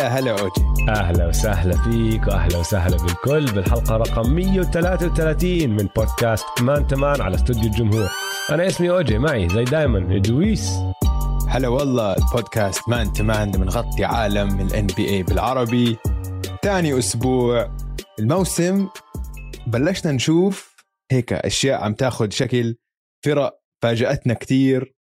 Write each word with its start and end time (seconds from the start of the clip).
هلا 0.00 0.18
هلا 0.18 0.30
أوجي. 0.30 0.88
أهلا 0.88 1.26
وسهلا 1.26 1.76
فيك 1.76 2.26
واهلا 2.26 2.58
وسهلا 2.58 2.96
بالكل. 2.96 3.52
بالحلقة 3.52 3.96
رقم 3.96 4.34
133 4.34 5.70
من 5.70 5.88
بودكاست 5.96 6.46
Man 6.60 6.86
to 6.86 7.00
Man 7.00 7.20
على 7.20 7.34
استوديو 7.34 7.62
الجمهور. 7.62 8.08
أنا 8.50 8.66
اسمي 8.66 8.90
أوجي 8.90 9.18
معي 9.18 9.48
زي 9.48 9.64
دايما 9.64 10.18
دويس 10.18 10.72
هلا 11.48 11.68
والله 11.68 12.16
البودكاست 12.16 12.88
Man 12.88 13.12
to 13.12 13.27
Man 13.27 13.50
بنغطي 13.50 14.04
عالم 14.04 14.60
ال 14.60 14.86
NBA 14.86 15.22
بالعربي. 15.22 15.96
ثاني 16.62 16.98
أسبوع 16.98 17.76
الموسم 18.18 18.88
بلشنا 19.66 20.12
نشوف 20.12 20.76
هيك 21.12 21.32
أشياء 21.32 21.84
عم 21.84 21.94
تاخذ 21.94 22.30
شكل. 22.30 22.76
فرق 23.24 23.60
فاجأتنا 23.82 24.34
كثير 24.34 24.94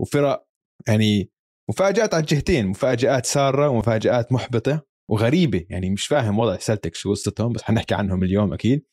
وفرق 0.00 0.44
يعني 0.88 1.30
مفاجآت 1.70 2.14
على 2.14 2.20
الجهتين 2.20 2.66
مفاجآت 2.66 3.26
سارة 3.26 3.68
ومفاجآت 3.68 4.32
محبطة 4.32 4.82
وغريبة 5.10 5.66
يعني 5.70 5.90
مش 5.90 6.06
فاهم 6.06 6.38
وضع 6.38 6.56
سلتك 6.56 6.94
شو 6.94 7.10
قصتهم 7.10 7.52
بس 7.52 7.62
حنحكي 7.62 7.94
عنهم 7.94 8.22
اليوم 8.22 8.52
أكيد. 8.52 8.84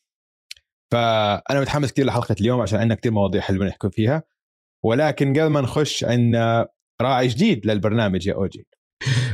فأنا 0.90 1.60
متحمس 1.60 1.92
كثير 1.92 2.06
لحلقة 2.06 2.36
اليوم 2.40 2.60
عشان 2.60 2.78
عندنا 2.78 2.94
كثير 2.94 3.12
مواضيع 3.12 3.40
حلوة 3.40 3.66
نحكي 3.66 3.90
فيها. 3.90 4.22
ولكن 4.84 5.32
قبل 5.32 5.46
ما 5.46 5.60
نخش 5.60 6.04
عندنا 6.04 6.68
راعي 7.02 7.28
جديد 7.28 7.66
للبرنامج 7.66 8.26
يا 8.26 8.34
أوجي. 8.34 8.66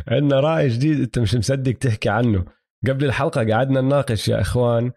عندنا 0.09 0.41
راعي 0.41 0.69
جديد 0.69 1.01
أنت 1.01 1.19
مش 1.19 1.35
مصدق 1.35 1.73
تحكي 1.73 2.09
عنه. 2.09 2.45
قبل 2.89 3.05
الحلقة 3.05 3.53
قعدنا 3.53 3.81
نناقش 3.81 4.29
يا 4.29 4.41
إخوان 4.41 4.93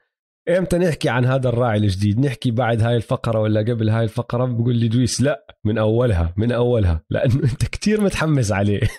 إمتى 0.49 0.77
نحكي 0.77 1.09
عن 1.09 1.25
هذا 1.25 1.49
الراعي 1.49 1.77
الجديد 1.77 2.19
نحكي 2.19 2.51
بعد 2.51 2.81
هاي 2.81 2.95
الفقرة 2.95 3.39
ولا 3.39 3.59
قبل 3.59 3.89
هاي 3.89 4.03
الفقرة 4.03 4.45
بقول 4.45 4.75
لي 4.75 4.87
دويس 4.87 5.21
لا 5.21 5.45
من 5.65 5.77
أولها 5.77 6.33
من 6.37 6.51
أولها 6.51 7.03
لأنه 7.09 7.35
أنت 7.43 7.65
كتير 7.65 8.01
متحمس 8.01 8.51
عليه. 8.51 8.79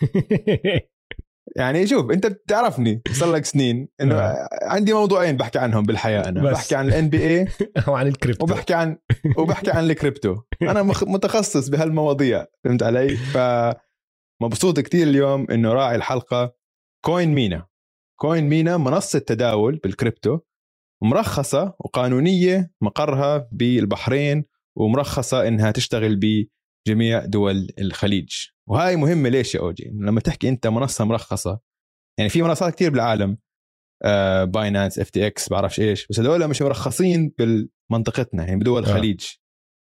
يعني 1.56 1.86
شوف 1.86 2.10
أنت 2.10 2.26
بتعرفني 2.26 3.02
صار 3.12 3.32
لك 3.32 3.44
سنين 3.44 3.88
إنه 4.00 4.14
نعم. 4.14 4.34
عندي 4.62 4.92
موضوعين 4.92 5.36
بحكي 5.36 5.58
عنهم 5.58 5.82
بالحياة 5.82 6.28
أنا. 6.28 6.42
بس. 6.42 6.52
بحكي 6.52 6.74
عن 6.74 6.88
ال 6.88 7.08
NBA 7.08 7.48
أو 7.88 7.94
عن 7.94 8.06
الكريبتو. 8.06 8.44
وبحكي 8.44 8.74
عن 8.74 8.98
وبحكي 9.38 9.70
عن 9.70 9.84
الكريبتو. 9.84 10.36
أنا 10.62 10.82
مخ- 10.82 11.04
متخصص 11.04 11.68
بهالمواضيع 11.68 12.46
فهمت 12.64 12.82
علي؟ 12.82 13.16
ف 13.16 13.38
مبسوط 14.42 14.80
كثير 14.80 15.06
اليوم 15.06 15.46
إنه 15.50 15.72
راعي 15.72 15.96
الحلقة 15.96 16.54
CoinMENA 17.04 17.66
CoinMENA 18.20 18.76
منصة 18.76 19.18
تداول 19.18 19.76
بالكريبتو. 19.76 20.38
مرخصة 21.02 21.74
وقانونية 21.78 22.72
مقرها 22.80 23.48
بالبحرين 23.52 24.44
ومرخصة 24.76 25.48
إنها 25.48 25.70
تشتغل 25.70 26.16
بجميع 26.16 27.24
دول 27.24 27.68
الخليج. 27.78 28.32
وهاي 28.68 28.96
مهمة 28.96 29.28
ليش 29.28 29.54
يا 29.54 29.60
أوجي؟ 29.60 29.90
لما 29.94 30.20
تحكي 30.20 30.48
أنت 30.48 30.66
منصة 30.66 31.04
مرخصة 31.04 31.60
يعني 32.18 32.30
في 32.30 32.42
منصات 32.42 32.74
كثير 32.74 32.90
بالعالم 32.90 33.38
Binance 34.44 34.98
FTX 34.98 35.48
بعرفش 35.48 35.80
إيش 35.80 36.06
بس 36.06 36.20
هذول 36.20 36.48
مش 36.48 36.62
مرخصين 36.62 37.32
بمنطقتنا 37.38 38.44
يعني 38.44 38.60
بدول 38.60 38.84
آه. 38.84 38.88
الخليج 38.88 39.26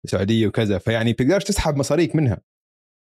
السعودية 0.05 0.47
وكذا 0.47 0.79
فيعني 0.79 1.13
بتقدرش 1.13 1.45
تسحب 1.45 1.77
مصاريك 1.77 2.17
منها. 2.17 2.41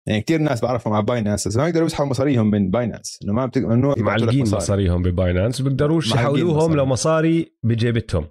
يعني 0.08 0.22
كثير 0.22 0.40
ناس 0.40 0.60
بعرفهم 0.60 0.92
على 0.92 1.04
Binance 1.04 1.48
بس 1.48 1.56
ما 1.56 1.68
يقدروا 1.68 1.86
يسحبوا 1.86 2.10
مصاريهم 2.10 2.50
من 2.50 2.70
Binance 2.70 3.18
إنه 3.24 3.32
ما 3.32 3.46
بتق... 3.46 3.60
ممنوع 3.60 3.94
معلقين 3.98 4.42
مصاري. 4.42 4.56
مصاريهم 4.56 5.02
ب 5.02 5.10
Binance 5.10 5.62
بيقدروش 5.62 6.10
يحولوهم 6.14 6.56
مصاري. 6.56 6.74
لمصاري 6.82 7.56
بجيبتهم. 7.62 8.26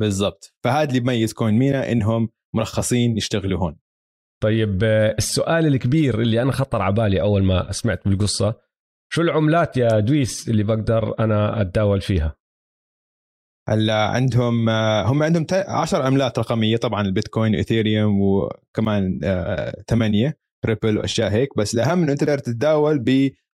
بالضبط. 0.00 0.54
فهذا 0.64 0.88
اللي 0.88 1.00
بيميز 1.00 1.32
CoinMENA 1.32 1.92
إنهم 1.92 2.28
مرخصين 2.54 3.16
يشتغلوا 3.16 3.58
هون. 3.58 3.76
طيب 4.42 4.84
آه، 4.84 5.14
السؤال 5.18 5.66
الكبير 5.66 6.20
اللي 6.20 6.42
أنا 6.42 6.52
خطر 6.52 6.82
على 6.82 6.94
بالي 6.94 7.20
أول 7.20 7.44
ما 7.44 7.72
سمعت 7.72 8.08
بالقصة 8.08 8.54
شو 9.12 9.22
العملات 9.22 9.76
يا 9.76 10.00
دويس 10.00 10.48
اللي 10.48 10.62
بقدر 10.62 11.14
أنا 11.18 11.60
أتداول 11.60 12.00
فيها؟ 12.00 12.36
هلا 13.68 14.06
عندهم 14.08 14.68
آه، 14.68 15.06
هم 15.06 15.22
عندهم 15.22 15.46
10 15.52 16.02
عملات 16.02 16.38
رقمية 16.38 16.76
طبعا 16.76 17.02
البيتكوين 17.02 17.54
Ethereum 17.54 18.20
وكمان 18.20 19.20
آه، 19.24 19.82
ثمانية. 19.88 20.41
Ripple 20.66 20.98
وأشياء 20.98 21.30
هيك 21.30 21.56
بس 21.56 21.74
الأهم 21.74 22.02
إنه 22.02 22.12
أنت 22.12 22.24
تقدر 22.24 22.38
تتداول 22.38 22.98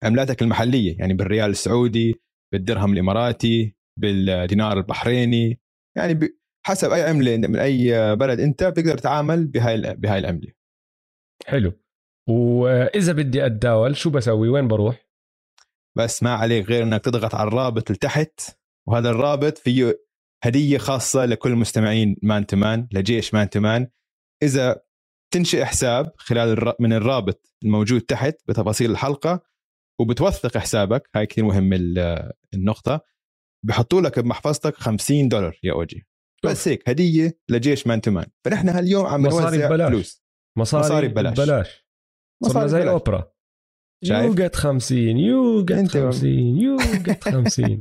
بعملاتك 0.04 0.42
المحلية 0.42 0.98
يعني 1.00 1.14
بالريال 1.14 1.50
السعودي 1.50 2.16
بالدرهم 2.54 2.94
الإماراتي 2.94 3.76
بالدينار 4.00 4.78
البحريني 4.78 5.60
يعني 5.98 6.20
حسب 6.66 6.92
أي 6.92 7.04
عملة 7.04 7.38
من 7.38 7.56
أي 7.56 8.16
بلد 8.16 8.40
أنت 8.40 8.64
بتقدر 8.64 8.98
تتعامل 8.98 9.48
بهاي 9.48 9.96
بهاي 9.96 10.20
العملة. 10.20 10.52
حلو. 11.46 11.72
وإذا 12.30 13.14
بدي 13.14 13.46
أتداول 13.46 13.96
شو 13.96 14.10
بسوي؟ 14.10 14.50
وين 14.50 14.68
بروح؟ 14.68 15.08
بس 15.98 16.24
ما 16.24 16.34
عليك 16.34 16.70
غير 16.70 16.84
إنك 16.84 17.04
تضغط 17.04 17.36
على 17.36 17.48
الرابط 17.48 17.92
لتحت 17.92 18.58
وهذا 18.88 19.10
الرابط 19.10 19.58
فيه 19.58 20.04
هدية 20.44 20.78
خاصة 20.78 21.26
لكل 21.26 21.56
مستمعين 21.56 22.16
مان 22.24 22.46
تمان 22.46 22.88
لجيش 22.92 23.34
مان 23.34 23.50
تمان 23.50 23.88
إذا 24.44 24.82
تنشئ 25.38 25.64
حساب 25.66 26.12
خلال 26.18 26.50
الر... 26.50 26.74
من 26.80 26.94
الرابط 26.94 27.52
الموجود 27.64 28.02
تحت 28.02 28.36
بتفاصيل 28.48 28.92
الحلقة 28.92 29.42
وبتوثق 30.02 30.58
حسابك. 30.58 31.10
هاي 31.16 31.26
كثير 31.26 31.46
مهم 31.46 31.74
ال- 31.74 32.32
النقطة. 32.54 33.02
بحطوا 33.66 34.02
لك 34.02 34.20
بمحفظتك 34.20 34.76
50 34.76 35.28
دولار 35.28 35.60
يا 35.64 35.74
أوجي. 35.74 36.08
بس 36.46 36.68
هيك 36.68 36.90
هدية 36.90 37.40
لجيش 37.50 37.88
مان 37.88 38.02
تمان 38.02 38.26
فنحن 38.46 38.70
هاليوم 38.70 39.06
عم 39.06 39.22
نوزع. 39.22 39.88
فلوس. 39.88 40.24
مصاري, 40.58 40.84
مصاري 40.86 41.08
ببلاش. 41.08 41.40
ببلاش. 41.40 41.88
صرنا 42.44 42.50
مصاري 42.52 42.70
زي. 42.70 42.84
الأوبرا. 42.84 43.32
شايف؟ 44.04 44.26
يوجد 44.26 44.56
50 44.56 44.98
يوجد 45.18 45.88
أنت- 45.88 45.92
50 45.92 46.30
يوجد 46.58 47.24
50 47.24 47.80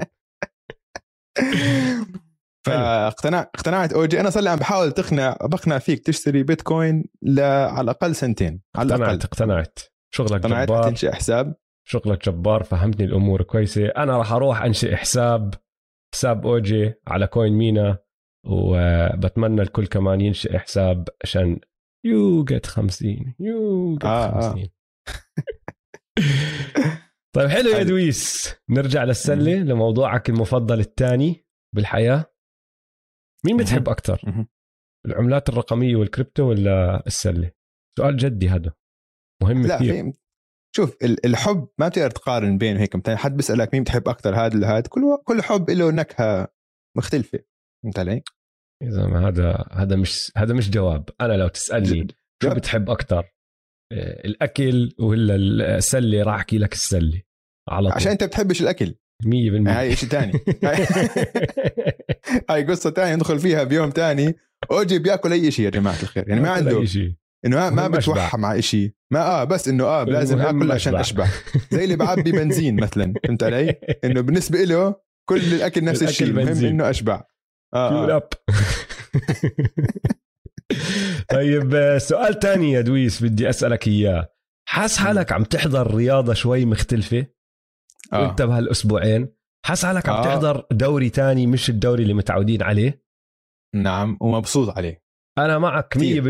فاقتنع 2.66 3.40
اقتنعت. 3.40 3.92
اوجي 3.92 4.20
أنا 4.20 4.30
صار 4.30 4.42
لي 4.42 4.50
عم 4.50 4.58
بحاول 4.58 4.92
تقنع 4.92 5.36
بقنع 5.42 5.78
فيك 5.78 6.06
تشتري 6.06 6.42
بيتكوين 6.42 7.04
ل... 7.22 7.40
على 7.40 7.80
الأقل 7.80 8.14
سنتين 8.14 8.60
على 8.76 8.86
الأقل. 8.86 9.02
اقتنعت 9.02 9.24
اقتنعت. 9.24 9.78
شغلك 10.14 10.32
اقتنعت 10.32 10.68
جبار. 10.68 10.82
تنشئ 10.82 11.12
حساب. 11.12 11.54
شغلك 11.88 12.28
جبار 12.28 12.62
فهمتني 12.62 13.06
الأمور 13.06 13.42
كويسة. 13.42 13.86
أنا 13.86 14.18
راح 14.18 14.32
أروح 14.32 14.62
أنشئ 14.62 14.96
حساب 14.96 15.54
حساب 16.14 16.46
اوجي 16.46 16.94
على 17.08 17.26
CoinMENA 17.26 17.98
وبتمنى 18.46 19.62
الكل 19.62 19.86
كمان 19.86 20.20
ينشئ 20.20 20.58
حساب 20.58 21.08
عشان 21.24 21.60
يوجد 22.06 22.66
50 22.66 23.34
يوجد 23.40 24.04
آه، 24.04 24.26
آه. 24.26 24.50
50 24.50 24.68
طيب 27.36 27.48
حلو 27.48 27.70
يا. 27.70 27.82
دويس. 27.82 28.54
نرجع 28.70 29.04
للسلة 29.04 29.54
لموضوعك 29.54 30.30
المفضل 30.30 30.80
الثاني 30.80 31.46
بالحياة. 31.74 32.24
مين 33.46 33.56
بتحب 33.56 33.88
أكثر. 33.88 34.46
العملات 35.06 35.48
الرقمية 35.48 35.96
والكريبتو 35.96 36.42
ولا 36.42 37.06
السلة؟ 37.06 37.50
سؤال 37.98 38.16
جدي 38.16 38.48
هذا. 38.48 38.72
مهم 39.42 39.66
لا 39.66 39.76
كثير. 39.76 40.12
شوف 40.76 40.96
ال- 41.02 41.26
الحب 41.26 41.68
ما 41.78 41.88
بتقدر 41.88 42.10
تقارن 42.10 42.58
بينه 42.58 42.80
هيك. 42.80 42.96
مثلا 42.96 43.16
حد 43.16 43.36
بيسألك 43.36 43.74
مين 43.74 43.82
بتحب 43.82 44.08
أكثر 44.08 44.34
هذا 44.34 44.56
ولا 44.56 44.78
هذا 44.78 44.88
كل 44.88 45.00
كل 45.24 45.42
حب 45.42 45.70
له 45.70 45.90
نكهة 45.90 46.48
مختلفة. 46.96 47.38
فهمت 47.84 47.98
علي؟ 47.98 48.22
يا 48.82 48.90
زلمه 48.90 49.28
هذا 49.28 49.64
هذا 49.72 49.96
مش 49.96 50.32
هذا 50.36 50.54
مش 50.54 50.70
جواب. 50.70 51.08
أنا 51.20 51.32
لو 51.32 51.48
تسألني 51.48 52.06
شو. 52.42 52.54
بتحب 52.54 52.90
أكثر 52.90 53.32
الأكل 54.24 54.94
ولا 55.00 55.34
السلة؟ 55.76 56.22
راح 56.22 56.34
أحكي 56.34 56.58
لك 56.58 56.72
السلة 56.72 57.22
على 57.68 57.88
طول. 57.88 57.96
عشان 57.96 58.12
أنت 58.12 58.24
بتحبش 58.24 58.62
الأكل. 58.62 58.94
100% 59.24 59.28
هاي 59.68 59.96
شيء 59.96 60.08
ثاني 60.08 60.32
هاي 62.50 62.64
قصة 62.64 62.90
ثانية 62.90 63.14
ندخل 63.14 63.38
فيها 63.38 63.64
بيوم 63.64 63.90
ثاني 63.90 64.36
أوجي 64.70 64.98
بياكل 64.98 65.32
أي 65.32 65.50
شيء 65.50 65.64
يا 65.64 65.70
جماعة 65.70 66.02
الخير. 66.02 66.28
يعني 66.28 66.40
ما 66.40 66.50
عنده 66.50 66.80
أي 66.80 66.86
شيء 66.86 67.12
إنه 67.46 67.70
ما, 67.70 67.86
أشبع. 67.98 67.98
بتوحى 67.98 68.38
مع 68.38 68.60
شيء 68.60 68.92
ما 69.12 69.20
آه 69.20 69.44
بس 69.44 69.68
إنه 69.68 69.84
آه 69.84 70.04
لازم 70.04 70.40
آكل 70.40 70.72
عشان. 70.72 70.94
اشبع 70.94 71.28
زي 71.70 71.84
اللي 71.84 71.96
بعبي 71.96 72.32
بنزين 72.32 72.80
مثلا 72.80 73.14
فهمت 73.26 73.42
علي؟ 73.42 73.74
إنه 74.04 74.20
بالنسبة 74.20 74.64
له 74.64 74.94
كل 75.28 75.54
الأكل 75.54 75.84
نفس 75.84 76.02
الشيء 76.02 76.26
المهم. 76.26 76.64
إنه 76.64 76.90
أشبع. 76.90 77.22
آه, 77.74 78.16
آه. 78.16 78.28
طيب 81.28 81.98
سؤال 81.98 82.38
تاني 82.38 82.72
يا 82.72 82.80
دويس 82.80 83.22
بدي 83.22 83.48
أسألك 83.48 83.88
إياه. 83.88 84.28
حاس 84.68 84.98
حالك 84.98 85.32
عم 85.32 85.44
تحضر 85.44 85.94
رياضة 85.94 86.34
شوي 86.34 86.64
مختلفة؟ 86.64 87.26
آه. 88.12 88.22
وانت 88.22 88.42
بهالأسبوعين 88.42 89.28
حاس 89.66 89.86
حالك 89.86 90.08
عم 90.08 90.14
آه. 90.14 90.24
تحضر 90.24 90.66
دوري 90.70 91.10
تاني 91.10 91.46
مش 91.46 91.70
الدوري 91.70 92.02
اللي 92.02 92.14
متعودين 92.14 92.62
عليه 92.62 93.02
نعم 93.74 94.18
ومبسوط 94.20 94.76
عليه 94.76 95.02
أنا 95.38 95.58
معك 95.58 95.88
كتير. 95.88 96.22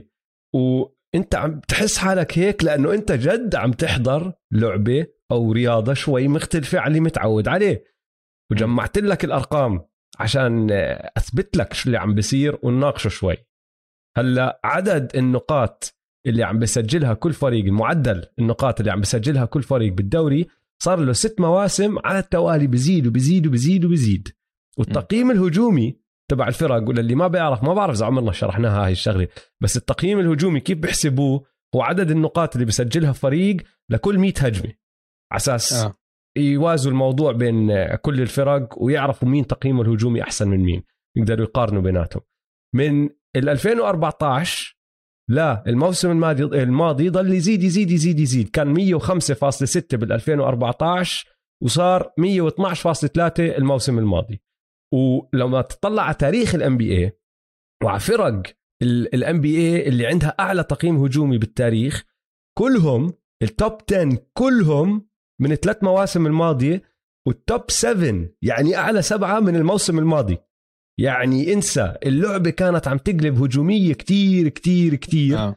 100% 0.00 0.02
وانت 0.54 1.34
عم 1.34 1.60
تحس 1.60 1.98
حالك 1.98 2.38
هيك 2.38 2.64
لأنه 2.64 2.94
انت 2.94 3.12
جد 3.12 3.54
عم 3.54 3.72
تحضر 3.72 4.32
لعبة 4.52 5.06
أو 5.32 5.52
رياضة 5.52 5.94
شوي 5.94 6.28
مختلفة 6.28 6.80
عن 6.80 6.88
اللي 6.88 7.00
متعود 7.00 7.48
عليه 7.48 7.84
وجمعت 8.52 8.98
لك 8.98 9.24
الأرقام 9.24 9.86
عشان 10.18 10.70
أثبت 11.16 11.56
لك 11.56 11.72
شو 11.72 11.86
اللي 11.86 11.98
عم 11.98 12.14
بيصير 12.14 12.58
ونناقشه 12.62 13.08
شوي 13.08 13.36
هلأ 14.16 14.60
عدد 14.64 15.16
النقاط 15.16 15.94
اللي 16.26 16.42
عم 16.42 16.58
بسجلها 16.58 17.14
كل 17.14 17.32
فريق 17.32 17.64
المعدل 17.64 18.26
النقاط 18.38 18.80
اللي 18.80 18.92
عم 18.92 19.00
بسجلها 19.00 19.44
كل 19.44 19.62
فريق 19.62 19.92
بالدوري 19.92 20.46
صار 20.84 21.00
له 21.00 21.12
ست 21.12 21.40
مواسم 21.40 21.98
على 22.04 22.18
التوالي 22.18 22.66
بزيد 22.66 23.06
وبزيد 23.06 23.46
وبزيد 23.46 23.84
وبزيد. 23.84 24.28
والتقييم 24.78 25.30
الهجومي 25.30 26.00
تبع 26.30 26.48
الفرق 26.48 26.88
وللي 26.88 27.14
ما 27.14 27.28
بيعرف 27.28 27.62
ما 27.62 27.74
بعرف 27.74 27.96
إذا 27.96 28.06
عمرنا 28.06 28.32
شرحناها 28.32 28.86
هاي 28.86 28.92
الشغلة 28.92 29.28
بس 29.62 29.76
التقييم 29.76 30.18
الهجومي 30.18 30.60
كيف 30.60 30.78
بيحسبوه؟ 30.78 31.44
هو 31.74 31.82
عدد 31.82 32.10
النقاط 32.10 32.54
اللي 32.54 32.66
بسجلها 32.66 33.12
فريق 33.12 33.56
لكل 33.90 34.18
100 34.18 34.32
هجمة. 34.38 34.72
على 35.32 35.36
أساس 35.36 35.72
آه. 35.72 35.94
يوازوا 36.36 36.92
الموضوع 36.92 37.32
بين 37.32 37.86
كل 37.96 38.20
الفرق 38.20 38.82
ويعرفوا 38.82 39.28
مين 39.28 39.46
تقييمه 39.46 39.82
الهجومي 39.82 40.22
أحسن 40.22 40.48
من 40.48 40.58
مين 40.58 40.82
يقدروا 41.16 41.46
يقارنوا 41.46 41.82
بيناتهم. 41.82 42.22
من 42.74 43.04
ال 43.36 43.48
2014 43.48 44.73
لا 45.30 45.64
الموسم 45.66 46.10
الماضي 46.10 46.44
الماضي 46.44 47.08
ضل 47.08 47.32
يزيد 47.32 47.62
يزيد 47.62 47.90
يزيد 47.90 48.20
يزيد. 48.20 48.48
كان 48.48 48.74
105.6 48.74 49.96
بال 49.96 50.12
2014 50.12 51.28
وصار 51.62 52.02
112.3 52.02 52.08
الموسم 53.38 53.98
الماضي. 53.98 54.42
ولما 54.92 55.62
تطلع 55.62 56.02
على 56.02 56.14
تاريخ 56.14 56.54
ال 56.54 56.76
NBA 56.76 57.18
وعلى 57.84 58.00
فرق 58.00 58.42
ال 58.82 59.40
NBA 59.40 59.88
اللي 59.88 60.06
عندها 60.06 60.36
أعلى 60.40 60.62
تقييم 60.64 60.96
هجومي 60.96 61.38
بالتاريخ 61.38 62.04
كلهم 62.58 63.12
ال 63.42 63.51
top 63.51 63.78
10 63.92 64.18
كلهم 64.32 65.08
من 65.40 65.52
الثلاث 65.52 65.84
مواسم 65.84 66.26
الماضية 66.26 66.82
وال 67.26 67.44
top 67.44 67.70
7 67.70 68.28
يعني 68.42 68.76
أعلى 68.76 69.02
سبعة 69.02 69.40
من 69.40 69.56
الموسم 69.56 69.98
الماضي. 69.98 70.38
يعني 71.00 71.52
انسى 71.52 71.94
اللعبة 72.06 72.50
كانت 72.50 72.88
عم 72.88 72.98
تقلب 72.98 73.42
هجومية 73.42 73.94
كتير 73.94 74.48
كتير 74.48 74.94
كتير. 74.94 75.38
آه. 75.38 75.56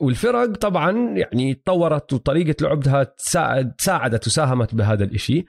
والفرق 0.00 0.44
طبعا 0.44 1.18
يعني 1.18 1.54
تطورت 1.54 2.12
وطريقة 2.12 2.56
لعبها 2.60 3.02
تساعد 3.04 3.74
ساعدت 3.80 4.26
وساهمت 4.26 4.74
بهذا 4.74 5.04
الإشي. 5.04 5.44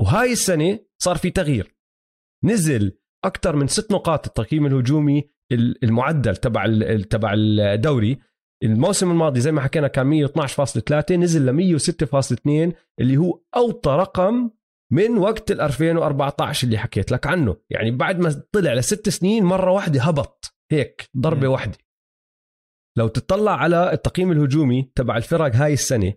وهاي 0.00 0.32
السنة 0.32 0.78
صار 1.02 1.16
في 1.16 1.30
تغيير. 1.30 1.74
نزل 2.44 2.98
أكثر 3.24 3.56
من 3.56 3.66
ست 3.66 3.92
نقاط 3.92 4.26
التقييم 4.26 4.66
الهجومي 4.66 5.30
المعدل 5.82 6.36
تبع 6.36 6.66
تبع 7.10 7.34
الدوري. 7.36 8.18
الموسم 8.64 9.10
الماضي 9.10 9.40
زي 9.40 9.52
ما 9.52 9.60
حكينا 9.60 9.88
كان 9.88 10.26
112.3 10.26 11.16
نزل 11.16 11.46
ل 11.46 11.78
106.2 11.78 12.72
اللي 13.00 13.16
هو 13.16 13.40
أوطى 13.56 13.90
رقم 13.90 14.50
من 14.92 15.18
وقت 15.18 15.50
ال 15.50 15.60
2014 15.60 16.66
اللي 16.66 16.78
حكيت 16.78 17.12
لك 17.12 17.26
عنه. 17.26 17.56
يعني 17.70 17.90
بعد 17.90 18.18
ما 18.18 18.42
طلع 18.52 18.74
لست 18.74 19.08
سنين 19.08 19.44
مرة 19.44 19.70
واحدة 19.70 20.02
هبط. 20.02 20.54
هيك 20.72 21.10
ضربة 21.16 21.48
واحدة. 21.48 21.78
لو 22.98 23.08
تطلع 23.08 23.52
على 23.52 23.92
التقييم 23.92 24.32
الهجومي 24.32 24.92
تبع 24.94 25.16
الفرق 25.16 25.56
هاي 25.56 25.72
السنة 25.72 26.14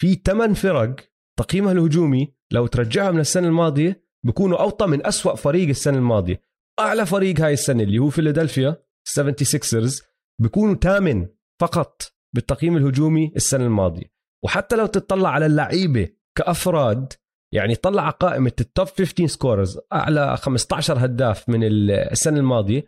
في 0.00 0.14
ثمان 0.14 0.54
فرق 0.54 0.96
تقييمها 1.38 1.72
الهجومي 1.72 2.34
لو 2.52 2.66
ترجعها 2.66 3.10
من 3.10 3.20
السنة 3.20 3.48
الماضية 3.48 4.04
بكونوا 4.26 4.58
أوطى 4.58 4.86
من 4.86 5.06
أسوأ 5.06 5.34
فريق 5.34 5.68
السنة 5.68 5.98
الماضية. 5.98 6.42
أعلى 6.80 7.06
فريق 7.06 7.40
هاي 7.40 7.52
السنة 7.52 7.82
اللي 7.82 7.98
هو 7.98 8.10
فيلادلفيا 8.10 8.82
76ers 9.08 10.02
بكونوا 10.40 10.74
ثامن 10.74 11.28
فقط 11.60 12.02
بالتقييم 12.34 12.76
الهجومي 12.76 13.32
السنة 13.36 13.64
الماضية. 13.64 14.12
وحتى 14.44 14.76
لو 14.76 14.86
تطلع 14.86 15.28
على 15.28 15.46
اللعيبة 15.46 16.08
كأفراد 16.38 17.12
يعني 17.54 17.74
طلع 17.74 18.10
قائمة 18.10 18.52
ال 18.60 18.66
top 18.66 18.86
15 18.86 19.26
scorers 19.26 19.78
أعلى 19.92 20.36
15 20.36 21.04
هداف 21.04 21.48
من 21.48 21.60
السنة 21.64 22.38
الماضية. 22.38 22.84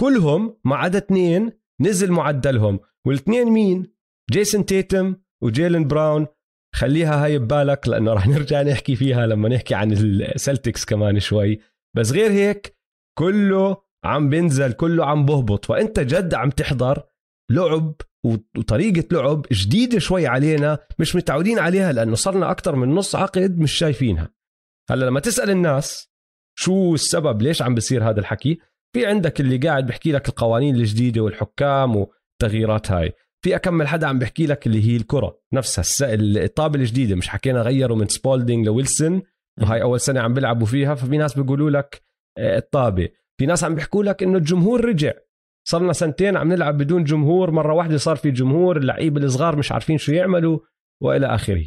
كلهم 0.00 0.58
ما 0.64 0.76
عدا 0.76 0.98
اثنين 0.98 1.52
نزل 1.80 2.12
معدلهم 2.12 2.80
والاثنين 3.06 3.50
مين؟ 3.50 3.92
جيسون 4.30 4.66
تيتم 4.66 5.16
وجيلن 5.42 5.86
براون 5.88 6.26
خليها 6.74 7.24
هاي 7.24 7.38
ببالك 7.38 7.88
لأنه 7.88 8.12
راح 8.12 8.28
نرجع 8.36 8.62
نحكي 8.62 8.96
فيها 8.96 9.26
لما 9.26 9.48
نحكي 9.48 9.74
عن 9.74 9.92
ال 9.92 10.04
Celtics 10.04 10.84
كمان 10.84 11.20
شوي. 11.20 11.60
بس 11.96 12.12
غير 12.12 12.30
هيك 12.30 12.76
كله 13.18 13.76
عم 14.04 14.30
بينزل 14.30 14.72
كله 14.72 15.06
عم 15.06 15.26
بهبط. 15.26 15.64
فانت 15.64 16.00
جد 16.00 16.34
عم 16.34 16.50
تحضر 16.50 17.02
لعب 17.50 17.94
وطريقة 18.58 19.04
لعب 19.12 19.46
جديدة 19.52 19.98
شوي 19.98 20.26
علينا 20.26 20.78
مش 20.98 21.16
متعودين 21.16 21.58
عليها 21.58 21.92
لأنه 21.92 22.14
صرنا 22.14 22.50
أكثر 22.50 22.76
من 22.76 22.88
نص 22.94 23.16
عقد 23.16 23.58
مش 23.58 23.72
شايفينها. 23.72 24.28
هلأ 24.90 25.04
لما 25.04 25.20
تسأل 25.20 25.50
الناس 25.50 26.10
شو 26.58 26.94
السبب 26.94 27.42
ليش 27.42 27.62
عم 27.62 27.74
بصير 27.74 28.10
هذا 28.10 28.20
الحكي 28.20 28.58
في 28.92 29.06
عندك 29.06 29.40
اللي 29.40 29.56
قاعد 29.56 29.86
بحكي 29.86 30.12
لك 30.12 30.28
القوانين 30.28 30.76
الجديدة 30.76 31.20
والحكام 31.20 31.96
والتغييرات 31.96 32.90
هاي. 32.90 33.12
في 33.44 33.56
أكمن 33.56 33.88
حدا 33.88 34.06
عم 34.06 34.18
بحكي 34.18 34.46
لك 34.46 34.66
اللي 34.66 34.88
هي 34.88 34.96
الكرة 34.96 35.38
نفسها 35.52 36.14
الطابة 36.14 36.78
الجديدة 36.78 37.14
مش 37.14 37.28
حكينا 37.28 37.62
غيروا 37.62 37.96
من 37.96 38.08
Spalding 38.08 38.66
ل 38.66 38.74
Wilson 38.74 39.22
وهاي 39.62 39.82
أول 39.82 40.00
سنة 40.00 40.20
عم 40.20 40.34
بيلعبوا 40.34 40.66
فيها 40.66 40.94
ففي 40.94 41.16
ناس 41.16 41.38
بيقولوا 41.38 41.70
لك 41.70 42.02
آه، 42.38 42.58
الطابة. 42.58 43.08
في 43.38 43.46
ناس 43.46 43.64
عم 43.64 43.74
بيحكوا 43.74 44.04
لك 44.04 44.22
إنه 44.22 44.38
الجمهور 44.38 44.84
رجع. 44.84 45.12
صرنا 45.68 45.92
سنتين 45.92 46.36
عم 46.36 46.52
نلعب 46.52 46.78
بدون 46.78 47.04
جمهور 47.04 47.50
مرة 47.50 47.74
واحدة 47.74 47.96
صار 47.96 48.16
في 48.16 48.30
جمهور 48.30 48.76
اللعيبة 48.76 49.20
الصغار 49.20 49.56
مش 49.56 49.72
عارفين 49.72 49.98
شو 49.98 50.12
يعملوا 50.12 50.58
وإلى 51.02 51.26
آخره. 51.26 51.64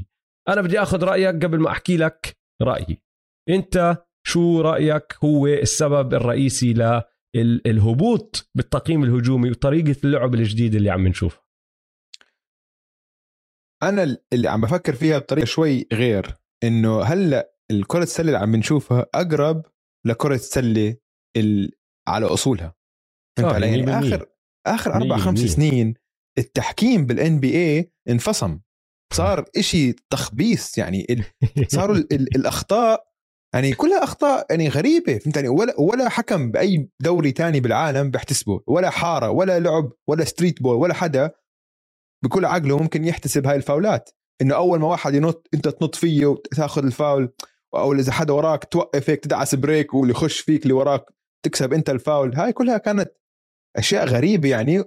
أنا 0.50 0.62
بدي 0.62 0.80
أخذ 0.81 1.04
رأيك 1.04 1.46
قبل 1.46 1.60
ما 1.60 1.69
أحكي 1.72 1.98
لك 1.98 2.38
رأيي. 2.62 3.01
أنت 3.50 3.98
شو 4.28 4.62
رأيك 4.62 5.16
هو 5.24 5.48
السبب 5.48 6.13
الرئيسي 6.13 6.74
للهبوط 7.36 8.50
بالتقييم 8.56 9.04
الهجومي 9.04 9.51
وطريقة 9.51 9.96
اللعب 10.04 10.34
الجديدة 10.34 10.78
اللي 10.78 10.90
عم 10.90 11.07
نشوفها؟ 11.07 11.44
أنا 13.84 14.18
اللي 14.34 14.48
عم 14.48 14.62
بفكر 14.62 14.94
فيها 14.94 15.18
بطريقة 15.18 15.46
شوي 15.46 15.88
غير 15.94 16.36
إنه 16.63 17.01
هلأ 17.01 17.54
الكرة 17.72 18.04
السلة 18.04 18.28
اللي 18.28 18.38
عم 18.38 18.56
نشوفها 18.56 19.06
أقرب 19.16 19.66
لكرة 20.06 20.36
السلة 20.36 20.98
على 22.07 22.25
أصولها. 22.25 22.78
فهمت 23.41 23.55
علي؟ 23.55 23.79
يعني 23.79 24.00
آخر 24.00 24.25
آخر 24.67 24.93
أربع 24.93 25.17
خمس 25.17 25.39
سنين 25.39 25.93
التحكيم 26.38 27.05
بال 27.05 27.39
NBA 27.39 27.91
انفصم 28.10 28.60
صار 29.13 29.46
إشي 29.58 29.93
تخبيص 30.10 30.77
يعني 30.77 31.25
صاروا 31.75 31.96
الأخطاء 32.12 33.10
يعني 33.53 33.74
كلها 33.74 34.03
أخطاء 34.03 34.46
يعني 34.50 34.69
غريبة 34.69 35.17
فهمت 35.17 35.36
يعني؟ 35.36 35.48
ولا 35.48 35.79
ولا 35.79 36.10
حكم 36.10 36.51
بأي 36.51 36.89
دوري 37.00 37.31
تاني 37.31 37.60
بالعالم 37.60 38.12
بيحتسبه. 38.12 38.62
ولا 38.67 38.89
حارة 38.89 39.29
ولا 39.29 39.60
لعب 39.60 39.91
ولا 40.08 40.24
streetball 40.24 40.75
ولا 40.75 40.93
حدا 40.93 41.31
بكل 42.24 42.46
عقله 42.46 42.77
ممكن 42.77 43.05
يحتسب 43.05 43.48
هاي 43.48 43.55
الفاولات. 43.55 44.10
إنه 44.41 44.55
أول 44.55 44.79
ما 44.79 44.88
واحد 44.88 45.15
ينط 45.15 45.48
أنت 45.53 45.67
تنط 45.67 45.96
فيه 45.96 46.25
وتاخذ 46.25 46.86
الفاول 46.86 47.34
أو 47.75 47.93
إذا 47.93 48.12
حدا 48.12 48.34
وراك 48.34 48.63
توقف 48.63 49.10
هيك 49.10 49.24
تدعس 49.24 49.55
brake 49.55 49.93
واللي 49.93 50.12
يخش 50.12 50.39
فيك 50.39 50.63
اللي 50.63 50.74
وراك 50.74 51.05
تكسب 51.46 51.74
أنت 51.74 51.89
الفاول. 51.89 52.36
هاي 52.36 52.53
كلها 52.53 52.77
كانت 52.77 53.12
أشياء 53.77 54.05
غريبة 54.05 54.49
يعني. 54.49 54.83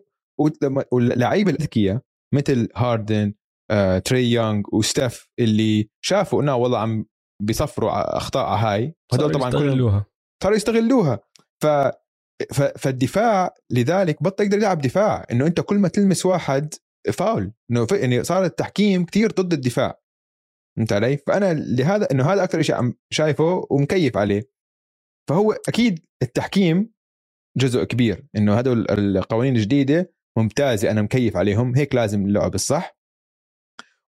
واللعيبة 0.93 1.51
الذكيه 1.51 2.03
مثل 2.35 2.69
هاردن 2.77 3.35
آه، 3.71 3.99
تري 3.99 4.33
يونغ 4.33 4.63
وستيف 4.73 5.29
اللي 5.39 5.91
شافوا 6.05 6.43
إنه 6.43 6.57
والله 6.57 6.79
عم 6.79 7.07
بيصفروا 7.43 8.17
أخطاء 8.17 8.47
هاي. 8.47 8.95
هدول 9.13 9.33
طبعا 9.33 9.49
يستغلوها. 9.49 10.07
صاروا 10.43 10.57
يستغلوها. 10.57 11.19
ف 11.63 11.67
فالدفاع 12.79 13.55
لذلك 13.71 14.23
بطل 14.23 14.45
يقدر 14.45 14.59
يلعب 14.59 14.81
دفاع. 14.81 15.27
إنه 15.31 15.47
أنت 15.47 15.61
كل 15.61 15.79
ما 15.79 15.89
تلمس 15.89 16.27
واحد 16.27 16.75
فاول. 17.13 17.53
إنه 17.71 17.87
يعني 17.93 18.25
صار 18.25 18.45
التحكيم 18.45 19.05
كثير 19.05 19.31
ضد 19.31 19.53
الدفاع. 19.53 20.01
فهمت 20.77 20.93
علي؟ 20.93 21.17
فأنا 21.17 21.55
لهذا 21.55 22.09
إنه 22.11 22.33
هذا 22.33 22.45
أكثر 22.45 22.63
شيء 22.63 22.75
عم 22.75 22.95
شايفه 23.13 23.67
ومكيف 23.71 24.17
عليه. 24.17 24.51
فهو 25.29 25.53
أكيد 25.53 26.07
التحكيم 26.23 26.93
جزء 27.57 27.85
كبير 27.85 28.27
إنه 28.37 28.55
هدول 28.55 28.87
القوانين 28.91 29.57
الجديدة 29.57 30.13
ممتازة 30.39 30.91
أنا 30.91 31.03
مكيف 31.03 31.37
عليهم 31.37 31.77
هيك 31.77 31.95
لازم 31.95 32.27
اللعب 32.27 32.55
الصح. 32.55 32.97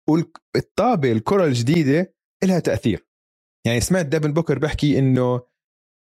والطابه 0.10 1.12
الكرة 1.12 1.46
الجديدة 1.46 2.16
لها 2.44 2.60
تأثير. 2.60 3.08
يعني 3.68 3.82
سمعت 3.82 4.06
ديفن 4.06 4.34
بوكر 4.34 4.60
بحكي 4.60 5.00
إنه 5.00 5.42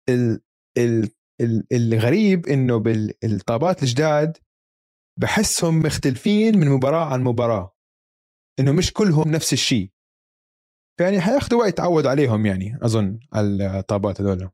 ال 0.08 0.40
ال 0.78 1.10
ال 1.40 1.66
الغريب 1.72 2.46
إنه 2.46 2.76
بالطابات 2.76 3.82
الجداد 3.82 4.38
بحسهم 5.20 5.78
مختلفين 5.78 6.58
من 6.58 6.68
مباراة 6.68 7.04
عن 7.12 7.22
مباراة. 7.22 7.76
إنه 8.60 8.72
مش 8.72 8.92
كلهم 8.92 9.30
نفس 9.30 9.52
الشيء. 9.52 9.90
فيعني 10.98 11.20
حياخذوا 11.20 11.60
وقت 11.60 11.68
يتعود 11.68 12.06
عليهم 12.06 12.46
يعني 12.46 12.78
أظن 12.82 13.20
على 13.32 13.78
الطابات 13.78 14.20
هذول. 14.20 14.50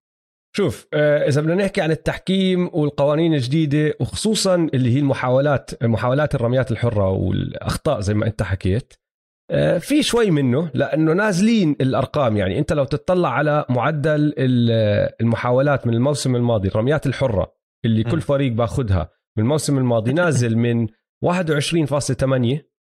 شوف 0.57 0.87
آه، 0.95 1.29
إذا 1.29 1.41
بدنا 1.41 1.55
نحكي 1.55 1.81
عن 1.81 1.91
التحكيم 1.91 2.71
والقوانين 2.73 3.35
الجديدة 3.35 3.95
وخصوصا 4.01 4.55
اللي 4.55 4.95
هي 4.95 4.99
المحاولات 4.99 5.85
محاولات 5.85 6.35
الرميات 6.35 6.73
الحرة 6.73 7.11
والأخطاء 7.11 8.01
زي 8.01 8.15
ما 8.15 8.27
أنت 8.27 8.43
حكيت 8.43 8.93
آه، 9.51 9.79
في 9.79 10.03
شوي 10.03 10.31
منه 10.31 10.71
لأنه 10.75 11.13
نازلين 11.13 11.77
الأرقام. 11.81 12.37
يعني 12.37 12.59
أنت 12.59 12.73
لو 12.73 12.85
تطلع 12.85 13.29
على 13.29 13.65
معدل 13.69 14.35
المحاولات 15.21 15.87
من 15.87 15.95
الموسم 15.95 16.37
الماضي 16.37 16.69
الرميات 16.69 17.07
الحرة 17.07 17.53
اللي 17.85 18.05
كل 18.05 18.21
فريق 18.21 18.53
باخذها 18.53 19.11
من 19.37 19.45
الموسم 19.45 19.79
الماضي 19.79 20.13
نازل 20.23 20.57
من 20.57 20.87
21.8 20.87 20.93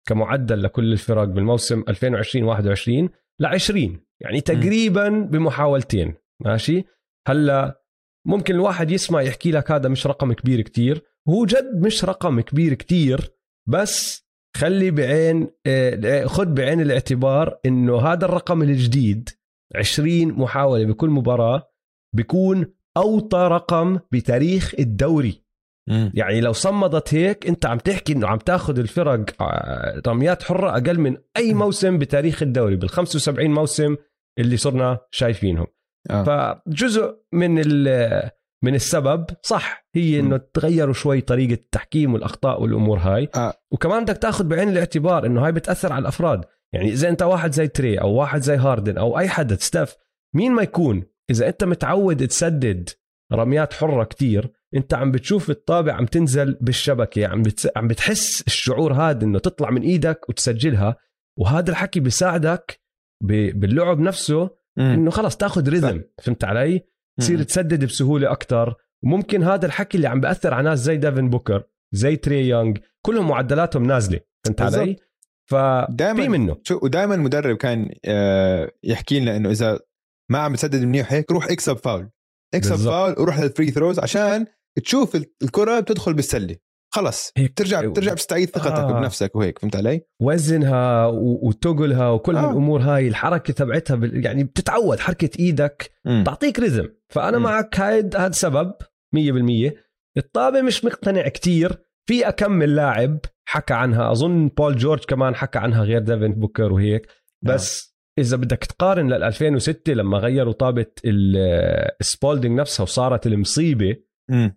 كمعدل 0.08 0.62
لكل 0.62 0.92
الفرق 0.92 1.24
بالموسم 1.24 1.84
2020 1.88 2.44
21 2.44 3.08
ل 3.40 3.46
20 3.46 4.00
يعني 4.20 4.40
تقريبا 4.40 5.08
بمحاولتين 5.08 6.14
ماشي؟ 6.40 6.84
هلا 7.30 7.82
ممكن 8.26 8.54
الواحد 8.54 8.90
يسمع 8.90 9.22
يحكي 9.22 9.50
لك 9.50 9.70
هذا 9.70 9.88
مش 9.88 10.06
رقم 10.06 10.32
كبير 10.32 10.60
كتير. 10.60 11.02
هو 11.28 11.44
جد 11.44 11.80
مش 11.86 12.04
رقم 12.04 12.40
كبير 12.40 12.74
كتير 12.74 13.30
بس 13.68 14.26
خلي 14.56 14.90
بعين 14.90 15.50
آه، 15.66 16.24
خد 16.24 16.54
بعين 16.54 16.80
الاعتبار 16.80 17.58
إنه 17.66 18.00
هذا 18.00 18.24
الرقم 18.24 18.62
الجديد 18.62 19.28
20 19.76 20.28
محاولة 20.32 20.84
بكل 20.84 21.10
مباراة 21.10 21.70
بيكون 22.14 22.74
أوطى 22.96 23.38
رقم 23.38 23.98
بتاريخ 24.12 24.74
الدوري. 24.78 25.44
مم. 25.88 26.12
يعني 26.14 26.40
لو 26.40 26.52
صمدت 26.52 27.14
هيك 27.14 27.46
أنت 27.46 27.66
عم 27.66 27.78
تحكي 27.78 28.12
إنه 28.12 28.28
عم 28.28 28.38
تاخذ 28.38 28.78
الفرق 28.78 29.42
آه، 29.42 30.02
رميات 30.06 30.42
حرة 30.42 30.70
أقل 30.70 31.00
من 31.00 31.16
أي 31.36 31.54
موسم 31.54 31.98
بتاريخ 31.98 32.42
الدوري 32.42 32.76
بال 32.76 32.88
75 32.88 33.50
موسم 33.50 33.96
اللي 34.38 34.56
صرنا 34.56 34.98
شايفينهم. 35.10 35.66
آه. 36.10 36.24
فجزء 36.24 37.14
من 37.32 37.58
ال- 37.66 38.30
من 38.64 38.74
السبب 38.74 39.26
صح 39.42 39.88
هي 39.94 40.20
إنه 40.20 40.36
تغيروا 40.54 40.94
شوي 40.94 41.20
طريقة 41.20 41.52
التحكيم 41.54 42.14
والأخطاء 42.14 42.62
والأمور 42.62 42.98
هاي 42.98 43.28
آه. 43.36 43.54
وكمان 43.72 44.04
بدك 44.04 44.16
تاخذ 44.16 44.44
بعين 44.44 44.68
الاعتبار 44.68 45.26
إنه 45.26 45.44
هاي 45.46 45.52
بتأثر 45.52 45.92
على 45.92 46.02
الأفراد 46.02 46.44
يعني 46.74 46.88
إذا 46.88 47.08
أنت 47.08 47.22
واحد 47.22 47.52
زي 47.52 47.68
تري 47.68 48.00
أو 48.00 48.12
واحد 48.14 48.40
زي 48.42 48.56
هاردن 48.56 48.98
أو 48.98 49.18
أي 49.18 49.28
حدا 49.28 49.56
ستيف 49.56 49.96
مين 50.34 50.52
ما 50.52 50.62
يكون 50.62 51.02
إذا 51.30 51.48
أنت 51.48 51.64
متعود 51.64 52.26
تسدد 52.26 52.88
رميات 53.32 53.72
حرة 53.72 54.04
كتير 54.04 54.50
أنت 54.74 54.94
عم 54.94 55.10
بتشوف 55.12 55.50
الطابة 55.50 55.92
عم 55.94 56.06
تنزل 56.06 56.58
بالشبكة 56.60 57.26
عم 57.26 57.42
بتس... 57.42 57.68
عم 57.76 57.88
بتحس 57.88 58.42
الشعور 58.46 58.92
هذا 58.92 59.24
إنه 59.24 59.38
تطلع 59.38 59.70
من 59.70 59.82
إيدك 59.82 60.28
وتسجلها 60.28 60.96
وهذا 61.38 61.70
الحكي 61.70 62.00
بيساعدك 62.00 62.80
ب... 63.24 63.60
باللعب 63.60 63.98
نفسه. 64.00 64.57
إنه 64.78 65.10
خلص 65.10 65.36
تاخذ 65.36 65.68
rhythm 65.68 66.04
فهمت 66.22 66.44
علي؟ 66.44 66.80
تصير. 67.20 67.42
تسدد 67.42 67.84
بسهولة 67.84 68.32
أكثر 68.32 68.74
وممكن 69.04 69.42
هذا 69.42 69.66
الحكي 69.66 69.96
اللي 69.96 70.08
عم 70.08 70.20
بأثر 70.20 70.54
على 70.54 70.68
ناس 70.68 70.78
زي 70.78 70.96
ديفن 70.96 71.30
بوكر 71.30 71.62
زي 71.92 72.16
تري 72.16 72.48
يونغ 72.48 72.74
كلهم 73.06 73.28
معدلاتهم 73.28 73.82
نازلة 73.82 74.20
فهمت 74.46 74.62
علي. 74.62 74.96
ففي 75.50 75.86
دائما 75.90 76.28
منه. 76.28 76.56
شو 76.62 76.78
ودائما 76.82 77.14
المدرب 77.14 77.56
كان 77.56 77.90
آه، 78.04 78.70
يحكي 78.84 79.20
لنا 79.20 79.36
إنه 79.36 79.50
إذا 79.50 79.80
ما 80.30 80.38
عم 80.38 80.52
بتسدد 80.52 80.82
منيح 80.84 81.12
هيك 81.12 81.32
روح 81.32 81.46
اكسب 81.50 81.76
فاول. 81.76 82.10
اكسب 82.54 82.70
بالضبط. 82.70 82.92
فاول 82.94 83.14
وروح 83.18 83.40
لل 83.40 83.50
free 83.50 83.70
throws 83.70 83.98
عشان 83.98 84.46
تشوف 84.84 85.16
ال- 85.16 85.32
الكرة 85.42 85.80
بتدخل 85.80 86.14
بالسلة. 86.14 86.56
خلص 86.98 87.32
هيك 87.36 87.54
ترجع 87.58 87.80
بترجع 87.80 88.12
بتستعيد 88.12 88.48
ثقتك 88.50 88.72
آه. 88.72 89.00
بنفسك 89.00 89.36
وهيك 89.36 89.58
فهمت 89.58 89.76
علي؟ 89.76 90.00
وزنها 90.20 91.06
وتقلها 91.16 92.08
وكل 92.10 92.36
آه. 92.36 92.40
آه. 92.40 92.50
هالأمور 92.50 92.80
هاي 92.80 93.08
الحركة 93.08 93.52
تبعتها 93.52 93.94
بال- 93.94 94.26
يعني 94.26 94.44
بتتعود 94.44 94.98
حركة 95.00 95.30
إيدك 95.38 95.90
مم. 96.04 96.22
تعطيك 96.26 96.58
rhythm 96.60 96.88
فأنا 97.08 97.38
مم. 97.38 97.44
معك 97.44 97.80
هاد 97.80 98.16
هذا 98.16 98.32
سبب 98.32 98.72
100% 99.16 99.72
الطابة 100.18 100.62
مش 100.62 100.84
مقتنع 100.84 101.28
كتير 101.28 101.72
في 102.08 102.28
اكم 102.28 102.76
لاعب 102.76 103.18
حكى 103.44 103.74
عنها 103.74 104.12
أظن 104.12 104.48
بول 104.48 104.76
جورج 104.76 105.04
كمان 105.04 105.34
حكى 105.34 105.58
عنها 105.58 105.82
غير 105.84 105.98
ديفن 105.98 106.32
بوكر 106.32 106.72
وهيك 106.72 107.06
بس 107.44 107.96
إذا 108.18 108.36
بدك 108.36 108.64
تقارن 108.64 109.06
لل 109.12 109.22
2006 109.22 109.92
لما 109.92 110.18
غيروا 110.18 110.52
طابة 110.52 110.86
ال- 111.04 111.36
السبولدينج 112.00 112.60
نفسها 112.60 112.82
وصارت 112.82 113.26
المصيبة. 113.26 113.96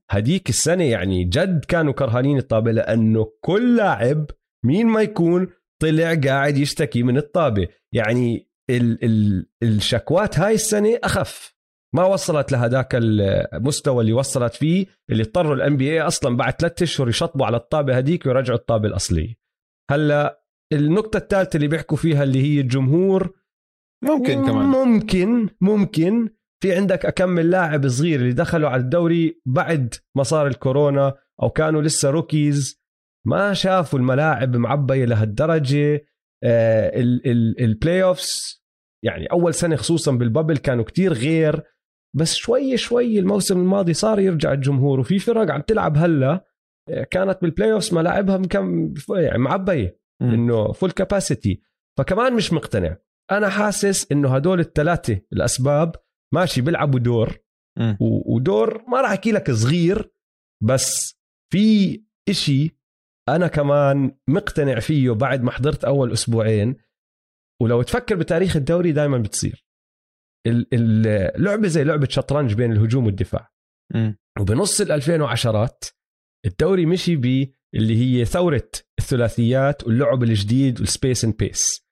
هديك 0.10 0.50
السنة 0.50 0.84
يعني 0.84 1.24
جد 1.24 1.66
كانوا 1.66 1.94
كرهانين 1.94 2.38
الطابة 2.38 2.72
لأنه 2.72 3.32
كل 3.42 3.76
لاعب 3.78 4.26
مين 4.66 4.88
ما 4.88 5.02
يكون 5.02 5.48
طلع 5.82 6.16
قاعد 6.16 6.58
يشتكي 6.58 7.04
من 7.04 7.18
الطابة. 7.18 7.68
يعني 7.94 8.50
ال 8.70 9.06
ال 9.06 9.48
الشكوات 9.64 10.40
هاي 10.40 10.54
السنة 10.54 11.00
أخف. 11.04 11.56
ما 11.96 12.04
وصلت 12.06 12.52
لهداك 12.52 12.88
المستوى 12.94 14.02
اللي 14.02 14.14
وصلت 14.14 14.54
فيه 14.54 14.86
اللي 15.10 15.24
اضطروا 15.24 15.56
الان 15.56 15.78
بي 15.78 15.92
اي 15.92 16.02
أصلا 16.02 16.38
بعد 16.38 16.54
ثلاثة 16.54 16.84
أشهر 16.84 17.10
يشطبوا 17.10 17.46
على 17.46 17.58
الطابة 17.58 17.98
هديك 17.98 18.26
ويرجعوا 18.26 18.58
الطابة 18.58 18.88
الأصلية. 18.88 19.36
هلأ 19.92 20.44
النقطة 20.74 21.18
الثالثة 21.18 21.58
اللي 21.58 21.68
بيحكوا 21.68 21.98
فيها 21.98 22.24
اللي 22.24 22.42
هي 22.42 22.62
الجمهور 22.62 23.34
ممكن 24.04 24.46
كمان. 24.46 24.66
ممكن 24.66 25.50
ممكن 25.62 26.30
في 26.62 26.76
عندك 26.76 27.06
اكم 27.06 27.50
لاعب 27.50 27.88
صغير 27.88 28.20
اللي 28.20 28.34
دخلوا 28.34 28.70
على 28.70 28.82
الدوري 28.82 29.42
بعد 29.46 29.94
ما 30.16 30.24
صار 30.24 30.48
الكورونا 30.48 31.16
أو 31.44 31.50
كانوا 31.50 31.82
لسه 31.82 32.10
rookies؟ 32.10 32.82
ما 33.26 33.54
شافوا 33.54 34.00
الملاعب 34.00 34.56
معبية 34.56 35.06
لهالدرجة. 35.06 36.06
آه 36.44 36.92
ال 37.60 38.04
playoffs 38.04 38.62
يعني 39.06 39.26
أول 39.26 39.54
سنة 39.54 39.76
خصوصا 39.76 40.12
بال 40.12 40.23
bubble 40.23 40.58
كانوا 40.58 40.84
كتير 40.84 41.14
غير. 41.14 41.64
بس 42.16 42.36
شوي 42.36 42.78
شوي 42.78 43.20
الموسم 43.20 43.60
الماضي 43.60 43.94
صار 43.94 44.20
يرجع 44.20 44.54
الجمهور 44.54 45.00
وفي 45.00 45.20
فرق 45.20 45.52
عم 45.52 45.62
تلعب 45.62 45.98
هلأ. 45.98 46.46
آه، 46.90 47.04
كانت 47.04 47.42
بال 47.42 47.74
playoffs 47.74 47.94
ملاعبها 47.94 48.38
مكم 48.38 48.94
يعني 49.10 49.38
معبية. 49.38 50.02
إنه 50.22 50.72
full 50.72 50.92
capacity 50.92 51.62
فكمان 51.98 52.34
مش 52.34 52.54
مقتنع. 52.54 52.98
أنا 53.32 53.50
حاسس 53.50 54.12
إنه 54.12 54.36
هدول 54.36 54.60
الثلاثه 54.60 55.22
الأسباب 55.34 55.96
ماشي 56.34 56.62
بيلعبوا 56.62 57.00
دور. 57.00 57.38
و- 58.02 58.36
ودور 58.36 58.84
ما 58.88 59.02
راح 59.02 59.10
أحكي 59.12 59.32
لك 59.32 59.52
صغير 59.52 60.12
بس 60.64 61.16
في 61.54 62.04
إشي 62.30 62.78
أنا 63.30 63.48
كمان 63.48 64.18
مقتنع 64.30 64.80
فيه 64.80 65.12
بعد 65.12 65.42
ما 65.42 65.52
حضرت 65.52 65.84
أول 65.84 66.12
أسبوعين. 66.14 66.76
ولو 67.62 67.82
تفكر 67.82 68.16
بتاريخ 68.16 68.56
الدوري 68.56 68.92
دائما 68.92 69.18
بتصير. 69.18 69.66
ال- 70.48 70.68
اللعبه 71.38 71.68
زي 71.68 71.84
لعبة 71.84 72.08
شطرنج 72.10 72.54
بين 72.54 72.72
الهجوم 72.72 73.06
والدفاع. 73.06 73.52
مم. 73.96 74.18
وبنص 74.40 74.82
ال 74.82 74.92
2010 74.92 75.70
الدوري 76.46 76.86
مشي 76.86 77.16
ب 77.16 77.26
اللي 77.76 77.98
هي 77.98 78.26
ثورة 78.26 78.70
الثلاثيات 79.00 79.84
واللعب 79.84 80.24
الجديد 80.24 80.80
وال 80.80 80.93
space 80.93 81.26
and 81.26 81.38
pace. 81.38 81.88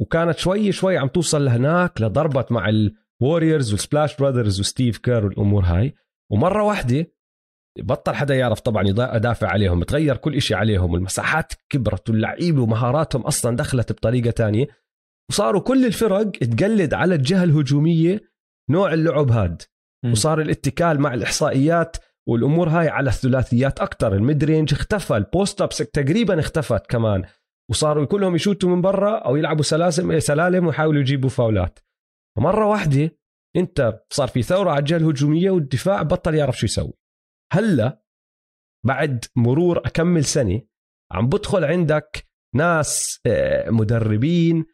وكانت 0.00 0.38
شوي 0.38 0.72
شوي 0.72 0.96
عم 0.98 1.08
توصل 1.08 1.44
لهناك 1.44 2.00
لضربت 2.00 2.52
مع 2.52 2.68
الوريورز 3.22 3.72
والسبلاش 3.72 4.16
براذرز 4.16 4.60
وستيف 4.60 4.98
كير 4.98 5.24
والأمور 5.24 5.64
هاي. 5.64 5.94
ومرة 6.32 6.62
واحدة 6.62 7.12
بطل 7.78 8.14
حدا 8.14 8.34
يعرف 8.34 8.60
طبعا 8.60 8.88
يدافع 8.88 9.48
عليهم 9.48 9.82
تغير 9.82 10.16
كل 10.16 10.34
إشي 10.34 10.54
عليهم 10.54 10.92
والمساحات 10.92 11.52
كبرت 11.68 12.10
واللعيبة 12.10 12.62
ومهاراتهم 12.62 13.22
أصلا 13.22 13.56
دخلت 13.56 13.92
بطريقة 13.92 14.30
تانية. 14.30 14.66
وصاروا 15.30 15.60
كل 15.60 15.86
الفرق 15.86 16.30
تقلد 16.30 16.94
على 16.94 17.14
الجهة 17.14 17.44
الهجومية 17.44 18.20
نوع 18.70 18.92
اللعب 18.92 19.30
هاد. 19.30 19.62
وصار 20.12 20.40
الاتكال 20.40 21.00
مع 21.00 21.14
الإحصائيات 21.14 21.96
والأمور 22.28 22.68
هاي 22.68 22.88
على 22.88 23.10
الثلاثيات 23.10 23.80
أكثر 23.80 24.14
ال 24.14 24.22
mid 24.22 24.44
range 24.44 24.74
اختفى 24.74 25.16
ال 25.16 25.25
post 25.25 25.62
ups 25.62 25.76
تقريبا 25.76 26.40
اختفت 26.40 26.86
كمان. 26.86 27.24
وصاروا 27.70 28.04
كلهم 28.04 28.34
يشوتوا 28.34 28.68
من 28.68 28.80
برا 28.80 29.18
أو 29.18 29.36
يلعبوا 29.36 29.62
سلاسم 29.62 30.18
سلالم 30.18 30.66
ويحاولوا 30.66 31.00
يجيبوا 31.00 31.30
فاولات. 31.30 31.78
فمره 32.38 32.66
واحدة 32.66 33.18
انت 33.56 34.00
صار 34.10 34.28
في 34.28 34.42
ثورة 34.42 34.70
على 34.70 34.78
الجهة 34.78 34.96
الهجومية 34.96 35.50
والدفاع 35.50 36.02
بطل 36.02 36.34
يعرف 36.34 36.58
شو 36.58 36.66
يسوي. 36.66 36.92
هلا 37.52 38.02
بعد 38.86 39.24
مرور 39.36 39.78
أكم 39.78 40.24
سنة 40.24 40.62
عم 41.12 41.28
بدخل 41.28 41.64
عندك 41.64 42.26
ناس 42.54 43.20
آه، 43.26 43.70
مدربين 43.70 44.64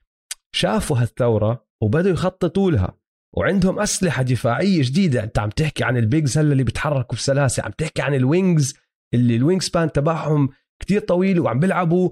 شافوا 0.54 0.98
هالثورة 0.98 1.66
وبدوا 1.82 2.12
يخططوا 2.12 2.70
لها. 2.70 2.98
وعندهم 3.36 3.80
أسلحة 3.80 4.22
دفاعية 4.22 4.82
جديدة. 4.82 5.24
انت 5.24 5.38
عم 5.38 5.50
تحكي 5.50 5.84
عن 5.84 5.96
ال 5.96 6.05
bigs 6.05 6.38
هلا 6.38 6.52
اللي 6.52 6.64
بيتحركوا 6.64 7.16
بسلاسة. 7.16 7.62
عم 7.62 7.70
تحكي 7.70 8.02
عن 8.02 8.14
ال 8.14 8.24
wings 8.24 8.74
اللي 9.14 9.36
ال 9.36 9.62
wingspan 9.62 9.92
تبعهم 9.92 10.48
كتير 10.82 11.00
طويل 11.00 11.40
وعم 11.40 11.58
بيلعبوا 11.58 12.10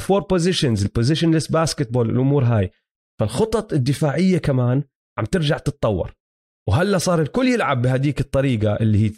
four 0.00 0.20
positions 0.20 0.84
ال 0.84 0.89
positionless 0.89 1.48
basketball 1.48 2.10
الأمور 2.10 2.44
هاي. 2.44 2.70
فالخطط 3.20 3.72
الدفاعية 3.72 4.38
كمان 4.38 4.82
عم 5.18 5.24
ترجع 5.24 5.58
تتطور. 5.58 6.12
وهلا 6.68 6.98
صار 6.98 7.20
الكل 7.20 7.48
يلعب 7.48 7.82
بهديك 7.82 8.20
الطريقة 8.20 8.74
اللي 8.74 9.06
هي 9.06 9.12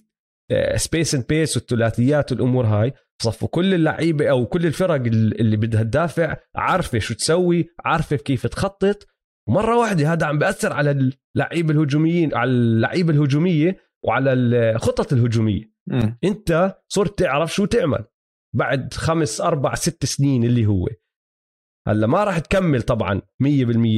space 0.76 1.14
and 1.14 1.24
pace 1.28 1.56
والثلاثيات 1.56 2.32
والأمور 2.32 2.66
هاي. 2.66 2.92
صفوا 3.22 3.48
كل 3.48 3.74
اللعيبة 3.74 4.30
أو 4.30 4.46
كل 4.46 4.66
الفرق 4.66 4.94
اللي 4.94 5.56
بدها 5.56 5.82
تدافع 5.82 6.36
عارفة 6.56 6.98
شو 6.98 7.14
تسوي 7.14 7.68
عارفة 7.84 8.16
كيف 8.16 8.46
تخطط. 8.46 9.06
ومرة 9.48 9.78
واحدة 9.78 10.12
هذا 10.12 10.26
عم 10.26 10.38
بياثر 10.38 10.72
على 10.72 11.12
اللعيبة 11.36 11.72
الهجوميين 11.72 12.34
على 12.34 12.50
اللعيبة 12.50 13.12
الهجومية 13.12 13.76
وعلى 14.04 14.32
الخطط 14.32 15.12
الهجومية. 15.12 15.72
مم. 15.88 16.18
انت 16.24 16.76
صرت 16.88 17.18
تعرف 17.18 17.54
شو 17.54 17.64
تعمل. 17.64 18.04
بعد 18.54 18.94
خمس 18.94 19.40
أربع 19.40 19.74
ست 19.74 20.04
سنين 20.04 20.44
اللي 20.44 20.66
هو. 20.66 20.88
هلا 21.88 22.06
ما 22.06 22.24
راح 22.24 22.38
تكمل 22.38 22.82
طبعا 22.82 23.20
100% 23.42 23.46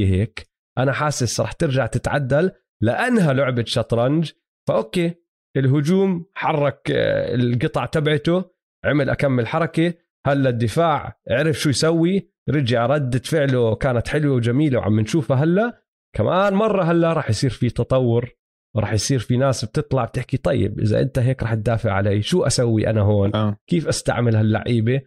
هيك. 0.04 0.48
أنا 0.78 0.92
حاسس 0.92 1.40
راح 1.40 1.52
ترجع 1.52 1.86
تتعدل 1.86 2.50
لأنها 2.80 3.32
لعبة 3.32 3.64
شطرنج. 3.66 4.32
فأوكي 4.68 5.14
الهجوم 5.56 6.26
حرك 6.34 6.90
آه، 6.90 7.34
القطع 7.34 7.86
تبعته 7.86 8.50
عمل 8.84 9.10
أكمل 9.10 9.46
حركة. 9.46 9.94
هلا 10.26 10.50
الدفاع 10.50 11.20
عرف 11.30 11.58
شو 11.58 11.68
يسوي 11.70 12.30
رجع 12.50 12.86
ردة 12.86 13.18
فعله 13.18 13.74
كانت 13.74 14.08
حلوة 14.08 14.34
وجميلة 14.36 14.78
وعم 14.78 15.00
نشوفها 15.00 15.36
هلا. 15.36 15.84
كمان 16.16 16.54
مرة 16.54 16.82
هلا 16.82 17.12
راح 17.12 17.30
يصير 17.30 17.50
في 17.50 17.70
تطور 17.70 18.30
وراح 18.76 18.92
يصير 18.92 19.18
في 19.18 19.36
ناس 19.36 19.64
بتطلع 19.64 20.04
بتحكي 20.04 20.36
طيب 20.36 20.80
إذا 20.80 21.00
أنت 21.00 21.18
هيك 21.18 21.42
راح 21.42 21.54
تدافع 21.54 21.92
علي 21.92 22.22
شو 22.22 22.42
أسوي 22.42 22.90
أنا 22.90 23.00
هون؟ 23.00 23.34
آه. 23.34 23.56
كيف 23.66 23.88
أستعمل 23.88 24.36
هاللعيبة؟ 24.36 25.00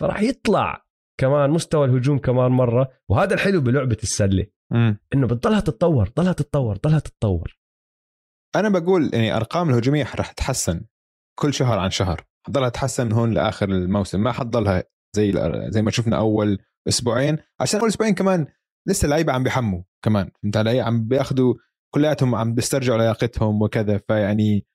فراح 0.00 0.22
يطلع 0.22 0.87
كمان 1.18 1.50
مستوى 1.50 1.84
الهجوم 1.86 2.18
كمان 2.18 2.50
مرة. 2.52 2.90
وهذا 3.08 3.34
الحلو 3.34 3.60
بلعبة 3.60 3.96
السلة. 4.02 4.46
مم. 4.72 4.98
إنه 5.14 5.26
بتضلها 5.26 5.60
تتطور 5.60 6.08
ضلها 6.16 6.32
تتطور 6.32 6.76
ضلها 6.76 6.98
تتطور. 6.98 7.58
أنا 8.56 8.68
بقول 8.68 9.10
يعني 9.12 9.36
أرقام 9.36 9.70
الهجومية 9.70 10.06
رح 10.14 10.32
تتحسن 10.32 10.84
كل 11.38 11.54
شهر 11.54 11.78
عن 11.78 11.90
شهر. 11.90 12.26
حتضلها 12.46 12.68
تتحسن 12.68 13.12
هون 13.12 13.34
لآخر 13.34 13.68
الموسم. 13.68 14.20
ما 14.20 14.32
حتضلها 14.32 14.84
زي 15.16 15.32
زي 15.68 15.82
ما 15.82 15.90
شفنا 15.90 16.18
أول 16.18 16.58
أسبوعين. 16.88 17.38
عشان 17.60 17.80
أول 17.80 17.88
أسبوعين 17.88 18.14
كمان 18.14 18.46
لسه 18.88 19.04
اللعيبه 19.04 19.32
عم 19.32 19.42
بيحموا 19.42 19.82
كمان. 20.04 20.30
فهمت 20.42 20.56
علي؟ 20.56 20.80
عم 20.80 21.08
بياخذوا 21.08 21.54
كلياتهم 21.94 22.34
عم 22.34 22.54
بيسترجعوا 22.54 22.98
لياقتهم 22.98 23.62
وكذا. 23.62 23.98
فيعني 24.08 24.66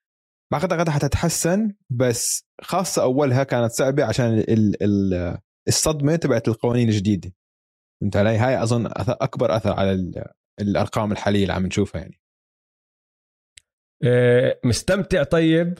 بعتقد 0.51 0.89
حتتحسن 0.89 1.73
بس 1.89 2.45
خاصة 2.61 3.03
أولها 3.03 3.43
كانت 3.43 3.71
صعبة 3.71 4.05
عشان 4.05 4.25
ال 4.25 4.83
ال 4.83 5.37
الصدمة 5.67 6.15
تبعت 6.15 6.47
القوانين 6.47 6.89
الجديدة. 6.89 7.33
فهمت 8.01 8.15
علي؟ 8.15 8.37
هاي 8.37 8.63
أظن 8.63 8.85
أكبر 8.97 9.55
أثر 9.55 9.73
على 9.73 10.11
الأرقام 10.61 11.11
الحالية 11.11 11.41
اللي 11.41 11.53
عم 11.53 11.65
نشوفها 11.65 12.01
يعني. 12.01 12.19
آه، 14.03 14.59
مستمتع 14.65 15.23
طيب؟ 15.23 15.79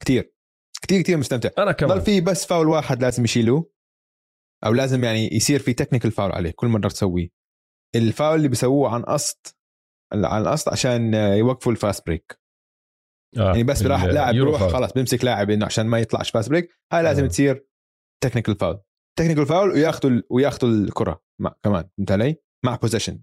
كثير 0.00 0.34
كثير 0.82 1.02
كثير 1.02 1.16
مستمتع. 1.16 1.50
أنا 1.58 1.72
كمان. 1.72 1.98
ضل 1.98 2.04
في 2.04 2.20
بس 2.20 2.46
فاول 2.46 2.68
واحد 2.68 3.02
لازم 3.02 3.24
يشيلوه 3.24 3.70
أو 4.66 4.72
لازم 4.72 5.04
يعني 5.04 5.34
يصير 5.34 5.60
في 5.60 5.72
technical 5.72 6.10
foul 6.10 6.32
عليه 6.32 6.50
كل 6.50 6.66
مرة 6.66 6.88
تسويه. 6.88 7.28
الفاول 7.94 8.36
اللي 8.36 8.48
بيسووه 8.48 8.94
عن 8.94 9.02
قصد 9.02 9.46
عن 10.12 10.48
قصد 10.48 10.72
عشان 10.72 11.14
يوقفوا 11.14 11.72
ال 11.72 11.79
fast 11.79 12.06
break 12.06 12.40
آه 13.36 13.46
يعني 13.46 13.62
بس 13.62 13.82
راح 13.82 14.04
لاعب 14.04 14.34
يروح 14.34 14.66
خلاص 14.66 14.92
بيمسك 14.92 15.24
لاعب 15.24 15.50
إنه 15.50 15.66
عشان 15.66 15.86
ما 15.86 15.98
يطلعش 15.98 16.30
fast 16.30 16.50
break 16.50 16.70
هاي 16.92 17.02
لازم 17.02 17.24
آه. 17.24 17.28
تصير 17.28 17.66
technical 18.24 18.56
foul 18.56 18.80
technical 19.18 19.46
foul 19.46 19.70
وياخذوا 19.70 20.22
وياخذوا 20.30 20.70
الكرة 20.70 21.22
مع 21.40 21.54
كمان 21.62 21.88
فهمت 21.98 22.12
علي؟ 22.12 22.36
مع 22.64 22.76
possession 22.76 23.20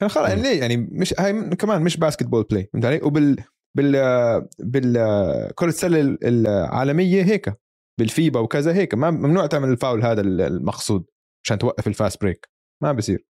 يعني 0.00 0.12
خلاص 0.12 0.28
يعني 0.28 0.42
ليه؟ 0.42 0.60
يعني 0.60 0.76
مش 0.76 1.14
هاي 1.18 1.56
كمان 1.56 1.82
مش 1.82 1.96
basketball 1.96 2.42
play 2.42 2.70
فهمت 2.72 2.84
علي؟ 2.84 3.00
وبال 3.02 3.44
بال 3.76 3.92
بال 4.58 4.92
كرة 5.54 5.68
السلة 5.68 6.18
العالمية 6.22 7.22
هيك 7.22 7.60
بالفيبا 8.00 8.40
وكذا 8.40 8.74
هيك. 8.74 8.94
ما 8.94 9.10
ممنوع 9.10 9.46
تعمل 9.46 9.68
الفاول 9.68 10.02
هذا 10.02 10.20
المقصود 10.20 11.04
عشان 11.44 11.58
توقف 11.58 11.86
ال 11.86 11.93
fast 11.93 12.20
break 12.20 12.48
ما 12.82 12.92
بصير 12.92 13.26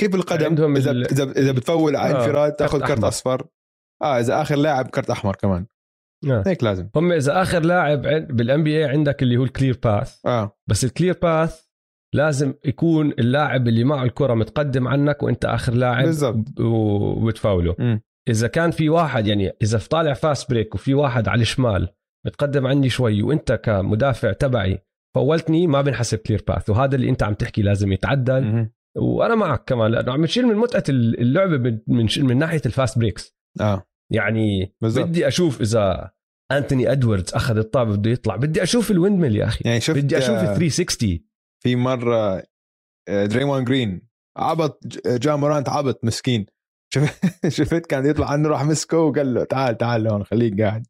كيف 0.00 0.14
القدم؟ 0.14 0.76
اذا 0.76 0.90
ال... 0.90 1.06
اذا 1.06 1.22
إذا 1.22 1.52
بتفول 1.52 1.96
على 1.96 2.14
آه. 2.14 2.24
انفراد 2.24 2.52
تاخذ 2.52 2.86
كرت 2.86 3.04
أصفر. 3.04 3.46
آه 4.02 4.20
إذا 4.20 4.42
آخر 4.42 4.56
لاعب 4.56 4.90
كرت 4.90 5.10
أحمر 5.10 5.36
كمان. 5.36 5.66
آه. 6.30 6.42
هيك 6.46 6.64
لازم. 6.64 6.88
هم 6.96 7.12
إذا 7.12 7.42
آخر 7.42 7.60
لاعب 7.60 8.02
بالان 8.36 8.62
بي 8.62 8.78
اي 8.78 8.84
عندك 8.84 9.22
اللي 9.22 9.36
هو 9.36 9.44
ال 9.44 9.50
clear 9.50 9.78
path 9.84 10.26
آه. 10.26 10.58
بس 10.70 10.84
ال 10.84 10.90
clear 10.90 11.18
path 11.22 11.62
لازم 12.14 12.54
يكون 12.64 13.10
اللاعب 13.10 13.68
اللي 13.68 13.84
معه 13.84 14.04
الكرة 14.04 14.34
متقدم 14.34 14.88
عنك 14.88 15.22
وأنت 15.22 15.44
آخر 15.44 15.74
لاعب 15.74 16.04
بالضبط. 16.04 16.60
وبتفاوله 16.60 17.76
م. 17.78 17.98
إذا 18.28 18.48
كان 18.48 18.70
في 18.70 18.88
واحد 18.88 19.26
يعني 19.26 19.52
إذا 19.62 19.78
في 19.78 19.88
طالع 19.88 20.12
fast 20.12 20.50
break 20.50 20.74
وفي 20.74 20.94
واحد 20.94 21.28
على 21.28 21.42
الشمال 21.42 21.88
متقدم 22.26 22.66
عني 22.66 22.88
شوي 22.88 23.22
وأنت 23.22 23.52
كمدافع 23.52 24.32
تبعي 24.32 24.78
فولتني 25.14 25.66
ما 25.66 25.82
بنحسب 25.82 26.18
clear 26.18 26.44
path 26.48 26.70
وهذا 26.70 26.94
اللي 26.94 27.08
أنت 27.08 27.22
عم 27.22 27.34
تحكي 27.34 27.62
لازم 27.62 27.92
يتعدل. 27.92 28.44
م. 28.44 28.70
وأنا 28.96 29.34
معك 29.34 29.64
كمان 29.64 29.90
لأنه 29.90 30.12
عم 30.12 30.24
تشيل 30.24 30.46
من 30.46 30.56
متعة 30.56 30.84
اللعبة 30.88 31.58
من 31.58 31.78
من, 31.88 32.06
من 32.18 32.38
ناحية 32.38 32.60
ال 32.66 32.72
fast 32.72 32.98
breaks 32.98 33.36
آه. 33.60 33.86
يعني 34.14 34.74
بالزبط. 34.80 35.06
بدي 35.06 35.28
أشوف 35.28 35.60
إذا 35.60 36.10
أنتوني 36.52 36.92
ادواردز 36.92 37.34
أخذ 37.34 37.56
الطابة 37.56 37.96
بده 37.96 38.10
يطلع. 38.10 38.36
بدي 38.36 38.62
أشوف 38.62 38.90
ال 38.90 38.95
windmill 38.95 39.36
يا 39.36 39.44
أخي. 39.44 39.64
يعني 39.64 39.80
شفت 39.80 39.98
بدي 39.98 40.18
أشوف 40.18 40.36
ال 40.36 40.56
360 40.56 41.20
في 41.62 41.76
مرة 41.76 42.42
دريمون 43.08 43.64
جرين 43.64 44.08
عبط 44.36 44.84
جا 45.06 45.36
مورانت 45.36 45.68
عبط 45.68 46.04
مسكين. 46.04 46.46
شفت 47.48 47.86
كان 47.86 48.06
يطلع 48.06 48.30
عنه 48.30 48.48
راح 48.48 48.64
مسكه 48.64 48.98
وقال 48.98 49.34
له 49.34 49.44
تعال 49.44 49.78
تعال 49.78 50.08
هون 50.08 50.24
خليك 50.24 50.60
قاعد. 50.60 50.86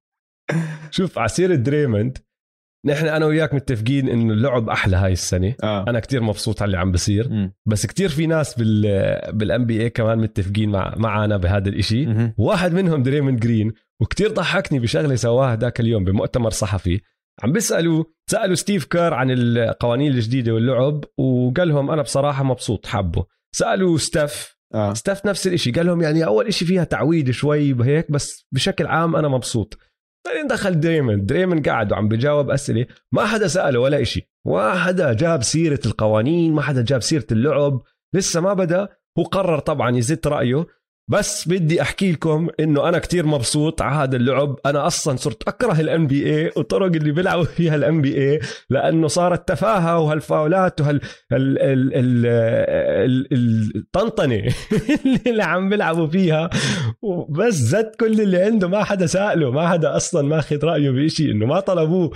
شوف 0.90 1.18
عسير 1.18 1.54
دريموند 1.54 2.18
نحن 2.86 3.06
أنا 3.06 3.26
وياك 3.26 3.54
متفقين 3.54 4.08
إنه 4.08 4.32
اللعب 4.32 4.68
أحلى 4.68 4.96
هاي 4.96 5.12
السنة 5.12 5.54
آه. 5.62 5.84
أنا 5.88 6.00
كتير 6.00 6.22
مبسوط 6.22 6.62
على 6.62 6.66
اللي 6.66 6.78
عم 6.78 6.92
بصير 6.92 7.28
م. 7.28 7.52
بس 7.66 7.86
كتير 7.86 8.08
في 8.08 8.26
ناس 8.26 8.54
بال 8.54 8.82
بال 9.32 9.66
NBA 9.66 9.90
كمان 9.90 10.18
متفقين 10.18 10.70
مع 10.70 10.94
معنا 10.96 11.36
بهذا 11.36 11.68
الإشي 11.68 12.06
م. 12.06 12.34
واحد 12.38 12.72
منهم 12.74 13.02
دريموند 13.02 13.40
جرين 13.40 13.72
وكتير 14.00 14.30
ضحكني 14.30 14.78
بشغلة 14.78 15.14
سواها 15.14 15.56
ذاك 15.56 15.80
اليوم 15.80 16.04
بمؤتمر 16.04 16.50
صحفي 16.50 17.00
عم 17.42 17.52
بيسألوا 17.52 18.04
سألوا 18.30 18.54
ستيف 18.54 18.84
كير 18.84 19.14
عن 19.14 19.30
القوانين 19.30 20.12
الجديدة 20.12 20.54
واللعب 20.54 21.04
وقال 21.18 21.68
لهم 21.68 21.90
أنا 21.90 22.02
بصراحة 22.02 22.44
مبسوط 22.44 22.86
حبه 22.86 23.24
سألوا 23.54 23.98
ستيف 23.98 24.56
آه. 24.74 24.94
ستاف 24.94 25.26
نفس 25.26 25.46
الإشي 25.46 25.70
قال 25.70 25.86
لهم 25.86 26.02
يعني 26.02 26.24
أول 26.24 26.46
إشي 26.46 26.64
فيها 26.64 26.84
تعويد 26.84 27.30
شوي 27.30 27.72
بهيك 27.72 28.10
بس 28.10 28.46
بشكل 28.52 28.86
عام 28.86 29.16
أنا 29.16 29.28
مبسوط 29.28 29.78
بعدين 30.26 30.46
دخل 30.46 30.80
دريمن. 30.80 31.26
دريمن 31.26 31.62
قاعد 31.62 31.92
وعم 31.92 32.08
بجاوب 32.08 32.50
أسئلة 32.50 32.86
ما 33.12 33.24
حدا 33.24 33.48
سأله 33.48 33.78
ولا 33.80 34.02
إشي. 34.02 34.30
ما 34.46 34.74
حدا 34.74 35.12
جاب 35.12 35.42
سيرة 35.42 35.80
القوانين 35.86 36.52
ما 36.52 36.62
حدا 36.62 36.82
جاب 36.82 37.02
سيرة 37.02 37.26
اللعب. 37.32 37.82
لسه 38.14 38.40
ما 38.40 38.54
بدأ. 38.54 38.88
هو 39.18 39.22
قرر 39.22 39.58
طبعا 39.58 39.96
يزيد 39.96 40.26
رأيه. 40.26 40.66
بس 41.10 41.48
بدي 41.48 41.82
أحكي 41.82 42.12
لكم 42.12 42.48
إنه 42.60 42.88
أنا 42.88 42.98
كتير 42.98 43.26
مبسوط 43.26 43.82
على 43.82 43.94
هذا 43.94 44.16
اللعب. 44.16 44.58
أنا 44.66 44.86
أصلا 44.86 45.16
صرت 45.16 45.48
أكره 45.48 45.80
ال 45.80 46.06
NBA 46.06 46.52
والطرق 46.56 46.86
اللي 46.86 47.12
بيلعبوا 47.12 47.44
فيها 47.44 47.74
ال 47.74 48.02
NBA 48.02 48.40
لأنه 48.70 49.08
صارت 49.08 49.48
تفاهة 49.48 49.98
وهالفاولات 49.98 50.80
وهال 50.80 51.00
ال 51.32 51.58
ال 51.58 51.92
ال 51.94 53.26
ال 53.32 53.72
الطنطنة 53.76 54.42
اللي 55.26 55.42
عم 55.42 55.68
بيلعبوا 55.68 56.06
فيها. 56.06 56.50
بس 57.28 57.54
زت 57.54 57.96
كل 58.00 58.20
اللي 58.20 58.42
عنده 58.42 58.68
ما 58.68 58.84
حدا 58.84 59.06
سأله 59.06 59.50
ما 59.50 59.68
حدا 59.68 59.96
أصلا 59.96 60.22
ماخذ 60.28 60.64
رأيه 60.64 60.90
بشيء 60.90 61.30
إنه 61.30 61.46
ما 61.46 61.60
طلبوه. 61.60 62.10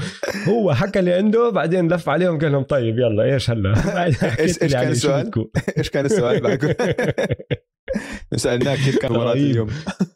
هو 0.49 0.75
حكى 0.75 0.99
اللي 0.99 1.13
عنده 1.13 1.51
بعدين 1.51 1.93
لف 1.93 2.09
عليهم 2.09 2.39
قال 2.39 2.53
لهم 2.53 2.63
طيب 2.63 2.99
يلا 2.99 3.25
إيش 3.25 3.51
هلا؟ 3.51 3.75
إيش 4.41 4.59
كان 4.59 4.89
السؤال؟ 4.89 5.31
إيش 5.79 5.91
كان 5.91 6.05
السؤال؟ 6.05 6.59
سألناك 8.37 8.79
كيف 8.79 8.99
كان 8.99 9.13
مرات 9.13 9.37
اليوم. 9.37 9.69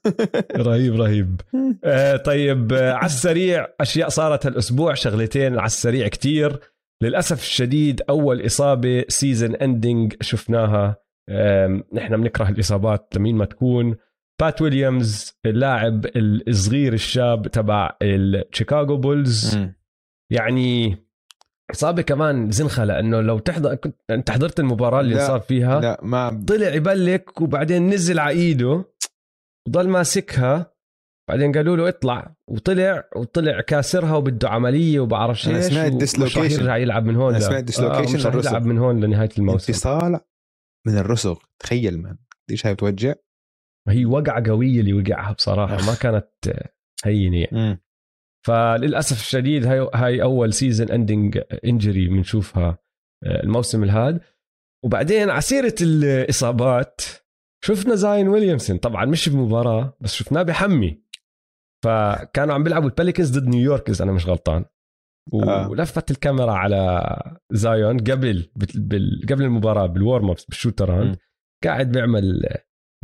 رهيب 0.66 1.00
رهيب. 1.00 1.40
آه 1.84 2.16
طيب 2.16 2.72
آه 2.72 2.92
على 2.92 3.06
السريع 3.06 3.66
أشياء 3.80 4.08
صارت 4.08 4.46
هالأسبوع 4.46 4.94
شغلتين 4.94 5.58
على 5.58 5.66
السريع 5.66 6.08
كتير. 6.08 6.60
للأسف 7.02 7.42
الشديد 7.42 8.02
أول 8.08 8.46
إصابة 8.46 9.04
season 9.08 9.54
ending 9.54 10.14
شفناها. 10.20 10.96
آه 11.28 11.82
نحن 11.92 12.16
بنكره 12.16 12.48
الإصابات 12.48 13.08
لمين 13.16 13.36
ما 13.36 13.44
تكون. 13.44 13.96
بات 14.40 14.62
ويليامز 14.62 15.38
اللاعب 15.46 16.06
الصغير 16.16 16.92
الشاب 16.92 17.48
تبع 17.48 17.96
الشيكاغو 18.02 18.96
بولز 18.96 19.58
يعني 20.30 20.96
اصابه 21.70 22.02
كمان 22.02 22.50
زنخة 22.50 22.84
لأنه 22.84 23.20
لو 23.20 23.38
تحضر 23.38 23.74
كنت 23.74 23.96
أنت 24.10 24.30
حضرت 24.30 24.60
المباراة 24.60 25.00
اللي 25.00 25.26
صار 25.26 25.40
فيها 25.40 25.80
لا 25.80 26.00
ما 26.02 26.44
طلع 26.48 26.74
يبلك 26.74 27.40
وبعدين 27.40 27.90
نزل 27.90 28.18
على 28.18 28.30
إيده 28.30 28.84
وضل 29.68 29.88
ماسكها 29.88 30.72
بعدين 31.30 31.52
قالوا 31.52 31.76
له 31.76 31.88
اطلع 31.88 32.34
وطلع 32.48 33.04
وطلع 33.16 33.60
كاسرها 33.60 34.16
وبده 34.16 34.48
عملية 34.48 35.00
وبعرف 35.00 35.48
إيش 35.48 35.64
سمعت 35.64 35.92
dislocation 35.92 36.60
يرجع 36.60 36.76
يلعب 36.76 37.04
من 37.04 37.16
هون 37.16 37.40
سمعت 37.40 37.64
dislocation 37.64 38.30
آه 38.30 38.38
يلعب 38.38 38.66
من 38.66 38.78
هون 38.78 39.04
لنهاية 39.04 39.28
الموسم. 39.38 39.72
انفصال 39.72 40.20
من 40.86 40.98
الرسغ 40.98 41.38
تخيل 41.58 41.98
man 41.98 42.16
قديش 42.48 42.66
هاي 42.66 42.74
بتوجع؟ 42.74 43.14
هي 43.88 44.04
وقعه 44.04 44.48
قوية 44.48 44.80
اللي 44.80 44.92
وقعها 44.92 45.32
بصراحة 45.32 45.86
ما 45.86 45.94
كانت 45.94 46.28
هينة 47.04 47.36
يعني. 47.36 47.82
فللأسف 48.46 49.20
الشديد 49.20 49.66
هاي 49.66 49.88
هاي 49.94 50.22
أول 50.22 50.52
season 50.52 50.90
ending 50.90 51.40
injury 51.64 52.08
بنشوفها 52.08 52.78
الموسم 53.26 53.84
الهاد. 53.84 54.20
وبعدين 54.84 55.30
على 55.30 55.40
سيره 55.40 55.74
الإصابات 55.82 57.00
شفنا 57.64 57.94
زاين 57.94 58.28
ويليامسون. 58.28 58.76
طبعا 58.76 59.04
مش 59.04 59.28
بمباراة 59.28 59.96
بس 60.00 60.14
شفناه 60.14 60.42
بحمي. 60.42 61.02
فكانوا 61.84 62.54
عم 62.54 62.62
بيلعبوا 62.62 62.88
البليكانز 62.88 63.38
ضد 63.38 63.48
نيويورك 63.48 63.90
إذا 63.90 64.04
أنا 64.04 64.12
مش 64.12 64.26
غلطان. 64.26 64.64
آه. 65.34 65.70
ولفت 65.70 66.10
الكاميرا 66.10 66.52
على 66.52 67.04
زايون 67.52 67.98
قبل 67.98 68.50
بال... 68.74 69.26
قبل 69.28 69.42
المباراة 69.42 69.86
بال 69.86 70.01
warm 70.01 70.30
ups 70.30 70.44
بال 70.44 70.55
shootaround 70.55 71.16
قاعد 71.64 71.92
بيعمل 71.92 72.42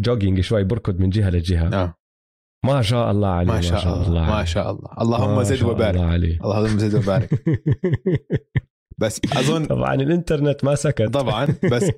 jogging 0.00 0.40
شوي 0.40 0.64
بركض 0.64 1.00
من 1.00 1.10
جهة 1.10 1.30
لجهة. 1.30 1.82
آه. 1.82 1.94
ما 2.66 2.82
شاء 2.82 3.10
الله 3.10 3.28
عليه 3.28 3.52
ما 3.52 3.60
شاء 3.60 4.02
الله 4.02 4.20
ما 4.26 4.34
عليه. 4.34 4.44
شاء 4.44 4.70
الله. 4.70 4.88
اللهم 5.00 5.36
ما 5.36 5.42
زد 5.42 5.54
شاء 5.54 5.70
وبارك. 5.70 5.94
الله 5.96 6.06
عليه. 6.06 6.38
اللهم 6.44 6.78
زد 6.78 6.94
وبارك. 6.94 7.30
بس 9.00 9.20
أظن 9.32 9.64
طبعا 9.64 9.94
الإنترنت 9.94 10.64
ما 10.64 10.74
سكت. 10.74 11.02
طبعا 11.02 11.48
بس 11.72 11.90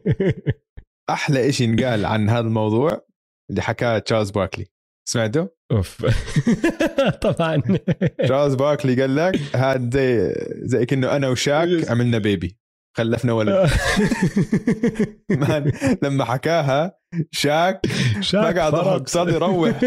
أحلى 1.11 1.52
شيء 1.52 1.68
انقال 1.68 2.07
عن 2.07 2.28
هذا 2.31 2.40
الموضوع 2.40 3.07
اللي 3.50 3.62
حكاه 3.62 3.98
تشارلز 3.98 4.31
باركلي 4.31 4.66
سمعته؟ 5.09 5.48
أوف. 5.72 6.04
طبعا. 7.28 7.62
تشارلز 8.24 8.54
باركلي 8.54 9.00
قال 9.00 9.16
لك 9.16 9.40
هذا 9.57 9.81
زي 9.90 10.35
زي 10.62 10.87
كأنه 10.87 11.16
أنا 11.16 11.28
وشاك 11.28 11.90
عملنا 11.90 12.18
baby 12.18 12.58
خلفنا 12.98 13.32
ولد. 13.32 13.70
man 15.30 15.72
لما 16.02 16.24
حكاها 16.24 16.98
شاك 17.30 17.87
شاك 18.20 18.56
ما 18.56 18.61
قاعد 18.61 19.08
صار 19.08 19.28
يروح. 19.28 19.80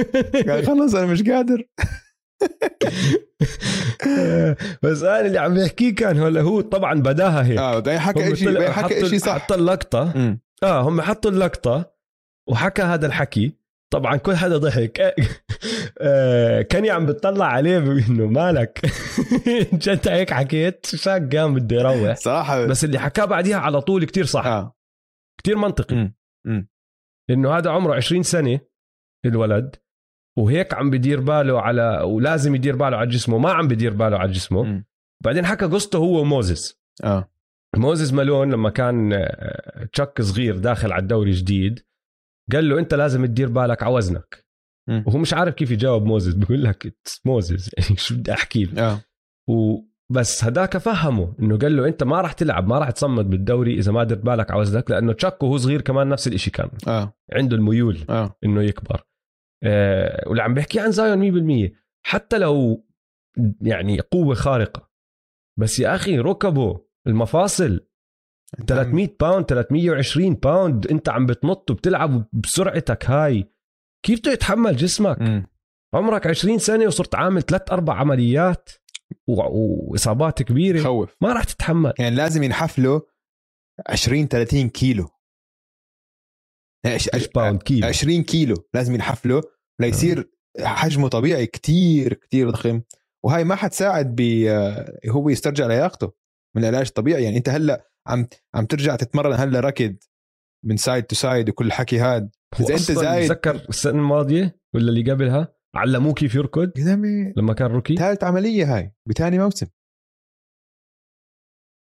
قال 0.47 0.65
خلص 0.65 0.95
أنا 0.95 1.05
مش 1.05 1.23
قادر. 1.23 1.63
بس 4.83 5.03
أنا 5.03 5.25
اللي 5.25 5.39
عم 5.39 5.53
بحكيه 5.53 5.95
كان 5.95 6.19
هلا 6.19 6.41
هو 6.41 6.61
طبعا 6.61 6.93
بداها 7.01 7.45
هيك. 7.45 7.57
آه 7.57 7.73
بعدين 7.73 7.99
حكى 7.99 8.35
شيء 8.35 8.71
حكى 8.71 9.09
شيء 9.09 9.19
صح. 9.19 9.37
حط 9.37 9.51
اللقطة. 9.51 10.13
آه 10.63 10.81
هم 10.81 11.01
حطوا 11.01 11.31
اللقطة 11.31 11.91
وحكى 12.49 12.81
هذا 12.81 13.07
الحكي. 13.07 13.57
طبعا 13.93 14.17
كل 14.17 14.35
حدا 14.35 14.57
ضحك. 14.57 15.01
آه، 16.01 16.61
كان 16.61 16.89
عم 16.89 17.05
بتطلع 17.05 17.45
عليه 17.45 17.77
إنه 17.77 18.25
مالك؟ 18.25 18.81
انت 19.87 20.07
هيك 20.07 20.33
حكيت؟ 20.33 20.85
شاك 20.85 21.35
قام 21.35 21.53
بده 21.53 21.75
يروح 21.75 22.15
صراحة. 22.15 22.65
بس 22.65 22.83
اللي 22.83 22.99
حكاه 22.99 23.25
بعديها 23.25 23.57
على 23.57 23.81
طول 23.81 24.05
كتير 24.05 24.25
صح. 24.25 24.45
آه. 24.45 24.75
كتير 25.37 25.57
منطقي. 25.57 26.11
مم. 26.45 26.67
إنه 27.29 27.57
هذا 27.57 27.69
عمره 27.69 27.95
20 27.95 28.23
سنة 28.23 28.59
الولد 29.25 29.75
وهيك 30.37 30.73
عم 30.73 30.89
بدير 30.89 31.19
باله 31.19 31.61
على 31.61 32.01
ولازم 32.05 32.55
يدير 32.55 32.75
باله 32.75 32.97
على 32.97 33.09
جسمه 33.09 33.37
ما 33.37 33.51
عم 33.51 33.67
بدير 33.67 33.93
باله 33.93 34.17
على 34.17 34.31
جسمه. 34.31 34.63
مم. 34.63 34.85
بعدين 35.23 35.45
حكى 35.45 35.65
قصته 35.65 35.97
هو 35.97 36.21
وموزس 36.21 36.81
آه. 37.03 37.31
موزس 37.77 38.13
مالون 38.13 38.51
لما 38.51 38.69
كان 38.69 39.13
آه، 39.13 39.89
تشك 39.93 40.21
صغير 40.21 40.57
داخل 40.57 40.91
على 40.91 41.01
الدوري 41.01 41.31
جديد 41.31 41.85
قال 42.51 42.69
له 42.69 42.79
أنت 42.79 42.93
لازم 42.93 43.25
تدير 43.25 43.49
بالك 43.49 43.83
على 43.83 43.93
وزنك. 43.93 44.40
وهو 44.89 45.17
مش 45.17 45.33
عارف 45.33 45.53
كيف 45.55 45.71
يجاوب 45.71 46.05
موزس 46.05 46.33
بقول 46.33 46.63
لك 46.63 46.87
"It's 46.87 47.19
موزس 47.25 47.71
يعني 47.77 47.97
شو 47.97 48.15
بدي 48.15 48.33
أحكي 48.33 48.63
له 48.63 48.91
آه. 48.91 49.01
وبس 49.49 50.43
هداك 50.43 50.77
فهمه 50.77 51.35
إنه 51.39 51.57
قال 51.57 51.77
له 51.77 51.87
أنت 51.87 52.03
ما 52.03 52.21
راح 52.21 52.33
تلعب 52.33 52.67
ما 52.67 52.79
راح 52.79 52.91
تصمد 52.91 53.29
بالدوري 53.29 53.73
إذا 53.79 53.91
ما 53.91 54.03
درت 54.03 54.19
بالك 54.19 54.51
على 54.51 54.59
وزنك 54.61 54.91
لأنه 54.91 55.13
تشك 55.13 55.43
وهو 55.43 55.57
صغير 55.57 55.81
كمان 55.81 56.09
نفس 56.09 56.27
الإشي 56.27 56.51
كان. 56.51 56.69
آه. 56.87 57.13
عنده 57.33 57.55
الميول 57.55 58.05
آه. 58.09 58.35
إنه 58.43 58.61
يكبر. 58.61 59.03
آه 59.63 60.23
واللي 60.27 60.43
عم 60.43 60.53
بحكي 60.53 60.79
عن 60.79 60.91
زايون 60.91 61.67
100% 61.69 61.71
حتى 62.05 62.37
لو 62.37 62.85
يعني 63.61 63.99
قوة 63.99 64.35
خارقة. 64.35 64.89
بس 65.59 65.79
يا 65.79 65.95
أخي 65.95 66.19
ركبه 66.19 66.85
المفاصل. 67.07 67.87
300 68.67 69.15
pound 69.19 69.45
320 69.45 70.33
pound 70.35 70.87
أنت 70.87 71.09
عم 71.09 71.25
بتنط 71.25 71.71
وبتلعب 71.71 72.25
بسرعتك 72.33 73.09
هاي. 73.09 73.50
كيف 74.05 74.19
بده 74.19 74.31
يتحمل 74.31 74.75
جسمك؟ 74.75 75.19
مم. 75.21 75.47
عمرك 75.93 76.27
20 76.27 76.59
سنه 76.59 76.85
وصرت 76.85 77.15
عامل 77.15 77.41
ثلاث 77.41 77.71
أربع 77.71 77.93
عمليات 77.95 78.69
وإصابات 79.27 80.43
كبيرة. 80.43 80.83
خوف. 80.83 81.15
ما 81.21 81.33
راح 81.33 81.43
تتحمل. 81.43 81.93
يعني 81.99 82.15
لازم 82.15 82.43
ينحفله 82.43 83.01
20 83.89 84.27
30 84.27 84.69
كيلو. 84.69 85.09
يعني 86.83 86.95
عش- 86.95 87.09
مش 87.15 87.27
pound 87.27 87.63
كيلو. 87.63 87.87
20 87.87 88.23
كيلو 88.23 88.55
لازم 88.73 88.93
ينحفله 88.93 89.41
ليصير 89.81 90.31
حجمه 90.59 91.07
طبيعي 91.07 91.45
كتير 91.47 92.13
كتير 92.13 92.49
ضخم. 92.49 92.81
وهاي 93.25 93.43
ما 93.43 93.55
حتساعد 93.55 94.15
ب 94.15 94.21
هو 95.09 95.29
يسترجع 95.29 95.67
لياقته 95.67 96.11
من 96.55 96.61
العلاج 96.63 96.87
الطبيعي. 96.87 97.23
يعني 97.23 97.37
أنت 97.37 97.49
هلأ 97.49 97.91
عم 98.07 98.27
عم 98.55 98.65
ترجع 98.65 98.95
تتمرن 98.95 99.33
هلأ 99.33 99.59
ركض 99.59 99.95
من 100.65 100.77
side 100.77 101.03
to 101.03 101.15
side 101.15 101.49
وكل 101.49 101.67
الحكي 101.67 101.99
هاد. 101.99 102.35
أنت 102.59 102.71
أصلاً 102.71 102.95
زايد- 102.95 103.27
تذكر 103.27 103.55
السنة 103.55 103.93
الماضية 103.99 104.59
ولا 104.75 104.89
اللي 104.89 105.11
قبلها 105.11 105.55
علموه 105.75 106.13
كيف 106.13 106.35
يركض 106.35 106.71
لما 107.37 107.53
كان 107.53 107.71
rookie. 107.71 107.95
ثالث 107.95 108.23
عملية 108.23 108.75
هاي 108.77 108.93
بثاني 109.09 109.39
موسم. 109.39 109.67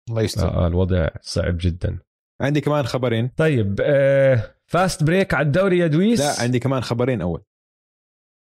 الله 0.10 0.22
يستر. 0.22 0.48
آه 0.48 0.68
الوضع 0.68 1.08
صعب 1.22 1.58
جدا. 1.62 2.00
عندي 2.42 2.62
كمان 2.62 2.86
خبرين. 2.86 3.28
طيب 3.28 3.82
آه 3.82 4.56
fast 4.72 5.04
break 5.04 5.34
على 5.34 5.46
الدوري 5.48 5.78
يا 5.78 5.88
دويس. 5.88 6.20
لا 6.20 6.42
عندي 6.44 6.60
كمان 6.60 6.82
خبرين 6.82 7.22
أول. 7.22 7.44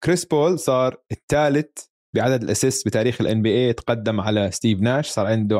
كريس 0.04 0.26
بول 0.26 0.60
صار 0.60 1.04
الثالث 1.12 1.86
بعدد 2.16 2.44
ال 2.44 2.50
assist 2.50 2.88
بتاريخ 2.88 3.22
ال 3.22 3.42
NBA 3.42 3.74
تقدم 3.74 4.22
على 4.22 4.52
ستيف 4.52 4.80
ناش 4.82 5.10
صار 5.10 5.26
عنده 5.28 5.60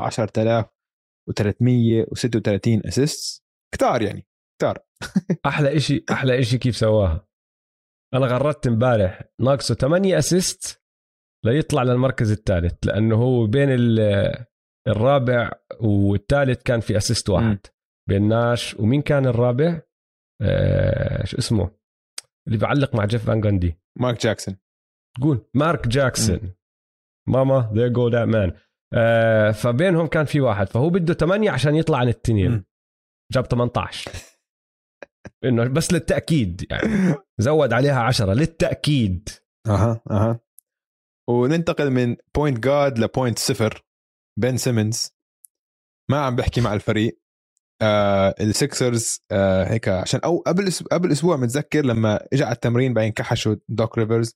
10336 1.30 2.86
assist 2.88 3.44
كتار 3.74 4.02
يعني 4.02 4.28
كتار. 4.60 4.80
أحلى 5.46 5.76
إشي 5.76 6.06
أحلى 6.12 6.40
إشي 6.40 6.58
كيف 6.58 6.76
سواها؟ 6.78 7.28
أنا 8.14 8.26
غردت 8.26 8.68
إمبارح. 8.68 9.24
ناقصه 9.42 9.76
8 9.76 10.18
assist 10.18 10.84
ليطلع 11.46 11.84
للمركز 11.84 12.32
الثالث 12.32 12.74
لأنه 12.86 13.16
هو 13.16 13.48
بين 13.48 13.70
ال- 13.72 14.46
الرابع 14.88 15.52
والثالث 15.82 16.62
كان 16.64 16.80
في 16.80 16.98
assist 16.98 17.30
واحد. 17.30 17.60
بين 18.10 18.28
ناش 18.28 18.76
ومين 18.80 19.02
كان 19.02 19.26
الرابع؟ 19.26 19.82
آه 20.42 21.26
شو 21.26 21.38
اسمه؟ 21.38 21.72
اللي 22.48 22.58
بعلق 22.58 22.96
مع 22.96 23.06
جيف 23.06 23.26
فان 23.26 23.42
جاندي. 23.42 23.76
مارك 24.00 24.22
جاكسون. 24.22 24.58
قول. 25.22 25.46
مارك 25.54 25.88
جاكسون. 25.88 26.54
Mama 27.30 27.72
there 27.74 27.92
goes 27.92 28.08
that 28.10 28.28
man 28.28 28.54
فبينهم 29.54 30.08
كان 30.08 30.26
في 30.26 30.42
واحد 30.42 30.70
فهو 30.70 30.90
بده 30.90 31.14
8 31.14 31.52
عشان 31.52 31.76
يطلع 31.76 31.98
عن 31.98 32.08
التنين. 32.08 32.64
جاب 33.34 33.46
18 33.46 34.12
إنه 35.44 35.64
بس 35.68 35.94
للتأكيد 35.94 36.66
يعني. 36.72 37.16
زود 37.38 37.74
عليها 37.74 38.00
10 38.02 38.34
للتأكيد. 38.34 39.30
أها 39.68 40.02
أها. 40.12 40.40
وننتقل 41.30 41.90
من 41.90 42.16
point 42.36 42.60
guard 42.60 43.00
ل 43.00 43.07
point 43.07 43.40
صفر. 43.40 43.86
بن 44.40 44.58
سيمنز 44.58 45.12
ما 46.10 46.18
عم 46.26 46.36
بحكي 46.36 46.62
مع 46.62 46.74
الفريق. 46.74 47.20
آه 47.82 48.36
السيكسرز 48.42 49.20
آه 49.32 49.64
هيك 49.64 49.88
عشان 49.88 50.20
أو 50.20 50.38
قبل 50.48 50.72
قبل 50.92 51.12
أسبوع 51.12 51.38
متذكر 51.38 51.86
لما 51.86 52.28
اجى 52.34 52.44
على 52.44 52.56
التمرين 52.56 52.94
بعدين 52.94 53.12
كحشوا 53.12 53.56
دوك 53.70 53.98
ريفرز 53.98 54.34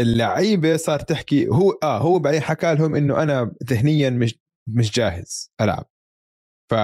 اللعيبة 0.00 0.76
صار 0.76 1.00
تحكي 1.00 1.48
هو 1.48 1.70
آه 1.82 1.98
هو 1.98 2.18
بعدين 2.18 2.40
حكى 2.40 2.74
لهم 2.74 2.94
إنه 2.94 3.22
أنا 3.22 3.54
ذهنيا 3.64 4.10
مش 4.10 4.38
مش 4.68 4.90
جاهز 4.92 5.50
ألعب. 5.60 5.86
ف 6.70 6.74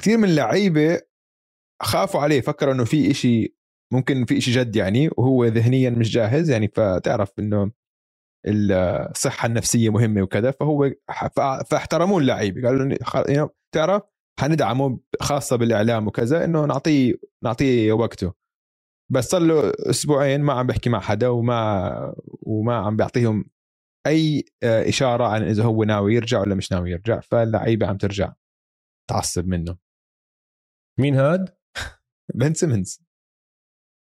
كثير 0.00 0.18
من 0.18 0.24
اللعيبة 0.28 1.00
خافوا 1.82 2.20
عليه 2.20 2.40
فكروا 2.40 2.74
إنه 2.74 2.84
في 2.84 3.10
إشي 3.10 3.54
ممكن 3.92 4.24
في 4.24 4.38
إشي 4.38 4.50
جد 4.52 4.76
يعني 4.76 5.10
وهو 5.16 5.44
ذهنيا 5.44 5.90
مش 5.90 6.10
جاهز 6.12 6.50
يعني 6.50 6.68
فتعرف 6.68 7.38
إنه 7.38 7.70
الصحة 8.46 9.46
النفسية 9.46 9.90
مهمة 9.90 10.22
وكذا 10.22 10.50
فهو 10.50 10.90
فاحترموه 11.70 12.18
اللعيبة 12.18 12.68
قالوا 12.68 13.48
تعرف 13.74 14.02
حندعمه 14.40 15.00
خاصة 15.20 15.56
بالإعلام 15.56 16.06
وكذا 16.06 16.44
إنه 16.44 16.64
نعطيه 16.64 17.14
نعطيه 17.44 17.92
وقته 17.92 18.32
بس 19.12 19.24
صار 19.24 19.40
له 19.40 19.72
أسبوعين 19.90 20.40
ما 20.40 20.52
عم 20.52 20.66
بحكي 20.66 20.90
مع 20.90 21.00
حدا 21.00 21.28
وما 21.28 22.14
وما 22.42 22.76
عم 22.76 22.96
بيعطيهم 22.96 23.44
أي 24.06 24.44
آه، 24.62 24.88
إشارة 24.88 25.24
عن 25.24 25.42
إذا 25.42 25.64
هو 25.64 25.84
ناوي 25.84 26.14
يرجع 26.14 26.40
ولا 26.40 26.54
مش 26.54 26.72
ناوي 26.72 26.90
يرجع 26.90 27.20
فاللعيبة 27.20 27.86
عم 27.86 27.96
ترجع 27.96 28.32
تعصب 29.10 29.46
منه 29.46 29.76
مين 30.98 31.14
هاد؟ 31.14 31.59
بن 32.34 32.54
سيمنز 32.54 33.02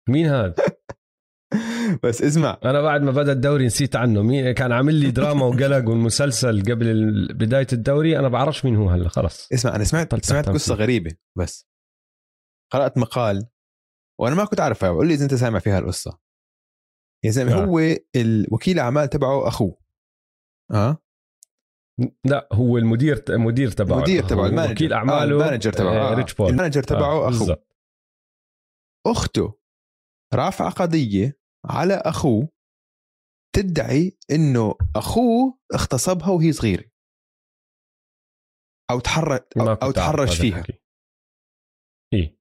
مين 0.09 0.25
هاد؟ 0.25 0.55
بس 2.03 2.21
اسمع. 2.21 2.57
أنا 2.65 2.81
بعد 2.81 3.01
ما 3.01 3.11
بدأ 3.11 3.31
الدوري 3.31 3.65
نسيت 3.65 3.95
عنه. 3.95 4.21
مين 4.21 4.51
كان 4.51 4.71
عامل 4.71 4.95
لي 4.95 5.11
دراما 5.11 5.45
وقلق 5.45 5.89
والمسلسل 5.89 6.61
قبل 6.61 7.27
بداية 7.33 7.67
الدوري. 7.73 8.19
أنا 8.19 8.27
بعرفش 8.27 8.65
مين 8.65 8.75
هو 8.75 8.89
هلا 8.89 9.09
خلص 9.09 9.51
اسمع 9.53 9.75
أنا 9.75 9.83
سمعت 9.83 10.25
سمعت 10.25 10.49
قصة. 10.49 10.75
غريبة 10.75 11.11
بس. 11.37 11.67
قرأت 12.71 12.97
مقال 12.97 13.47
وأنا 14.19 14.35
ما 14.35 14.45
كنت 14.45 14.59
أعرفها. 14.59 14.89
قول 14.89 15.07
لي 15.07 15.13
إذا 15.13 15.23
أنت 15.23 15.33
سامع 15.33 15.59
فيها 15.59 15.79
القصة. 15.79 16.19
يا 17.25 17.31
زلمة 17.31 17.53
آه. 17.53 17.65
هو 17.65 17.79
الوكيل 18.15 18.79
أعمال 18.79 19.09
تبعه 19.09 19.47
أخوه. 19.47 19.77
آه؟ 20.71 20.97
لا 22.25 22.47
هو 22.53 22.77
المدير 22.77 23.23
المدير 23.29 23.71
تبعه. 23.71 23.99
مدير 23.99 24.23
تبعه 24.23 24.45
المانجر. 24.45 24.71
وكيل 24.71 24.93
أعماله 24.93 25.21
آه 25.21 25.23
ال 25.23 25.29
manager 25.30 25.73
تبعه. 25.73 25.93
آه 25.93 26.11
آه. 26.11 26.15
ريتش 26.15 26.33
بول. 26.33 26.49
ال 26.49 26.53
manager 26.54 26.83
تبعه 26.83 27.25
آه، 27.25 27.29
اخوه. 27.29 27.63
أخته 29.07 29.59
رافعة 30.33 30.69
قضية 30.69 31.39
على 31.65 31.93
أخوه 31.93 32.49
تدعي 33.55 34.17
إنه 34.31 34.75
أخوه 34.95 35.59
اغتصبها 35.73 36.29
وهي 36.29 36.51
صغيرة. 36.51 36.85
أو 38.91 38.99
تحرش 38.99 39.39
أو, 39.59 39.67
أو 39.67 39.91
تحرش 39.91 40.41
فيها. 40.41 40.59
الحكي. 40.59 40.79
إيه. 42.13 42.37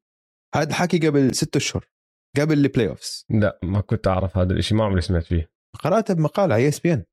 هذا 0.55 0.69
الحكي 0.69 1.09
قبل 1.09 1.35
ست 1.35 1.57
أشهر 1.57 1.89
قبل 2.37 2.59
ال 2.59 2.89
playoffs 2.89 3.27
لا 3.31 3.61
ما 3.63 3.81
كنت 3.81 4.07
أعرف 4.07 4.39
هذا 4.39 4.53
الشيء 4.53 4.79
ما 4.79 4.85
عمري 4.85 5.01
سمعت 5.01 5.25
فيه. 5.25 5.53
قراتها 5.79 6.15
بمقال 6.15 6.53
على 6.53 6.69
إس 6.69 6.81
بي 6.81 6.93
إن. 6.93 7.05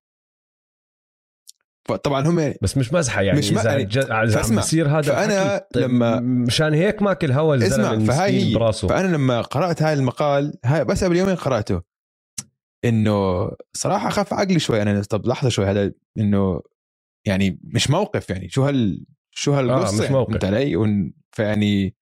طبعا 1.96 2.28
هم 2.28 2.54
بس 2.62 2.78
مش 2.78 2.94
مزحة 2.94 3.22
يعني 3.22 3.40
مش 3.40 3.52
إذا 3.52 3.72
يعني- 3.72 3.86
ج- 3.86 4.12
عم 4.12 4.56
بيصير 4.56 4.88
هذا 5.00 5.26
الحكي، 5.26 5.66
طيب 5.74 5.84
لما- 5.84 6.20
مشان 6.20 6.74
هيك 6.74 7.02
ماكل 7.02 7.32
هوا 7.32 7.56
الزلمة 7.56 7.94
اسمع 7.94 8.06
فهاي 8.14 8.44
هي 8.44 8.54
براسه. 8.56 8.88
فأنا 8.88 9.08
لما 9.16 9.42
قرأت 9.42 9.82
هاي 9.82 9.94
المقال 9.94 10.54
هاي 10.66 10.86
بس 10.86 11.04
قبل 11.04 11.18
يومين 11.18 11.36
قرأته 11.36 11.82
إنه 12.86 13.50
صراحة 13.74 14.10
خاف 14.10 14.34
عقلي 14.34 14.60
شوي. 14.60 14.82
أنا 14.82 15.02
طب 15.02 15.26
لحظة 15.28 15.50
شوي 15.50 15.66
هذا 15.66 15.92
إنه 16.18 16.62
يعني 17.28 17.60
مش 17.64 17.90
موقف 17.90 18.30
يعني. 18.30 18.50
شو 18.50 18.64
هال 18.66 19.06
شو 19.36 19.54
هالقصه 19.54 19.94
مش 19.96 20.02
يعني، 20.04 20.14
موقف. 20.14 20.32
فهمت 20.32 20.46
علي؟ 20.46 20.76
ون- 20.76 21.14
فيعني 21.36 21.96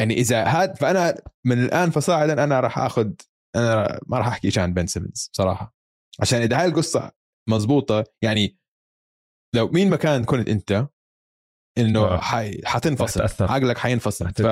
يعني 0.00 0.14
إذا 0.14 0.44
هاد 0.44 0.76
فأنا 0.76 1.14
من 1.44 1.64
الآن 1.64 1.90
فصاعدا 1.90 2.44
أنا 2.44 2.60
راح 2.60 2.78
اخذ 2.78 3.10
أنا 3.56 4.00
ما 4.06 4.18
راح 4.18 4.26
أحكي 4.26 4.50
شيء 4.50 4.62
عن 4.62 4.74
بن 4.74 4.86
سيمنز 4.86 5.30
بصراحه 5.32 5.74
عشان 6.20 6.42
إذا 6.42 6.60
هاي 6.60 6.66
القصة 6.66 7.12
مزبوطه 7.48 8.04
يعني 8.22 8.58
لو 9.54 9.68
مين 9.68 9.90
مكان 9.90 10.24
كنت 10.24 10.48
انت 10.48 10.88
إنه 11.78 12.00
آه. 12.04 12.16
حي... 12.20 12.60
حتنفصل 12.64 13.22
حتتأثر. 13.22 13.52
عقلك 13.52 13.78
حينفصل 13.78 14.30
ف... 14.30 14.42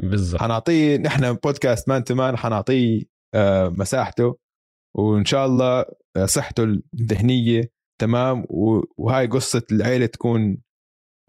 بالضبط 0.00 0.40
حنعطيه 0.40 0.96
نحن 0.96 1.32
بودكاست 1.32 1.88
man 1.88 2.04
to 2.04 2.14
man 2.14 2.36
حنعطيه 2.36 3.02
آه، 3.34 3.68
مساحته 3.68 4.38
وإن 4.96 5.24
شاء 5.24 5.46
الله 5.46 5.84
آه، 6.16 6.26
صحته 6.26 6.64
الذهنية 6.94 7.70
تمام 8.00 8.44
و- 8.48 8.82
وهاي 8.96 9.26
قصة 9.26 9.62
العيلة 9.72 10.06
تكون 10.06 10.58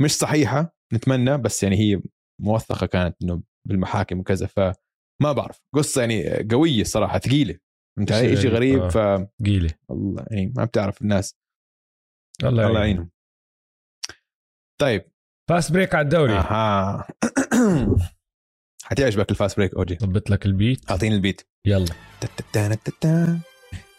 مش 0.01 0.11
صحيحة 0.11 0.75
نتمنى 0.93 1.37
بس 1.37 1.63
يعني 1.63 1.75
هي 1.75 2.01
موثقة 2.41 2.85
كانت 2.87 3.15
إنه 3.23 3.41
بالمحاكم 3.67 4.19
وكذا 4.19 4.45
فما 4.47 5.31
بعرف 5.31 5.59
قصة 5.75 6.01
يعني 6.01 6.47
قوية 6.51 6.83
صراحة 6.83 7.19
ثقيلة 7.19 7.57
علي؟ 7.99 8.37
شيء 8.37 8.51
غريب. 8.51 8.87
ثقيلة 8.87 9.69
والله 9.89 10.25
يعني 10.31 10.53
ما 10.57 10.65
بتعرف 10.65 11.01
الناس 11.01 11.35
الله 12.43 12.67
الله 12.67 12.79
يعين 12.79 12.85
يعينهم. 12.85 13.09
طيب. 14.81 15.05
fast 15.49 15.71
break 15.71 15.95
على 15.95 16.03
الدوري. 16.03 16.33
أها. 16.33 17.07
حتعجبك 18.83 19.31
ال 19.31 19.36
fast 19.36 19.57
break 19.57 19.73
أوجي 19.73 19.95
ضبط 19.95 20.29
لك 20.29 20.45
البيت. 20.45 20.91
أعطيني 20.91 21.15
البيت. 21.15 21.41
يلا. 21.65 21.93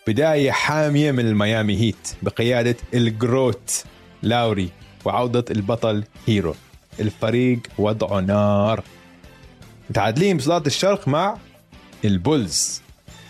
بداية 0.06 0.50
حامية 0.50 1.12
من 1.12 1.28
الميامي 1.28 1.76
هيت 1.76 2.08
بقيادة 2.22 2.76
الجروت 2.94 3.84
لاوري 4.22 4.70
وعودة 5.04 5.44
البطل 5.50 6.04
هيرو. 6.26 6.54
الفريق 7.00 7.60
وضعه 7.78 8.20
نار. 8.20 8.84
متعادلين 9.90 10.36
بصدارة 10.36 10.62
الشرق 10.66 11.08
مع 11.08 11.38
البولز. 12.04 12.82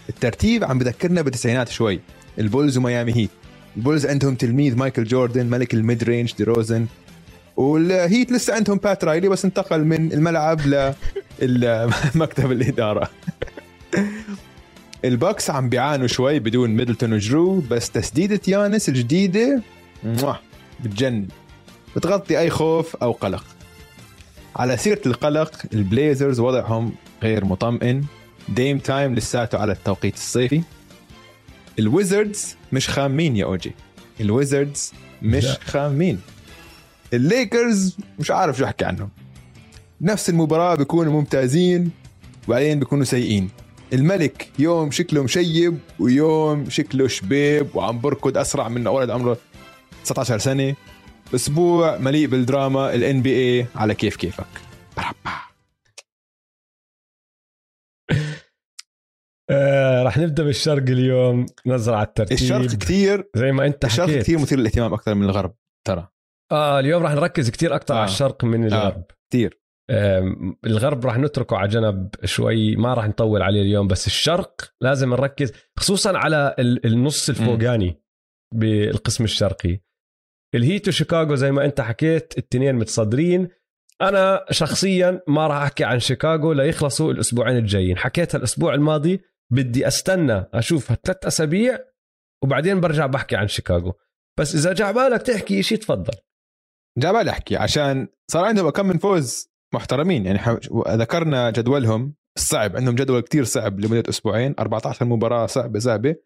الترتيب 0.09 0.65
عم 0.65 0.79
بذكرنا 0.79 1.23
بالتسعينات 1.23 1.69
شوي. 1.69 2.01
البولز 2.39 2.79
وميامي 2.79 3.17
هيت. 3.17 3.31
البولز 3.77 4.07
عندهم 4.07 4.35
تلميذ 4.35 4.77
مايكل 4.77 5.05
جوردن 5.05 5.47
ملك 5.47 5.75
ال 5.75 6.05
mid-range 6.05 6.33
دي 6.39 6.45
روزن. 6.45 6.87
والهيت 7.57 8.33
لسه 8.33 8.55
عندهم 8.55 8.79
بات 8.79 9.05
رايلي 9.05 9.29
بس 9.29 9.45
انتقل 9.45 9.85
من 9.85 10.13
الملعب 10.13 10.61
لمكتب 11.41 12.53
الإدارة. 12.57 13.11
البوكس 15.05 15.51
عم 15.51 15.69
بيعانوا 15.69 16.07
شوي 16.07 16.39
بدون 16.39 16.71
ميدلتون 16.71 17.13
وجرو 17.13 17.61
بس 17.71 17.91
تسديدة 17.91 18.41
يانس 18.49 18.89
الجديدة 18.89 19.63
بتجنن 20.85 21.27
بتغطي 21.97 22.39
أي 22.39 22.51
خوف 22.51 22.97
أو 22.97 23.13
قلق. 23.13 23.45
على 24.57 24.77
سيرة 24.77 25.01
القلق 25.07 25.53
البليزرز 25.75 26.41
وضعهم 26.41 26.93
غير 27.23 27.45
مطمئن. 27.45 28.05
Dame 28.49 28.79
Time 28.79 29.15
لساته 29.15 29.59
على 29.59 29.73
التوقيت 29.73 30.15
الصيفي. 30.15 30.63
الويزردز 31.79 32.57
مش 32.73 32.89
خامين 32.89 33.37
يا 33.37 33.45
أوجي. 33.45 33.73
الويزردز 34.21 34.93
مش 35.23 35.45
لا. 35.45 35.59
خامين. 35.65 36.21
الليكرز 37.13 37.97
مش 38.19 38.31
عارف 38.31 38.59
شو 38.59 38.65
أحكي 38.65 38.85
عنهم. 38.85 39.09
نفس 40.01 40.29
المباراة 40.31 40.75
بيكونوا 40.75 41.13
ممتازين 41.13 41.91
وبعدين 42.49 42.79
بيكونوا 42.79 43.05
سيئين. 43.05 43.49
الملك 43.93 44.49
يوم 44.59 44.91
شكله 44.91 45.23
مشيب 45.23 45.79
ويوم 45.99 46.71
شكله 46.71 47.09
شبيب 47.09 47.77
وعم 47.77 48.01
بركض 48.01 48.39
أسرع 48.39 48.69
من 48.69 48.87
ولد 48.89 49.11
عمره 49.11 49.37
19 50.05 50.39
سنة. 50.39 50.75
أسبوع 51.35 51.99
مليء 51.99 52.27
بالدراما 52.27 52.95
الان 52.95 53.23
بي 53.23 53.31
اي 53.61 53.67
على 53.77 53.95
كيف 53.95 54.17
كيفك. 54.17 54.47
بربا. 54.97 55.42
آه 59.51 60.03
رح 60.03 60.19
نبدأ 60.19 60.43
بالشرق 60.43 60.83
اليوم 60.83 61.47
نظرة 61.67 61.97
على 61.97 62.07
الترتيب. 62.07 62.39
الشرق 62.39 62.67
كثير 62.67 63.31
زي 63.37 63.53
ما 63.53 63.67
انت 63.67 63.85
الشرق 63.85 64.07
حكيت. 64.09 64.23
كثير 64.23 64.39
مثير 64.39 64.59
للاهتمام 64.59 64.95
أكثر 64.95 65.15
من 65.15 65.25
الغرب 65.25 65.55
ترى. 65.87 66.09
آه 66.53 66.79
اليوم 66.81 67.03
رح 67.03 67.13
نركز 67.13 67.51
كتير 67.51 67.75
أكثر 67.75 67.95
آه. 67.95 67.99
على 67.99 68.09
الشرق 68.09 68.45
من 68.45 68.65
الغرب. 68.67 69.05
كثير 69.31 69.63
آم، 69.91 70.57
الغرب 70.67 71.07
راح 71.07 71.19
نتركه 71.19 71.57
على 71.57 71.69
جنب 71.69 72.09
شوي 72.25 72.77
ما 72.77 72.95
راح 72.95 73.09
نطول 73.09 73.43
عليه 73.43 73.63
اليوم 73.63 73.87
بس 73.89 74.07
الشرق 74.07 74.73
لازم 74.81 75.11
نركز 75.11 75.53
خصوصا 75.79 76.19
على 76.19 76.55
ال- 76.59 76.87
النص 76.87 77.29
الفوقاني 77.29 78.03
بالقسم 78.55 79.25
الشرقي. 79.25 79.81
الهيت 80.55 80.89
وشيكاغو 80.89 81.35
زي 81.35 81.53
ما 81.53 81.65
انت 81.65 81.81
حكيت 81.81 82.35
التنين 82.39 82.75
متصدرين. 82.75 83.49
أنا 84.03 84.45
شخصيا 84.51 85.21
ما 85.29 85.47
راح 85.47 85.57
أحكي 85.63 85.85
عن 85.85 86.01
شيكاغو 86.01 86.53
ليخلصوا 86.53 87.13
الأسبوعين 87.13 87.57
الجايين. 87.57 87.99
حكيتها 87.99 88.39
الأسبوع 88.39 88.75
الماضي 88.75 89.21
بدي 89.53 89.89
أستنى 89.89 90.47
اشوفها 90.55 90.99
ثلاث 91.05 91.27
أسابيع 91.27 91.79
وبعدين 92.45 92.81
برجع 92.81 93.07
بحكي 93.07 93.37
عن 93.37 93.49
شيكاغو. 93.49 93.93
بس 94.39 94.55
إذا 94.55 94.73
جا 94.73 94.91
بالك 94.91 95.23
تحكي 95.23 95.63
شيء 95.63 95.79
تفضل. 95.79 96.15
جا 96.99 97.13
بالي 97.13 97.31
أحكي 97.31 97.57
عشان 97.57 98.09
صار 98.31 98.45
عندهم 98.45 98.71
كم 98.71 98.87
من 98.87 98.99
فوز 98.99 99.49
محترمين. 99.75 100.27
يعني 100.27 100.61
ذكرنا 100.89 101.51
جدولهم 101.51 102.15
الصعب 102.37 102.77
عندهم 102.77 102.95
جدول 102.95 103.21
كتير 103.21 103.45
صعب 103.45 103.81
لمدة 103.81 104.03
أسبوعين 104.09 104.55
14 104.59 105.05
مباراة 105.05 105.47
صعبة 105.47 105.79
صعبة. 105.79 106.17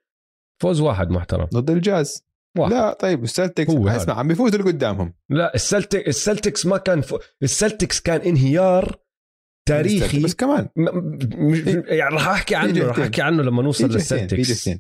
فوز 0.63 0.81
واحد 0.81 1.11
محترم. 1.11 1.45
ضد 1.45 1.71
الجاز. 1.71 2.27
واحد. 2.59 2.73
لا 2.73 2.93
طيب 2.93 3.25
السلتكس 3.25 3.71
هو. 3.71 3.89
اسمع 3.89 4.19
عم 4.19 4.29
بيفوزوا 4.29 4.61
اللي 4.61 4.71
قدامهم 4.71 5.15
لا 5.31 5.55
السلتك 5.55 6.09
السلتكس 6.09 6.67
ما 6.67 6.77
كان 6.77 7.01
ف... 7.01 7.15
السلتكس 7.43 8.01
كان 8.01 8.21
انهيار 8.21 9.06
تاريخي. 9.67 10.23
بس 10.23 10.35
كمان. 10.35 10.69
مش... 10.77 11.59
يعني 11.67 12.15
راح 12.15 12.29
أحكي 12.29 12.55
عنه 12.55 12.85
راح. 12.87 12.99
أحكي 12.99 13.23
عنه 13.23 13.43
لما 13.43 13.63
نوصل 13.63 13.89
للسلتكس 13.89 14.71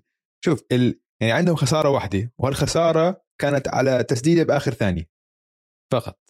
شوف 0.44 0.62
ال... 0.72 1.00
يعني 1.22 1.32
عندهم 1.32 1.56
خسارة 1.56 1.88
واحدة 1.88 2.32
وهالخسارة 2.38 3.24
كانت 3.40 3.68
على 3.68 4.04
تسديدة 4.04 4.42
بآخر 4.42 4.74
ثانية. 4.74 5.10
فقط. 5.92 6.20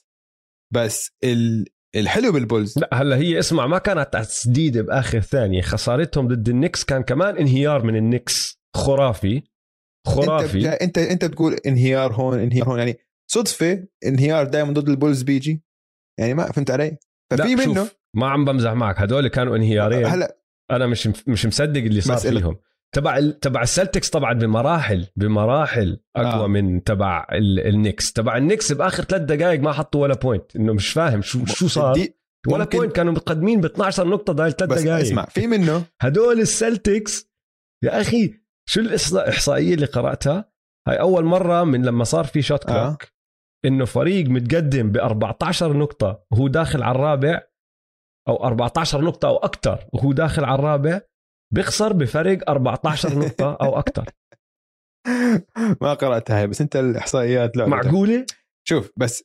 بس 0.74 1.10
ال... 1.24 1.66
الحلو 1.96 2.32
بالبولز. 2.32 2.78
لا 2.78 2.88
هلا 2.92 3.16
هي 3.16 3.38
اسمع 3.38 3.66
ما 3.66 3.78
كانت 3.78 4.16
تسديدة 4.16 4.82
بآخر 4.82 5.20
ثانية. 5.20 5.62
خسارتهم 5.62 6.28
ضد 6.28 6.48
النكس 6.48 6.84
كان 6.84 7.02
كمان 7.02 7.36
انهيار 7.36 7.84
من 7.84 7.96
النكس 7.96 8.60
خرافي. 8.76 9.42
خرافي. 10.06 10.68
انت 10.68 10.82
انت 10.82 10.98
انت 10.98 11.24
بتقول 11.24 11.54
انهيار 11.54 12.12
هون 12.12 12.38
انهيار 12.38 12.68
هون 12.68 12.78
يعني 12.78 12.98
صدفة 13.30 13.86
انهيار 14.06 14.44
دائما 14.46 14.72
ضد 14.72 14.88
البولز 14.88 15.22
بيجي. 15.22 15.62
يعني 16.20 16.34
ما 16.34 16.52
فهمت 16.52 16.70
علي؟ 16.70 16.96
ففي 17.32 17.56
منه 17.56 17.74
شوف 17.74 17.96
ما 18.16 18.28
عم 18.28 18.44
بمزح 18.44 18.72
معك 18.72 19.00
هدول 19.00 19.28
كانوا 19.28 19.56
انهيارين 19.56 20.06
هلا 20.06 20.38
أنا 20.70 20.86
مش 20.86 21.08
مش 21.26 21.46
مصدق 21.46 21.80
اللي 21.80 22.00
صار. 22.00 22.16
فيهم 22.18 22.56
تبع 22.94 23.18
ال... 23.18 23.40
تبع 23.40 23.62
السلتكس 23.62 24.10
طبعا 24.10 24.32
بمراحل 24.32 25.06
بمراحل 25.16 26.00
أقوى 26.16 26.44
آه. 26.44 26.46
من 26.46 26.82
تبع 26.82 27.26
ال... 27.32 27.60
النكس 27.66 28.12
تبع 28.12 28.36
النكس 28.36 28.72
بآخر 28.72 29.04
ثلاث 29.04 29.22
دقائق 29.22 29.60
ما 29.60 29.72
حطوا 29.72 30.02
ولا 30.02 30.14
point 30.14 30.56
إنه 30.56 30.72
مش 30.72 30.88
فاهم 30.92 31.22
شو 31.22 31.46
شو 31.46 31.68
صار 31.68 31.94
دي 31.94 32.16
ولا 32.48 32.58
ممكن- 32.64 32.78
point 32.78 32.96
كانوا 32.96 33.12
متقدمين 33.12 33.60
ب 33.60 33.64
12 33.64 34.08
نقطة 34.08 34.32
ضايل 34.32 34.52
ثلاث 34.52 34.70
بس 34.70 34.82
دقائق 34.82 35.00
اسمع 35.06 35.24
في 35.24 35.46
منه 35.46 35.84
هدول 36.00 36.40
السلتكس 36.40 37.30
يا 37.84 38.00
أخي 38.00 38.34
شو 38.68 38.80
الاحصائيه 38.80 39.74
اللي 39.74 39.86
قرأتها 39.86 40.50
هاي 40.88 41.00
أول 41.00 41.24
مرة 41.24 41.64
من 41.64 41.84
لما 41.84 42.04
صار 42.04 42.24
في 42.24 42.42
shot 42.42 42.64
clock. 42.64 42.76
آه. 42.76 42.98
إنه 43.64 43.84
فريق 43.84 44.26
متقدم 44.28 44.92
ب 44.92 44.96
14 44.96 45.76
نقطة 45.76 46.24
وهو 46.30 46.48
داخل 46.48 46.82
على 46.82 46.96
الرابع 46.96 47.42
أو 48.28 48.44
14 48.44 49.00
نقطة 49.00 49.28
أو 49.28 49.36
أكثر 49.36 49.86
وهو 49.92 50.12
داخل 50.12 50.44
على 50.44 50.54
الرابع 50.54 51.00
بيخسر 51.54 51.92
بفرق 51.92 52.50
14 52.50 53.18
نقطة 53.18 53.54
أو 53.54 53.78
أكثر 53.78 54.04
ما 55.82 55.94
قرأتها 55.94 56.40
هاي 56.40 56.46
بس 56.46 56.60
أنت 56.60 56.76
الإحصائيات 56.76 57.56
لا 57.56 57.66
معقولة؟ 57.66 58.26
شوف 58.68 58.90
بس 58.96 59.24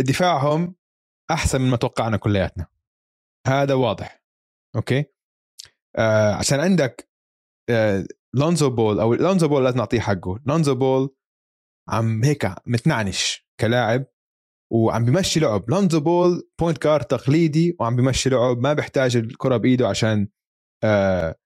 دفاعهم 0.00 0.74
أحسن 1.30 1.60
من 1.60 1.70
ما 1.70 1.76
توقعنا 1.76 2.16
كلياتنا. 2.16 2.66
هذا 3.46 3.74
واضح. 3.74 4.22
أوكي؟ 4.76 5.04
آه 5.96 6.34
عشان 6.34 6.60
عندك 6.60 7.10
آه 7.70 8.04
لونزو 8.34 8.70
بول 8.70 9.00
أو 9.00 9.14
لونزو 9.14 9.48
بول 9.48 9.64
لازم 9.64 9.76
نعطيه 9.76 10.00
حقه. 10.00 10.40
لونزو 10.46 10.74
بول 10.74 11.14
عم 11.88 12.24
هيك 12.24 12.46
متنعنش 12.66 13.46
كلاعب 13.60 14.06
وعم 14.72 15.04
بمشي 15.04 15.40
لعب. 15.40 15.70
لونزو 15.70 16.00
بول 16.00 16.48
point 16.60 16.78
guard 16.78 17.04
تقليدي 17.04 17.76
وعم 17.80 17.96
بمشي 17.96 18.30
لعب. 18.30 18.58
ما 18.58 18.72
بيحتاج 18.72 19.16
الكرة 19.16 19.56
بإيده 19.56 19.88
عشان 19.88 20.28
آه 20.84 21.36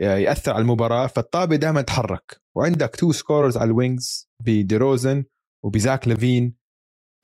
يأثر 0.00 0.52
على 0.52 0.62
المباراة. 0.62 1.06
فالطابة 1.06 1.56
دائما 1.56 1.82
تحرك. 1.82 2.42
وعندك 2.56 2.96
two 2.96 3.12
scorers 3.12 3.56
على 3.56 3.70
ال 3.70 3.80
wings 3.80 4.30
بديروزن 4.44 5.24
وبزاك 5.64 6.08
لافين. 6.08 6.56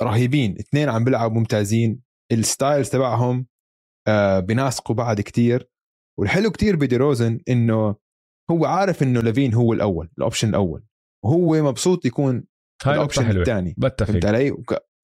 رهيبين. 0.02 0.58
اثنين 0.58 0.88
عم 0.88 1.04
بيلعبوا 1.04 1.36
ممتازين. 1.36 2.02
ال 2.32 2.40
styles 2.40 2.88
تبعهم 2.88 3.46
آه 4.08 4.40
بيناسقوا 4.40 4.96
بعض 4.96 5.20
كتير. 5.20 5.70
والحلو 6.18 6.50
كتير 6.50 6.76
بديروزن 6.76 7.40
إنه 7.48 7.96
هو 8.50 8.64
عارف 8.64 9.02
إنه 9.02 9.20
لافين 9.20 9.54
هو 9.54 9.72
الأول 9.72 10.10
ال 10.18 10.23
option 10.23 10.48
الأول. 10.48 10.84
وهو 11.24 11.62
مبسوط 11.62 12.06
يكون 12.06 12.44
هاي 12.84 12.94
ال 12.94 13.01
option 13.01 13.40
الثاني. 13.40 13.74
بتفق. 13.78 14.10
فهمت 14.10 14.26
علي؟ 14.26 14.56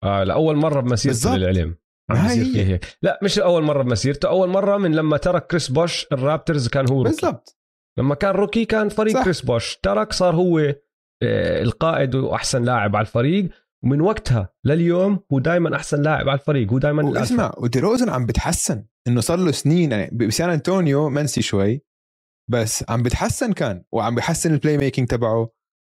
آه 0.05 0.25
لأول 0.25 0.57
مرة 0.57 0.81
بمسيرته 0.81 1.37
للعلم. 1.37 1.77
هيك. 2.11 2.85
لا 3.03 3.21
مش 3.23 3.39
اول 3.39 3.63
مرة 3.63 3.83
بمسيرته 3.83 4.29
أول 4.29 4.49
مرة 4.49 4.77
من 4.77 4.95
لما 4.95 5.17
ترك 5.17 5.47
كريس 5.47 5.69
بوش 5.69 6.07
الرابترز 6.13 6.69
كان 6.69 6.91
هو. 6.91 7.03
بالضبط. 7.03 7.59
لما 7.99 8.15
كان 8.15 8.31
rookie 8.31 8.65
كان 8.65 8.89
فريق 8.89 9.15
صح. 9.15 9.25
كريس 9.25 9.41
بوش. 9.41 9.77
ترك 9.77 10.13
صار 10.13 10.35
هو 10.35 10.59
آه، 10.59 11.63
القائد 11.63 12.15
وأحسن 12.15 12.63
لاعب 12.63 12.97
على 12.97 13.07
الفريق. 13.07 13.49
ومن 13.85 14.01
وقتها 14.01 14.55
لليوم 14.65 15.21
هو 15.33 15.39
دائما 15.39 15.77
أحسن 15.77 16.03
لاعب 16.03 16.29
على 16.29 16.39
الفريق. 16.39 16.71
هو 16.71 16.79
دائما 16.79 17.23
اسمع 17.23 17.55
وديروزن 17.59 18.09
عم 18.09 18.27
بتحسن 18.27 18.85
إنه 19.09 19.21
صار 19.21 19.39
له 19.39 19.53
سنين 19.53 19.93
يعني 19.93 20.11
بسان 20.13 20.51
أنطونيو 20.51 21.09
منسي 21.09 21.43
شوي 21.43 21.83
بس 22.51 22.85
عم 22.89 23.03
بتحسن 23.03 23.53
كان 23.53 23.85
وعم 23.93 24.15
بحسن 24.15 24.55
ال 24.55 24.79
playmaking 24.79 25.09
تبعه. 25.09 25.53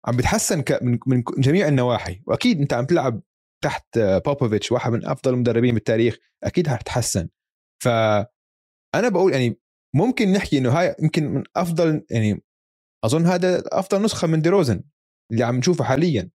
عم 0.08 0.18
بتحسن 0.18 0.64
من 0.82 1.00
من 1.08 1.24
جميع 1.38 1.68
النواحي. 1.68 2.22
وأكيد 2.28 2.62
أنت 2.62 2.74
عم 2.74 2.86
تلعب 2.86 3.22
تحت 3.66 4.00
بوبوفيتش 4.00 4.72
واحد 4.72 4.92
من 4.92 5.06
أفضل 5.06 5.34
المدربين 5.34 5.74
بالتاريخ 5.74 6.18
أكيد 6.44 6.68
حتتحسن 6.68 7.30
ف 7.84 7.88
أنا 8.96 9.10
بقول 9.10 9.34
يعني 9.34 9.60
ممكن 9.96 10.32
نحكي 10.32 10.58
إنه 10.58 10.70
هاي 10.70 10.96
يمكن 11.00 11.28
من 11.28 11.44
أفضل 11.56 12.06
يعني 12.10 12.44
أظن 13.06 13.26
هذا 13.26 13.64
أفضل 13.68 14.02
نسخة 14.02 14.28
من 14.28 14.42
ديروزن 14.42 14.84
اللي 15.32 15.44
عم 15.44 15.56
نشوفه 15.56 15.84
حاليا. 15.84 16.30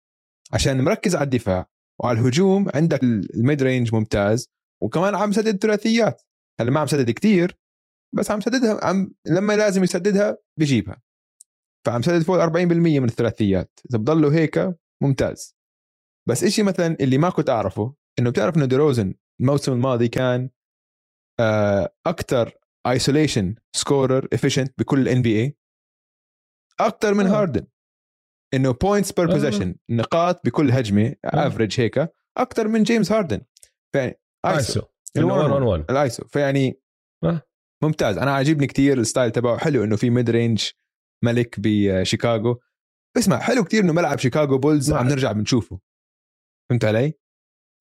عشان 0.54 0.84
مركز 0.84 1.16
على 1.16 1.24
الدفاع 1.24 1.70
وعلى 2.00 2.20
الهجوم 2.20 2.68
عندك 2.76 3.04
ال 3.04 3.64
mid-range 3.64 3.96
ممتاز 3.96 4.50
وكمان 4.82 5.16
عم 5.16 5.32
سدد 5.32 5.58
ثلاثيات. 5.58 6.22
هلا 6.60 6.72
ما 6.72 6.80
عم 6.80 6.88
سدد 6.88 7.12
كتير 7.12 7.58
بس 8.16 8.32
عم 8.32 8.42
سددها 8.42 8.86
عم 8.86 9.12
لما 9.26 9.54
لازم 9.54 9.84
يسددها 9.84 10.38
بجيبها. 10.60 11.02
فعم 11.86 12.02
سدد 12.02 12.22
فوق 12.22 12.44
40% 12.44 13.00
من 13.00 13.06
الثلاثيات. 13.06 13.80
إذا 13.90 13.98
بضلوا 13.98 14.32
هيك 14.34 14.76
ممتاز. 15.04 15.59
بس 16.30 16.44
إشي 16.44 16.64
مثلا 16.64 16.98
اللي 17.02 17.18
ما 17.18 17.30
كنت 17.30 17.50
أعرفه 17.50 17.96
إنه 18.20 18.30
بتعرف 18.30 18.58
إنه 18.58 18.66
ديروزن 18.66 19.14
الموسم 19.42 19.74
الماضي 19.74 20.08
كان 20.08 20.50
آه، 21.40 21.96
أكثر 22.06 22.54
isolation 22.88 23.56
scorer 23.76 24.28
efficient 24.34 24.74
بكل 24.78 25.00
ال 25.00 25.22
NBA 25.22 25.58
أكثر 26.80 27.14
من 27.14 27.26
هاردن 27.28 27.68
إنه 28.54 28.72
points 28.72 29.12
per 29.12 29.26
possession 29.28 29.76
نقاط 29.90 30.46
بكل 30.46 30.72
هجمة 30.72 31.16
average 31.26 31.82
هيك 31.82 32.14
أكثر 32.38 32.68
من 32.68 32.84
جيمس 32.84 33.12
هاردن 33.12 33.42
فيعني 33.94 34.20
iso 34.46 34.82
ال 35.90 35.99
iso 35.99 36.28
فيعني 36.28 36.82
ممتاز. 37.84 38.18
أنا 38.18 38.32
عاجبني 38.32 38.68
كثير 38.68 38.98
ال 39.00 39.05
style 39.05 39.32
تبعه. 39.32 39.58
حلو 39.58 39.84
إنه 39.84 39.96
في 39.96 40.10
mid-range 40.10 40.70
ملك 41.24 41.56
بشيكاغو 41.60 42.60
اسمع 43.18 43.40
حلو 43.40 43.64
كثير 43.64 43.84
إنه 43.84 43.94
ملعب 43.94 44.20
شيكاغو 44.20 44.58
بولز 44.58 44.94
عم 44.94 45.08
نرجع 45.08 45.32
بنشوفه. 45.32 45.80
فهمت 46.70 46.86
علي؟ 46.86 47.14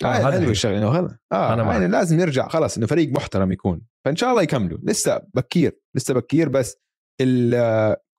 آه 0.04 0.06
هذا 0.06 0.40
حلو 0.40 0.50
الشغله 0.50 0.78
إنه 0.78 0.92
خلص 0.92 1.12
آه 1.32 1.54
أنا 1.54 1.72
يعني 1.72 1.88
لازم 1.88 2.20
يرجع 2.20 2.48
خلص 2.48 2.76
إنه 2.76 2.86
فريق 2.86 3.08
محترم 3.08 3.52
يكون. 3.52 3.86
فإن 4.04 4.16
شاء 4.16 4.30
الله 4.30 4.42
يكملوا. 4.42 4.78
لسه 4.82 5.26
بكير 5.34 5.80
لسه 5.96 6.14
بكير 6.14 6.48
بس 6.48 6.76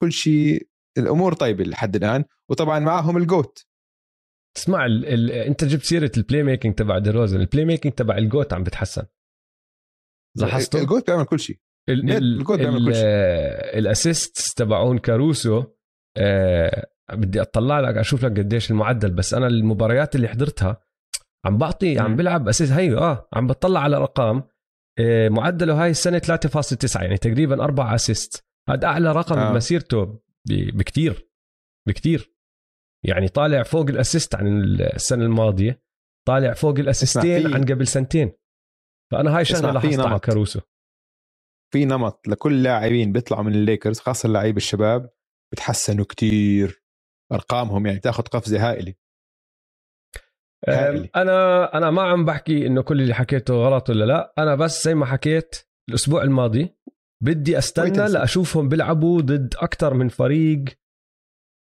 كل 0.01 0.11
شيء 0.11 0.69
الأمور 0.97 1.33
طيبة 1.33 1.63
لحد 1.63 1.95
الآن. 1.95 2.25
وطبعا 2.49 2.79
معهم 2.79 3.17
الجوت. 3.17 3.65
اسمع 4.57 4.85
ال 4.85 5.05
ال 5.05 5.31
أنت 5.31 5.63
جبت 5.63 5.83
سيرة 5.83 6.11
ال 6.17 6.43
playmaking 6.43 6.75
تبع 6.75 6.97
ديروزن 6.97 7.39
ال 7.39 7.65
playmaking 7.65 7.93
تبع 7.93 8.17
ال 8.17 8.24
GOAT 8.24 8.53
عم 8.53 8.63
بتحسن. 8.63 9.05
لاحظته؟ 10.37 10.81
الجوت 10.81 11.07
بيعمل 11.07 11.25
كل 11.25 11.39
شيء. 11.39 11.59
ال 11.89 12.03
GOAT 12.03 12.59
بيعمل 12.59 12.85
كل 12.85 12.95
شيء. 12.95 13.03
ال 13.79 13.90
assist 13.90 14.57
تبعون 14.57 14.97
كاروسو 14.97 15.63
آه 16.17 16.91
بدي 17.15 17.41
أطلع 17.41 17.79
لك 17.79 17.97
أشوف 17.97 18.25
لك 18.25 18.39
قديش 18.39 18.71
المعدل 18.71 19.11
بس 19.11 19.33
أنا 19.33 19.47
المباريات 19.47 20.15
اللي 20.15 20.27
حضرتها 20.27 20.81
عم 21.45 21.57
بعطي 21.57 21.99
عم 21.99 22.15
بلعب 22.15 22.47
assist 22.47 22.71
هي 22.71 22.97
آه 22.97 23.29
عم 23.33 23.47
بطلع 23.47 23.79
على 23.79 23.95
ارقام 23.95 24.43
آه 24.99 25.29
معدله 25.29 25.83
هاي 25.83 25.89
السنة 25.89 26.19
3.9 26.19 27.01
يعني 27.01 27.17
تقريبا 27.17 27.63
أربع 27.63 27.95
assist. 27.95 28.45
هذا 28.69 28.87
أعلى 28.87 29.11
رقم 29.11 29.37
آه. 29.37 29.51
بمسيرته 29.51 30.19
بكتير 30.49 31.29
بكتير. 31.87 32.33
يعني 33.05 33.27
طالع 33.27 33.63
فوق 33.63 33.89
ال 33.89 33.96
assist 33.96 34.35
عن 34.35 34.63
السنة 34.81 35.25
الماضية 35.25 35.83
طالع 36.27 36.53
فوق 36.53 36.79
ال 36.79 36.87
assist 36.87 37.37
ين 37.37 37.53
عن 37.53 37.65
قبل 37.65 37.87
سنتين. 37.87 38.31
فأنا 39.11 39.37
هاي 39.37 39.45
شغلة 39.45 39.71
لاحظتها 39.71 40.09
على 40.09 40.19
كاروسو. 40.19 40.59
في 41.73 41.85
نمط 41.85 42.27
لكل 42.27 42.63
لاعبين 42.63 43.11
بيطلعوا 43.11 43.43
من 43.43 43.55
الليكرز 43.55 43.99
خاصة 43.99 44.27
اللعيبة 44.27 44.57
الشباب 44.57 45.09
بتحسنوا 45.53 46.05
كتير. 46.05 46.83
أرقامهم 47.31 47.87
يعني 47.87 47.99
تأخذ 47.99 48.23
قفزة 48.23 48.69
هائلة. 48.69 48.93
هائلة. 50.67 51.09
أنا 51.15 51.77
أنا 51.77 51.91
ما 51.91 52.01
عم 52.01 52.25
بحكي 52.25 52.67
إنه 52.67 52.81
كل 52.81 53.01
اللي 53.01 53.13
حكيته 53.13 53.53
غلط 53.53 53.89
ولا 53.89 54.05
لا. 54.05 54.33
أنا 54.37 54.55
بس 54.55 54.85
زي 54.85 54.95
ما 54.95 55.05
حكيت 55.05 55.55
الأسبوع 55.89 56.23
الماضي 56.23 56.75
بدي 57.23 57.57
أستنى 57.57 58.09
لأشوفهم 58.09 58.69
بيلعبوا 58.69 59.21
ضد 59.21 59.55
أكثر 59.57 59.93
من 59.93 60.09
فريق 60.09 60.65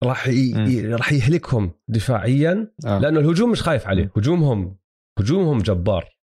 راح 0.05 0.29
ي... 0.29 0.95
راح 0.95 1.13
يهلكهم 1.13 1.73
دفاعيا 1.89 2.73
آه. 2.87 2.99
لأنه 2.99 3.21
الهجوم 3.21 3.51
مش 3.51 3.63
خايف 3.63 3.87
عليه. 3.87 4.13
هجومهم 4.17 4.79
هجومهم 5.19 5.59
جبار. 5.59 6.19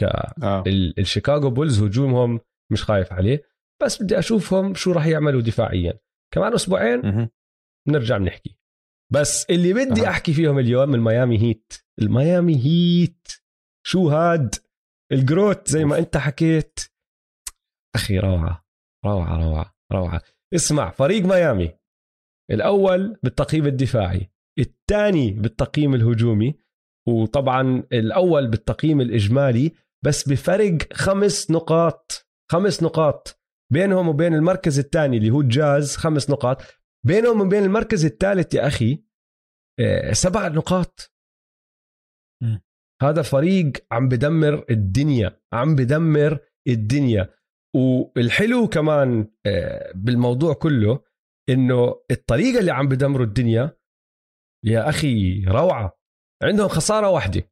ك 0.00 0.04
آه. 0.04 0.64
الشيكاغو 0.98 1.50
بولز 1.50 1.82
هجومهم 1.82 2.40
مش 2.72 2.84
خايف 2.84 3.12
عليه. 3.12 3.42
بس 3.82 4.02
بدي 4.02 4.18
أشوفهم 4.18 4.74
شو 4.74 4.92
راح 4.92 5.06
يعملوا 5.06 5.40
دفاعيا. 5.40 5.98
كمان 6.34 6.54
أسبوعين 6.54 7.28
بنرجع 7.88 8.18
بنحكي. 8.18 8.57
بس 9.12 9.46
اللي 9.50 9.72
بدي 9.72 10.06
آه. 10.06 10.10
أحكي 10.10 10.32
فيهم 10.32 10.58
اليوم 10.58 10.94
الميامي 10.94 11.42
هيت. 11.42 11.72
الميامي 12.02 12.56
هيت. 12.56 13.28
شو 13.86 14.08
هاد؟ 14.08 14.54
الجروت 15.12 15.68
زي 15.68 15.84
ما 15.84 15.98
أنت 15.98 16.16
حكيت. 16.16 16.80
أخي 17.94 18.18
روعة. 18.18 18.66
روعة 19.04 19.38
روعة 19.38 19.74
روعة. 19.92 20.22
اسمع 20.54 20.90
فريق 20.90 21.24
ميامي. 21.24 21.78
الأول 22.50 23.18
بالتقييم 23.22 23.66
الدفاعي 23.66 24.30
الثاني 24.58 25.30
بالتقييم 25.30 25.94
الهجومي 25.94 26.54
وطبعا 27.08 27.82
الأول 27.92 28.46
بالتقييم 28.50 29.00
الإجمالي 29.00 29.72
بس 30.04 30.28
بفرق 30.28 30.92
خمس 30.92 31.50
نقاط. 31.50 32.26
خمس 32.52 32.82
نقاط. 32.82 33.40
بينهم 33.72 34.08
وبين 34.08 34.34
المركز 34.34 34.78
الثاني 34.78 35.16
اللي 35.16 35.30
هو 35.30 35.40
الجاز 35.40 35.96
خمس 35.96 36.30
نقاط. 36.30 36.62
بينهم 37.06 37.40
وبين 37.40 37.62
المركز 37.62 38.04
الثالث 38.04 38.54
يا 38.54 38.66
أخي 38.66 39.04
آه، 39.80 40.12
سبع 40.12 40.48
نقاط. 40.48 41.12
م. 42.42 42.58
هذا 43.02 43.22
فريق 43.22 43.72
عم 43.92 44.08
بدمر 44.08 44.64
الدنيا 44.70 45.40
عم 45.52 45.74
بدمر 45.74 46.38
الدنيا. 46.68 47.34
والحلو 47.76 48.68
كمان 48.68 49.30
آه، 49.46 49.92
بالموضوع 49.94 50.54
كله 50.54 51.04
إنه 51.48 51.94
الطريقة 52.10 52.60
اللي 52.60 52.70
عم 52.70 52.88
بدمروا 52.88 53.26
الدنيا 53.26 53.78
يا 54.64 54.88
أخي 54.88 55.44
روعة. 55.44 55.98
عندهم 56.42 56.68
خسارة 56.68 57.10
واحدة. 57.10 57.50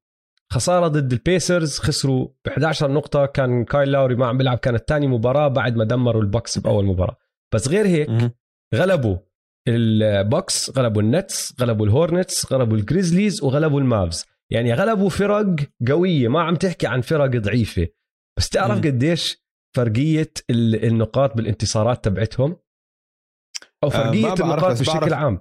خسارة 0.52 0.88
ضد 0.88 1.12
البيسرز 1.12 1.78
خسروا 1.78 2.28
ب 2.44 2.48
11 2.48 2.92
نقطة. 2.92 3.26
كان 3.26 3.64
كايل 3.64 3.92
لاوري 3.92 4.14
ما 4.14 4.26
عم 4.26 4.38
بيلعب 4.38 4.58
كانت 4.58 4.88
ثاني 4.88 5.06
مباراة 5.06 5.48
بعد 5.48 5.76
ما 5.76 5.84
دمروا 5.84 6.22
البوكس 6.22 6.58
بأول 6.58 6.84
مباراة. 6.84 7.16
بس 7.54 7.68
غير 7.68 7.86
هيك 7.86 8.32
غلبوا. 8.74 9.25
البوكس 9.68 10.70
غلبوا 10.78 11.02
النتس 11.02 11.60
غلبوا 11.60 11.86
الهورنتس 11.86 12.52
غلبوا 12.52 12.76
الجريزليز 12.76 13.42
وغلبوا 13.42 13.80
المافز. 13.80 14.24
يعني 14.52 14.74
غلبوا 14.74 15.10
فرق 15.10 15.56
قوية 15.88 16.28
ما 16.28 16.42
عم 16.42 16.56
تحكي 16.56 16.86
عن 16.86 17.00
فرق 17.00 17.26
ضعيفة. 17.26 17.88
بس 18.38 18.48
تعرف 18.48 18.78
قديش 18.78 19.46
فرقية 19.76 20.32
النقاط 20.50 21.36
بالانتصارات 21.36 22.04
تبعتهم؟ 22.04 22.56
أو 23.84 23.88
آه، 23.88 23.90
فرقية 23.90 24.30
آه 24.30 24.32
النقاط 24.32 24.80
بشكل 24.80 25.14
عام. 25.14 25.40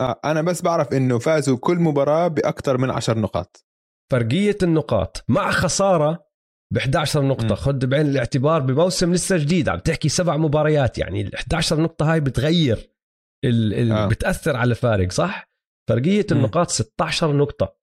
آه 0.00 0.20
أنا 0.24 0.42
بس 0.42 0.62
بعرف 0.62 0.92
إنه 0.92 1.18
فازوا 1.18 1.58
كل 1.58 1.76
مباراة 1.76 2.28
بأكثر 2.28 2.78
من 2.78 2.90
10 2.90 3.18
نقاط. 3.18 3.66
فرقية 4.12 4.56
النقاط 4.62 5.24
مع 5.28 5.50
خسارة 5.50 6.28
ب 6.72 6.76
11 6.76 7.22
نقطة. 7.22 7.54
خد 7.54 7.84
بعين 7.84 8.06
الاعتبار 8.06 8.60
بموسم 8.60 9.12
لسه 9.12 9.36
جديد. 9.36 9.68
عم 9.68 9.78
تحكي 9.78 10.08
سبع 10.08 10.36
مباريات. 10.36 10.98
يعني 10.98 11.20
ال 11.20 11.34
11 11.34 11.80
نقطة 11.80 12.12
هاي 12.12 12.20
بتغير 12.20 12.97
ال 13.44 13.74
ال 13.74 13.92
آه. 13.92 14.08
بتأثر 14.08 14.56
على 14.56 14.70
الفارق 14.70 15.12
صح؟ 15.12 15.50
فرقية 15.88 16.26
النقاط 16.32 16.70
16 16.70 17.32
نقطة. 17.36 17.78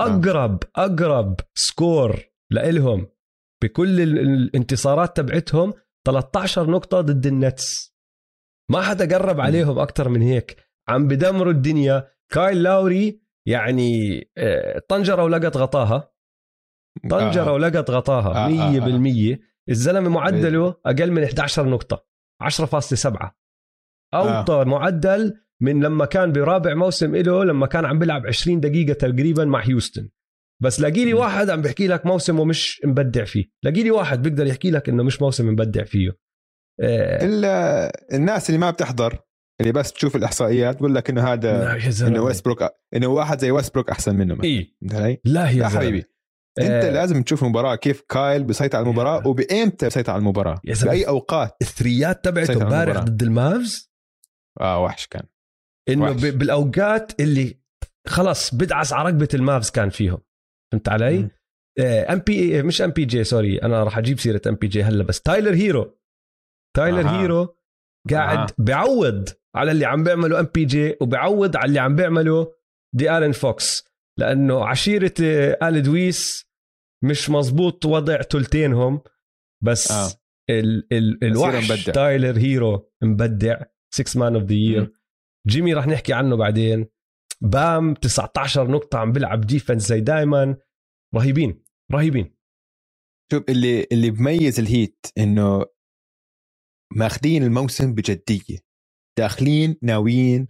آه. 0.00 0.02
أقرب 0.02 0.64
آه. 0.64 0.84
أقرب 0.84 1.40
score 1.54 2.20
لإلهم 2.50 3.08
بكل 3.62 4.00
الانتصارات 4.00 5.16
تبعتهم 5.16 5.72
13 6.06 6.70
نقطة 6.70 7.00
ضد 7.00 7.26
النتس. 7.26 7.96
ما 8.70 8.82
حدا 8.82 9.16
قرب 9.16 9.40
عليهم 9.40 9.78
أكثر 9.78 10.08
من 10.08 10.22
هيك. 10.22 10.56
عم 10.88 11.08
بدمروا 11.08 11.52
الدنيا. 11.52 12.10
كايل 12.32 12.62
لاوري 12.62 13.22
يعني 13.46 14.20
آه، 14.38 14.78
طنجرة 14.88 15.24
ولقت 15.24 15.56
غطاها. 15.56 16.12
طنجرة 17.10 17.48
آه. 17.48 17.52
ولقت 17.52 17.90
غطاها 17.90 18.46
آه، 18.46 18.46
آه، 18.46 18.70
100% 18.70 19.38
الزلمة 19.68 20.10
معدله 20.10 20.74
أقل 20.86 21.12
من 21.12 21.24
11 21.24 21.68
نقطة 21.68 22.06
10.7 22.42 23.36
أوطى 24.14 24.64
معدل 24.64 25.34
من 25.62 25.82
لما 25.82 26.04
كان 26.04 26.32
برابع 26.32 26.74
موسم 26.74 27.16
له 27.16 27.44
لما 27.44 27.66
كان 27.66 27.84
عم 27.84 27.98
بيلعب 27.98 28.26
20 28.26 28.60
دقيقة 28.60 28.92
تقريبا 28.92 29.44
مع 29.44 29.60
هيوستن 29.60 30.08
بس 30.62 30.80
لاقي 30.80 31.04
لي. 31.04 31.14
واحد 31.14 31.50
عم 31.50 31.62
بيحكي 31.62 31.86
لك 31.86 32.06
موسمه 32.06 32.44
مش 32.44 32.80
مبدع 32.84 33.24
فيه 33.24 33.44
لاقي 33.62 33.82
لي 33.82 33.90
واحد 33.90 34.22
بيقدر 34.22 34.46
يحكي 34.46 34.70
لك 34.70 34.88
إنه 34.88 35.02
مش 35.02 35.22
موسم 35.22 35.48
مبدع 35.48 35.84
فيه 35.84 36.10
آه، 36.80 37.24
الا 37.24 37.92
الناس 38.14 38.50
اللي 38.50 38.60
ما 38.60 38.70
بتحضر 38.70 39.18
اللي 39.60 39.72
بس 39.72 39.92
تشوف 39.92 40.16
الإحصائيات 40.16 40.76
بقول 40.76 40.94
لك 40.94 41.10
إنه 41.10 41.22
هذا 41.32 41.78
إنه 42.06 42.22
ويستبروك 42.22 42.64
إنه 42.96 43.06
واحد 43.06 43.38
زي 43.38 43.50
ويستبروك 43.50 43.90
أحسن 43.90 44.16
منه 44.16 44.34
مثلاً. 44.34 44.44
إيه. 44.44 45.20
لا 45.24 45.50
يا. 45.50 45.68
حبيبي 45.68 46.04
أنت 46.58 46.70
آه، 46.70 46.90
لازم 46.90 47.22
تشوف 47.22 47.42
المباراة 47.42 47.76
كيف 47.76 48.00
كايل 48.08 48.44
بيسيطر 48.44 48.78
على 48.78 48.84
المباراة 48.86 49.26
وبإمتى 49.26 49.86
بيسيطر 49.86 50.12
على 50.12 50.20
المباراة. 50.20 50.60
بأي 50.82 51.08
أوقات 51.08 51.56
ال 51.62 51.71
three 51.71 52.15
ات 52.15 52.24
تبعته 52.24 52.62
امبارح. 52.62 52.98
ضد 52.98 53.22
المافز 53.22 53.89
آه 54.60 54.82
وحش 54.82 55.06
كان 55.06 55.22
إنه 55.88 56.10
وحش. 56.10 56.24
بالأوقات 56.24 57.20
اللي 57.20 57.56
خلص 58.06 58.54
بدعس 58.54 58.92
على 58.92 59.08
رقبة 59.08 59.28
المافز 59.34 59.70
كان 59.70 59.90
فيهم 59.90 60.18
فهمت 60.72 60.88
علي؟ 60.88 61.30
MP 61.80 62.62
مش 62.62 62.82
MPJ 62.82 63.24
sorry 63.24 63.58
أنا 63.62 63.84
راح 63.84 63.98
أجيب 63.98 64.18
سيرة 64.20 64.40
MPJ 64.46 64.82
هلا 64.82 65.04
بس 65.04 65.20
تايلر 65.22 65.54
هيرو 65.54 65.98
تايلر 66.76 67.00
أها. 67.08 67.20
هيرو 67.20 67.56
قاعد 68.10 68.38
أها. 68.38 68.46
بيعوض 68.58 69.28
على 69.54 69.70
اللي 69.70 69.84
عم 69.86 70.04
بيعمله 70.04 70.40
ام 70.40 70.44
بي 70.54 70.64
جي 70.64 70.96
وبيعوض 71.00 71.56
على 71.56 71.64
اللي 71.68 71.80
عم 71.80 71.96
بيعمله 71.96 72.52
دي 72.94 73.16
الين 73.18 73.32
فوكس 73.32 73.84
لأنه 74.18 74.64
عشيرة 74.68 75.14
آه، 75.22 75.58
آل 75.68 75.82
دويس 75.82 76.46
مش 77.04 77.30
مزبوط 77.30 77.86
وضع 77.86 78.22
تلتينهم 78.22 79.00
بس 79.64 79.90
آه. 79.92 80.08
ال 80.50 80.92
ال 80.92 81.24
الوحش. 81.24 81.84
تايلر 81.84 82.38
هيرو 82.38 82.90
مبدع 83.02 83.62
6 83.94 84.20
مان 84.20 84.34
اوف 84.34 84.44
ذا 84.44 84.54
يير. 84.54 84.92
جيمي 85.48 85.74
رح 85.74 85.86
نحكي 85.86 86.12
عنه 86.12 86.36
بعدين. 86.36 86.86
بام 87.40 87.94
19 87.94 88.70
نقطة 88.70 88.98
عم 88.98 89.12
بيلعب 89.12 89.40
ديفنس 89.40 89.86
زي 89.88 90.00
دايما. 90.00 90.56
رهيبين 91.14 91.64
رهيبين. 91.92 92.34
شوف 93.32 93.44
اللي 93.48 93.86
اللي 93.92 94.10
بميز 94.10 94.60
ال 94.60 94.69
Heat 94.69 95.06
إنه 95.18 95.64
ماخذين 96.96 97.42
الموسم 97.42 97.94
بجدية. 97.94 98.58
داخلين 99.18 99.76
ناويين 99.82 100.46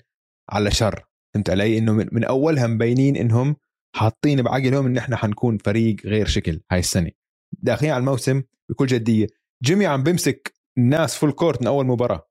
على 0.51 0.71
شر. 0.71 1.05
فهمت 1.35 1.51
علي؟ 1.51 1.79
إنه 1.79 1.93
من, 1.93 2.09
من 2.13 2.25
أولها 2.25 2.67
مبينين 2.67 3.17
إنهم 3.17 3.57
حاطين 3.97 4.43
بعقلهم 4.43 4.87
إن 4.87 4.97
إحنا 4.99 5.17
حنكون 5.17 5.59
فريق 5.59 5.97
غير 6.07 6.27
شكل 6.27 6.61
هاي 6.73 6.79
السنة. 6.79 7.11
داخلين 7.53 7.91
على 7.93 8.01
الموسم 8.01 8.43
بكل 8.71 8.87
جدية. 8.87 9.27
جيمي 9.65 9.87
عم 9.87 10.03
بمسك 10.03 10.55
الناس 10.79 11.17
full 11.17 11.33
court 11.33 11.61
من 11.61 11.67
أول 11.67 11.87
مباراة. 11.87 12.30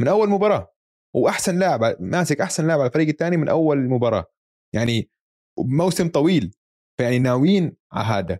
من 0.00 0.08
أول 0.08 0.28
مباراة. 0.28 0.74
وأحسن 1.14 1.58
لاعب 1.58 1.96
ماسك 2.00 2.40
أحسن 2.40 2.66
لاعب 2.66 2.80
على 2.80 2.88
الفريق 2.88 3.08
الثاني 3.08 3.36
من 3.36 3.48
أول 3.48 3.88
مباراة. 3.88 4.26
يعني 4.74 5.10
موسم 5.58 6.08
طويل. 6.08 6.54
فيعني 6.98 7.18
ناويين 7.18 7.76
على 7.92 8.06
هذا. 8.06 8.38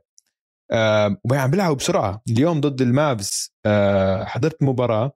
آه 0.72 1.16
وعم 1.30 1.50
بيلعبوا 1.50 1.76
بسرعة. 1.76 2.22
اليوم 2.30 2.60
ضد 2.60 2.80
ال 2.80 2.95
Mavs 2.95 3.54
آه 3.66 4.24
حضرت 4.24 4.62
مباراة. 4.62 5.12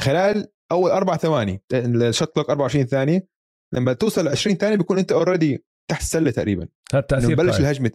خلال 0.00 0.52
أول 0.72 0.90
أربع 0.90 1.16
ثواني 1.16 1.62
ال 1.72 1.84
shot 1.84 2.34
clock 2.34 2.50
24 2.50 2.86
ثانية 2.86 3.28
لما 3.74 3.92
توصل 3.92 4.28
20 4.28 4.56
ثانية 4.56 4.76
بيكون 4.76 4.98
أنت 4.98 5.12
already 5.12 5.64
تحت 5.90 6.00
السلة 6.00 6.30
تقريبا. 6.30 6.68
هذا 6.92 7.00
إنه 7.12 7.20
تأثير 7.20 7.36
بلش 7.36 7.50
كايل. 7.50 7.62
الهجمة. 7.62 7.90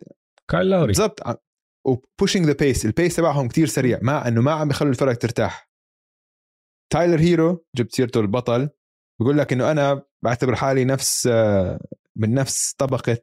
كايل 0.52 0.70
لاوري 0.70 0.88
بالضبط. 0.88 1.40
و 1.86 1.93
pushing 1.93 2.46
the 2.46 2.54
pace 2.54 2.86
ال 2.86 2.92
pace 2.92 3.16
تبعهم 3.16 3.48
كتير 3.48 3.68
سريع. 3.68 4.00
ما 4.02 4.28
إنه 4.28 4.42
ما 4.42 4.52
عم 4.52 4.70
يخلوا 4.70 4.92
الفرق 4.92 5.18
ترتاح. 5.18 5.69
تايلر 6.90 7.20
هيرو 7.20 7.66
جبت 7.76 7.92
سيرته 7.96 8.20
البطل 8.20 8.70
بيقول 9.22 9.38
لك 9.38 9.54
إنه 9.54 9.72
أنا 9.72 10.04
بعتبر 10.26 10.56
حالي 10.56 10.86
نفس 10.86 11.28
آه، 11.32 11.80
من 12.18 12.34
نفس 12.34 12.74
طبقة 12.78 13.18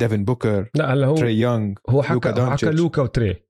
ديفن 0.00 0.24
بوكر 0.24 0.70
لا 0.74 0.92
هلا 0.92 1.06
هو 1.06 1.16
تري 1.16 1.40
يونغ 1.40 1.74
هو 1.90 2.02
حكى 2.02 2.14
لوكا 2.14 2.50
حكى. 2.50 2.66
لوكا 2.66 3.02
وتري 3.02 3.46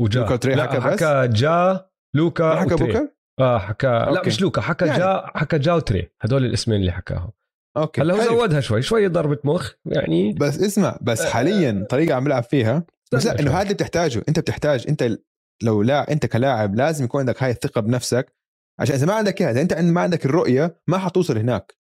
وجا 0.00 0.20
لوكا 0.20 0.34
وتري 0.34 0.54
لا 0.54 0.62
حكى 0.62 0.78
بس؟ 0.78 1.02
حكى 1.02 1.28
جا 1.32 1.86
لوكا 2.14 2.56
حكى 2.56 2.74
وتري. 2.74 2.86
بوكر 2.92 3.08
آه 3.40 3.58
حكى 3.58 3.86
لا 3.86 4.08
أوكي. 4.18 4.26
مش 4.26 4.40
لوكا 4.40 4.60
حكى 4.60 4.86
يعني. 4.86 4.98
جا 4.98 5.22
حكى 5.34 5.58
جا 5.58 5.72
وتري 5.72 6.10
هدول 6.22 6.44
الاسمين 6.44 6.80
اللي 6.80 6.92
حكاهم 6.92 7.30
أوكي 7.76 8.00
هلا 8.00 8.14
هو. 8.14 8.22
زودها 8.22 8.60
شوي 8.60 8.82
شوي 8.82 9.08
ضربة 9.08 9.38
مخ 9.44 9.72
يعني 9.86 10.32
بس 10.32 10.60
اسمع 10.60 10.98
بس 11.02 11.20
آه. 11.20 11.30
حاليا 11.30 11.86
طريقة 11.90 12.14
عم 12.14 12.24
بلعب 12.24 12.42
فيها 12.42 12.84
بس 13.12 13.26
لا 13.26 13.40
إنه. 13.40 13.50
هذا 13.50 13.62
اللي 13.62 13.74
بتحتاجه 13.74 14.22
أنت 14.28 14.38
بتحتاج 14.38 14.84
أنت 14.88 15.18
لو 15.62 15.82
لا 15.82 16.12
أنت 16.12 16.26
كلاعب 16.26 16.74
لازم 16.74 17.04
يكون 17.04 17.20
عندك 17.20 17.42
هاي 17.42 17.50
الثقة 17.50 17.80
بنفسك 17.80 18.36
عشان 18.80 18.94
إذا 18.94 19.06
ما 19.06 19.14
عندك 19.14 19.40
إياها 19.40 19.50
إذا 19.50 19.60
أنت 19.60 19.74
ما 19.74 20.00
عندك 20.00 20.26
الرؤية 20.26 20.82
ما 20.86 20.98
حتوصل 20.98 21.38
هناك. 21.38 21.76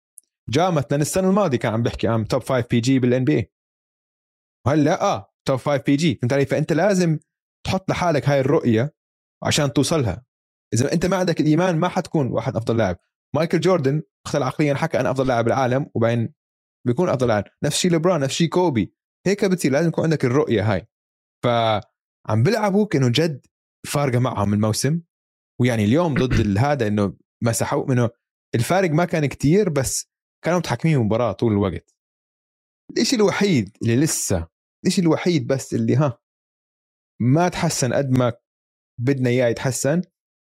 جا 0.48 0.70
مثلا 0.70 1.02
السنة 1.02 1.28
الماضية 1.28 1.58
كان 1.58 1.72
عم 1.72 1.82
بحكي 1.82 2.08
عن 2.08 2.28
top 2.28 2.42
5 2.42 2.66
PG 2.70 2.98
بال 2.98 3.24
NB 3.24 3.52
وهلأ 4.66 5.02
آه 5.02 5.32
top 5.44 5.58
5 5.58 5.76
PG 5.76 6.14
فهمت 6.14 6.32
علي؟ 6.32 6.46
فأنت 6.46 6.72
لازم 6.72 7.18
تحط 7.66 7.90
لحالك 7.90 8.28
هاي 8.28 8.40
الرؤية 8.40 8.94
عشان 9.42 9.72
توصلها. 9.72 10.24
إذا 10.74 10.92
أنت 10.92 11.06
ما 11.06 11.16
عندك 11.16 11.40
الإيمان 11.40 11.76
ما 11.76 11.88
حتكون 11.88 12.26
واحد 12.26 12.56
أفضل 12.56 12.76
لاعب. 12.76 12.98
مايكل 13.34 13.60
جوردن 13.60 14.02
اختل 14.26 14.42
عقليا 14.42 14.74
حكى 14.74 15.00
أنا 15.00 15.10
أفضل 15.10 15.26
لاعب 15.26 15.44
بالعالم 15.44 15.90
وبعدين 15.94 16.34
بيكون 16.86 17.08
أفضل 17.08 17.28
لاعب. 17.28 17.44
نفس 17.64 17.78
شيء 17.78 17.90
لبرون 17.92 18.20
نفس 18.20 18.34
شيء 18.34 18.48
كوبي. 18.48 18.94
هيك 19.26 19.44
بتصير 19.44 19.72
لازم 19.72 19.88
يكون 19.88 20.04
عندك 20.04 20.24
الرؤية 20.24 20.72
هاي. 20.72 20.88
فعم 21.44 22.42
بيلعبوا 22.42 22.86
كانوا 22.86 23.08
جد 23.08 23.46
فارقة 23.86 24.18
معهم 24.18 24.54
الموسم. 24.54 25.00
ويعني 25.62 25.84
اليوم 25.84 26.14
ضد 26.14 26.58
هذا 26.66 26.86
إنه 26.86 27.16
مسحوا 27.42 27.92
إنه 27.92 28.10
الفارق 28.54 28.90
ما 28.90 29.04
كان 29.04 29.26
كتير 29.26 29.68
بس 29.68 30.10
كانوا 30.44 30.58
متحكمين 30.58 30.96
المباراة 30.96 31.32
طول 31.32 31.52
الوقت. 31.52 31.94
الشيء 32.98 33.18
الوحيد 33.18 33.76
اللي 33.82 33.96
لسه 33.96 34.48
الشيء 34.86 35.04
الوحيد 35.04 35.46
بس 35.46 35.74
اللي 35.74 35.96
ها 35.96 36.18
ما 37.20 37.48
تحسن 37.48 37.92
قد 37.92 38.10
ما 38.10 38.32
بدنا 39.00 39.30
إياه 39.30 39.46
يتحسن 39.48 40.02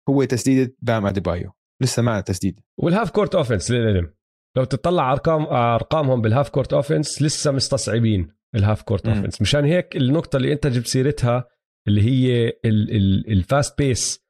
هو 0.08 0.24
تسديدة 0.24 0.76
بام 0.82 1.06
أديبايو. 1.06 1.52
لسه 1.82 2.02
ما 2.02 2.20
تسديد 2.20 2.60
وال 2.80 2.90
half 2.90 3.11
court 3.11 3.34
offense 3.34 3.70
للعلم 3.70 4.14
لو 4.56 4.64
تطلع 4.64 5.12
أرقام 5.12 5.42
أرقامهم 5.46 6.20
بال 6.20 6.30
half 6.30 6.49
court 6.51 6.72
offense 6.72 7.22
لسه 7.22 7.50
مستصعبين 7.52 8.32
ال 8.55 8.60
half 8.60 8.82
court. 8.82 9.07
offense. 9.07 9.42
مشان 9.42 9.64
هيك 9.64 9.96
النقطة 9.96 10.36
اللي 10.36 10.52
أنت 10.52 10.66
جبت 10.66 10.86
سيرتها 10.86 11.48
اللي 11.88 12.02
هي 12.02 12.48
ال- 12.48 12.96
ال- 12.96 13.32
ال 13.32 13.42
fast 13.42 13.78
pace 13.78 14.24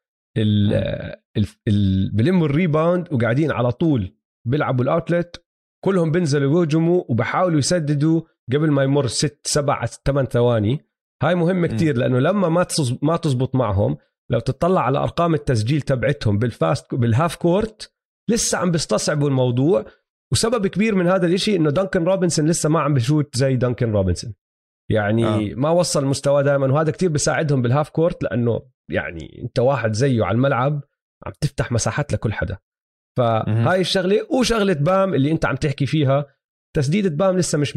بلموا 2.12 2.47
ال 2.47 2.55
rebound 2.55 3.12
وقاعدين 3.12 3.51
على 3.51 3.72
طول 3.72 4.16
بيلعبوا 4.49 4.85
ال 4.85 4.93
outlet 4.93 5.45
كلهم 5.85 6.11
بينزلوا 6.11 6.61
يهجموا 6.61 7.05
وبحاولوا 7.09 7.59
يسددوا 7.59 8.20
قبل 8.53 8.70
ما 8.70 8.82
يمر 8.82 9.07
ست 9.07 9.41
سبع 9.45 9.87
ثمان 9.87 10.24
ثواني. 10.26 10.87
هاي 11.22 11.35
مهمة 11.35 11.68
مم. 11.68 11.76
كتير 11.76 11.97
لأنه 11.97 12.18
لما 12.18 12.49
ما 12.49 12.66
ما 13.03 13.16
تزبط 13.16 13.55
معهم 13.55 13.97
لو 14.30 14.41
تطلع 14.41 14.80
على 14.80 14.99
أرقام 14.99 15.35
التسجيل 15.35 15.80
تبعتهم 15.80 16.39
بال 16.39 16.57
fast 16.57 16.95
بال 16.95 17.09
half 17.09 17.37
court 17.37 17.95
لسه 18.30 18.59
عم 18.59 18.70
بيستصعبوا 18.70 19.28
الموضوع. 19.28 19.85
وسبب 20.32 20.66
كبير 20.66 20.95
من 20.95 21.07
هذا 21.07 21.26
الإشي 21.26 21.57
إنه 21.57 21.70
دانكن 21.70 22.05
روبنسون 22.05 22.47
لسه 22.47 22.68
ما 22.68 22.80
عم 22.80 22.95
بشوت 22.95 23.37
زي 23.37 23.57
دانكن 23.57 23.93
روبنسون. 23.93 24.35
يعني 24.91 25.24
آه. 25.24 25.55
ما 25.55 25.70
وصل 25.70 26.05
مستوى 26.05 26.43
دائما. 26.43 26.72
وهذا 26.72 26.93
كتير 26.93 27.09
بيساعدهم 27.09 27.62
بال 27.62 27.72
half 27.72 27.91
court 27.91 28.23
لأنه 28.22 28.70
يعني 28.91 29.43
أنت 29.43 29.59
واحد 29.59 29.93
زيه 29.93 30.24
على 30.24 30.35
الملعب 30.35 30.82
عم 31.26 31.32
تفتح 31.41 31.72
مساحات 31.72 32.12
لكل 32.12 32.32
حدا. 32.32 32.59
فهاي 33.18 33.80
الشغلة 33.80 34.35
وشغلة 34.39 34.74
بام 34.74 35.14
اللي 35.14 35.30
أنت 35.30 35.45
عم 35.45 35.57
تحكي 35.57 35.87
فيها 35.87 36.26
تسديدة 36.76 37.09
بام 37.09 37.39
لسه 37.39 37.59
مش 37.59 37.72
100% 37.72 37.76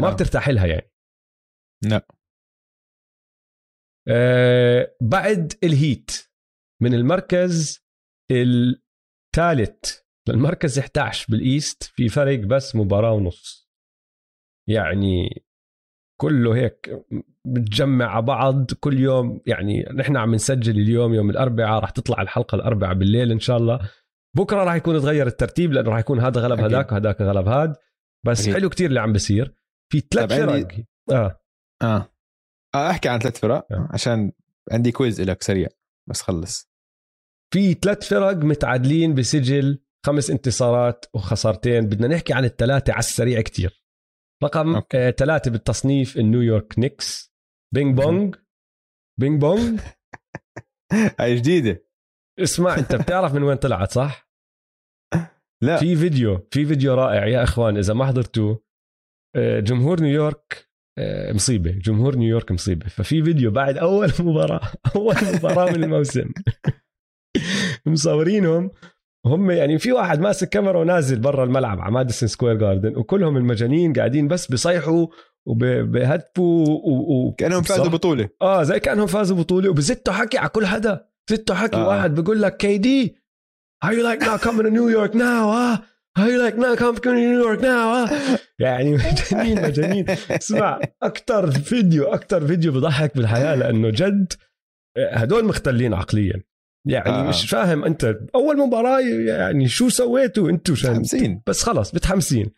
ما 0.00 0.08
آه. 0.08 0.12
بترتاح 0.12 0.48
لها 0.48 0.66
يعني. 0.66 0.90
لا. 1.84 2.06
آه 4.08 4.96
بعد 5.02 5.52
ال 5.64 5.73
Heat 5.73 6.10
من 6.82 6.94
المركز 6.94 7.84
الثالث 8.30 10.00
للمركز 10.28 10.78
11 10.78 11.26
بال 11.30 11.47
East 11.47 11.82
في 11.82 12.08
فرق 12.08 12.38
بس 12.38 12.76
مباراة 12.76 13.12
ونص. 13.12 13.70
يعني 14.68 15.44
كله 16.20 16.56
هيك 16.56 17.04
بتجمع 17.46 18.06
على 18.06 18.22
بعض 18.22 18.72
كل 18.80 19.00
يوم. 19.00 19.40
يعني 19.46 19.82
نحن 19.94 20.16
عم 20.16 20.34
نسجل 20.34 20.80
اليوم 20.80 21.14
يوم 21.14 21.30
الأربعاء 21.30 21.80
راح 21.80 21.90
تطلع 21.90 22.22
الحلقة 22.22 22.56
الأربعاء 22.56 22.94
بالليل 22.94 23.32
إن 23.32 23.40
شاء 23.40 23.56
الله. 23.56 23.90
بكرة 24.36 24.64
راح 24.64 24.74
يكون 24.74 25.00
تغير 25.00 25.26
الترتيب 25.26 25.72
لأنه 25.72 25.90
راح 25.90 25.98
يكون 25.98 26.20
هذا 26.20 26.40
غلب. 26.40 26.60
هذاك 26.60 26.92
وهذاك 26.92 27.20
غلب 27.20 27.48
هذا 27.48 27.76
بس 28.26 28.40
أكيد. 28.42 28.54
حلو 28.54 28.68
كتير 28.68 28.88
اللي 28.88 29.00
عم 29.00 29.12
بيصير. 29.12 29.54
في 29.92 30.00
ثلاث 30.00 30.30
طب 30.30 30.36
فرق. 30.36 30.52
عندي- 30.52 30.86
آه. 31.10 31.40
آه, 31.82 32.08
آه 32.74 32.90
أحكي 32.90 33.08
عن 33.08 33.18
ثلاث 33.18 33.38
فرق 33.38 33.66
آه. 33.72 33.88
عشان 33.92 34.32
عندي 34.72 34.92
كويز 34.92 35.20
لك 35.20 35.42
سريع. 35.42 35.68
بس 36.08 36.22
خلص. 36.22 36.70
في 37.52 37.74
ثلاث 37.74 38.08
فرق 38.08 38.36
متعادلين 38.36 39.14
بسجل 39.14 39.78
خمس 40.06 40.30
انتصارات 40.30 41.04
وخسارتين. 41.14 41.86
بدنا 41.86 42.06
نحكي 42.08 42.32
عن 42.32 42.44
الثلاثة 42.44 42.92
على 42.92 43.00
السريع 43.00 43.40
كتير. 43.40 43.83
رقم 44.42 44.74
أوكي. 44.74 45.08
آه، 45.08 45.42
بالتصنيف 45.46 46.16
النيويورك 46.16 46.78
نيكس. 46.78 47.34
Bing 47.74 47.96
bong. 47.96 48.34
Bing 49.20 49.40
bong. 49.40 49.80
هاي 51.20 51.36
جديدة. 51.36 51.86
اسمع 52.38 52.74
أنت 52.78 52.94
بتعرف 52.94 53.34
من 53.34 53.42
وين 53.42 53.56
طلعت 53.56 53.92
صح؟ 53.92 54.30
لا. 55.62 55.76
في 55.76 55.96
فيديو 55.96 56.48
في 56.50 56.66
فيديو 56.66 56.94
رائع. 56.94 57.26
يا 57.26 57.42
إخوان 57.42 57.76
إذا 57.76 57.94
ما 57.94 58.06
حضرتوه 58.06 58.64
آه، 59.36 59.60
جمهور 59.60 60.00
نيويورك 60.00 60.70
آه، 60.98 61.32
مصيبة. 61.32 61.70
جمهور 61.70 62.16
نيويورك 62.16 62.52
مصيبة. 62.52 62.86
ففي 62.88 63.22
فيديو 63.24 63.50
بعد 63.50 63.78
أول 63.78 64.12
مباراة 64.20 64.72
أول 64.96 65.14
مباراة 65.34 65.72
من 65.72 65.84
الموسم. 65.84 66.32
مصورينهم. 67.86 68.70
هم 69.26 69.50
يعني 69.50 69.78
في 69.78 69.92
واحد 69.92 70.20
ماسك 70.20 70.48
كاميرا 70.48 70.78
ونازل 70.78 71.18
برا 71.18 71.44
الملعب 71.44 71.80
على 71.80 71.92
ماديسون 71.92 72.28
سكوير 72.28 72.54
جاردن 72.54 72.96
وكلهم 72.96 73.36
المجانين 73.36 73.92
قاعدين 73.92 74.28
بس 74.28 74.46
بيصيحوا 74.46 75.06
وبهتفوا 75.46 76.66
و... 76.68 77.28
و... 77.28 77.32
كأنهم 77.32 77.62
فازوا. 77.62 77.88
بطولة 77.88 78.28
آه 78.42 78.62
زي 78.62 78.80
كأنهم 78.80 79.06
فازوا 79.06 79.36
بطولة 79.36 79.70
وبزتوا 79.70 80.12
حكي 80.14 80.38
على 80.38 80.48
كل 80.48 80.66
حدا 80.66 81.06
زتوا 81.30 81.56
حكي 81.56 81.76
آه. 81.76 81.88
واحد 81.88 82.14
بيقول 82.14 82.42
لك 82.42 82.56
KD 82.56 83.16
how 83.84 83.88
you 83.88 84.02
like 84.02 84.24
not 84.24 84.40
coming 84.40 84.64
to 84.64 84.70
New 84.70 84.88
York 84.98 85.14
now 85.14 85.44
ها 85.54 85.82
how 86.18 86.22
you 86.22 86.38
like 86.46 86.56
not 86.56 86.78
coming 86.78 87.00
to 87.00 87.10
New 87.10 87.44
York 87.44 87.60
now 87.60 87.64
ها 87.64 88.10
يعني 88.58 88.92
مجانين 88.96 89.62
مجانين 89.62 90.04
اسمع 90.30 90.80
أكثر 91.02 91.50
فيديو 91.50 92.04
أكثر 92.04 92.46
فيديو 92.46 92.72
بضحك 92.72 93.16
بالحياة 93.16 93.54
لأنه 93.54 93.90
جد 93.90 94.32
هدول 94.98 95.44
مختلين 95.44 95.94
عقليا 95.94 96.42
يعني 96.86 97.08
آه. 97.08 97.20
آه. 97.24 97.28
مش 97.28 97.50
فاهم 97.50 97.84
انت 97.84 98.16
اول 98.34 98.58
مباراة 98.58 99.00
يعني 99.26 99.68
شو 99.68 99.88
سويتوا 99.88 100.50
أنتوا 100.50 100.74
متحمسين 100.74 101.42
بس 101.46 101.62
خلاص 101.62 101.94
متحمسين 101.94 102.50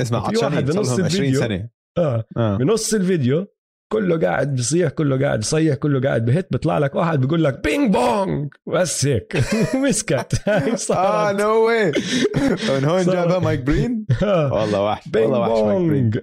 اسمع 0.00 0.30
في 0.30 0.36
واحد 0.38 0.64
بنص 0.64 0.86
صار 0.86 0.96
لهم 0.96 1.04
20 1.04 1.24
الفيديو. 1.24 1.40
سنة. 1.40 1.68
آه. 1.98 2.24
آه. 2.36 2.56
بنص 2.56 2.94
الفيديو 2.94 3.46
كله 3.92 4.18
قاعد 4.20 4.54
بصيح 4.54 4.90
كله 4.90 5.18
قاعد 5.26 5.40
يصيح 5.42 5.74
كله 5.74 6.00
قاعد 6.00 6.24
بهت 6.24 6.48
بيطلع 6.50 6.78
لك 6.78 6.94
واحد 6.94 7.20
بيقول 7.20 7.44
لك 7.44 7.60
bing 7.64 7.92
bong 7.92 8.48
بس 8.66 9.06
هيك. 9.06 9.36
مسكت 9.84 10.34
هاي 10.48 10.74
آه 10.90 11.32
no 11.32 11.66
way 11.66 11.92
من 12.78 12.84
هون. 12.84 13.02
جابها 13.04 13.38
مايك 13.38 13.60
برين؟ 13.60 14.06
آه. 14.22 14.52
والله 14.52 14.82
وحش 14.84 15.08
bing 15.08 15.24
والله 15.26 15.48
وحش 15.48 15.62
مايك 15.62 15.88
برين. 15.88 16.10
bong. 16.10 16.18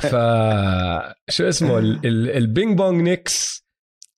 ف 0.00 0.06
شو 1.30 1.48
اسمه 1.48 1.78
ال- 1.78 2.00
ال- 2.06 2.30
ال 2.36 2.44
bing 2.44 2.78
bong 2.78 3.02
نيكس. 3.02 3.59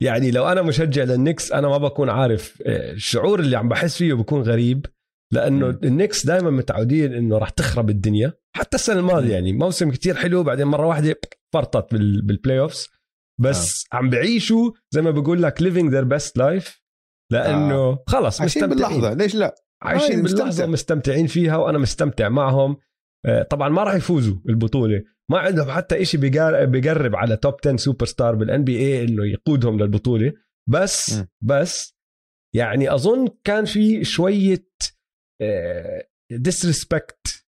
يعني 0.04 0.30
لو 0.30 0.48
أنا 0.48 0.62
مشجع 0.62 1.04
للنكس 1.04 1.52
أنا 1.52 1.68
ما 1.68 1.78
بكون 1.78 2.08
عارف 2.10 2.62
آه، 2.66 2.92
الشعور 2.92 3.40
اللي 3.40 3.56
عم 3.56 3.68
بحس 3.68 3.96
فيه 3.96 4.14
بكون 4.14 4.42
غريب 4.42 4.86
لأنه 5.32 5.66
مم. 5.66 5.78
النكس 5.84 6.26
دائما 6.26 6.50
متعودين 6.50 7.12
إنه 7.14 7.38
راح 7.38 7.48
تخرب 7.50 7.90
الدنيا 7.90 8.32
حتى 8.56 8.74
السنة 8.76 8.98
الماضية. 9.00 9.32
يعني 9.32 9.52
موسم 9.52 9.90
كتير 9.90 10.14
حلو 10.14 10.42
بعدين 10.42 10.66
مرة 10.66 10.86
واحدة 10.86 11.20
فرطت 11.54 11.94
بال- 11.94 12.22
بال 12.22 12.60
playoffs 12.60 12.88
بس 13.40 13.84
عم 13.92 14.10
بعيشوا 14.10 14.70
زي 14.90 15.02
ما 15.02 15.10
بقول 15.10 15.42
لك 15.42 15.62
living 15.62 15.90
their 15.92 16.18
best 16.18 16.32
life 16.42 16.82
لأنه 17.32 17.98
خلص 18.06 18.40
عايشين 18.40 18.62
مستمتعين. 18.62 19.00
باللحظة. 19.00 19.14
ليش 19.14 19.34
لا؟ 19.34 19.54
عايشين 19.82 20.18
آه، 20.18 20.22
باللحظة 20.22 20.44
مستمتع. 20.46 20.64
ومستمتعين 20.64 21.26
فيها 21.26 21.56
وأنا 21.56 21.78
مستمتع 21.78 22.28
معهم. 22.28 22.76
آه، 23.26 23.42
طبعا 23.42 23.68
ما 23.68 23.82
راح 23.84 23.94
يفوزوا 23.94 24.36
البطولة. 24.48 25.02
ما 25.30 25.38
عندهم 25.38 25.70
حتى 25.70 26.02
إشي 26.02 26.16
بيقار- 26.16 26.64
بيقرب 26.64 27.16
على 27.16 27.36
top 27.36 27.54
10 27.66 27.76
superstar 27.76 28.34
بال 28.34 28.64
NBA 28.64 29.04
إنه 29.04 29.26
يقودهم 29.26 29.78
للبطولة. 29.80 30.32
بس 30.68 31.18
م. 31.18 31.26
بس 31.42 31.96
يعني 32.54 32.94
أظن 32.94 33.28
كان 33.44 33.64
في 33.64 34.04
شوية 34.04 34.66
disrespect 36.30 37.44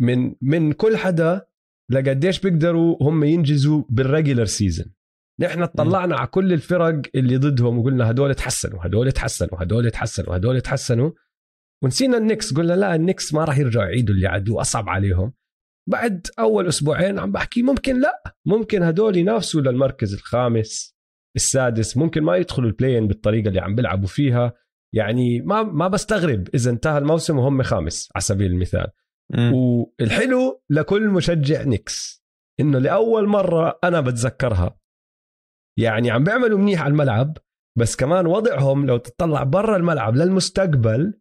من 0.00 0.34
من 0.42 0.72
كل 0.72 0.96
حدا 0.96 1.46
لقديش 1.90 2.40
بيقدروا 2.40 2.96
هم 3.00 3.24
ينجزوا 3.24 3.82
بال 3.88 4.00
regular 4.00 4.44
season 4.44 4.94
نحن 5.40 5.62
اطلعنا 5.62 6.16
على 6.16 6.26
كل 6.26 6.52
الفرق 6.52 7.02
اللي 7.14 7.36
ضدهم 7.36 7.78
وقلنا 7.78 8.10
هدول 8.10 8.34
تحسنوا 8.34 8.86
هدول 8.86 9.12
تحسنوا 9.12 9.62
هدول 9.62 9.90
تحسنوا 9.90 10.36
هدول 10.36 10.60
تحسنوا. 10.60 11.10
ونسينا 11.84 12.16
ال 12.18 12.23
Knicks 12.23 12.54
قلنا 12.54 12.72
لا 12.72 12.94
ال 12.94 13.00
Knicks 13.00 13.34
ما 13.34 13.44
راح 13.44 13.58
يرجعوا 13.58 13.84
يعيدوا 13.84 14.14
اللي 14.14 14.26
عدوه 14.26 14.60
أصعب 14.60 14.88
عليهم. 14.88 15.32
بعد 15.88 16.26
أول 16.38 16.68
أسبوعين 16.68 17.18
عم 17.18 17.32
بحكي 17.32 17.62
ممكن 17.62 18.00
لا 18.00 18.36
ممكن 18.46 18.82
هدول 18.82 19.16
ينافسوا 19.16 19.60
للمركز 19.60 20.14
الخامس 20.14 20.96
السادس 21.36 21.96
ممكن 21.96 22.22
ما 22.22 22.36
يدخلوا 22.36 22.68
ال 22.68 22.73
play-in 22.73 23.06
بالطريقة 23.06 23.48
اللي 23.48 23.60
عم 23.60 23.74
بيلعبوا 23.74 24.08
فيها 24.08 24.52
يعني 24.94 25.40
ما 25.40 25.62
ما 25.62 25.88
بستغرب 25.88 26.48
إذا 26.54 26.70
انتهى 26.70 26.98
الموسم 26.98 27.38
وهم 27.38 27.62
خامس 27.62 28.08
على 28.14 28.22
سبيل 28.22 28.50
المثال 28.50 28.86
مم. 29.30 29.52
والحلو 29.54 30.62
لكل 30.70 31.08
مشجع 31.08 31.62
Knicks 31.62 32.24
إنه 32.60 32.78
لأول 32.78 33.28
مرة 33.28 33.78
أنا 33.84 34.00
بتذكرها 34.00 34.78
يعني 35.78 36.10
عم 36.10 36.24
بيعملوا 36.24 36.58
منيح 36.58 36.82
على 36.82 36.90
الملعب 36.90 37.38
بس 37.78 37.96
كمان 37.96 38.26
وضعهم 38.26 38.86
لو 38.86 38.96
تطلع 38.96 39.42
برا 39.42 39.76
الملعب 39.76 40.16
للمستقبل 40.16 41.20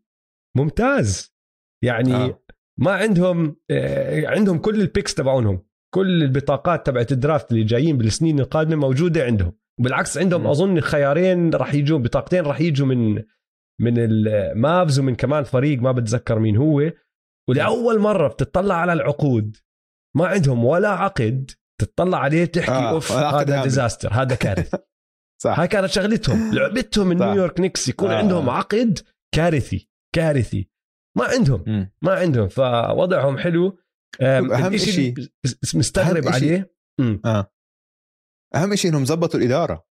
ممتاز 0.57 1.35
يعني 1.83 2.15
آه. 2.15 2.43
آه. 2.81 2.83
ما 2.83 2.91
عندهم 2.91 3.55
آه، 3.71 4.27
عندهم 4.27 4.57
كل 4.57 4.81
ال 4.81 4.87
picks 4.87 5.15
تبعونهم 5.15 5.63
كل 5.93 6.23
البطاقات 6.23 6.85
تبعت 6.85 7.11
ال 7.11 7.18
draft 7.18 7.51
اللي 7.51 7.63
جايين 7.63 7.97
بالسنين 7.97 8.39
القادمة 8.39 8.75
موجودة 8.75 9.23
عندهم 9.23 9.53
وبالعكس 9.79 10.17
عندهم. 10.17 10.47
أظن 10.47 10.79
خيارين 10.79 11.53
راح 11.53 11.73
يجوا 11.73 11.99
بطاقتين 11.99 12.43
راح 12.43 12.61
يجوا 12.61 12.87
من 12.87 13.23
من 13.81 13.93
ال 13.97 14.18
Mavs 14.18 14.99
ومن 14.99 15.15
كمان 15.15 15.43
فريق 15.43 15.79
ما 15.81 15.91
بتذكر 15.91 16.39
مين 16.39 16.57
هو 16.57 16.91
ولأول 17.49 17.99
مرة 17.99 18.27
بتطلع 18.27 18.75
على 18.75 18.93
العقود 18.93 19.57
ما 20.15 20.27
عندهم 20.27 20.65
ولا 20.65 20.89
عقد 20.89 21.51
تطلع 21.81 22.17
عليه 22.17 22.45
تحكي 22.45 22.71
آه، 22.71 22.89
آه 22.89 22.89
اوف 22.89 23.11
عقد 23.11 23.51
هذا. 23.51 23.63
disaster 23.63 24.13
هذا 24.13 24.35
كارثة 24.45 24.85
صح 25.41 25.59
هاي 25.59 25.67
كانت 25.67 25.89
شغلتهم 25.89 26.53
لعبتهم. 26.53 27.11
ال 27.11 27.17
New 27.17 27.35
York 27.35 27.59
Knicks 27.59 27.87
يكون 27.87 28.09
آه. 28.09 28.13
آه. 28.13 28.17
عندهم 28.17 28.49
عقد 28.49 28.99
كارثي 29.35 29.89
كارثي 30.15 30.69
ما 31.19 31.25
عندهم. 31.25 31.89
ما 32.01 32.13
عندهم. 32.13 32.47
فوضعهم 32.47 33.37
حلو. 33.37 33.77
إشي- 34.15 34.19
اللي 34.19 35.29
بس- 35.45 35.75
مستغرب 35.75 36.23
أهم 36.25 36.31
إشي- 36.31 36.35
عليه. 36.35 36.73
أمم، 36.99 37.21
أهم 38.55 38.75
شيء 38.75 38.91
إنهم 38.91 39.05
زبطوا 39.05 39.39
الإدارة. 39.39 39.87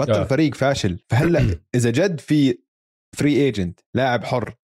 بطل 0.00 0.12
آه. 0.12 0.24
فريق 0.24 0.54
فاشل. 0.54 0.98
فهلا 1.10 1.64
إذا 1.74 1.90
جد 1.90 2.20
في 2.20 2.58
free 3.16 3.36
agent 3.36 3.80
لاعب 3.94 4.24
حر 4.24 4.56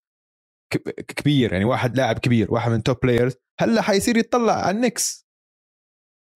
كبير 1.09 1.53
يعني 1.53 1.65
واحد 1.65 1.97
لاعب 1.97 2.19
كبير 2.19 2.53
واحد 2.55 2.71
من 2.71 2.83
top 2.83 2.97
players 3.03 3.35
هلا 3.61 3.83
حيصير 3.83 4.17
يطلع 4.17 4.53
على 4.53 4.77
ال 4.77 4.83
Knicks. 4.83 5.27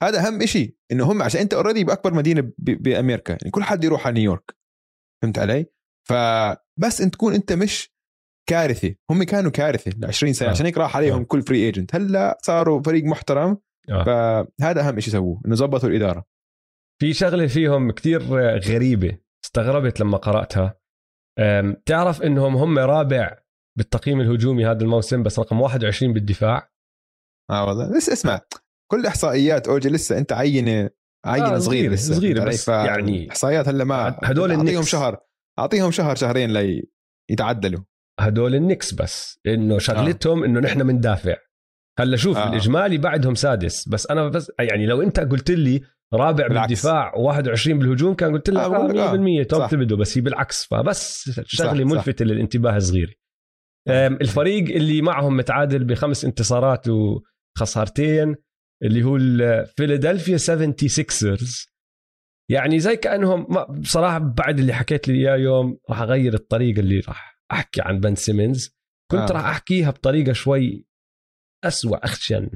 هذا 0.03 0.27
أهم 0.27 0.47
شيء 0.47 0.77
إنه 0.93 1.13
هم 1.13 1.23
عشان 1.23 1.41
أنت 1.41 1.55
already 1.55 1.85
بأكبر 1.85 2.15
مدينة 2.15 2.53
بأمريكا 2.59 3.33
يعني 3.33 3.51
كل 3.51 3.63
حد 3.63 3.85
يروح 3.85 4.07
على 4.07 4.15
نيويورك. 4.15 4.57
فهمت 5.23 5.39
علي؟ 5.39 5.67
فبس 6.09 7.01
انت 7.01 7.15
تكون 7.15 7.35
أنت 7.35 7.53
مش 7.53 7.94
كارثة 8.47 8.95
هم 9.11 9.23
كانوا 9.23 9.51
كارثة 9.51 9.91
ل 9.91 10.05
20 10.05 10.33
سنة 10.33 10.49
آه. 10.49 10.51
عشان 10.51 10.67
هيك 10.67 10.79
راح 10.79 10.97
عليهم 10.97 11.21
آه. 11.21 11.25
كل 11.25 11.43
free 11.43 11.67
agent 11.67 11.95
هلأ 11.95 12.39
صاروا 12.43 12.83
فريق 12.83 13.05
محترم 13.05 13.59
آه. 13.91 14.05
فهذا 14.05 14.89
أهم 14.89 15.01
شيء 15.01 15.13
سووه 15.13 15.41
إنه 15.47 15.55
زبطوا 15.55 15.89
الإدارة 15.89 16.25
في 17.01 17.13
شغلة 17.13 17.47
فيهم 17.47 17.91
كتير 17.91 18.23
غريبة 18.59 19.19
استغربت 19.45 20.01
لما 20.01 20.17
قرأتها 20.17 20.81
تعرف 21.87 22.23
إنهم 22.23 22.57
هم 22.57 22.79
رابع 22.79 23.39
بالتقييم 23.79 24.21
الهجومي 24.21 24.67
هذا 24.67 24.83
الموسم 24.83 25.23
بس 25.23 25.39
رقم 25.39 25.61
21 25.61 26.13
بالدفاع 26.13 26.71
آه 27.51 27.65
والله 27.65 27.97
لسه 27.97 28.13
اسمع 28.13 28.41
كل 28.91 29.07
إحصائيات 29.07 29.69
أوجي 29.69 29.89
لسه 29.89 30.19
أنت 30.19 30.33
عينة 30.33 30.91
عينة 31.27 31.55
آه، 31.55 31.59
صغيرة 31.59 31.93
لسه 31.93 32.17
علي؟ 32.17 32.49
بس 32.49 32.69
يعني 32.69 33.31
إحصائيات 33.31 33.69
هلأ 33.69 33.85
ما 33.85 34.19
هدول 34.23 34.53
أعطيهم. 34.53 34.83
شهر 34.83 35.21
أعطيهم 35.59 35.91
شهر 35.91 36.17
شهرين 36.17 36.51
لي 36.51 36.89
يتعدلوا 37.31 37.81
هدول 38.21 38.55
النكس 38.55 38.95
بس 38.95 39.41
إنه 39.47 39.79
شغلتهم 39.79 40.45
إنه 40.45 40.61
نحن 40.61 40.87
بندافع 40.87 41.37
هلأ 41.99 42.17
شوف 42.17 42.37
آه. 42.37 42.45
آه. 42.45 42.49
الاجمالي 42.49 42.99
بعدهم 42.99 43.35
سادس 43.35 43.89
بس 43.89 44.07
أنا 44.11 44.29
بس 44.29 44.53
يعني 44.61 44.87
لو 44.87 45.03
أنت 45.03 45.21
قلت 45.21 45.51
لي 45.51 45.81
رابع 46.15 46.47
بالعكس. 46.49 46.69
بالدفاع 46.69 47.13
و21 47.13 47.69
بالهجوم 47.69 48.15
كان 48.15 48.33
قلت 48.33 48.51
لك 48.51 48.57
آه، 48.63 48.69
بقول 48.69 48.91
لك 48.91 48.97
آه. 48.97 49.43
100% 49.43 49.47
توب. 49.47 49.69
تبدو 49.69 49.97
بس 49.97 50.19
هي 50.19 50.23
بالعكس 50.23 50.65
فبس 50.65 51.31
شغله. 51.47 51.85
ملفته 51.85 52.25
للانتباه 52.25 52.79
صغيره 52.79 53.13
أم، 53.89 54.15
الفريق 54.15 54.77
اللي 54.77 55.03
معهم 55.03 55.37
متعادل 55.37 55.85
بخمس 55.85 56.25
انتصارات 56.25 56.87
وخسارتين 56.89 58.35
اللي 58.83 59.03
هو 59.03 59.17
الفيلادلفيا 59.17 60.37
76رز 60.37 61.67
يعني 62.51 62.79
زي 62.79 62.97
كأنهم 62.97 63.47
بصراحة 63.81 64.19
بعد 64.19 64.59
اللي 64.59 64.73
حكيت 64.73 65.09
لي 65.09 65.15
إياه 65.15 65.37
يوم 65.37 65.79
راح 65.91 66.01
أغير 66.01 66.35
الطريقة 66.35 66.81
اللي 66.81 67.01
راح 67.01 67.34
أحكي 67.55 67.83
عن 67.83 68.01
بن 68.01 68.15
سيمنز 68.15 68.77
كنت 69.13 69.31
آه. 69.31 69.35
راح 69.35 69.45
أحكيها 69.45 69.91
بطريقة 69.91 70.33
شوي 70.33 70.87
أسوأ 71.65 72.05
أخشن. 72.05 72.51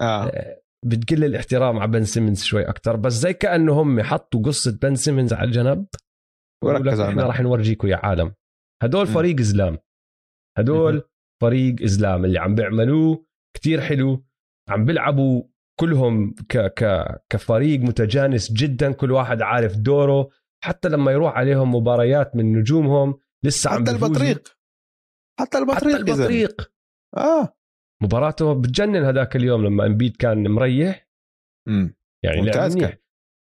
آه. 0.00 0.26
آه، 0.26 0.62
بتقل 0.86 1.24
الاحترام 1.24 1.78
على 1.78 1.90
بن 1.90 2.04
سيمنز 2.04 2.42
شوي 2.42 2.68
أكثر 2.68 2.96
بس 2.96 3.12
زي 3.12 3.32
كأنه 3.32 3.82
هم 3.82 4.02
حطوا 4.02 4.42
قصة 4.42 4.78
بن 4.82 4.94
سيمنز 4.94 5.32
على 5.32 5.48
الجنب 5.48 5.86
وركز 6.64 7.00
على 7.00 7.10
إحنا 7.10 7.26
راح 7.26 7.40
نورجيكم 7.40 7.88
يا 7.88 7.96
عالم. 7.96 8.34
هدول. 8.82 9.06
فريق 9.06 9.40
إسلام. 9.40 9.78
هدول 10.58 10.92
مهم. 10.92 11.02
فريق 11.42 11.82
إسلام 11.82 12.24
اللي 12.24 12.38
عم 12.38 12.54
بيعملوه 12.54 13.26
كتير 13.56 13.80
حلو. 13.80 14.24
عم 14.68 14.84
بيلعبوا 14.84 15.42
كلهم 15.80 16.34
ك 16.34 16.56
ك 16.56 17.06
كفريق 17.30 17.80
متجانس 17.80 18.52
جدا. 18.52 18.92
كل 18.92 19.12
واحد 19.12 19.42
عارف 19.42 19.76
دوره. 19.76 20.30
حتى 20.64 20.88
لما 20.88 21.12
يروح 21.12 21.36
عليهم 21.36 21.74
مباريات 21.74 22.36
من 22.36 22.58
نجومهم 22.58 23.20
لسه 23.44 23.70
عم 23.70 23.82
حتى. 23.82 23.90
البطريق 23.90 24.56
حتى 25.40 25.58
البطريق 25.58 25.96
حتى. 26.00 26.12
البطريق 26.12 26.72
آه 27.16 27.56
مباراته 28.02 28.52
بتجنن 28.54 29.04
هذاك 29.04 29.36
اليوم 29.36 29.64
لما 29.66 29.86
إمبيد 29.86 30.16
كان 30.16 30.48
مريح 30.50 31.08
امم 31.68 31.94
يعني 32.24 32.36
لعب 32.36 32.46
ممتاز 32.46 32.76
منيح. 32.76 32.96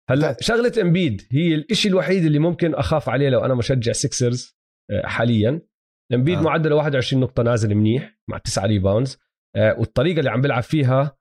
هلأ. 0.09 0.37
شغلة 0.41 0.71
إمبيد 0.81 1.27
هي 1.31 1.55
الإشي 1.55 1.87
الوحيد 1.89 2.25
اللي 2.25 2.39
ممكن 2.39 2.75
أخاف 2.75 3.09
عليه 3.09 3.29
لو 3.29 3.45
أنا 3.45 3.53
مشجع 3.55 3.91
Sixers 3.91 4.57
آه، 4.91 5.07
حاليا 5.07 5.61
إمبيد 6.13 6.37
آه. 6.37 6.41
معدله 6.41 6.75
21 6.75 7.21
نقطة 7.23 7.43
نازل 7.43 7.75
منيح 7.75 8.17
مع 8.29 8.37
9 8.37 8.65
rebounds 8.65 9.17
آه، 9.55 9.79
والطريقة 9.79 10.19
اللي 10.19 10.29
عم 10.29 10.41
بيلعب 10.41 10.63
فيها 10.63 11.17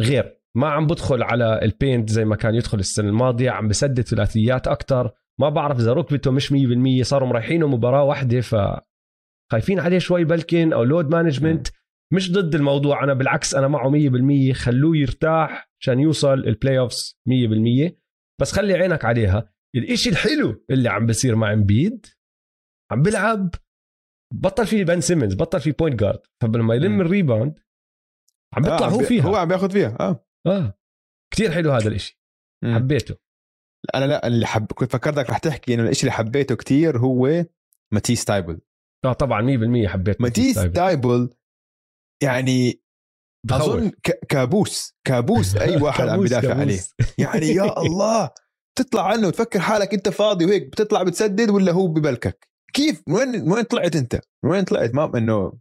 غير 0.00 0.40
ما 0.56 0.68
عم 0.68 0.86
بدخل 0.86 1.22
على 1.22 1.60
ال 1.62 1.70
paint 1.70 2.10
زي 2.10 2.24
ما 2.24 2.36
كان 2.36 2.54
يدخل 2.54 2.78
السنة 2.78 3.08
الماضية 3.08 3.50
عم 3.50 3.68
بسدد 3.68 4.00
ثلاثيات 4.00 4.68
أكثر 4.68 5.12
ما 5.40 5.48
بعرف 5.48 5.78
إذا 5.78 5.92
ركبته 5.92 6.30
مش 6.30 6.52
100% 6.52 7.02
صاروا 7.02 7.28
مريحينه 7.28 7.66
مباراة 7.68 8.02
واحدة 8.04 8.40
ف 8.40 8.54
خايفين 9.52 9.80
عليه 9.80 9.98
شوي 9.98 10.24
بلكن 10.24 10.72
أو 10.72 10.84
load 10.84 11.08
management 11.10 11.68
مش 12.14 12.32
ضد 12.32 12.54
الموضوع 12.54 13.04
أنا 13.04 13.14
بالعكس 13.14 13.54
أنا 13.54 13.68
معه 13.68 13.90
100% 13.90 14.52
خلوه 14.52 14.96
يرتاح 14.96 15.70
عشان 15.80 16.00
يوصل 16.00 16.32
ال 16.32 16.78
playoffs 16.78 17.18
100% 17.28 17.92
بس 18.40 18.52
خلي 18.52 18.74
عينك 18.74 19.04
عليها. 19.04 19.52
الإشي 19.76 20.10
الحلو 20.10 20.64
اللي 20.70 20.88
عم 20.88 21.06
بصير 21.06 21.36
مع 21.36 21.52
امبيد 21.52 22.06
عم 22.92 23.02
بيلعب 23.02 23.54
بطل 24.34 24.66
في 24.66 24.84
بن 24.84 25.00
سيمنز 25.00 25.34
بطل 25.34 25.60
في 25.60 25.72
point 25.72 26.00
guard 26.00 26.20
فلما 26.42 26.74
يلم. 26.74 27.00
ال 27.00 27.07
rebound 27.07 27.58
عم 28.54 28.62
بيطلع 28.62 28.86
آه، 28.86 28.90
هو 28.90 28.98
فيها. 28.98 29.24
هو 29.24 29.36
عم 29.36 29.48
بياخذ 29.48 29.70
فيها 29.70 29.96
آه. 30.00 30.26
آه. 30.46 30.78
كثير 31.32 31.50
حلو 31.50 31.70
هذا 31.72 31.88
الإشي. 31.88 32.20
مم. 32.64 32.74
حبيته. 32.74 33.16
أنا 33.94 34.04
لا 34.04 34.26
اللي 34.26 34.46
حب 34.46 34.66
كنت 34.66 34.92
فكرتك 34.92 35.30
رح 35.30 35.38
تحكي 35.38 35.74
إنه 35.74 35.88
الشيء 35.88 36.02
اللي 36.02 36.12
حبيته 36.12 36.54
كتير 36.54 36.98
هو 36.98 37.44
ماتيس 37.92 38.24
تايبل. 38.24 38.60
آه 39.04 39.12
طبعا 39.12 39.42
100% 39.86 39.88
حبيت 39.88 40.20
ماتيس 40.20 40.54
تايبل. 40.54 41.30
يعني. 42.22 42.82
أظن 43.50 43.90
كابوس 44.28 44.94
كابوس 45.06 45.56
أي 45.56 45.76
واحد 45.82 46.08
عم 46.08 46.20
بدافع 46.20 46.54
عليه. 46.54 46.80
يعني 47.18 47.46
يا 47.46 47.78
الله 47.82 48.30
تطلع 48.78 49.06
عنه 49.08 49.26
وتفكر 49.26 49.60
حالك 49.60 49.94
أنت 49.94 50.08
فاضي 50.08 50.44
وهيك 50.44 50.66
بتطلع 50.66 51.02
بتسدد 51.02 51.50
ولا 51.50 51.72
هو 51.72 51.86
ببلكك؟ 51.86 52.48
كيف؟ 52.72 53.02
وين 53.08 53.52
وين 53.52 53.62
طلعت 53.62 53.96
أنت؟ 53.96 54.20
وين 54.44 54.64
طلعت؟ 54.64 54.94
ما 54.94 55.18
إنه 55.18 55.52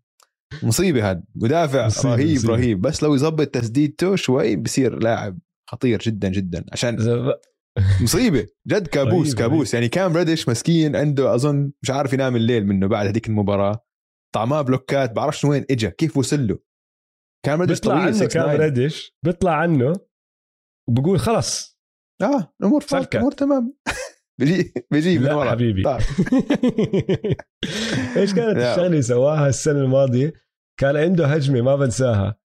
مصيبة 0.63 1.11
هذا 1.11 1.23
مدافع 1.35 1.85
مصيبة، 1.85 2.15
رهيب 2.15 2.35
مصيبة. 2.35 2.53
رهيب. 2.53 2.81
بس 2.81 3.03
لو 3.03 3.15
يظبط 3.15 3.47
تسديدته 3.47 4.15
شوي 4.15 4.55
بصير 4.55 4.99
لاعب 4.99 5.39
خطير 5.69 5.99
جدا 5.99 6.29
جدا. 6.29 6.65
عشان 6.71 6.97
مصيبة. 8.01 8.47
جد 8.67 8.87
كابوس 8.87 9.27
رهيب، 9.27 9.37
كابوس. 9.37 9.73
يعني 9.73 9.89
كام 9.89 10.17
ريدش 10.17 10.49
مسكين 10.49 10.95
عنده 10.95 11.35
أظن 11.35 11.71
مش 11.83 11.89
عارف 11.89 12.13
ينام 12.13 12.35
الليل 12.35 12.67
منه 12.67 12.87
بعد 12.87 13.07
هذيك 13.07 13.27
المباراة. 13.27 13.85
طعماه 14.35 14.61
بلوكات 14.61 15.11
بعرفش 15.11 15.45
وين 15.45 15.65
اجى 15.71 15.91
كيف 15.91 16.17
وصل 16.17 16.47
له. 16.47 16.59
كام 17.45 17.61
ريدش 17.61 17.79
بيطلع 17.79 17.95
عنه 17.95 18.27
6'9". 18.27 18.33
كام 18.33 18.49
ردش 18.61 19.15
بيطلع 19.25 19.51
عنه 19.51 19.93
وبقول 20.89 21.19
خلص. 21.19 21.77
آه 22.21 22.53
الأمور 22.61 22.81
فاضية. 22.81 23.07
الأمور 23.13 23.31
تمام. 23.31 23.73
بيجي 24.39 24.73
بيجي 24.91 25.19
من 25.19 25.25
لا 25.25 25.33
ورا. 25.35 25.51
حبيبي. 25.51 25.83
طيب. 25.83 26.01
إيش 28.17 28.33
كانت. 28.33 28.57
الشغلة 28.57 28.87
اللي 28.87 29.01
سواها 29.01 29.49
السنة 29.49 29.79
الماضية؟ 29.79 30.33
كان 30.79 30.97
عنده 30.97 31.27
هجمة 31.27 31.61
ما 31.61 31.75
بنساها. 31.75 32.37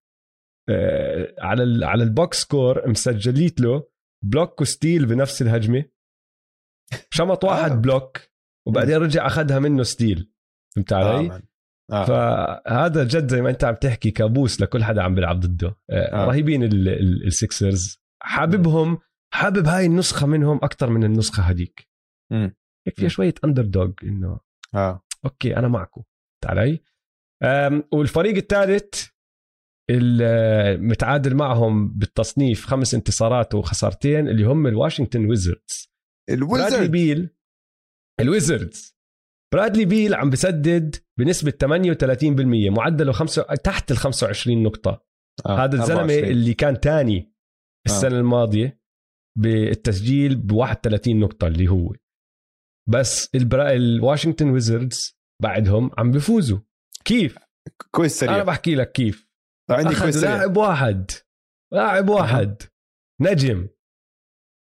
آه، 0.68 1.34
على 1.38 1.86
على 1.86 2.02
ال 2.02 2.12
box 2.12 2.42
score 2.42 2.88
مسجليت 2.88 3.60
له 3.60 3.89
block 4.24 4.60
و 4.60 4.68
steal 4.68 5.06
بنفس 5.06 5.42
الهجمة 5.42 5.84
شمط 7.10 7.44
واحد 7.44 7.70
آه. 7.70 7.74
block 7.74 8.18
وبعدين 8.66 8.96
رجع 8.96 9.26
أخذها 9.26 9.58
منه 9.58 9.82
steal 9.82 10.32
فهمت 10.76 10.92
آه 10.92 10.96
علي؟ 11.16 11.28
man. 11.28 11.42
آه. 11.92 12.04
فهذا 12.04 13.04
جد 13.04 13.30
زي 13.30 13.42
ما 13.42 13.50
أنت 13.50 13.64
عم 13.64 13.74
تحكي 13.74 14.10
كابوس 14.10 14.60
لكل 14.60 14.84
حدا 14.84 15.02
عم 15.02 15.14
بيلعب 15.14 15.40
ضده 15.40 15.76
آه. 15.90 15.94
آه. 16.22 16.24
رهيبين 16.26 16.62
ال- 16.62 16.88
ال- 16.88 17.26
ال 17.26 17.37
Sixers 17.37 18.00
حاببهم 18.22 18.98
حابب 19.34 19.66
هاي 19.66 19.86
النسخة 19.86 20.26
منهم 20.26 20.56
أكثر 20.62 20.90
من 20.90 21.04
النسخة 21.04 21.42
هذيك. 21.42 21.88
هيك 22.32 22.96
فيها. 22.96 23.08
شوية 23.08 23.34
underdog 23.44 23.90
إنه 24.02 24.40
آه 24.74 25.02
okay 25.24 25.56
أنا 25.56 25.68
معكم 25.68 26.02
علي 26.46 26.80
والفريق 27.92 28.36
الثالث 28.36 29.06
المتعادل 29.90 31.34
معهم 31.34 31.98
بالتصنيف 31.98 32.66
خمس 32.66 32.94
انتصارات 32.94 33.54
وخسارتين 33.54 34.28
اللي 34.28 34.44
هم 34.44 34.66
ال 34.66 34.72
Washington 34.72 35.26
Wizards. 35.26 35.90
برادلي 36.28 36.44
ال 36.44 36.51
Wizard 36.51 36.90
بيل 36.90 37.30
ال 38.20 38.29
Wizards. 38.29 38.96
برادلي 39.54 39.84
بيل 39.84 40.14
عم 40.14 40.30
بسدد 40.30 40.96
بنسبة 41.18 41.50
38% 41.50 42.70
معدله 42.70 43.12
خمسة 43.12 43.42
تحت 43.42 43.90
ال 43.90 43.96
25 43.96 44.62
نقطة. 44.62 45.04
آه. 45.46 45.64
هذا 45.64 45.74
الزلمة 45.74 46.00
24. 46.00 46.24
اللي 46.32 46.54
كان 46.54 46.80
تاني 46.80 47.34
السنة 47.86 48.18
الماضية 48.18 48.80
بالتسجيل 49.38 50.36
ب 50.36 50.52
31 50.52 51.20
نقطة 51.20 51.46
اللي 51.46 51.68
هو. 51.68 51.94
بس 52.88 53.34
البرا... 53.34 53.72
ال 53.72 53.80
Washington 53.80 54.50
Wizards 54.50 55.18
بعدهم 55.42 55.90
عم 55.98 56.10
بيفوزوا 56.10 56.58
كيف؟ 57.04 57.38
كويس 57.90 58.22
أنا 58.22 58.32
سريع 58.32 58.44
بحكي 58.44 58.74
لك 58.74 58.92
كيف. 58.92 59.29
عندي 59.70 60.20
لاعب 60.20 60.56
واحد. 60.56 61.10
لاعب 61.72 62.08
واحد. 62.08 62.62
نجم. 63.20 63.68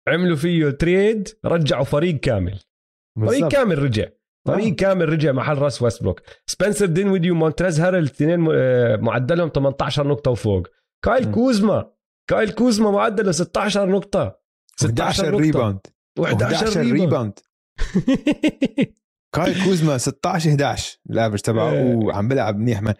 عملوا 0.08 0.36
فيه 0.36 0.70
trade 0.70 1.28
رجعوا 1.44 1.84
فريق 1.84 2.20
كامل. 2.20 2.58
فريق 3.16 3.30
بالضبط. 3.30 3.52
كامل 3.52 3.78
رجع. 3.82 4.06
فريق 4.46 4.66
آه. 4.66 4.74
كامل 4.74 5.08
رجع 5.08 5.32
محل 5.32 5.58
راس 5.58 5.82
ويستبروك. 5.82 6.20
سبنسر 6.46 6.86
دينويدي 6.86 7.30
ومونتريز 7.30 7.80
هارل 7.80 7.98
الاثنين 7.98 8.48
آه، 8.52 8.96
معدلهم 8.96 9.48
18 9.48 10.06
نقطة 10.06 10.30
وفوق. 10.30 10.66
كايل 11.04 11.28
م. 11.28 11.32
كوزما. 11.32 11.92
كايل 12.30 12.50
كوزما 12.50 12.90
معدله 12.90 13.32
16 13.32 13.88
نقطة. 13.88 14.40
11 14.84 15.30
نقطة. 15.30 15.38
rebound 15.42 15.80
و11 16.20 16.24
11 16.24 16.80
rebound 16.80 17.38
كايل 19.34 19.64
كوزما 19.64 19.98
16 19.98 20.50
11 20.50 20.98
ال 21.10 21.14
average 21.14 21.40
تبعه 21.40 21.72
إيه. 21.72 21.94
وعم 21.94 22.28
بيلعب 22.28 22.56
منيح 22.56 22.82
man 22.82 22.94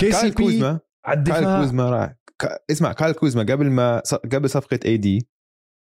كايل 0.00 0.32
كوزما 0.34 0.80
على 1.06 1.18
الدفاع 1.18 1.60
كوزما 1.60 1.90
راح. 1.90 2.14
اسمع 2.70 2.92
كايل 2.92 3.12
كوزما 3.12 3.42
قبل 3.42 3.70
ما 3.70 4.02
قبل 4.32 4.50
صفقة 4.50 4.80
AD 4.84 5.28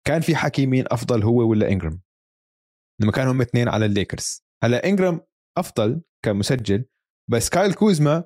كان 0.08 0.22
في 0.22 0.36
حكي 0.36 0.66
مين 0.66 0.86
أفضل 0.88 1.24
هو 1.24 1.50
ولا 1.50 1.70
إنجرام؟ 1.72 2.02
لما 3.02 3.12
كانوا 3.12 3.32
هم 3.32 3.42
اثنين 3.42 3.68
على 3.68 3.86
الليكرز. 3.86 4.44
هلا 4.64 4.86
إنجرام 4.86 5.22
أفضل 5.58 6.02
كمسجل 6.26 6.86
بس 7.32 7.50
كايل 7.50 7.74
كوزما 7.74 8.24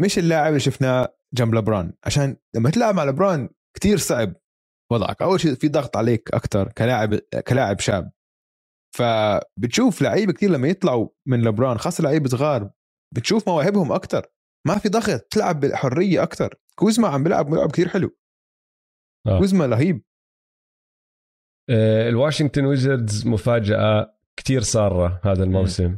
مش 0.00 0.18
اللاعب 0.18 0.48
اللي 0.48 0.60
شفناه 0.60 1.16
جنب 1.34 1.54
لبران. 1.54 1.92
عشان 2.04 2.36
لما 2.56 2.70
تلعب 2.70 2.94
مع 2.94 3.04
لبران 3.04 3.48
كتير 3.76 3.98
صعب 3.98 4.34
وضعك. 4.92 5.22
أول 5.22 5.40
شيء 5.40 5.54
في 5.54 5.68
ضغط 5.68 5.96
عليك 5.96 6.34
أكثر 6.34 6.72
كلاعب 6.72 7.14
كلاعب 7.48 7.80
شاب 7.80 8.12
فبتشوف 8.96 10.02
لعيبة 10.02 10.32
كتير 10.32 10.50
لما 10.50 10.68
يطلعوا 10.68 11.08
من 11.28 11.42
لبران 11.42 11.78
خاصة 11.78 12.04
لعيبة 12.04 12.28
صغار 12.28 12.70
بتشوف 13.14 13.48
مواهبهم 13.48 13.92
أكثر 13.92 14.26
ما 14.68 14.78
في 14.78 14.88
ضغط 14.88 15.20
تلعب 15.20 15.60
بحريه 15.60 16.22
أكثر 16.22 16.54
كوزما 16.74 17.08
عم 17.08 17.22
بيلعب 17.22 17.50
بيلعب 17.50 17.72
كثير 17.72 17.88
حلو. 17.88 18.16
آه. 19.26 19.38
كوزما 19.38 19.66
رهيب 19.66 20.02
آه، 21.70 22.08
الواشنطن 22.08 22.64
ويزردز 22.64 23.26
مفاجأة 23.26 24.18
كتير 24.38 24.60
سارة 24.60 25.20
هذا 25.24 25.44
الموسم. 25.44 25.96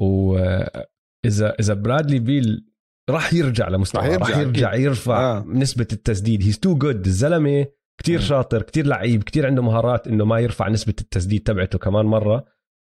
واذا 0.00 1.54
إذا 1.60 1.74
برادلي 1.74 2.18
بيل 2.18 2.72
راح 3.10 3.34
يرجع 3.34 3.68
لمستوى 3.68 4.16
راح 4.16 4.28
يرجع 4.28 4.40
يرجع, 4.40 4.74
يرفع 4.74 5.18
آه. 5.18 5.44
نسبة 5.46 5.86
التسديد. 5.92 6.42
He's 6.42 6.58
too 6.58 6.78
good 6.78 7.06
الزلمة 7.06 7.66
كتير. 8.00 8.20
شاطر 8.20 8.62
كتير 8.62 8.86
لعيب 8.86 9.22
كتير 9.22 9.46
عنده 9.46 9.62
مهارات 9.62 10.08
إنه 10.08 10.24
ما 10.24 10.38
يرفع 10.40 10.68
نسبة 10.68 10.94
التسديد 11.00 11.42
تبعته 11.42 11.78
كمان 11.78 12.06
مرة. 12.06 12.44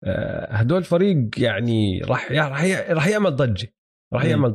آه، 0.05 0.53
هدول 0.53 0.85
فريق 0.85 1.41
يعني 1.41 2.01
راح 2.01 2.33
راح 2.33 2.65
راح 2.91 3.07
يعمل 3.07 3.37
ضجة. 3.37 3.76
راح. 4.13 4.25
يعمل 4.25 4.53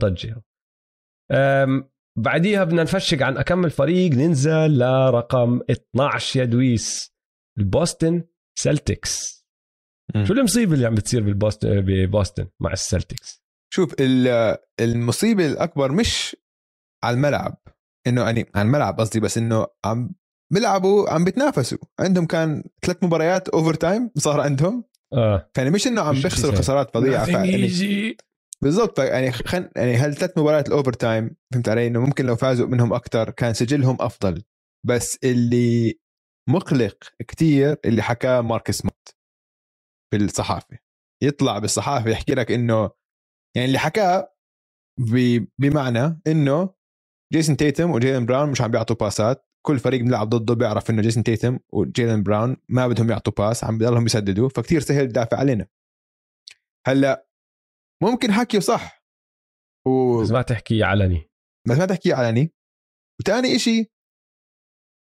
أم، 1.31 1.89
بعديها 2.17 2.63
بدنا 2.63 2.83
نفشق 2.83 3.21
عن 3.23 3.37
أكمل 3.37 3.69
فريق 3.71 4.11
ننزل 4.11 4.77
لرقم 4.77 5.61
12 5.71 6.39
يا 6.39 6.45
دويس 6.45 7.13
البوستن 7.59 8.23
سلتكس 8.59 9.45
مم. 10.15 10.25
شو 10.25 10.33
المصيبة 10.33 10.73
اللي 10.73 10.85
عم 10.87 10.95
بتصير 10.95 11.23
بالبوستن 11.23 11.81
ببوستن 11.81 12.47
مع 12.59 12.73
السلتكس 12.73 13.43
شوف 13.73 13.95
ال- 13.99 14.57
المصيبة 14.79 15.45
الأكبر 15.45 15.91
مش 15.91 16.35
على 17.03 17.13
الملعب 17.15 17.57
إنه 18.07 18.21
يعني 18.21 18.45
على 18.55 18.65
الملعب 18.65 18.99
قصدي 18.99 19.19
بس 19.19 19.37
إنه 19.37 19.67
عم 19.85 20.11
بيلعبوا 20.53 21.09
عم 21.09 21.23
بيتنافسوا 21.23 21.77
عندهم 21.99 22.25
كان 22.25 22.63
ثلاث 22.85 23.03
مباريات 23.03 23.49
overtime 23.49 24.11
صار 24.17 24.41
عندهم 24.41 24.83
آه 25.13 25.49
فيعني 25.53 25.69
مش 25.69 25.87
إنه 25.87 26.01
عم 26.01 26.15
بيخسروا. 26.15 26.55
خسارات 26.55 26.93
فظيعة 26.93 27.25
فيعني. 27.25 27.67
بالضبط. 28.63 28.99
يعني 28.99 29.31
خن 29.31 29.69
يعني 29.75 29.95
هالثلاث 29.95 30.37
مباريات 30.37 30.67
ال 30.67 30.93
overtime 30.93 31.35
فهمت 31.53 31.69
علي؟ 31.69 31.87
إنه 31.87 31.99
ممكن 31.99 32.25
لو 32.25 32.35
فازوا 32.35 32.67
منهم 32.67 32.93
أكثر 32.93 33.29
كان 33.29 33.53
سجلهم 33.53 33.97
أفضل. 33.99 34.43
بس 34.85 35.19
اللي 35.23 35.99
مقلق 36.49 36.97
كتير 37.27 37.77
اللي 37.85 38.01
حكاه 38.01 38.41
ماركس 38.41 38.71
سمارت 38.71 39.15
بالصحافة. 40.13 40.77
يطلع 41.23 41.59
بالصحافة 41.59 42.09
يحكي 42.09 42.33
لك 42.35 42.51
إنه 42.51 42.91
يعني 43.55 43.67
اللي 43.67 43.79
حكاه 43.79 44.33
بمعنى 45.59 46.21
إنه 46.27 46.69
جيسون 47.33 47.57
تيتم 47.57 47.91
وجيلن 47.91 48.25
براون 48.25 48.49
مش 48.49 48.61
عم 48.61 48.71
بيعطوا 48.71 48.95
باسات. 48.95 49.47
كل 49.65 49.79
فريق 49.79 50.01
بيلعب 50.01 50.29
ضده 50.29 50.53
بيعرف 50.53 50.89
إنه 50.89 51.01
جيسون 51.01 51.23
تيتم 51.23 51.59
وجيلن 51.73 52.23
براون 52.23 52.57
ما 52.69 52.87
بدهم 52.87 53.09
يعطوا 53.09 53.33
pass 53.37 53.63
عم 53.63 53.77
بيضلهم 53.77 54.05
يسددوا 54.05 54.49
فكتير 54.49 54.81
سهل 54.81 55.07
تدافع 55.07 55.37
علينا. 55.37 55.67
هلأ 56.87 57.30
ممكن 58.03 58.31
حكيه 58.31 58.59
صح. 58.59 59.03
و... 59.87 60.21
بس 60.21 60.31
ما 60.31 60.41
تحكي 60.41 60.83
علني. 60.83 61.29
بس 61.69 61.77
ما 61.77 61.85
تحكيه 61.85 62.13
علني. 62.15 62.53
وتاني 63.21 63.55
إشي 63.55 63.91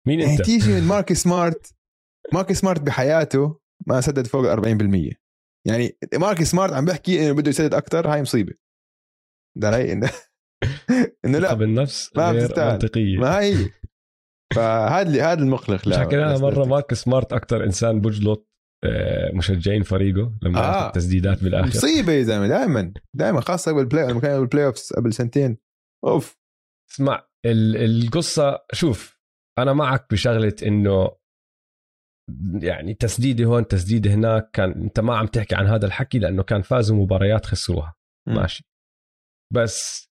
مين 0.08 0.20
يعني 0.20 0.32
انت؟ 0.34 0.41
تيجي 0.41 0.72
من 0.74 0.84
مارك 0.88 1.14
سمارت 1.14 1.76
مارك 2.34 2.52
سمارت 2.54 2.82
بحياته 2.82 3.60
ما 3.88 4.02
سدد 4.02 4.28
فوق 4.28 4.52
ال 4.52 5.12
40% 5.14 5.18
يعني 5.68 5.98
مارك 6.14 6.43
سمارت 6.43 6.74
عم 6.74 6.86
بيحكي 6.86 7.26
إنه 7.26 7.36
بده 7.36 7.50
يسدد 7.50 7.74
أكثر 7.74 8.14
هاي 8.14 8.22
مصيبة. 8.22 8.54
علي 9.64 9.91
إنه 9.93 10.10
إنه 11.26 11.39
لا. 11.39 11.54
بالنفس 11.54 12.12
ما 12.18 12.34
بتستاهل. 12.34 12.72
منطقية. 12.74 13.18
ما 13.18 13.39
هي. 13.39 13.70
فهذا 14.56 15.32
هذا 15.32 15.39
المقلق 15.43 15.88
لا 15.88 16.00
حكينا 16.00 16.38
بدك- 16.38 16.58
مارك 16.68 16.93
سمارت 16.93 17.34
أكثر 17.34 17.64
إنسان 17.64 18.02
بجلط. 18.02 18.47
مشجعين 19.34 19.84
فريقه 19.84 20.34
لما 20.41 20.59
آه. 20.59 20.61
آه. 20.86 20.88
التسديدات 20.88 21.43
بالآخر 21.43 21.67
مصيبة 21.67 22.11
يا 22.13 22.23
زلمة 22.23 22.47
دائما 22.47 22.93
دائما 23.13 23.41
خاصة 23.41 23.71
قبل 23.71 23.80
ال 23.82 23.87
play 23.87 24.08
لما 24.11 24.19
كان 24.21 24.39
بال 24.39 24.66
playoffs 24.66 24.93
قبل 24.93 25.13
سنتين 25.13 25.57
أوف 26.05 26.38
اسمع 26.91 27.28
ال- 27.45 27.78
القصة 28.05 28.65
شوف 28.73 29.19
أنا 29.59 29.73
معك 29.73 30.05
بشغلة 30.11 30.55
إنه 30.63 31.11
يعني 32.61 32.93
تسديدة 32.93 33.45
هون 33.45 33.67
تسديدة 33.67 34.13
هناك 34.13 34.49
كان 34.53 34.71
أنت 34.71 34.99
ما 34.99 35.17
عم 35.17 35.25
تحكي 35.28 35.55
عن 35.55 35.65
هذا 35.67 35.86
الحكي 35.86 36.19
لأنه 36.19 36.43
كان 36.43 36.61
فازوا 36.61 36.97
مباريات 36.97 37.45
خسروها 37.45 37.95
مم. 38.28 38.36
ماشي 38.36 38.63
بس 39.53 40.07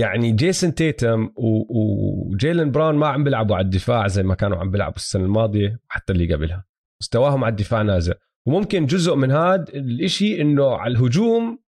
يعني 0.00 0.32
جيسون 0.32 0.74
تيتم 0.74 1.32
وجيلن 1.36 2.70
براون 2.70 2.94
ما 2.94 3.06
عم 3.08 3.24
بيلعبوا 3.24 3.56
على 3.56 3.64
الدفاع 3.64 4.08
زي 4.08 4.22
ما 4.22 4.34
كانوا 4.34 4.58
عم 4.58 4.70
بيلعبوا 4.70 4.96
السنة 4.96 5.24
الماضية 5.24 5.80
وحتى 5.90 6.12
اللي 6.12 6.34
قبلها 6.34 6.64
مستواهم 7.02 7.44
على 7.44 7.50
الدفاع 7.50 7.82
نازل. 7.82 8.14
وممكن 8.48 8.86
جزء 8.86 9.14
من 9.14 9.30
هذا 9.30 9.64
الإشي 9.74 10.40
إنه 10.42 10.76
على 10.76 10.92
الهجوم 10.92 11.58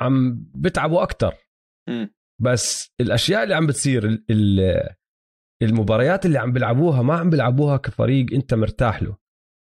عم 0.00 0.44
بتعبوا 0.54 1.02
أكثر 1.02 1.34
بس 2.42 2.90
الأشياء 3.00 3.42
اللي 3.42 3.54
عم 3.54 3.66
بتصير 3.66 4.06
ال- 4.06 4.24
ال- 4.30 4.94
المباريات 5.62 6.26
اللي 6.26 6.38
عم 6.38 6.52
بيلعبوها 6.52 7.02
ما 7.02 7.14
عم 7.18 7.30
بيلعبوها 7.30 7.76
كفريق 7.76 8.26
أنت 8.34 8.54
مرتاح 8.54 9.02
له. 9.02 9.16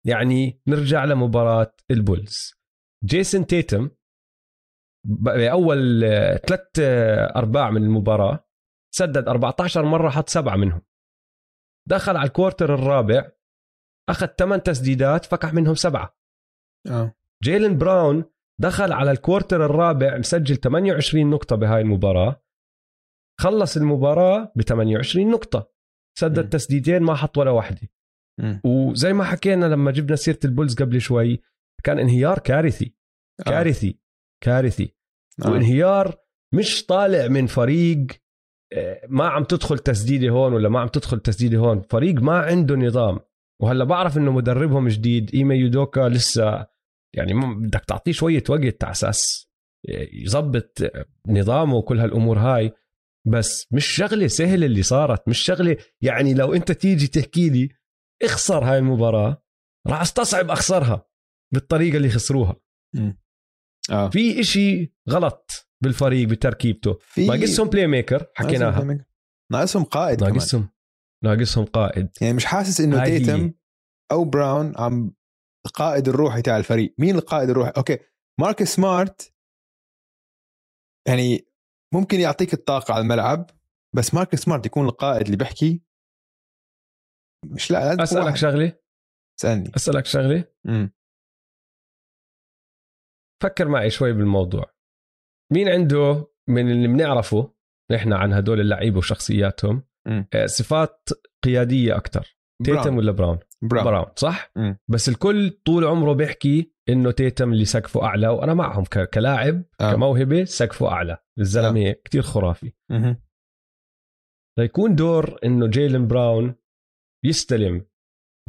يعني 0.07 0.61
نرجع 0.67 1.05
لمباراة 1.05 1.75
البولز. 1.91 2.53
جيسون 3.05 3.45
تيتم 3.45 3.89
بأول 5.07 6.01
ثلاث 6.47 6.67
أرباع 7.35 7.69
من 7.71 7.83
المباراة 7.83 8.47
سدد 8.95 9.27
14 9.27 9.85
مرة 9.85 10.09
حط 10.09 10.29
سبعة 10.29 10.55
منهم. 10.55 10.81
دخل 11.89 12.17
على 12.17 12.27
ال 12.27 12.33
quarter 12.33 12.73
الرابع 12.73 13.31
أخذ 14.11 14.27
ثمان 14.39 14.63
تسديدات 14.63 15.25
فكح 15.25 15.53
منهم 15.53 15.75
سبعة. 15.75 16.17
آه. 16.87 17.15
جيلن 17.43 17.77
براون 17.77 18.23
دخل 18.61 18.91
على 18.91 19.11
ال 19.11 19.18
quarter 19.18 19.65
الرابع 19.65 20.17
مسجل 20.17 20.55
28 20.55 21.29
نقطة 21.29 21.55
بهاي 21.55 21.81
المباراة. 21.81 22.43
خلص 23.39 23.77
المباراة 23.77 24.51
ب 24.55 24.61
28 24.61 25.29
نقطة. 25.31 25.71
سدد. 26.19 26.49
تسديدين 26.49 27.03
ما 27.03 27.15
حط 27.15 27.37
ولا 27.37 27.51
واحدة. 27.51 27.89
مم. 28.39 28.61
وزي 28.65 29.13
ما 29.13 29.23
حكينا 29.23 29.65
لما 29.65 29.91
جبنا 29.91 30.15
سيرة 30.15 30.39
البولز 30.45 30.75
قبل 30.75 31.01
شوي 31.01 31.41
كان 31.83 31.99
انهيار 31.99 32.39
كارثي. 32.39 32.95
كارثي. 33.45 33.99
كارثي. 34.43 34.95
آه. 35.45 35.51
وانهيار 35.51 36.17
مش 36.53 36.85
طالع 36.85 37.27
من 37.27 37.47
فريق 37.47 38.07
آه، 38.73 39.01
ما 39.07 39.27
عم 39.27 39.43
تدخل 39.43 39.79
تسديدة 39.79 40.29
هون 40.29 40.53
ولا 40.53 40.69
ما 40.69 40.79
عم 40.79 40.87
تدخل 40.87 41.19
تسديدة 41.19 41.57
هون. 41.57 41.81
فريق 41.81 42.15
ما 42.15 42.39
عنده 42.39 42.75
نظام. 42.75 43.19
وهلا 43.61 43.83
بعرف 43.83 44.17
إنه 44.17 44.31
مدربهم 44.31 44.87
جديد 44.87 45.31
ايما 45.35 45.55
يودوكا 45.55 46.09
لسه 46.09 46.67
يعني 47.13 47.33
بدك 47.55 47.85
تعطيه 47.85 48.11
شوية 48.11 48.43
وقت 48.49 48.83
على 48.83 48.91
أساس 48.91 49.47
يظبط 50.13 50.79
نظامه 51.27 51.75
وكل 51.75 51.99
هالأمور 51.99 52.39
هاي 52.39 52.73
بس 53.27 53.67
مش 53.71 53.85
شغلة 53.85 54.27
سهلة 54.27 54.65
اللي 54.65 54.83
صارت 54.83 55.27
مش 55.27 55.39
شغلة 55.39 55.77
يعني 56.01 56.33
لو 56.33 56.53
أنت 56.53 56.71
تيجي 56.71 57.07
تحكي 57.07 57.49
لي 57.49 57.69
اخسر 58.23 58.63
هاي 58.63 58.77
المباراة 58.77 59.43
راح 59.87 60.01
استصعب 60.01 60.49
أخسرها 60.51 61.05
بالطريقة 61.53 61.97
اللي 61.97 62.09
خسروها. 62.09 62.55
آه. 63.91 64.09
في 64.09 64.39
إشي 64.39 64.93
غلط 65.09 65.67
بالفريق 65.81 66.27
بتركيبته. 66.27 66.97
في 67.01 67.27
ناقصهم 67.27 67.69
playmaker 67.69 68.25
حكيناها. 68.35 68.71
ناقصهم- 69.51 69.83
قائد 69.83 70.23
ناقصهم 70.23 70.69
ناقصهم 71.23 71.65
قائد. 71.65 72.09
يعني 72.21 72.33
مش 72.33 72.45
حاسس 72.45 72.81
إنه. 72.81 73.05
تيتم 73.05 73.53
أو 74.11 74.23
براون 74.23 74.73
عم 74.77 75.13
القائد 75.65 76.07
الروحي 76.07 76.41
تاع 76.41 76.57
الفريق. 76.57 76.95
مين 76.97 77.15
القائد 77.15 77.49
الروحي 77.49 77.71
okay. 77.77 77.97
ماركس 78.39 78.63
سمارت 78.63 79.33
يعني 81.07 81.47
ممكن 81.93 82.19
يعطيك 82.19 82.53
الطاقة 82.53 82.93
على 82.93 83.01
الملعب 83.01 83.49
بس 83.95 84.13
ماركس 84.13 84.35
سمارت 84.35 84.65
يكون 84.65 84.85
القائد 84.85 85.25
اللي 85.25 85.37
بيحكي. 85.37 85.83
مش 87.45 87.71
لا 87.71 87.85
لازم 87.85 88.01
أسألك. 88.01 88.35
شغلة؟ 88.35 88.79
اسألني. 89.39 89.71
أسألك 89.75 90.05
شغلة؟ 90.05 90.45
امم 90.65 90.93
فكر 93.43 93.67
معي 93.67 93.89
شوي 93.89 94.13
بالموضوع. 94.13 94.73
مين 95.53 95.69
عنده 95.69 96.31
من 96.49 96.71
اللي 96.71 96.87
بنعرفه 96.87 97.53
نحن 97.91 98.13
عن 98.13 98.33
هدول 98.33 98.59
اللعيبة 98.59 98.97
وشخصياتهم 98.97 99.83
مم. 100.07 100.27
آه، 100.33 100.45
صفات 100.45 101.09
قيادية 101.43 101.97
أكثر 101.97 102.37
تيتم 102.65 102.97
ولا 102.97 103.11
براون 103.11 103.39
براون, 103.61 103.85
براون 103.85 104.05
صح 104.15 104.51
مم. 104.55 104.77
بس 104.87 105.09
الكل 105.09 105.49
طول 105.49 105.85
عمره 105.85 106.13
بيحكي 106.13 106.73
إنه 106.89 107.11
تيتم 107.11 107.53
اللي 107.53 107.65
سقفه 107.65 108.03
أعلى 108.03 108.27
وأنا 108.27 108.53
معهم 108.53 108.83
كلاعب 109.13 109.63
آه. 109.81 109.93
كموهبة 109.93 110.43
سقفه 110.43 110.87
أعلى 110.87 111.17
الزلمة 111.39 111.91
كتير 111.91 112.21
خرافي. 112.21 112.71
ليكون 114.59 114.95
دور 114.95 115.39
إنه 115.45 115.67
جيلن 115.67 116.07
براون 116.07 116.55
يستلم 117.25 117.85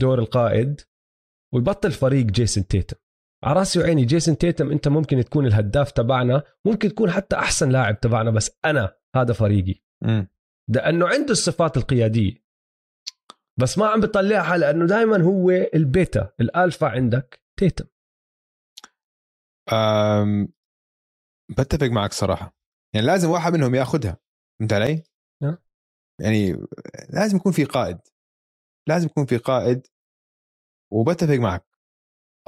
دور 0.00 0.18
القائد 0.18 0.80
ويبطل 1.54 1.92
فريق 1.92 2.26
جيسون 2.26 2.66
تيتم 2.66 2.96
على 3.44 3.58
رأسي 3.58 3.80
وعيني 3.80 4.04
جيسون 4.04 4.38
تيتم 4.38 4.70
أنت 4.70 4.88
ممكن 4.88 5.24
تكون 5.24 5.46
الهداف 5.46 5.90
تبعنا 5.90 6.42
ممكن 6.66 6.88
تكون 6.88 7.10
حتى 7.10 7.36
أحسن 7.36 7.70
لاعب 7.70 8.00
تبعنا 8.00 8.30
بس 8.30 8.58
أنا 8.64 8.94
هذا 9.16 9.32
فريقي. 9.32 9.74
لأنه 10.68 11.08
عنده 11.08 11.32
الصفات 11.32 11.76
القيادية. 11.76 12.42
بس 13.60 13.78
ما 13.78 13.86
عم 13.86 14.00
بيطلعها 14.00 14.56
لأنه 14.56 14.86
دائما 14.86 15.22
هو 15.22 15.50
ال 15.50 15.66
beta 15.66 16.32
ال 16.40 16.48
alpha 16.48 16.86
عندك 16.86 17.42
تيتم. 17.58 17.84
أم... 19.72 20.52
بتفق 21.58 21.86
معك 21.86 22.12
صراحة. 22.12 22.56
يعني 22.94 23.06
لازم 23.06 23.30
واحد 23.30 23.52
منهم 23.52 23.74
ياخذها. 23.74 24.20
فهمت 24.58 24.72
علي؟ 24.72 25.02
يعني 26.20 26.52
لازم 27.10 27.36
يكون 27.36 27.52
في 27.52 27.64
قائد. 27.64 27.98
لازم 28.88 29.06
يكون 29.06 29.26
في 29.26 29.36
قائد. 29.36 29.86
وبتفق 30.92 31.34
معك. 31.34 31.66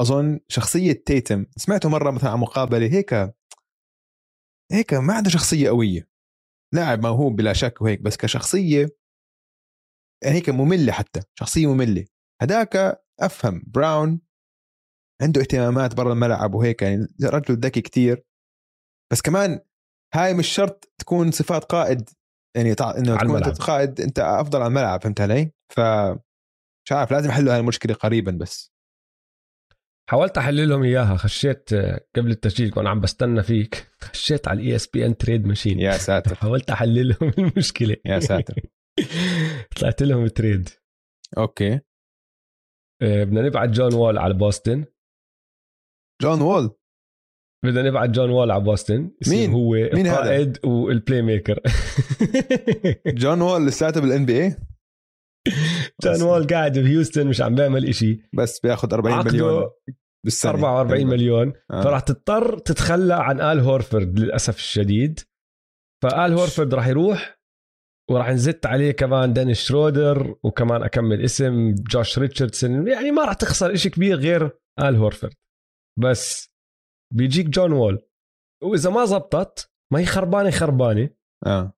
أظن 0.00 0.40
شخصية 0.48 0.92
تيتم 0.92 1.46
سمعته 1.56 1.88
مرة 1.88 2.10
مثلا 2.10 2.30
عن 2.30 2.38
مقابلة 2.38 2.86
هيك 2.86 3.34
هيك 4.72 4.94
ما 4.94 5.14
عنده 5.14 5.30
شخصية 5.30 5.68
قوية. 5.68 6.13
لاعب 6.74 7.02
موهوب 7.02 7.36
بلا 7.36 7.52
شك 7.52 7.82
وهيك 7.82 8.00
بس 8.02 8.16
كشخصية 8.16 8.88
هيك 10.24 10.50
مملة 10.50 10.92
حتى 10.92 11.20
شخصية 11.38 11.74
مملة 11.74 12.04
هداك 12.42 13.02
أفهم 13.20 13.62
براون 13.66 14.20
عنده 15.22 15.40
اهتمامات 15.40 15.94
برا 15.94 16.12
الملعب 16.12 16.54
وهيك 16.54 16.82
يعني 16.82 17.06
رجل 17.24 17.54
ذكي 17.54 17.80
كتير 17.80 18.24
بس 19.12 19.22
كمان 19.22 19.60
هاي 20.14 20.34
مش 20.34 20.48
شرط 20.48 20.92
تكون 20.98 21.30
صفات 21.30 21.64
قائد 21.64 22.10
يعني 22.56 22.74
تع... 22.74 22.90
إنه 22.90 23.10
على 23.10 23.18
تكون 23.18 23.36
الملعب. 23.36 23.54
قائد 23.54 24.00
أنت 24.00 24.18
أفضل 24.18 24.58
على 24.58 24.68
الملعب 24.68 25.02
فهمت 25.02 25.20
علي؟ 25.20 25.52
ف 25.72 25.80
مش 26.86 26.92
عارف 26.92 27.12
لازم 27.12 27.28
يحلوا 27.28 27.52
هاي 27.52 27.60
المشكلة 27.60 27.94
قريبا 27.94 28.30
بس 28.30 28.73
حاولت 30.10 30.38
احل 30.38 30.68
لهم 30.68 30.82
إياها 30.82 31.16
خشيت 31.16 31.72
آه، 31.72 32.06
قبل 32.16 32.30
التسجيل 32.30 32.70
كنت 32.70 32.86
عم 32.86 33.00
بستنى 33.00 33.42
فيك 33.42 33.90
خشيت 34.00 34.48
على 34.48 34.60
ال 34.60 34.76
ESPN 34.76 35.16
Trade 35.16 35.46
Machine 35.46 35.80
يا 35.80 35.92
ساتر. 35.92 36.34
حاولت 36.42 36.70
احل 36.70 37.08
لهم 37.08 37.32
المشكلة. 37.38 37.96
يا 38.04 38.20
ساتر. 38.20 38.54
طلعت 39.76 40.02
لهم 40.02 40.26
trade 40.26 40.68
okay. 41.38 41.80
آه، 43.02 43.24
بدنا 43.24 43.42
نبعت 43.42 43.68
جون 43.68 43.94
وول 43.94 44.18
على 44.18 44.34
بوسطن 44.34 44.84
جون 46.22 46.40
وول 46.40 46.70
بدنا 47.64 47.82
نبعت 47.82 48.10
جون 48.10 48.30
وول 48.30 48.50
على 48.50 48.64
بوسطن 48.64 49.10
مين؟ 49.28 49.50
هو 49.50 49.70
مين 49.72 50.06
هذا؟ 50.06 50.20
القائد 50.20 50.66
وال 50.66 51.22
playmaker 51.22 51.60
جون 53.06 53.40
وول 53.40 53.66
لساته 53.66 54.00
بال 54.00 54.26
NBA 54.26 54.56
جون 56.12 56.22
وول 56.22 56.46
قاعد 56.46 56.78
بهيوستن 56.78 57.26
مش 57.26 57.40
عم 57.40 57.54
بيعمل 57.54 57.88
إشي. 57.88 58.20
بس 58.34 58.60
بياخذ 58.60 58.92
40 58.94 59.26
مليون 59.26 59.50
عقده 59.50 59.70
بالسنه 60.24 60.50
44 60.50 60.88
تقريباً. 60.88 61.10
مليون. 61.10 61.52
آه. 61.70 61.82
فراح 61.82 62.00
تضطر 62.00 62.58
تتخلى 62.58 63.14
عن 63.14 63.40
آل 63.40 63.60
هورفورد 63.60 64.18
للأسف 64.18 64.56
الشديد. 64.56 65.20
فآل 66.02 66.32
هورفورد 66.32 66.74
راح 66.74 66.86
يروح 66.86 67.40
وراح 68.10 68.30
نزت 68.30 68.66
عليه 68.66 68.92
كمان 68.92 69.32
دانيس 69.32 69.58
شرودر 69.60 70.34
وكمان 70.42 70.82
أكمل 70.82 71.20
اسم 71.24 71.74
جوش 71.74 72.18
ريتشاردسون. 72.18 72.88
يعني 72.88 73.10
ما 73.10 73.24
راح 73.24 73.34
تخسر 73.34 73.72
إشي 73.72 73.90
كبير 73.90 74.16
غير 74.16 74.50
آل 74.80 74.96
هورفورد. 74.96 75.34
بس 76.00 76.48
بيجيك 77.14 77.46
جون 77.48 77.72
وول. 77.72 78.06
وإذا 78.62 78.90
ما 78.90 79.04
زبطت 79.04 79.70
ما 79.92 79.98
هي 79.98 80.06
خربانة 80.06 80.50
خربانة. 80.50 81.10
آه. 81.46 81.72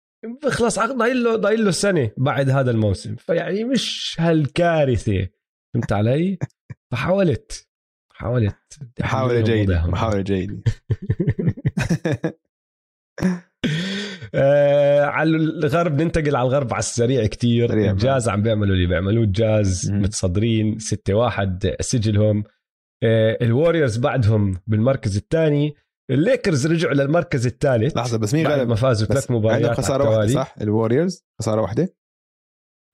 بخلص 0.44 0.78
عقد 0.78 0.96
ضايل 0.96 1.24
له 1.24 1.36
ضايل 1.36 1.64
له 1.64 1.70
سنة 1.70 2.10
بعد 2.16 2.50
هذا 2.50 2.70
الموسم. 2.70 3.16
فيعني 3.16 3.64
مش 3.64 4.16
هالكارثة. 4.18 5.28
فهمت 5.74 5.92
علي؟ 5.92 6.38
فحاولت. 6.90 7.68
حاولت. 8.12 8.78
محاولة 9.00 9.40
جيدة. 9.40 9.86
محاولة 9.86 10.20
جيدة. 10.20 10.62
آه 14.34 15.04
على 15.04 15.30
الغرب 15.36 16.02
ننتقل 16.02 16.36
على 16.36 16.46
الغرب 16.48 16.72
على 16.72 16.80
السريع 16.80 17.26
كتير. 17.26 17.72
الجاز 17.90 18.28
عم 18.28 18.42
بيعملوا 18.42 18.74
اللي 18.74 18.86
بيعملوه. 18.86 19.24
الجاز. 19.24 19.90
متصدرين 19.92 20.78
6 20.78 21.14
1 21.14 21.76
سجلهم. 21.80 22.44
آه 23.02 23.38
الوريورز 23.42 23.96
بعدهم 23.98 24.60
بالمركز 24.66 25.16
الثاني. 25.16 25.74
الليكرز 26.10 26.66
رجعوا 26.66 26.94
للمركز 26.94 27.46
الثالث. 27.46 27.96
لحظة 27.96 28.18
بس 28.18 28.34
مين 28.34 28.44
بعد 28.44 28.58
غلب؟ 28.58 28.68
ما 28.68 28.74
فازوا 28.74 29.06
ثلاث 29.08 29.30
عندهم 29.30 29.44
مباريات 29.44 29.76
خسارة 29.76 30.04
واحدة 30.04 30.22
التوالي. 30.22 30.32
صح؟ 30.44 30.54
الوريورز 30.60 31.24
خسارة 31.40 31.60
واحدة؟ 31.62 31.96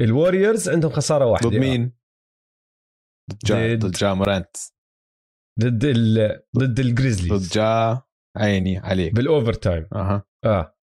الوريورز 0.00 0.68
عندهم 0.68 0.90
خسارة 0.90 1.26
واحدة. 1.26 1.48
ضد 1.48 1.56
مين؟ 1.56 1.92
ضد 3.32 3.38
جا 3.44 3.74
ضد- 3.74 3.86
ضد 3.86 3.90
جا 3.92 4.14
مورانت 4.14 4.56
ضد 5.60 5.84
ال... 5.84 6.42
ضد 6.58 6.80
الجريزليز 6.80 7.32
ضد 7.32 7.52
جا 7.52 8.02
عيني 8.36 8.78
عليك. 8.78 9.14
بال 9.14 9.52
overtime 9.52 9.88
أها. 9.94 10.24
آه. 10.44 10.76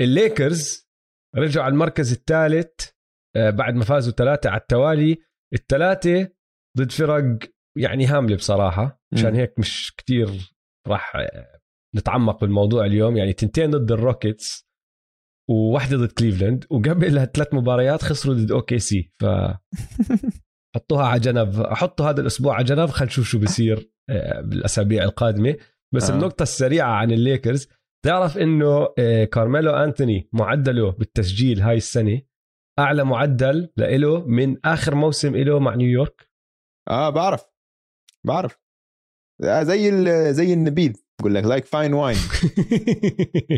الليكرز 0.00 0.88
رجعوا 1.36 1.64
على 1.64 1.72
المركز 1.72 2.12
الثالث 2.12 2.90
آه، 3.36 3.50
بعد 3.50 3.74
ما 3.74 3.84
فازوا 3.84 4.12
ثلاثة 4.12 4.50
على 4.50 4.60
التوالي. 4.60 5.16
الثلاثة 5.54 6.30
ضد 6.78 6.92
فرق 6.92 7.38
يعني 7.78 8.06
هاملة 8.06 8.36
بصراحة 8.36 9.02
عشان. 9.14 9.34
هيك 9.34 9.58
مش 9.58 9.94
كتير 9.96 10.53
راح 10.88 11.12
نتعمق 11.96 12.40
بالموضوع 12.40 12.86
اليوم. 12.86 13.16
يعني 13.16 13.32
تنتين 13.32 13.70
ضد 13.70 13.92
الروكيتس 13.92 14.68
وواحدة 15.50 15.96
ضد 15.96 16.12
كليفلاند 16.12 16.64
وقبلها 16.70 17.24
ثلاث 17.24 17.54
مباريات 17.54 18.02
خسروا 18.02 18.34
ضد 18.34 18.52
أوكي 18.52 18.78
سي. 18.78 19.12
ف 19.20 19.24
حطوها 20.76 21.06
على 21.06 21.20
جنب 21.20 21.66
حطوا 21.66 22.10
هذا 22.10 22.20
الأسبوع 22.20 22.54
على 22.54 22.64
جنب 22.64 22.88
خلينا 22.88 23.12
نشوف 23.12 23.26
شو 23.26 23.38
بصير 23.38 23.90
آه، 24.10 24.40
بالأسابيع 24.40 25.02
القادمة. 25.02 25.56
بس 25.94 26.10
آه. 26.10 26.14
النقطة 26.14 26.42
السريعة 26.42 26.92
عن 26.92 27.12
الليكرز 27.12 27.68
تعرف 28.04 28.38
إنه 28.38 28.88
آه، 28.98 29.24
كارميلو 29.24 29.70
أنتوني 29.70 30.28
معدله 30.32 30.90
بالتسجيل 30.90 31.60
هاي 31.60 31.76
السنة 31.76 32.22
أعلى 32.78 33.04
معدل 33.04 33.72
لإله 33.76 34.26
من 34.26 34.66
آخر 34.66 34.94
موسم 34.94 35.36
له 35.36 35.58
مع 35.58 35.74
نيويورك؟ 35.74 36.30
آه 36.90 37.10
بعرف. 37.10 37.44
بعرف. 38.26 38.63
زي 39.42 39.88
ال- 39.88 40.34
زي 40.34 40.52
النبيذ 40.52 40.92
بقول 41.20 41.34
لك 41.34 41.44
like 41.44 41.64
fine 41.64 41.94
wine 41.94 42.16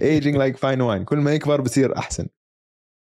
aging 0.03 0.37
like 0.37 0.57
fine 0.57 0.81
wine 0.81 1.05
كل 1.05 1.19
ما 1.19 1.33
يكبر 1.35 1.61
بصير 1.61 1.97
أحسن. 1.99 2.27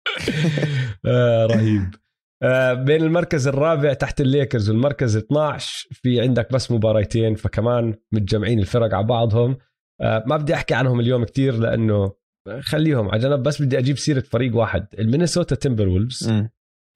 آه 1.06 1.46
رهيب. 1.46 1.94
آه 2.42 2.72
بين 2.74 3.02
المركز 3.02 3.48
الرابع 3.48 3.92
تحت 3.92 4.20
الليكرز 4.20 4.70
والمركز 4.70 5.16
12 5.16 5.88
في 5.92 6.20
عندك 6.20 6.52
بس 6.52 6.70
مباريتين 6.70 7.34
فكمان 7.34 7.94
متجمعين 8.12 8.58
الفرق 8.58 8.94
على 8.94 9.06
بعضهم. 9.06 9.56
آه 10.00 10.24
ما 10.26 10.36
بدي 10.36 10.54
أحكي 10.54 10.74
عنهم 10.74 11.00
اليوم 11.00 11.24
كتير 11.24 11.54
لأنه 11.54 12.12
خليهم 12.60 13.08
على 13.08 13.18
جنب 13.22 13.42
بس 13.42 13.62
بدي 13.62 13.78
أجيب 13.78 13.98
سيرة 13.98 14.20
فريق 14.20 14.56
واحد. 14.56 14.86
المينيسوتا 14.98 15.54
تيمبر 15.54 15.88
وولفز. 15.88 16.32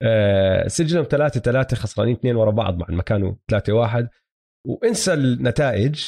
آه 0.03 0.67
سجلهم 0.67 1.03
3 1.03 1.39
3 1.39 1.75
خسرانين 1.77 2.15
اثنين 2.15 2.35
ورا 2.35 2.51
بعض 2.51 2.77
مع 2.77 2.85
ما 2.89 3.01
كانوا 3.03 3.33
3 3.49 3.73
1 3.73 4.09
وانسى 4.67 5.13
النتائج 5.13 6.05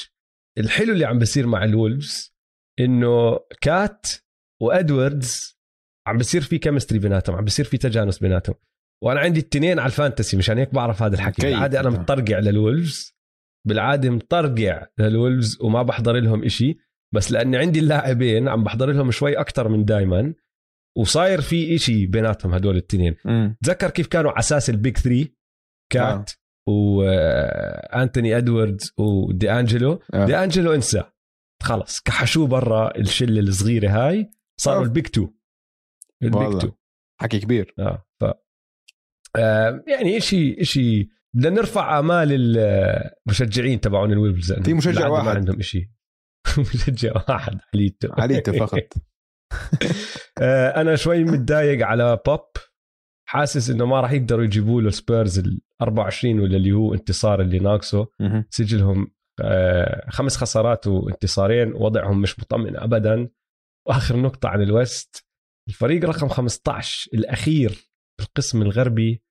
الحلو 0.57 0.93
اللي 0.93 1.05
عم 1.05 1.19
بيصير 1.19 1.47
مع 1.47 1.63
الولفز 1.63 2.35
إنه 2.79 3.39
كات 3.61 4.07
وادواردز 4.61 5.59
عم 6.07 6.17
بصير 6.17 6.41
في 6.41 6.57
chemistry 6.57 6.99
بيناتهم 6.99 7.35
عم 7.35 7.45
بصير 7.45 7.65
في 7.65 7.77
تجانس 7.77 8.19
بيناتهم 8.19 8.55
وأنا 9.03 9.19
عندي 9.19 9.39
التنين 9.39 9.79
على 9.79 9.87
ال 9.87 9.93
fantasy 9.93 10.37
مشان 10.37 10.57
هيك 10.57 10.73
بعرف 10.73 11.03
هذا 11.03 11.15
الحكي. 11.15 11.41
بالعادة 11.41 11.79
أنا 11.79 11.87
آه. 11.87 11.91
مطرقع 11.91 12.39
للولفز 12.39 13.17
بالعادة 13.67 14.09
مطرقع 14.09 14.87
للولفز 14.99 15.57
وما 15.61 15.83
بحضر 15.83 16.13
لهم 16.13 16.43
إشي 16.43 16.77
بس 17.13 17.31
لأني 17.31 17.57
عندي 17.57 17.79
اللاعبين 17.79 18.47
عم 18.47 18.63
بحضر 18.63 18.91
لهم 18.91 19.11
شوي 19.11 19.39
أكثر 19.39 19.67
من 19.67 19.85
دايما 19.85 20.33
وصاير 20.97 21.41
في 21.41 21.75
إشي 21.75 22.05
بيناتهم 22.05 22.53
هدول 22.53 22.75
التنين. 22.77 23.15
تذكر 23.63 23.89
كيف 23.89 24.07
كانوا 24.07 24.31
على 24.31 24.39
أساس 24.39 24.69
ال 24.69 24.76
big 24.76 24.97
3 24.97 25.29
كات 25.91 26.31
وأنتوني 26.71 28.37
ادواردز 28.37 28.93
ودي 28.97 29.51
انجلو 29.51 30.01
آه. 30.13 30.25
دي 30.25 30.37
انجلو 30.37 30.73
انسى. 30.73 31.03
خلص 31.63 32.01
كحشوه 32.01 32.47
برا 32.47 32.97
الشلة 32.97 33.39
الصغيرة 33.39 33.89
هاي 33.89 34.29
صاروا 34.59 34.85
آه. 34.85 34.87
2 34.87 35.29
ال 36.23 36.26
big 36.26 36.35
والله. 36.35 36.57
2 36.57 36.73
حكي 37.21 37.39
كبير. 37.39 37.73
آه 37.79 38.05
ف 38.21 38.25
آه 39.35 39.83
يعني 39.87 40.19
شيء 40.19 40.63
شيء 40.63 41.07
بدنا 41.35 41.49
نرفع 41.49 41.99
آمال 41.99 42.57
المشجعين 42.57 43.81
تبعون 43.81 44.11
الولفز 44.11 44.53
في 44.53 44.73
مشجع 44.73 45.07
واحد. 45.07 45.25
ما 45.25 45.31
عندهم 45.31 45.61
شيء 45.61 45.89
مشجع 46.73 47.11
واحد 47.29 47.59
عليته. 47.73 48.09
عليته 48.11 48.51
فقط. 48.51 48.93
آه 50.41 50.81
أنا 50.81 50.95
شوي 50.95 51.23
متضايق 51.23 51.85
على 51.85 52.19
بوب. 52.25 52.45
حاسس 53.29 53.69
إنه 53.69 53.85
ما 53.85 54.01
راح 54.01 54.11
يقدروا 54.11 54.43
يجيبوا 54.43 54.81
له 54.81 54.89
سبيرز 54.89 55.43
24 55.81 56.39
ولا 56.39 56.57
اللي 56.57 56.71
هو 56.71 56.93
انتصار 56.93 57.41
اللي 57.41 57.59
ناقصه. 57.59 58.07
سجلهم 58.49 59.11
آه، 59.43 60.09
خمس 60.09 60.37
خسارات 60.37 60.87
وانتصارين 60.87 61.73
وضعهم 61.73 62.21
مش 62.21 62.39
مطمئن 62.39 62.77
ابدا 62.77 63.29
وآخر 63.87 64.21
نقطة 64.21 64.49
عن 64.49 64.61
الويست 64.61 65.25
الفريق 65.69 66.05
رقم 66.05 66.27
15 66.27 67.09
الأخير 67.13 67.69
في 68.19 68.27
القسم 68.27 68.61
الغربي 68.61 69.23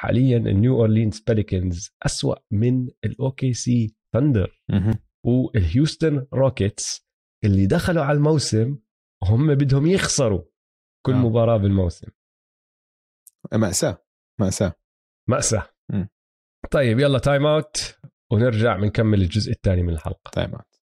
حاليا 0.00 0.36
النيو 0.36 0.76
أورلينز 0.80 1.20
بيليكنز 1.20 1.90
أسوأ 2.06 2.34
من 2.52 2.88
الاوكي 3.04 3.52
سي 3.52 3.96
ثندر. 4.14 4.62
والهيوستن 5.26 6.26
روكيتس 6.34 7.08
اللي 7.44 7.66
دخلوا 7.66 8.04
على 8.04 8.18
الموسم 8.18 8.78
وهم 9.22 9.54
بدهم 9.54 9.86
يخسروا 9.86 10.42
كل 11.06 11.12
آه. 11.12 11.16
مباراة 11.16 11.56
بالموسم 11.56 12.08
مأساة 13.54 14.04
مأساة 14.40 14.72
مأساة 15.28 15.58
مم. 15.58 15.77
طيب 16.70 16.98
يلا 16.98 17.18
timeout 17.18 17.98
ونرجع 18.32 18.76
بنكمل 18.76 19.22
الجزء 19.22 19.52
الثاني 19.52 19.82
من 19.82 19.92
الحلقة. 19.92 20.30
timeout 20.32 20.78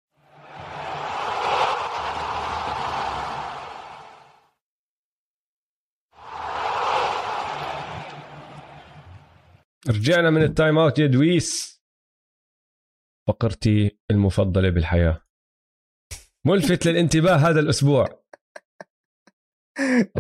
رجعنا 9.90 10.30
من 10.30 10.44
ال 10.44 10.78
timeout 10.78 11.00
يا 11.00 11.08
دويس. 11.08 11.82
فقرتي 13.28 14.00
المفضلة 14.12 14.70
بالحياة. 14.70 15.22
ملفت 16.46 16.86
للانتباه 16.86 17.36
هذا 17.36 17.60
الأسبوع. 17.60 18.24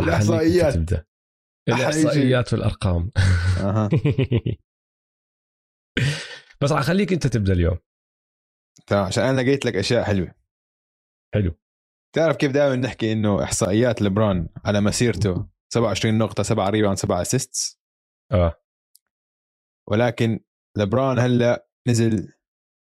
تبدا 0.73 1.05
الإحصائيات 1.69 2.53
والأرقام. 2.53 3.11
أها. 3.59 3.89
بس 6.63 6.71
راح 6.71 6.79
أخليك 6.79 7.13
أنت 7.13 7.27
تبدأ 7.27 7.53
اليوم. 7.53 7.77
تمام 8.87 9.05
عشان 9.05 9.23
أنا 9.23 9.41
لقيت 9.41 9.65
لك 9.65 9.75
أشياء 9.75 10.03
حلوة. 10.03 10.35
حلو. 11.33 11.55
تعرف 12.15 12.37
كيف 12.37 12.51
دائما 12.51 12.75
نحكي 12.75 13.13
إنه 13.13 13.43
إحصائيات 13.43 14.01
لبران 14.01 14.49
على 14.65 14.81
مسيرته؟ 14.81 15.47
27 15.73 16.17
نقطة 16.17 16.43
7 16.43 16.69
rebound 16.69 16.97
7 16.97 17.21
assists 17.21 17.79
آه. 18.31 18.61
ولكن 19.89 20.39
لبران 20.77 21.19
هلأ 21.19 21.67
نزل 21.87 22.33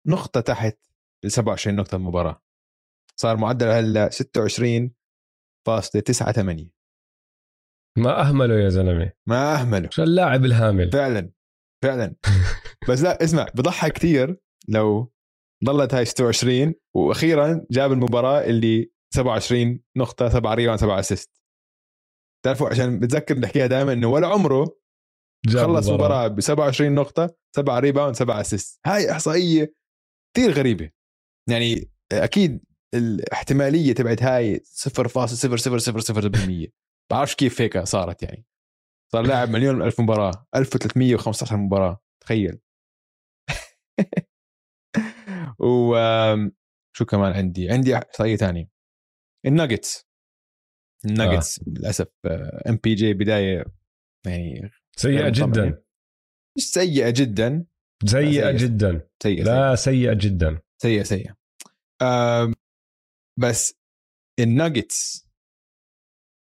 نقطة 0.06 0.40
تحت 0.40 0.78
ال 1.24 1.32
27 1.32 1.76
نقطة 1.76 1.96
المباراة. 1.96 2.42
صار 3.16 3.36
معدله 3.36 3.80
هلأ 3.80 4.10
26 4.10 4.94
فاصلة 5.66 6.02
9 6.02 6.32
8 6.32 6.70
ما 7.98 8.20
أهمله 8.20 8.54
يا 8.54 8.68
زلمة. 8.68 9.12
ما 9.26 9.54
أهمله. 9.54 9.90
شو 9.90 10.02
اللاعب 10.02 10.44
الهامل؟ 10.44 10.90
فعلا. 10.92 11.30
فعلا. 11.82 12.14
بس 12.88 13.02
لا 13.02 13.24
اسمع 13.24 13.46
بضحك 13.54 13.92
كثير 13.92 14.36
لو 14.68 15.12
ضلت 15.64 15.94
هاي 15.94 16.04
26 16.04 16.74
وأخيرا 16.96 17.66
جاب 17.70 17.92
المباراة 17.92 18.44
اللي 18.44 18.90
27 19.14 19.80
نقطة 19.96 20.28
7 20.28 20.54
rebound 20.54 20.80
7 20.80 21.00
assist. 21.00 21.30
تعرفوا 22.44 22.68
عشان 22.68 22.98
بتذكر 22.98 23.38
نحكيها 23.38 23.66
دائما 23.66 23.92
إنه 23.92 24.08
ولا 24.08 24.26
عمره 24.26 24.78
خلص 25.48 25.88
مباراة. 25.88 26.28
ب 26.28 26.40
27 26.40 26.94
نقطة 26.94 27.34
7 27.56 27.78
rebound 27.78 28.14
7 28.14 28.40
assist. 28.40 28.80
هاي 28.86 29.10
إحصائية 29.10 29.74
كثير 30.36 30.50
غريبة. 30.50 30.90
يعني 31.50 31.90
أكيد 32.12 32.64
الاحتمالية 32.94 33.92
تبعت 33.92 34.22
هاي 34.22 34.56
0.0000% 34.56 36.70
بعرفش 37.10 37.34
كيف 37.34 37.60
هيك 37.60 37.78
صارت 37.78 38.22
يعني. 38.22 38.44
صار 39.12 39.26
لاعب 39.26 39.50
مليون 39.50 39.82
ألف 39.82 40.00
مباراة. 40.00 40.46
1315 40.56 41.56
مباراة. 41.56 42.02
تخيل. 42.20 42.60
و 45.60 45.96
شو 46.96 47.04
كمان 47.04 47.32
عندي؟ 47.32 47.70
عندي 47.70 47.96
احصائيه 47.96 48.36
ثانية 48.36 48.68
الناجتس. 49.46 50.08
الناجتس 51.04 51.60
آه. 51.60 51.64
للأسف 51.68 52.08
إم 52.68 52.76
بي 52.76 52.94
جي 52.94 53.14
بداية 53.14 53.64
يعني 54.26 54.70
سيئة 54.96 55.28
جدا. 55.28 55.84
مش 56.56 56.72
سيئة 56.72 57.10
جدا. 57.10 57.66
سيئة 58.06 58.50
جدا. 58.50 59.08
سيئة 59.22 59.44
لا 59.44 59.74
سيئة. 59.74 60.12
جدا. 60.12 60.60
سيئة 60.82 61.02
سيئة. 61.02 61.36
بس 63.40 63.74
الناجتس 64.40 65.28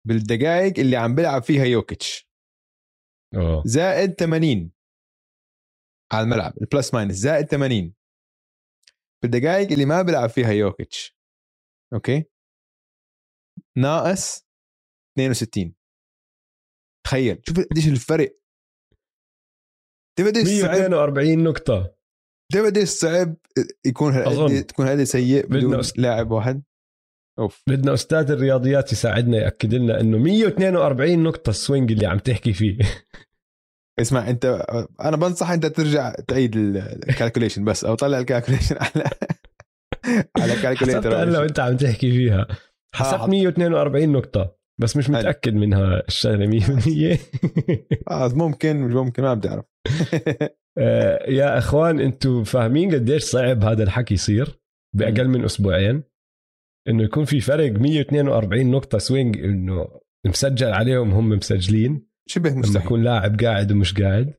بالدقائق 0.08 0.80
اللي 0.80 0.96
عم 0.98 1.16
بيلعب 1.16 1.44
فيها 1.44 1.66
يوكيتش. 1.66 2.29
أوه. 3.36 3.64
زائد 3.66 4.14
80 4.14 4.72
على 6.12 6.24
الملعب 6.24 6.54
ال 6.62 6.68
plus 6.68 6.94
minus 6.94 7.14
زائد 7.16 7.46
80 7.46 7.94
بالدقائق 9.24 9.72
اللي 9.72 9.86
ما 9.86 10.02
بيلعب 10.02 10.30
فيها 10.30 10.52
يوكيتش 10.52 11.18
okay؟ 11.94 12.26
ناقص 13.78 14.48
62 15.18 15.76
تخيل 17.06 17.42
شوف 17.48 17.60
قديش 17.60 17.88
الفرق. 17.88 18.40
تبدي 20.18 20.44
142 20.44 21.44
نقطة. 21.44 21.96
تبدي 22.54 22.86
صعب 22.86 23.36
يكون 23.86 24.14
تكون 24.68 24.88
هذه 24.88 25.04
سيء 25.04 25.48
بدون 25.48 25.82
لاعب 25.98 26.32
واحد؟ 26.32 26.64
أوف. 27.40 27.64
بدنا 27.68 27.94
أستاذ 27.94 28.32
الرياضيات 28.32 28.92
يساعدنا 28.92 29.38
يأكد 29.38 29.74
لنا 29.74 30.02
إنه 30.02 30.18
142 30.18 31.24
نقطة 31.24 31.50
ال 31.50 31.57
swing 31.57 31.92
اللي 31.92 32.06
عم 32.06 32.18
تحكي 32.18 32.54
فيه. 32.54 32.78
اسمع 34.02 34.30
أنت 34.30 34.66
أنا 35.02 35.18
بنصح 35.18 35.52
أنت 35.52 35.66
ترجع 35.66 36.14
تعيد 36.28 36.56
ال 36.56 36.65
calculation 36.65 37.66
بس 37.66 37.86
أو 37.86 37.96
طلع 37.96 38.20
ال 38.20 38.24
calculation 38.24 38.76
على 38.86 39.10
على 40.38 40.56
calculator 40.62 41.26
لو 41.26 41.44
أنت 41.44 41.60
عم 41.60 41.78
تحكي 41.78 42.12
فيها. 42.12 42.48
حسبت 42.96 43.30
142 43.30 44.10
نقطة 44.12 44.56
بس 44.82 44.98
مش 44.98 45.10
متأكد 45.10 45.54
منها 45.54 46.04
الشغلة 46.08 46.60
100% 46.60 47.20
آه 48.12 48.28
ممكن 48.28 48.78
مش 48.78 48.94
ممكن 48.94 49.24
ما 49.24 49.34
بتعرف 49.34 49.66
آه، 50.78 51.30
يا 51.30 51.58
إخوان 51.58 52.00
أنتم 52.00 52.44
فاهمين 52.44 52.94
قديش 52.96 53.24
صعب 53.24 53.64
هذا 53.64 53.84
الحكي 53.84 54.14
يصير؟ 54.14 54.60
بأقل 54.96 55.28
من 55.28 55.46
أسبوعين. 55.46 56.04
إنه 56.90 57.04
يكون 57.04 57.26
في 57.26 57.40
فرق 57.42 57.72
142 57.72 58.72
نقطة 58.72 58.98
swing 58.98 59.38
إنه 59.38 60.00
مسجل 60.26 60.68
عليهم 60.68 61.12
هم 61.12 61.30
مسجلين. 61.30 62.08
شبه 62.28 62.56
مستحيل. 62.56 62.76
لما 62.76 62.86
يكون 62.86 63.04
لاعب 63.04 63.40
قاعد 63.40 63.72
ومش 63.72 64.02
قاعد. 64.02 64.34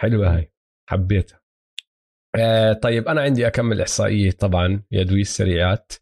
حلوة 0.00 0.36
هاي. 0.36 0.52
حبيتها. 0.90 1.40
آه 2.36 2.72
طيب 2.72 3.08
أنا 3.08 3.20
عندي 3.20 3.46
أكمل 3.46 3.80
إحصائية 3.80 4.30
طبعا 4.30 4.82
يا 4.92 5.02
دويس 5.02 5.36
سريعات 5.36 5.92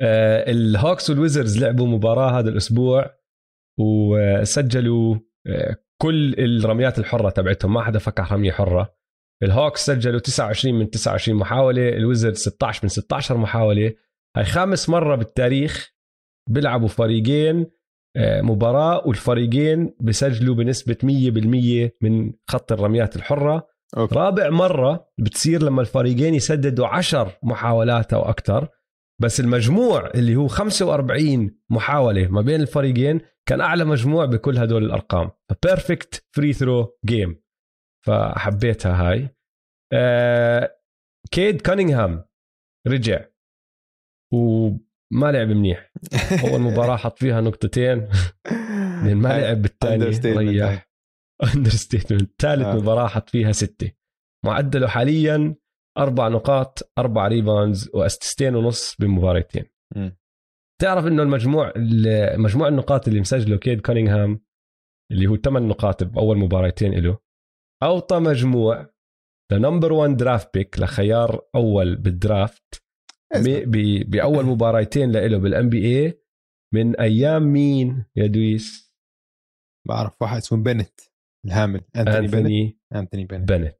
آه 0.00 0.50
ال 0.50 0.60
Hawks 0.60 1.10
وال 1.10 1.21
Wizards 1.21 1.58
لعبوا 1.58 1.86
مباراة 1.86 2.38
هذا 2.38 2.50
الأسبوع 2.50 3.18
وسجلوا 3.80 5.16
آه 5.46 5.76
كل 6.02 6.34
الرميات 6.38 6.98
الحرة 6.98 7.30
تبعتهم 7.30 7.74
ما 7.74 7.82
حدا 7.82 7.98
فكر 7.98 8.32
رمية 8.32 8.52
حرة. 8.52 8.96
ال 9.42 9.49
Hawks 9.49 9.86
سجلوا 9.86 10.20
29 10.20 10.74
من 10.74 10.90
29 10.90 11.38
محاولة 11.38 11.88
ال 11.88 11.94
Wizards 11.94 12.36
16 12.36 12.80
من 12.82 12.88
16 12.88 13.36
محاولة. 13.36 13.94
هاي 14.36 14.44
خامس 14.44 14.88
مرة 14.88 15.16
بالتاريخ 15.16 15.92
بيلعبوا 16.50 16.88
فريقين 16.88 17.66
آه، 18.16 18.40
مباراة 18.40 19.06
والفريقين 19.06 19.94
بسجلوا 20.00 20.54
بنسبة 20.54 20.96
100% 21.02 21.90
من 22.02 22.32
خط 22.50 22.72
الرميات 22.72 23.16
الحرة. 23.16 23.68
okay. 23.96 24.14
رابع 24.14 24.50
مرة 24.50 25.08
بتصير 25.18 25.62
لما 25.62 25.80
الفريقين 25.80 26.34
يسددوا 26.34 26.86
عشر 26.86 27.32
محاولات 27.42 28.12
أو 28.12 28.22
أكثر 28.22 28.68
بس 29.20 29.40
المجموع 29.40 30.10
اللي 30.14 30.36
هو 30.36 30.48
45 30.48 31.58
محاولة 31.70 32.28
ما 32.28 32.40
بين 32.40 32.60
الفريقين 32.60 33.20
كان 33.48 33.60
أعلى 33.60 33.84
مجموع 33.84 34.24
بكل 34.24 34.58
هدول 34.58 34.84
الأرقام. 34.84 35.30
perfect 35.62 36.26
free 36.36 36.52
throw 36.52 36.98
game 37.04 37.42
فحبيتها 38.06 39.10
هاي. 39.10 39.28
آه 39.92 40.76
كيد 41.30 41.60
كانينغهام 41.60 42.24
رجع. 42.86 43.24
وما 44.32 45.32
لعب 45.32 45.48
منيح. 45.48 45.92
أول 46.44 46.60
مباراة 46.60 46.96
حط 46.96 47.18
فيها 47.18 47.40
نقطتين. 47.40 48.08
ما 49.02 49.40
لعب 49.40 49.62
بالثاني 49.62 50.04
ريح. 50.60 50.88
understatement 51.54 52.30
ثالث 52.42 52.66
آه. 52.66 52.76
مباراة 52.76 53.06
حط 53.06 53.30
فيها 53.30 53.52
ستة. 53.52 53.92
معدله 54.44 54.88
حاليا 54.88 55.54
أربع 55.98 56.28
نقاط 56.28 56.92
أربع 56.98 57.28
rebounds 57.28 57.90
وأسيستين 57.94 58.54
ونص 58.54 58.96
بمباراتين 58.98 59.64
تعرف 60.80 61.06
إنه 61.06 61.22
المجموع 61.22 61.72
مجموع 62.36 62.68
النقاط 62.68 63.08
اللي 63.08 63.20
مسجله 63.20 63.56
كيد 63.56 63.80
كانينغهام 63.80 64.40
اللي 65.12 65.26
هو 65.26 65.36
ثمان 65.36 65.68
نقاط 65.68 66.04
بأول 66.04 66.38
مباراتين 66.38 66.94
له 66.94 67.18
أوطى 67.82 68.18
مجموع 68.18 68.90
ل 69.52 69.58
number 69.58 69.92
1 69.92 70.16
draft 70.16 70.54
pick 70.54 70.80
لخيار 70.80 71.40
أول 71.54 71.96
بال 71.96 72.21
draft 72.21 72.84
باول 74.04 74.44
مباراتين 74.46 75.12
له 75.12 75.38
بال 75.38 75.68
NBA 75.68 76.22
من 76.74 77.00
أيام 77.00 77.42
مين 77.42 78.04
يا 78.16 78.26
دويس؟ 78.26 78.92
بعرف 79.88 80.22
واحد 80.22 80.36
اسمه 80.36 80.62
بنت 80.62 81.00
الهامل 81.46 81.80
أنتوني, 81.96 82.78
أنتوني 82.94 83.24
بنت. 83.24 83.48
بنت. 83.48 83.62
بنت. 83.62 83.76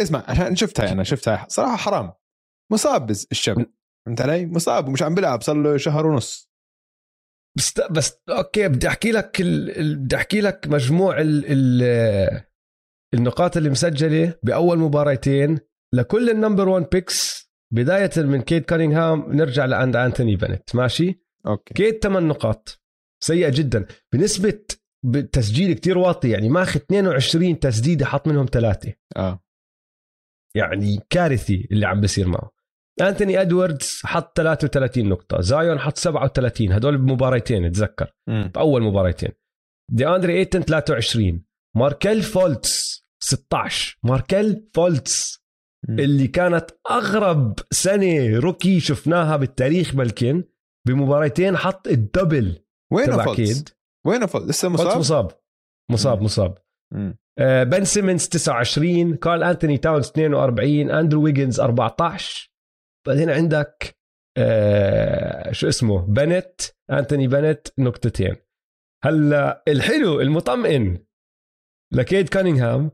اسمع 0.00 0.24
عشان 0.28 0.56
شفتها 0.56 0.92
أنا 0.92 1.02
شفتها. 1.02 1.46
صراحة 1.48 1.76
حرام. 1.76 2.12
مصاب 2.72 3.10
الشاب. 3.10 3.66
فهمت 4.06 4.20
علي؟ 4.20 4.46
مصاب 4.46 4.88
ومش 4.88 5.02
عم 5.02 5.14
بيلعب 5.14 5.42
صار 5.42 5.56
له 5.56 5.76
شهر 5.76 6.06
ونص. 6.06 6.52
بس 7.58 7.80
بس 7.80 8.22
okay 8.28 8.68
بدي 8.68 8.88
أحكي 8.88 9.12
لك 9.12 9.40
ال... 9.40 9.96
بدي 9.96 10.16
أحكي 10.16 10.40
لك 10.40 10.66
مجموع 10.68 11.20
ال... 11.20 11.44
ال... 11.48 12.44
النقاط 13.14 13.56
اللي 13.56 13.70
مسجلة 13.70 14.38
بأول 14.42 14.78
مباراتين 14.78 15.58
لكل 15.94 16.30
ال 16.30 16.35
number 16.35 16.68
1 16.68 16.86
picks 16.92 17.51
بداية 17.72 18.10
من 18.16 18.42
كيد 18.42 18.64
كانينغهام 18.64 19.32
نرجع 19.32 19.64
لعند 19.64 19.96
أنتوني 19.96 20.36
بنت 20.36 20.76
ماشي؟ 20.76 21.22
okay. 21.46 21.74
كيد 21.74 22.02
ثمان 22.02 22.28
نقاط 22.28 22.82
سيئة 23.24 23.50
جدا. 23.54 23.86
بنسبة 24.12 24.60
بالتسجيل 25.04 25.72
كتير 25.72 25.98
واطي 25.98 26.30
يعني 26.30 26.48
ماخذ 26.48 26.80
22 26.80 27.58
تسديده 27.58 28.06
حط 28.06 28.28
منهم 28.28 28.46
ثلاثة. 28.52 28.92
آه. 29.16 29.44
يعني 30.54 31.00
كارثي 31.10 31.68
اللي 31.72 31.86
عم 31.86 32.00
بيصير 32.00 32.28
معه. 32.28 32.50
أنتوني 33.00 33.40
إدواردز 33.40 34.00
حط 34.04 34.36
33 34.36 35.08
نقطة 35.08 35.40
زايون 35.40 35.78
حط 35.78 35.96
37 35.96 36.72
هدول 36.72 36.98
بمباراتين 36.98 37.72
تذكر 37.72 38.12
باول 38.54 38.82
مباراتين 38.82 39.30
دي 39.90 40.08
أندري 40.08 40.38
إيتن 40.38 40.60
23 40.60 41.44
ماركل 41.76 42.22
فولتس 42.22 43.06
16 43.22 43.98
ماركل 44.04 44.68
فولتس 44.74 45.41
اللي 45.88 46.28
كانت 46.28 46.70
أغرب 46.90 47.54
سنة 47.70 48.38
rookie 48.38 48.80
شفناها 48.80 49.36
بالتاريخ 49.36 49.94
بلكن 49.94 50.44
بمباراتين 50.86 51.56
حط 51.56 51.88
ال 51.88 51.99
double 51.99 52.64
وين 52.92 53.06
فولتس 53.24 53.64
وين 54.06 54.26
فولتس 54.26 54.48
لسه 54.48 54.68
مصاب؟ 54.68 54.98
مصاب. 54.98 55.30
مصاب 55.90 56.22
مصاب. 56.22 56.58
آه 57.38 57.64
بن 57.64 57.84
سيمنز 57.84 58.28
29 58.28 59.16
كارل 59.16 59.44
أنتوني 59.44 59.78
تاونز 59.78 60.06
42 60.08 60.90
أندرو 60.90 61.22
ويجنز 61.24 61.60
14 61.60 62.52
بعدين 63.06 63.30
عندك 63.30 63.96
آه 64.38 65.52
شو 65.52 65.68
اسمه؟ 65.68 66.06
بنت 66.06 66.60
أنتوني 66.90 67.28
بنت 67.28 67.68
نقطتين. 67.78 68.36
هلا 69.04 69.64
الحلو 69.68 70.20
المطمئن 70.20 71.04
لكيد 71.92 72.28
كانينغهام 72.28 72.90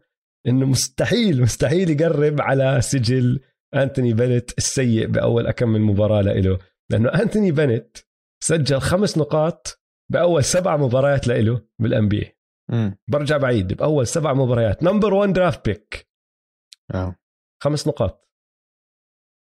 إنه 0.47 0.67
مستحيل 0.67 1.43
مستحيل 1.43 1.91
يقرب 1.91 2.41
على 2.41 2.81
سجل 2.81 3.41
أنتوني 3.75 4.13
بنت 4.13 4.59
السيء 4.59 5.07
بأول 5.07 5.47
اكمل 5.47 5.81
مباراة 5.81 6.23
له 6.23 6.59
لأنه 6.91 7.09
أنتوني 7.09 7.53
بنت 7.53 7.97
سجل 8.45 8.81
خمس 8.81 9.19
نقاط 9.19 9.83
بأول 10.13 10.45
سبع 10.45 10.77
مباريات 10.77 11.29
له 11.29 11.67
بال 11.81 12.09
NBA 12.09 12.39
برجع 13.09 13.37
بعيد 13.37 13.73
بأول 13.73 14.07
سبع 14.07 14.33
مباريات. 14.33 14.83
number 14.83 15.15
1 15.15 15.33
draft 15.33 15.65
pick 15.65 16.09
آه 16.95 17.17
خمس 17.63 17.89
نقاط. 17.89 18.29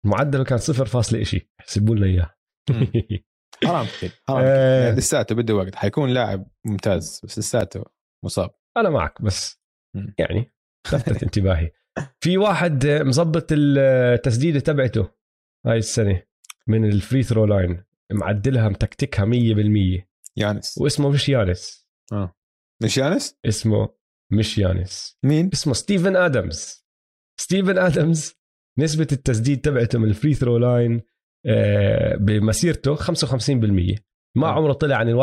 المعدل 0.06 0.44
كان 0.44 0.58
صفر 0.58 0.86
فاصلة 0.86 1.22
إشي. 1.22 1.52
احسبوا 1.60 1.96
لنا 1.96 2.06
إياه. 2.06 2.36
حرام 3.68 3.86
كثير 3.86 4.12
حرام 4.28 4.44
آه. 4.46 4.84
يعني 4.84 4.98
لساته 4.98 5.36
بده 5.36 5.54
وقت. 5.54 5.76
حيكون 5.76 6.10
لاعب 6.10 6.48
ممتاز 6.66 7.22
بس 7.24 7.40
لساته 7.40 7.84
مصاب. 8.26 8.50
أنا 8.78 8.90
معك 8.90 9.22
بس 9.22 9.62
مم. 9.96 10.16
يعني 10.20 10.52
لفتت 10.88 11.24
انتباهي. 11.24 11.72
في 12.20 12.38
واحد 12.38 12.88
مظبط 12.88 13.48
التسديدة 13.52 14.60
تبعته 14.60 15.12
هاي 15.66 15.78
السنة 15.78 16.24
من 16.68 16.86
ال 16.86 16.93
free 16.93 17.24
throw 17.24 17.46
line 17.46 17.84
معدلها 18.12 18.70
متكتكها 18.70 19.26
100% 19.26 20.04
يانس. 20.38 20.78
واسمه 20.78 21.10
مش 21.10 21.30
يانس. 21.30 21.88
مش 22.84 22.98
يانس؟ 22.98 23.40
اسمه 23.46 23.90
مش 24.32 24.58
يانس. 24.58 25.18
مين؟ 25.24 25.50
اسمه 25.54 25.74
ستيفن 25.74 26.16
آدمز. 26.16 26.86
ستيفن 27.40 27.78
آدمز 27.78 28.34
نسبة 28.80 29.08
التسديد 29.12 29.62
تبعته 29.62 30.00
من 30.00 30.10
ال 30.10 30.15
free 30.15 30.34
throw 30.34 30.58
line 30.58 31.02
بمسيرته 32.20 32.96
55% 32.96 33.02
ما 34.36 34.48
آه. 34.48 34.52
عمره 34.52 34.74
طلع 34.74 34.96
عن 34.96 35.10
ال 35.10 35.16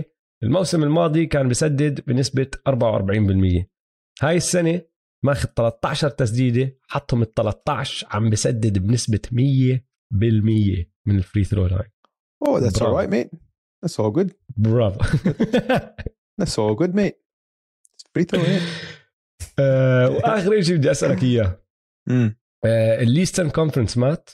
61% 0.00 0.04
الموسم 0.42 0.82
الماضي 0.82 1.26
كان 1.26 1.48
بسدد 1.48 2.00
بنسبة 2.06 2.46
44% 2.68 3.64
هاي 4.22 4.36
السنة 4.36 4.82
ماخذ 5.24 5.48
13 5.56 6.08
تسديدة 6.08 6.78
حطهم 6.88 7.22
ال 7.22 7.34
13 7.34 8.06
عم 8.10 8.30
بسدد 8.30 8.78
بنسبة 8.78 9.20
100% 9.32 9.34
من 11.06 11.16
ال 11.16 11.22
free 11.22 11.44
throw 11.44 11.66
line 11.66 11.90
oh 12.46 12.60
that's 12.60 12.78
برافو. 12.78 12.96
alright 12.96 13.10
mate. 13.10 13.36
That's 13.86 13.94
all 13.94 14.12
good. 14.20 14.32
برافو. 14.56 15.00
That's 16.40 16.54
all 16.58 16.76
good 16.82 16.94
mate. 16.94 17.16
Free 18.12 18.24
throw 18.24 18.38
mate 18.38 18.62
آه، 19.58 20.10
وآخر 20.10 20.62
شيء 20.62 20.76
بدي 20.76 20.90
أسألك 20.90 21.22
إياه. 21.22 21.62
آه، 22.64 23.02
ال 23.02 23.07
Leastern 23.07 23.50
Conference 23.50 23.98
مات. 23.98 24.30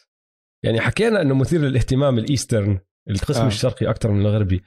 يعني 0.64 0.80
حكينا 0.80 1.22
إنه 1.22 1.34
مثير 1.34 1.60
للاهتمام 1.60 2.18
ال 2.18 2.26
Eastern 2.26 2.78
القسم 3.10 3.42
آه. 3.42 3.46
الشرقي 3.46 3.90
أكثر 3.90 4.10
من 4.10 4.20
الغربي. 4.20 4.62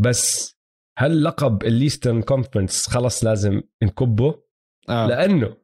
بس 0.00 0.54
هل 0.98 1.24
لقب 1.24 1.64
ال 1.64 1.70
Leastern 1.70 2.22
Conference 2.22 2.88
خلص 2.88 3.24
لازم 3.24 3.62
نكبه؟ 3.82 4.43
آه. 4.88 5.06
لأنه 5.06 5.56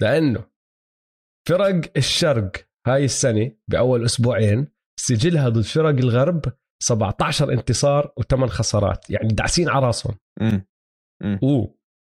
لأنه 0.00 0.50
فرق 1.48 1.92
الشرق 1.96 2.52
هاي 2.86 3.04
السنة 3.04 3.52
بأول 3.68 4.04
أسبوعين 4.04 4.68
سجلها 5.00 5.48
ضد 5.48 5.60
فرق 5.60 5.88
الغرب 5.88 6.44
17 6.82 7.52
انتصار 7.52 8.14
و8 8.20 8.44
خسارات 8.44 9.10
يعني 9.10 9.28
دعسين 9.28 9.68
على 9.68 9.86
راسهم. 9.86 10.18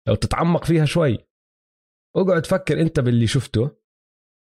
لو 0.08 0.16
تتعمق 0.16 0.66
فيها 0.66 0.86
شوي. 0.86 1.18
اقعد 2.16 2.46
فكر 2.46 2.82
أنت 2.82 3.00
باللي 3.00 3.28
شفته. 3.28 3.78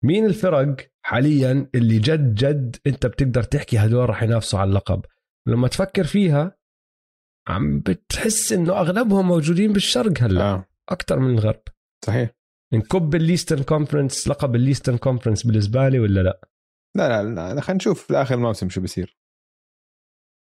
مين 0.03 0.25
الفرق 0.25 0.91
حاليا 1.05 1.69
اللي 1.75 1.99
جد 1.99 2.35
جد 2.35 2.75
أنت 2.87 3.05
بتقدر 3.05 3.43
تحكي 3.43 3.77
هدول 3.77 4.09
رح 4.09 4.23
ينافسوا 4.23 4.59
على 4.59 4.69
اللقب؟ 4.69 5.05
لما 5.47 5.67
تفكر 5.67 6.03
فيها 6.03 6.57
عم 7.47 7.79
بتحس 7.79 8.51
إنه 8.53 8.73
أغلبهم 8.79 9.27
موجودين 9.27 9.73
بالشرق 9.73 10.21
هلأ. 10.21 10.41
آه. 10.41 10.65
أكثر 10.91 11.19
من 11.19 11.33
الغرب. 11.33 11.61
صحيح. 12.05 12.29
نكب 12.73 13.15
ال 13.15 13.20
Leastern 13.20 13.63
Conference 13.63 14.27
لقب 14.27 14.55
ال 14.55 14.60
Leastern 14.60 14.97
Conference 14.97 15.47
بالزباله 15.47 15.99
ولا 15.99 16.19
لا؟ 16.21 16.49
لا 16.97 17.23
لا 17.23 17.53
لا 17.53 17.61
خلينا 17.61 17.77
نشوف 17.77 18.07
في 18.07 18.13
آخر 18.13 18.35
الموسم 18.35 18.69
شو 18.69 18.81
بصير 18.81 19.17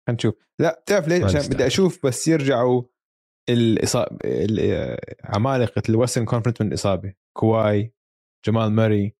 خلينا 0.07 0.17
نشوف. 0.17 0.35
لا 0.59 0.79
بتعرف 0.81 1.07
ليش؟ 1.07 1.23
عشان. 1.23 1.41
بدي 1.53 1.67
أشوف 1.67 2.05
بس 2.05 2.27
يرجعوا 2.27 2.83
الإصابة 3.49 4.17
عمالقة 5.23 5.81
ال 5.89 5.94
Western 5.94 6.25
Conference 6.25 6.61
من 6.61 6.67
الإصابة. 6.67 7.13
كواي 7.37 7.93
جمال 8.45 8.71
موري 8.71 9.15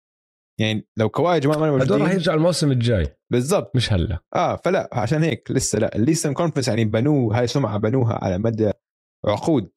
يعني 0.60 0.88
لو 0.98 1.10
كواي 1.10 1.40
جمال 1.40 1.60
موري 1.60 1.72
هدول 1.72 1.82
رح 1.82 1.90
موجودين 1.90 2.16
يرجعوا 2.16 2.38
الموسم 2.38 2.72
الجاي. 2.72 3.18
بالضبط. 3.32 3.76
مش 3.76 3.94
هلأ. 3.94 4.24
آه 4.36 4.56
فلا 4.56 4.90
عشان 4.94 5.24
هيك 5.24 5.52
لسه 5.52 5.80
لا. 5.80 5.96
ال 5.96 6.00
Leastern 6.00 6.34
Conference 6.34 6.68
يعني 6.68 6.86
بنوه 6.86 7.40
هاي 7.40 7.48
سمعة 7.48 7.78
بنوها 7.78 8.14
على 8.24 8.38
مدى 8.38 8.72
عقود. 9.26 9.72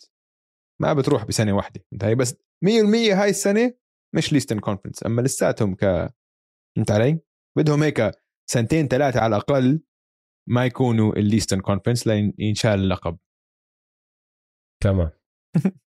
ما 0.82 0.92
بتروح 0.92 1.24
بسنة 1.24 1.52
واحدة 1.52 1.84
انت 1.92 2.04
هي 2.04 2.14
بس 2.14 2.34
100% 2.64 2.68
هاي 3.12 3.30
السنة 3.30 3.74
مش 4.14 4.32
Leastern 4.32 4.58
Conference 4.58 5.06
أما 5.06 5.22
لساتهم 5.22 5.74
ك 5.74 5.84
فهمت 6.78 6.90
علي؟ 6.90 7.20
بدهم 7.58 7.82
هيك 7.82 8.10
سنتين 8.50 8.88
ثلاثة 8.88 9.20
على 9.20 9.36
الأقل 9.36 9.82
ما 10.48 10.66
يكونوا 10.66 11.12
ال 11.12 11.18
Leastern 11.18 11.60
Conference 11.60 12.06
لين 12.06 12.34
ينشال 12.38 12.70
اللقب. 12.70 13.18
تمام. 14.82 15.10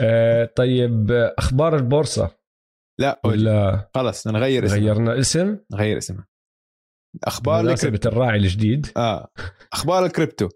آه 0.00 0.44
طيب 0.44 1.10
أخبار 1.38 1.76
البورصة؟ 1.76 2.38
لا 3.00 3.20
ولا 3.24 3.90
خلص 3.94 4.26
نغير 4.26 4.64
اسمها. 4.64 4.78
غيرنا 4.78 5.18
اسم؟ 5.18 5.58
نغير 5.72 5.98
اسمها. 5.98 6.26
أخبار 7.24 7.60
الكريبتو. 7.60 8.08
الراعي 8.08 8.36
الجديد. 8.36 8.86
آه. 8.96 9.28
أخبار 9.72 10.04
الكريبتو. 10.06 10.48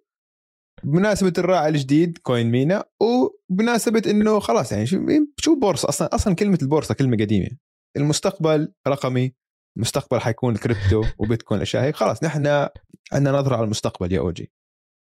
بمناسبة 0.85 1.33
الراعي 1.39 1.69
الجديد 1.69 2.19
كوين 2.19 2.51
مينا 2.51 2.85
وبمناسبة 3.01 4.03
إنه 4.07 4.41
خلاص 4.41 4.73
يعني 4.73 4.87
شو 4.87 5.07
شو 5.37 5.61
بورصة؟ 5.61 5.89
أصلا 5.89 6.15
أصلا 6.15 6.35
كلمة 6.35 6.59
البورصة 6.63 6.95
كلمة 6.95 7.17
قديمة. 7.17 7.49
المستقبل 7.97 8.73
رقمي 8.89 9.35
المستقبل 9.77 10.21
حيكون 10.21 10.57
كريبتو 10.57 11.05
وبيتكوين 11.19 11.57
الاشياء 11.59 11.83
هيك. 11.83 11.97
خلاص 11.97 12.25
نحن 12.25 12.47
عندنا 13.13 13.39
نظرة 13.39 13.57
على 13.57 13.65
المستقبل 13.65 14.13
يا 14.13 14.21
أوجي. 14.21 14.53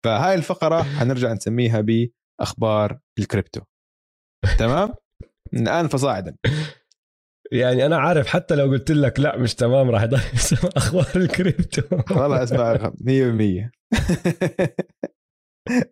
فهاي 0.05 0.35
الفقرة 0.35 0.83
حنرجع 0.83 1.33
نسميها 1.33 1.81
بأخبار 1.81 2.99
الكريبتو. 3.19 3.61
تمام؟ 4.59 4.93
من 5.53 5.61
الآن 5.67 5.87
فصاعدا. 5.87 6.35
يعني 7.51 7.85
أنا 7.85 7.97
عارف 7.97 8.27
حتى 8.27 8.55
لو 8.55 8.65
قلت 8.65 8.91
لك 8.91 9.19
لا 9.19 9.37
مش 9.37 9.55
تمام 9.55 9.89
راح 9.89 10.03
يضل 10.03 10.19
أخبار 10.77 11.07
الكريبتو. 11.15 11.81
والله 12.11 12.43
أسمع 12.43 12.77
100% 12.77 13.71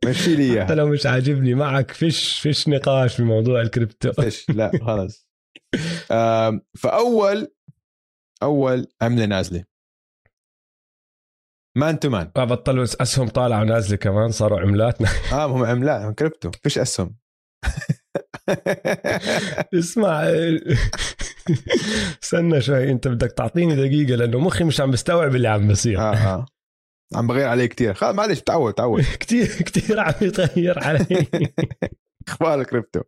مشي 0.05 0.35
لي 0.35 0.63
حتى 0.65 0.75
لو 0.75 0.87
مش 0.87 1.05
عاجبني 1.05 1.53
معك 1.53 1.91
فيش 1.91 2.39
فيش 2.39 2.67
نقاش 2.69 3.21
بموضوع 3.21 3.61
الكريبتو. 3.61 4.11
فيش 4.11 4.49
لا 4.49 4.71
خلص 4.87 5.27
فاول 6.77 7.47
أول 8.43 8.87
عملة 9.01 9.25
نازلة. 9.25 9.63
man 11.77 11.99
to 11.99 12.09
man. 12.09 12.31
ما 12.37 12.45
بطلوا 12.45 12.83
أسهم 12.83 13.27
طالعة 13.27 13.61
ونازلة 13.61 13.97
كمان 13.97 14.31
صاروا 14.31 14.59
عملات 14.59 15.01
آه 15.33 15.45
هم 15.45 15.63
عملات 15.65 16.01
هم 16.01 16.13
كريبتو 16.13 16.51
فيش 16.63 16.77
أسهم. 16.77 17.15
اسمع 19.79 20.23
استنى 22.23 22.61
شوي 22.61 22.91
أنت 22.91 23.07
بدك 23.07 23.31
تعطيني 23.31 23.75
دقيقة 23.75 24.15
لأنه 24.15 24.39
مخي 24.39 24.63
مش 24.63 24.81
عم 24.81 24.91
بستوعب 24.91 25.35
اللي 25.35 25.47
عم 25.47 25.67
بصير. 25.67 25.99
آه 25.99 26.13
آه. 26.15 26.45
عم 27.15 27.27
بغير 27.27 27.47
عليه 27.47 27.65
كثير 27.65 27.93
خلاص 27.93 28.15
معلش 28.15 28.41
تعود 28.41 28.73
تعود. 28.73 29.03
كتير 29.19 29.45
كتير 29.47 29.99
عم 29.99 30.13
يتغير 30.21 30.83
علي. 30.83 31.27
إخبار 32.27 32.61
الكريبتو. 32.61 33.01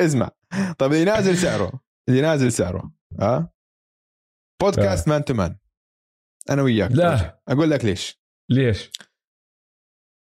اسمع. 0.00 0.30
طيب 0.78 0.92
اللي 0.92 1.04
نازل 1.04 1.36
سعره. 1.36 1.80
اللي 2.08 2.20
نازل 2.20 2.52
سعره. 2.52 2.92
آه 3.20 3.52
بودكاست 4.62 5.08
man 5.08 5.24
to 5.24 5.34
man. 5.34 5.56
أنا 6.50 6.62
وياك. 6.62 6.90
لا. 6.92 7.42
أقول 7.48 7.70
لك 7.70 7.84
ليش. 7.84 8.20
ليش؟ 8.50 8.90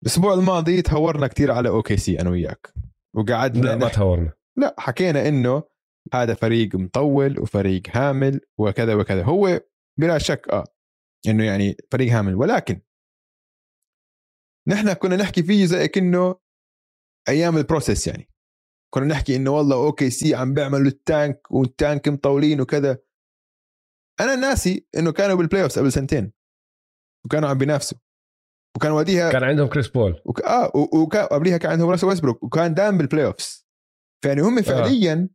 الأسبوع 0.03 0.33
الماضي 0.33 0.81
تهورنا 0.81 1.27
كثير 1.27 1.51
على 1.51 1.69
OKC 1.69 2.21
أنا 2.21 2.29
وياك. 2.29 2.73
وقعدنا 3.15 3.61
لا 3.65 3.75
ما 3.75 3.89
تهورنا. 3.89 4.33
لا 4.57 4.75
حكينا 4.79 5.27
إنه 5.27 5.63
هذا 6.13 6.33
فريق 6.33 6.75
مطول 6.75 7.39
وفريق 7.39 7.81
هامل 7.89 8.41
وكذا 8.59 8.93
وكذا. 8.95 9.23
هو 9.23 9.61
بلا 9.99 10.17
شك 10.17 10.49
آه 10.49 10.63
إنه 11.27 11.45
يعني 11.45 11.77
فريق 11.91 12.13
هامل. 12.13 12.35
ولكن 12.35 12.81
نحن 14.67 14.93
كنا 14.93 15.15
نحكي 15.15 15.43
فيه 15.43 15.65
زي 15.65 15.87
كأنه 15.87 16.35
أيام 17.29 17.57
ال 17.57 17.63
process 17.63 18.07
يعني. 18.07 18.29
كنا 18.93 19.05
نحكي 19.05 19.35
إنه 19.35 19.51
والله 19.51 19.85
OKC 19.85 20.35
عم 20.35 20.53
بيعملوا 20.53 20.87
ال 20.87 21.00
tank 21.00 21.51
وال 21.51 21.70
tank 21.70 22.07
مطولين 22.07 22.61
وكذا. 22.61 22.97
أنا 24.19 24.35
ناسي 24.35 24.87
إنه 24.97 25.11
كانوا 25.11 25.35
بال 25.35 25.63
playoffs 25.63 25.79
قبل 25.79 25.91
سنتين. 25.91 26.33
وكانوا 27.25 27.49
عم 27.49 27.57
بينافسوا. 27.57 27.97
وكان 28.75 28.91
وديها 28.91 29.31
كان 29.31 29.43
عندهم 29.43 29.67
كريس 29.67 29.87
بول. 29.87 30.21
وك... 30.25 30.41
آه 30.41 30.71
و- 30.75 31.01
وكان 31.03 31.25
قبليها 31.25 31.57
كان 31.57 31.71
عندهم 31.71 31.89
راسل 31.89 32.07
ويستبروك 32.07 32.43
وكان 32.43 32.73
دائما 32.73 32.97
بال 32.97 33.25
playoffs 33.25 33.67
فيعني 34.23 34.41
هم 34.41 34.61
فعليا 34.61 35.29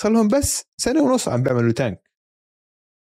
صار 0.00 0.12
لهم 0.12 0.28
بس 0.28 0.64
سنة 0.80 1.02
ونص 1.02 1.28
عم 1.28 1.42
بيعملوا 1.42 1.72
tank. 1.72 2.07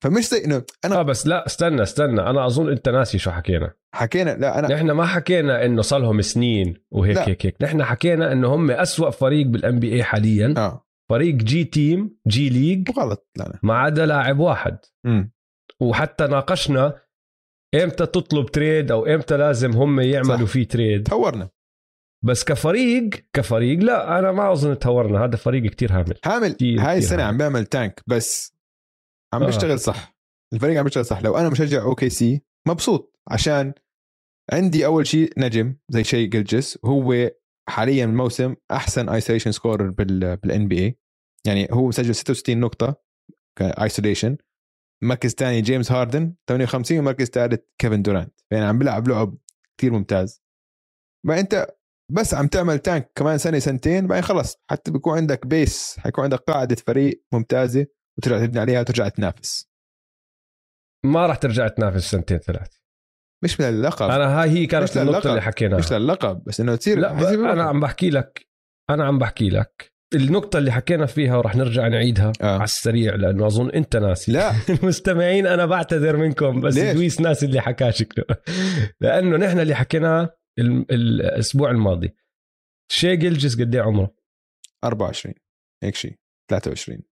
فمش 0.04 0.28
زي 0.28 0.44
إنه 0.44 0.62
أنا 0.84 1.00
آه 1.00 1.02
بس 1.02 1.26
لا 1.26 1.46
استنى 1.46 1.82
استنى. 1.82 2.20
أنا 2.20 2.46
أظن 2.46 2.70
أنت 2.70 2.88
ناسي 2.88 3.18
شو 3.18 3.30
حكينا. 3.30 3.74
حكينا 3.94 4.30
لا 4.30 4.58
أنا 4.58 4.74
نحن 4.74 4.90
ما 4.90 5.06
حكينا 5.06 5.64
إنه 5.64 5.82
صار 5.82 6.00
لهم 6.00 6.20
سنين 6.20 6.74
وهيك 6.90 7.16
لا. 7.16 7.28
هيك 7.28 7.46
هيك. 7.46 7.56
نحن 7.62 7.84
حكينا 7.84 8.32
إنه 8.32 8.54
هم 8.54 8.70
أسوأ 8.70 9.10
فريق 9.10 9.46
بال 9.46 9.78
NBA 9.78 10.02
حاليا. 10.04 10.54
آه. 10.56 10.86
فريق 11.10 11.34
G 11.34 11.64
team 11.64 12.16
G 12.26 12.48
League 12.48 12.90
غلط. 12.98 13.30
لا 13.36 13.44
لا. 13.44 13.58
ما 13.62 13.74
عدا 13.74 14.06
لاعب 14.06 14.38
واحد. 14.38 14.78
امم 15.06 15.32
وحتى 15.80 16.26
ناقشنا 16.26 16.98
إمتى 17.74 18.06
تطلب 18.06 18.46
trade 18.46 18.90
أو 18.90 19.06
إمتى 19.06 19.36
لازم 19.36 19.72
هم 19.72 20.00
يعملوا 20.00 20.46
صح. 20.46 20.52
فيه 20.52 20.68
trade 20.68 21.02
تهورنا. 21.02 21.48
بس 22.24 22.44
كفريق 22.44 23.10
كفريق 23.32 23.78
لا 23.78 24.18
أنا 24.18 24.32
ما 24.32 24.52
أظن 24.52 24.78
تهورنا. 24.78 25.24
هذا 25.24 25.36
فريق 25.36 25.70
كتير 25.70 25.92
هامل. 25.92 26.14
هامل. 26.24 26.52
كتير 26.52 26.80
هاي 26.80 26.98
السنة. 26.98 27.22
عم 27.22 27.36
بيعمل 27.38 27.66
tank 27.66 28.02
بس 28.06 28.55
عم 29.36 29.42
آه. 29.42 29.46
بيشتغل 29.46 29.80
صح. 29.80 30.16
الفريق 30.54 30.78
عم 30.78 30.84
بيشتغل 30.84 31.04
صح. 31.04 31.22
لو 31.22 31.36
أنا 31.36 31.48
مشجع 31.48 31.82
OKC 31.82 32.42
مبسوط. 32.68 33.20
عشان 33.30 33.72
عندي 34.52 34.86
أول 34.86 35.06
شيء 35.06 35.32
نجم 35.38 35.76
زي 35.88 36.04
شاي 36.04 36.28
جلجس 36.28 36.78
وهو 36.82 37.30
حاليا 37.68 38.04
الموسم 38.04 38.54
أحسن 38.70 39.08
isolation 39.08 39.52
scorer 39.52 39.90
بال 39.90 40.36
بال 40.36 40.68
NBA 40.68 40.98
يعني 41.46 41.68
هو 41.70 41.88
مسجل 41.88 42.14
66 42.14 42.60
نقطة 42.60 43.02
ك 43.58 43.66
isolation 43.66 44.36
مركز 45.04 45.34
ثاني 45.34 45.60
جيمس 45.60 45.92
هاردن 45.92 46.34
58 46.48 46.98
ومركز 46.98 47.26
ثالث 47.26 47.60
كيفن 47.78 48.02
دورانت. 48.02 48.40
يعني 48.52 48.64
عم 48.64 48.78
بيلعب 48.78 49.08
لعب 49.08 49.38
كثير 49.78 49.92
ممتاز. 49.92 50.42
ما 51.26 51.40
أنت 51.40 51.66
بس 52.12 52.34
عم 52.34 52.46
تعمل 52.46 52.78
tank 52.78 53.12
كمان 53.14 53.38
سنة 53.38 53.58
سنتين 53.58 54.06
بعدين 54.06 54.24
خلص. 54.24 54.56
حتى 54.70 54.90
بيكون 54.90 55.16
عندك 55.16 55.46
base 55.46 55.96
حيكون 55.98 56.24
عندك 56.24 56.38
قاعدة 56.38 56.76
فريق 56.76 57.24
ممتازة. 57.32 57.86
وترجع 58.18 58.46
تبني 58.46 58.60
عليها 58.60 58.80
وترجع 58.80 59.08
تنافس. 59.08 59.70
ما 61.04 61.26
راح 61.26 61.36
ترجع 61.36 61.68
تنافس 61.68 62.10
سنتين 62.10 62.38
ثلاث. 62.38 62.76
مش 63.44 63.60
للقب 63.60 64.10
أنا 64.10 64.42
هاي 64.42 64.50
هي 64.50 64.66
كانت 64.66 64.96
النقطة. 64.96 65.30
اللي 65.30 65.42
حكيناها. 65.42 65.78
مش 65.78 65.92
للقب 65.92 66.44
بس 66.44 66.60
إنه 66.60 66.76
تصير 66.76 66.98
لا 66.98 67.52
أنا. 67.52 67.62
عم 67.62 67.80
بحكي 67.80 68.10
لك 68.10 68.48
أنا 68.90 69.04
عم 69.04 69.18
بحكي 69.18 69.48
لك. 69.50 69.92
النقطة 70.14 70.58
اللي 70.58 70.72
حكينا 70.72 71.06
فيها 71.06 71.36
ورح 71.36 71.56
نرجع 71.56 71.88
نعيدها 71.88 72.32
آه. 72.42 72.54
على 72.54 72.64
السريع 72.64 73.14
لأنه 73.14 73.46
أظن 73.46 73.70
أنت 73.70 73.96
ناسي. 73.96 74.32
لا. 74.32 74.52
المستمعين 74.82 75.46
أنا 75.46 75.66
بعتذر 75.66 76.16
منكم 76.16 76.60
بس 76.60 76.74
ليش؟ 76.74 76.94
دويس 76.94 77.20
ناس 77.20 77.44
اللي 77.44 77.60
حكاه 77.60 77.90
شكله. 77.90 78.24
لأنه 79.00 79.36
نحن 79.36 79.60
اللي 79.60 79.74
حكيناه 79.74 80.36
ال- 80.58 80.92
الأسبوع 80.92 81.70
الماضي. 81.70 82.14
شي 82.92 83.16
جلجس 83.16 83.60
قد 83.60 83.74
إيه 83.74 83.82
عمره؟ 83.82 84.14
24 84.84 85.34
هيك 85.82 85.94
شيء. 85.94 86.18
23 86.50 87.02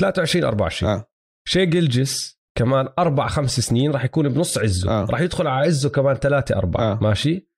23 0.00 0.44
24 0.44 0.92
آه. 0.92 1.10
شي 1.48 1.66
جلجس 1.66 2.40
كمان 2.58 2.88
أربع 2.98 3.28
خمس 3.28 3.60
سنين 3.60 3.90
راح 3.90 4.04
يكون 4.04 4.28
بنص 4.28 4.58
عزه. 4.58 4.90
آه. 4.90 5.04
راح 5.04 5.20
يدخل 5.20 5.46
على 5.46 5.66
عزه 5.66 5.88
كمان 5.88 6.16
ثلاثة 6.16 6.56
أربعة. 6.56 6.92
آه. 6.92 6.98
ماشي؟ 7.02 7.50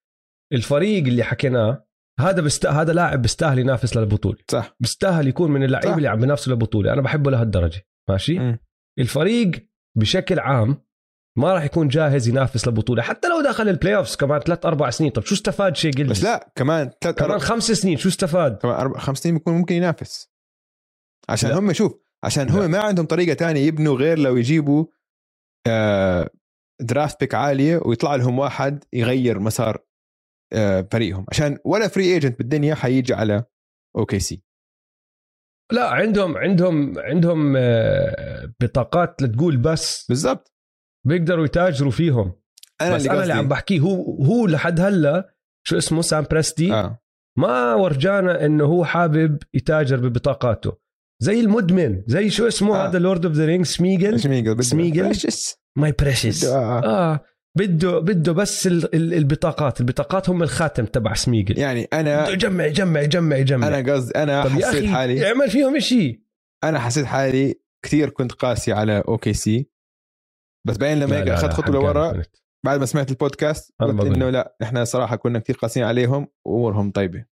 الفريق 0.52 1.04
اللي 1.06 1.22
حكيناه 1.22 1.86
هذا 2.20 2.40
بست... 2.40 2.66
هذا 2.66 2.92
لاعب 2.92 3.22
بيستاهل 3.22 3.58
ينافس 3.58 3.96
للبطولة. 3.96 4.38
صح. 4.50 4.76
بيستاهل 4.80 5.28
يكون 5.28 5.50
من 5.50 5.64
اللعيبة. 5.64 5.96
اللي 5.96 6.08
عم 6.08 6.20
بينافسوا 6.20 6.52
للبطولة. 6.52 6.92
أنا 6.92 7.02
بحبه 7.02 7.30
لهالدرجة. 7.30 7.86
ماشي؟ 8.10 8.38
مم. 8.38 8.58
الفريق 8.98 9.50
بشكل 9.98 10.38
عام 10.38 10.84
ما 11.38 11.54
راح 11.54 11.64
يكون 11.64 11.88
جاهز 11.88 12.28
ينافس 12.28 12.66
للبطولة. 12.66 13.02
حتى 13.02 13.28
لو 13.28 13.40
دخل 13.40 13.68
ال 13.68 13.96
playoffs 13.96 14.16
كمان 14.16 14.40
ثلاث 14.40 14.66
أربع 14.66 14.90
سنين. 14.90 15.10
طب 15.10 15.22
شو 15.22 15.34
استفاد 15.34 15.76
شاي 15.76 15.92
قلت 15.92 16.10
بس 16.10 16.24
لا 16.24 16.52
كمان 16.56 16.90
ثلاث 17.00 17.14
كمان 17.16 17.30
أربع 17.30 17.44
خمس 17.44 17.70
سنين. 17.70 17.96
شو 17.96 18.08
استفاد؟ 18.08 18.56
كمان 18.56 18.74
أربع 18.74 18.98
خمس 18.98 19.18
سنين 19.18 19.34
بيكون 19.34 19.54
ممكن 19.54 19.74
ينافس. 19.74 20.32
عشان 21.28 21.50
لا. 21.50 21.58
هم 21.58 21.72
شوف 21.72 22.02
عشان 22.24 22.48
هم. 22.50 22.70
ما 22.70 22.78
عندهم 22.78 23.06
طريقة 23.06 23.34
تانية 23.34 23.60
يبنوا 23.60 23.96
غير 23.96 24.18
لو 24.18 24.36
يجيبوا 24.36 24.86
آه 25.66 26.30
draft 26.80 27.20
pick 27.20 27.34
عالية 27.34 27.80
ويطلع 27.84 28.14
لهم 28.14 28.38
واحد 28.38 28.84
يغير 28.92 29.38
مسار 29.38 29.84
آه 30.52 30.88
فريقهم. 30.92 31.26
عشان 31.30 31.58
ولا 31.64 31.88
free 31.88 32.04
agent 32.14 32.38
بالدنيا 32.38 32.74
حيجي 32.74 33.14
على 33.14 33.44
OKC 33.96 34.42
لا 35.72 35.90
عندهم 35.90 36.36
عندهم 36.36 36.98
عندهم 36.98 37.54
آه، 37.56 38.52
بطاقات 38.60 39.22
لتقول 39.22 39.56
بس 39.56 40.06
بالضبط. 40.08 40.54
بيقدروا 41.06 41.44
يتاجروا 41.44 41.90
فيهم. 41.90 42.32
أنا 42.80 42.94
بس 42.94 43.02
اللي 43.02 43.12
أنا 43.12 43.22
اللي 43.22 43.32
عم 43.32 43.48
بحكيه 43.48 43.80
هو 43.80 44.24
هو 44.24 44.46
لحد 44.46 44.80
هلا 44.80 45.34
شو 45.66 45.78
اسمه 45.78 46.02
سام 46.02 46.24
بريستي 46.30 46.72
آه. 46.72 47.02
ما 47.38 47.74
ورجانا 47.74 48.44
إنه 48.46 48.64
هو 48.64 48.84
حابب 48.84 49.42
يتاجر 49.54 49.96
ببطاقاته. 50.08 50.78
زي 51.22 51.40
المدمن 51.40 52.02
زي 52.06 52.30
شو 52.30 52.46
اسمه 52.48 52.76
آه. 52.76 52.88
هذا 52.88 52.98
Lord 52.98 53.26
of 53.26 53.34
the 53.34 53.44
Rings 53.46 53.68
سميجل 53.68 54.20
سميجل؟ 54.64 55.04
Precious. 55.04 55.56
My 55.78 55.92
precious 55.92 56.44
آه. 56.44 56.84
آه. 56.84 57.20
بده 57.58 57.98
بده 57.98 58.32
بس 58.32 58.66
ال- 58.66 58.94
ال- 58.94 59.14
البطاقات. 59.14 59.80
البطاقات 59.80 60.30
هم 60.30 60.42
الخاتم 60.42 60.86
تبع 60.86 61.14
سميجل 61.14 61.58
يعني 61.58 61.84
بده 61.84 62.00
أنا 62.00 62.28
يجمع 62.28 62.64
يجمع 62.66 63.00
يجمع 63.00 63.36
يجمع 63.36 63.68
أنا 63.68 63.92
قصد 63.92 64.16
أنا 64.16 64.42
حسيت 64.42 64.84
حالي 64.90 65.26
اعمل 65.28 65.50
فيهم 65.50 65.78
شيء 65.78 66.22
أنا 66.64 66.78
حسيت 66.78 67.04
حالي 67.04 67.54
كثير 67.84 68.10
كنت 68.10 68.32
قاسي 68.32 68.72
على 68.72 69.02
OKC 69.08 69.70
بس 70.66 70.76
بعدين 70.76 71.00
لما 71.00 71.18
هيك 71.18 71.28
أخذت 71.28 71.52
خطوة 71.52 71.74
لورا 71.74 72.22
بعد 72.64 72.80
ما 72.80 72.86
سمعت 72.86 73.10
البودكاست 73.10 73.74
قلت 73.80 74.00
إنه. 74.16 74.30
لا 74.30 74.56
إحنا 74.62 74.84
صراحة 74.84 75.16
كنا 75.16 75.38
كثير 75.38 75.56
قاسيين 75.56 75.86
عليهم 75.86 76.28
وامورهم 76.46 76.90
طيبه 76.90 77.24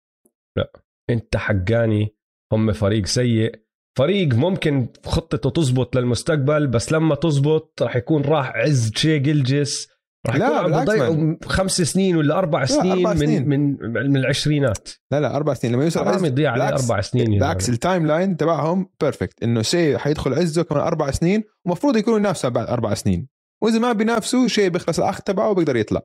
أنت 1.10 1.38
حقاني. 1.38 2.16
هم 2.53 2.72
فريق 2.72 3.06
سيء. 3.06 3.69
فريق 4.00 4.34
ممكن 4.34 4.88
خطته 5.06 5.50
تزبط 5.50 5.96
للمستقبل 5.96 6.68
بس 6.68 6.92
لما 6.92 7.16
تزبط 7.16 7.82
راح 7.84 7.96
يكون 7.96 8.22
راح 8.22 8.56
عز 8.56 8.92
شي 8.96 9.20
جلجس 9.20 9.88
راح 10.28 10.36
لا، 10.36 10.48
يكون 10.48 10.74
عم 10.74 10.86
بضيعوا 10.86 11.36
خمس 11.46 11.82
سنين 11.82 12.16
ولا 12.16 12.38
أربع 12.38 12.66
سنين, 12.66 12.92
أربع 12.92 13.16
سنين. 13.16 13.50
من 13.50 13.78
من 13.80 14.10
من 14.10 14.18
العشرينات. 14.18 14.90
لا 15.12 15.20
لا 15.20 15.36
أربع 15.36 15.54
سنين. 15.54 15.74
لما 15.74 15.84
يوصل 15.84 16.08
عز 16.08 16.26
يضيع 16.26 16.52
عليه 16.52 16.70
أربع 16.70 17.02
سنين 17.02 17.34
يا 17.34 17.40
بالعكس. 17.40 17.70
ال 17.70 18.08
timeline 18.08 18.38
تبعهم 18.38 18.90
perfect 19.02 19.44
إنه 19.44 19.62
شاي 19.62 19.98
حيدخل 19.98 20.34
عزه 20.34 20.64
كمان 20.64 20.82
أربع 20.82 21.12
سنين 21.12 21.44
ومفروض 21.66 21.98
يكونوا 21.98 22.20
ينافسوا 22.20 22.50
بعد 22.50 22.68
أربع 22.68 22.94
سنين. 22.94 23.28
وإذا 23.64 23.80
ما 23.80 23.92
بينافسوا 23.92 24.48
شاي 24.48 24.70
بيخلص 24.70 25.00
العقد 25.00 25.22
تبعه 25.22 25.50
وبيقدر 25.50 25.76
يطلع. 25.76 26.02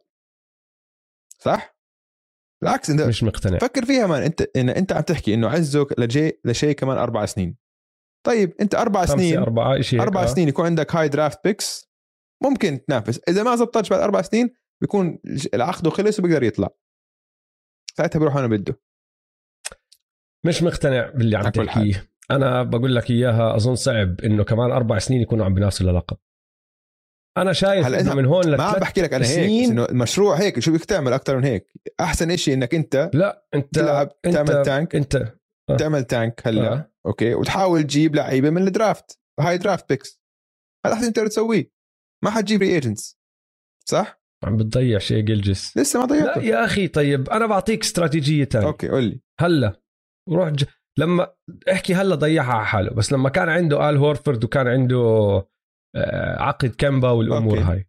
صح؟ 1.38 1.76
بالعكس 2.62 2.90
إنت 2.90 3.00
مش 3.00 3.22
مقتنع. 3.22 3.58
فكر 3.58 3.84
فيها 3.84 4.06
man. 4.06 4.22
انت 4.22 4.42
إن 4.56 4.68
إنت 4.68 4.92
عم 4.92 5.02
تحكي 5.02 5.34
إنه 5.34 5.48
عزه 5.48 5.86
لجي 5.98 6.40
لشاي 6.44 6.72
كمان 6.72 6.98
أربع 6.98 7.26
سنين. 7.26 7.63
طيب 8.24 8.54
انت 8.60 8.74
أربع 8.74 9.06
سنين 9.06 9.38
أربعة 9.38 9.80
شاي 9.80 10.02
أربع 10.02 10.26
سنين 10.26 10.48
يكون 10.48 10.64
عندك 10.66 10.96
هاي 10.96 11.08
draft 11.08 11.38
picks 11.44 11.90
ممكن 12.42 12.84
تنافس. 12.84 13.20
إذا 13.28 13.42
ما 13.42 13.56
زبطتش 13.56 13.88
بعد 13.88 14.00
أربع 14.00 14.22
سنين 14.22 14.50
بيكون 14.80 15.18
العقد 15.54 15.88
خلص 15.88 16.18
وبيقدر 16.18 16.42
يطلع. 16.42 16.68
ساعتها 17.96 18.18
بيروح 18.18 18.36
أنا 18.36 18.46
بده. 18.46 18.80
مش 20.46 20.62
مقتنع 20.62 21.10
باللي 21.10 21.36
عم 21.36 21.48
تحكيه. 21.48 22.10
أنا 22.30 22.62
بقول 22.62 22.94
لك 22.94 23.10
إياها 23.10 23.56
أظن 23.56 23.74
صعب 23.74 24.20
إنه 24.20 24.44
كمان 24.44 24.70
أربع 24.70 24.98
سنين 24.98 25.20
يكونوا 25.20 25.44
عم 25.44 25.54
بينافسوا 25.54 25.86
للقب 25.86 26.16
أنا 27.36 27.52
شايف 27.52 27.86
هلا 27.86 28.00
إنه 28.00 28.14
من 28.14 28.26
هون 28.26 28.50
ما 28.50 28.62
عم 28.62 28.68
لثلاث 28.68 28.82
بحكي 28.82 29.02
لك 29.02 29.14
أنا 29.14 29.26
هيك 29.26 29.34
سنين- 29.34 29.70
انه 29.70 29.84
المشروع 29.84 30.36
هيك 30.40 30.58
شو 30.58 30.72
بدك 30.72 30.84
تعمل 30.84 31.12
أكثر 31.12 31.36
من 31.36 31.44
هيك؟ 31.44 31.72
أحسن 32.00 32.30
إشي 32.30 32.54
إنك 32.54 32.74
أنت 32.74 33.10
لا 33.14 33.46
أنت 33.54 33.74
تلعب 33.74 34.12
أنت 34.24 34.34
تعمل 34.34 34.62
tank. 34.64 34.94
أنت 34.94 35.16
آه. 35.16 35.34
تعمل 35.78 36.04
tank 36.04 36.46
هلا 36.46 36.72
آه. 36.72 36.92
okay؟ 37.06 37.34
وتحاول 37.34 37.82
تجيب 37.82 38.14
لعيبة 38.14 38.50
من 38.50 38.66
ال 38.66 38.75
draft 38.75 39.20
هاي 39.40 39.58
draft 39.58 39.88
picks 39.88 40.22
هذا 40.86 40.94
أحسن 40.94 41.12
تقدر 41.12 41.28
تسويه. 41.28 41.70
ما 42.24 42.30
حتجيب 42.30 42.60
free 42.60 42.74
agents 42.74 43.18
صح؟ 43.88 44.22
عم 44.44 44.56
بتضيع 44.56 44.98
شيء 44.98 45.24
جلجس. 45.24 45.76
لسه 45.76 46.00
ما 46.00 46.04
لا 46.04 46.08
ضيعته 46.08 46.42
يا 46.42 46.64
أخي 46.64 46.88
طيب 46.88 47.28
أنا 47.28 47.46
بعطيك 47.46 47.82
استراتيجية 47.82 48.44
تانية. 48.44 48.66
okay 48.66 48.88
قول 48.88 49.04
لي. 49.04 49.20
هلا 49.40 49.80
روح 50.28 50.48
ج... 50.48 50.64
لما 50.98 51.34
احكي 51.72 51.94
هلا 51.94 52.14
ضيعها 52.14 52.52
على 52.52 52.66
حاله 52.66 52.90
بس 52.90 53.12
لما 53.12 53.28
كان 53.28 53.48
عنده 53.48 53.90
ال 53.90 53.96
هورفورد 53.96 54.44
وكان 54.44 54.66
عنده 54.66 54.98
آه، 55.96 56.42
عقد 56.42 56.74
كمبا 56.78 57.10
والأمور 57.10 57.58
okay. 57.58 57.70
هاي. 57.70 57.88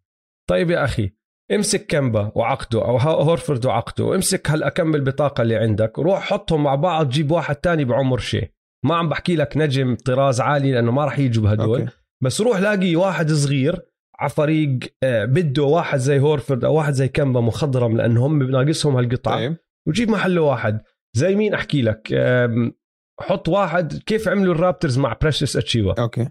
طيب 0.50 0.70
يا 0.70 0.84
أخي 0.84 1.16
امسك 1.52 1.86
كمبا 1.86 2.32
وعقده 2.34 2.84
أو 2.84 2.96
هورفورد 2.98 3.66
وعقده 3.66 4.04
وامسك 4.04 4.50
هالكم 4.50 4.94
بطاقة 4.94 5.42
اللي 5.42 5.56
عندك 5.56 5.98
روح 5.98 6.20
حطهم 6.20 6.62
مع 6.62 6.74
بعض 6.74 7.08
جيب 7.08 7.30
واحد 7.30 7.56
تاني 7.56 7.84
بعمر 7.84 8.18
شيء. 8.18 8.50
ما 8.84 8.96
عم 8.96 9.08
بحكي 9.08 9.36
لك 9.36 9.56
نجم 9.56 9.94
طراز 9.94 10.40
عالي 10.40 10.72
لأنه 10.72 10.92
ما 10.92 11.04
راح 11.04 11.18
يجوا 11.18 11.44
بهدول. 11.44 11.80
okay. 11.80 11.92
بس 12.22 12.40
روح 12.40 12.58
لاقي 12.58 12.96
واحد 12.96 13.32
صغير 13.32 13.80
على 14.18 14.30
فريق 14.30 14.78
آه، 15.02 15.24
بده 15.24 15.62
واحد 15.62 15.98
زي 15.98 16.18
هورفورد 16.18 16.64
أو 16.64 16.74
واحد 16.74 16.92
زي 16.92 17.08
كمبا 17.08 17.40
مخضرم 17.40 17.96
لأنه 17.96 18.26
هم 18.26 18.42
ناقصهم 18.42 18.96
هالقطعه 18.96 19.36
طيب. 19.36 19.56
وجيب 19.88 20.10
محله 20.10 20.40
واحد. 20.40 20.80
زي 21.16 21.34
مين 21.34 21.54
أحكي 21.54 21.82
لك؟ 21.82 22.14
حط 23.20 23.48
واحد 23.48 23.92
كيف 24.06 24.28
عملوا 24.28 24.54
الرابترز 24.54 24.98
مع 24.98 25.16
بريشس 25.22 25.56
اتشيوا 25.56 26.00
okay. 26.00 26.28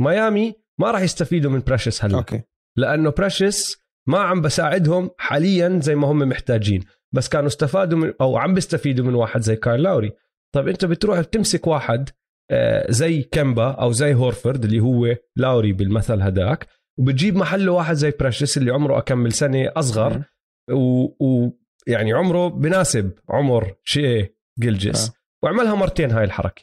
ميامي 0.00 0.54
ما 0.80 0.90
راح 0.90 1.00
يستفيدوا 1.00 1.50
من 1.50 1.60
بريشس 1.60 2.04
هلا. 2.04 2.18
okay. 2.18 2.42
لأنه 2.76 3.10
بريشس 3.10 3.85
ما 4.06 4.18
عم 4.18 4.40
بساعدهم 4.40 5.10
حاليا 5.18 5.80
زي 5.82 5.94
ما 5.94 6.08
هم 6.08 6.18
محتاجين. 6.18 6.84
بس 7.12 7.28
كانوا 7.28 7.46
استفادوا 7.46 7.98
من 7.98 8.12
أو 8.20 8.36
عم 8.36 8.54
بيستفيدوا 8.54 9.04
من 9.04 9.14
واحد 9.14 9.40
زي 9.40 9.56
كايل 9.56 9.82
لاوري. 9.82 10.12
طيب 10.54 10.68
أنت 10.68 10.84
بتروح 10.84 11.20
بتمسك 11.20 11.66
واحد 11.66 12.10
آه، 12.50 12.90
زي 12.90 13.22
كمبا 13.22 13.70
أو 13.70 13.92
زي 13.92 14.14
هورفورد 14.14 14.64
اللي 14.64 14.80
هو 14.80 15.16
لاوري 15.36 15.72
بالمثل 15.72 16.20
هداك 16.22 16.66
وبتجيب 16.98 17.36
محله 17.36 17.72
واحد 17.72 17.94
زي 17.94 18.12
بريشس 18.20 18.58
اللي 18.58 18.70
عمره 18.70 18.98
كم 18.98 19.32
سنة 19.32 19.72
أصغر. 19.76 20.22
ويعني 20.70 22.12
عمره 22.12 22.48
بناسب 22.48 23.12
عمر 23.28 23.74
شيء 23.84 24.34
جلجس 24.58 25.08
آه. 25.08 25.12
واعملها 25.42 25.74
مرتين 25.74 26.10
هاي 26.10 26.24
الحركة. 26.24 26.62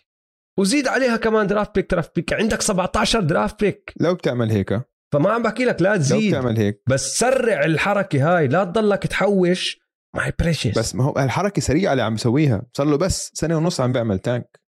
وزيد 0.59 0.87
عليها 0.87 1.17
كمان 1.17 1.47
draft 1.47 1.75
pick 1.75 1.91
draft 1.91 2.15
pick 2.15 2.33
عندك 2.33 2.61
17 2.61 3.21
draft 3.21 3.63
pick 3.63 3.93
لو 3.99 4.15
بتعمل 4.15 4.51
هيك. 4.51 4.92
فما 5.13 5.29
عم 5.31 5.43
بحكي 5.43 5.65
لك 5.65 5.81
لا 5.81 5.89
لو 5.89 5.95
تزيد. 5.97 6.29
بتعمل 6.35 6.57
هيك. 6.57 6.81
بس 6.89 7.19
سرع 7.19 7.65
الحركة 7.65 8.37
هاي 8.37 8.47
لا 8.47 8.63
تضلك 8.63 9.07
تحوش. 9.07 9.79
my 10.15 10.33
precious 10.39 10.77
بس 10.79 10.95
ما 10.95 11.03
هو 11.03 11.13
الحركة 11.17 11.61
سريعة 11.61 11.91
اللي 11.91 12.03
عم 12.03 12.13
يسويها 12.13 12.61
صار 12.73 12.87
له 12.87 12.97
بس 12.97 13.31
سنة 13.33 13.57
ونص 13.57 13.81
عم 13.81 13.91
بيعمل 13.91 14.19
tank 14.19 14.59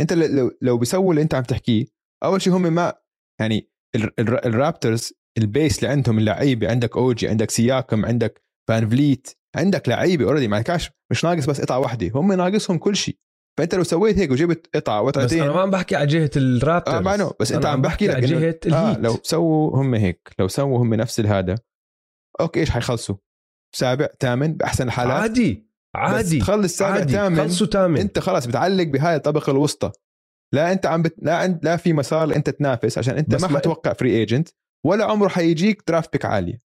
انت 0.00 0.12
لو 0.12 0.50
لو 0.62 0.78
بيسووا 0.78 1.10
اللي 1.10 1.22
انت 1.22 1.34
عم 1.34 1.42
تحكيه 1.42 1.84
أول 2.24 2.42
شيء 2.42 2.52
هم 2.52 2.62
ما 2.62 2.94
يعني 3.40 3.70
ال- 3.96 4.20
ال- 4.20 4.46
الرابترز 4.46 5.12
ال 5.38 5.46
base 5.46 5.78
اللي 5.78 5.88
عندهم 5.88 6.18
اللعيبة 6.18 6.70
عندك 6.70 6.96
اوجي 6.96 7.28
عندك 7.28 7.50
سياكام 7.50 8.04
عندك 8.06 8.42
فانفليت 8.68 9.28
عندك 9.56 9.88
لعيبة 9.88 10.24
already 10.24 10.48
ما 10.48 10.60
كاش 10.62 10.90
مش 11.10 11.24
ناقص 11.24 11.46
بس 11.46 11.60
قطعة 11.60 11.78
واحدة. 11.78 12.10
هم 12.14 12.32
ناقصهم 12.32 12.78
كل 12.78 12.96
شيء 12.96 13.18
فأنت 13.58 13.74
لو 13.74 13.82
سويت 13.82 14.18
هيك 14.18 14.30
وجبت 14.30 14.76
قطعة 14.76 15.02
بس 15.02 15.06
وقطعتين 15.06 15.42
أنا 15.42 15.52
ما 15.52 15.60
عم 15.60 15.70
بحكي 15.70 15.96
على 15.96 16.06
جهة 16.06 16.30
الرابترز. 16.36 16.94
آه 16.94 17.00
ما 17.00 17.32
بس 17.40 17.52
أنت 17.52 17.66
عم 17.66 17.82
بحكي 17.82 18.06
لك 18.06 18.14
على 18.14 18.26
جهة 18.26 18.58
الهيت 18.66 18.66
لو 18.98 19.16
سووا 19.22 19.76
هم 19.76 19.94
هيك 19.94 20.28
لو 20.38 20.48
سووا 20.48 20.78
هم 20.78 20.94
نفس 20.94 21.20
الهذا 21.20 21.54
okay 22.40 22.60
إيش 22.60 22.70
حيخلصوا؟ 22.70 23.16
سابع 23.74 24.08
ثامن 24.20 24.54
بأحسن 24.54 24.86
الحالات. 24.86 25.12
عادي 25.22 25.66
عادي 25.96 26.38
بس 26.38 26.44
تخلص 26.44 26.76
سابع 26.76 27.04
ثامن 27.04 27.36
خلصوا 27.36 27.66
ثامن 27.66 28.00
أنت 28.00 28.18
خلاص 28.18 28.46
بتعلق 28.46 28.84
بهاي 28.84 29.16
الطبقة 29.16 29.50
الوسطى. 29.50 29.92
لا 30.54 30.72
أنت 30.72 30.86
عم 30.86 31.02
بت... 31.02 31.14
لا 31.18 31.36
عند... 31.36 31.64
لا 31.64 31.76
في 31.76 31.92
مسار 31.92 32.36
إنت 32.36 32.50
تنافس 32.50 32.98
عشان 32.98 33.16
أنت 33.16 33.34
بس 33.34 33.42
ما 33.42 33.48
ما- 33.48 33.58
حتوقع 33.58 33.92
free 33.92 34.10
agent 34.10 34.48
ولا 34.86 35.04
عمره 35.04 35.28
حيجيك 35.28 35.82
draft 35.88 36.12
pick 36.12 36.24
عالية. 36.24 36.60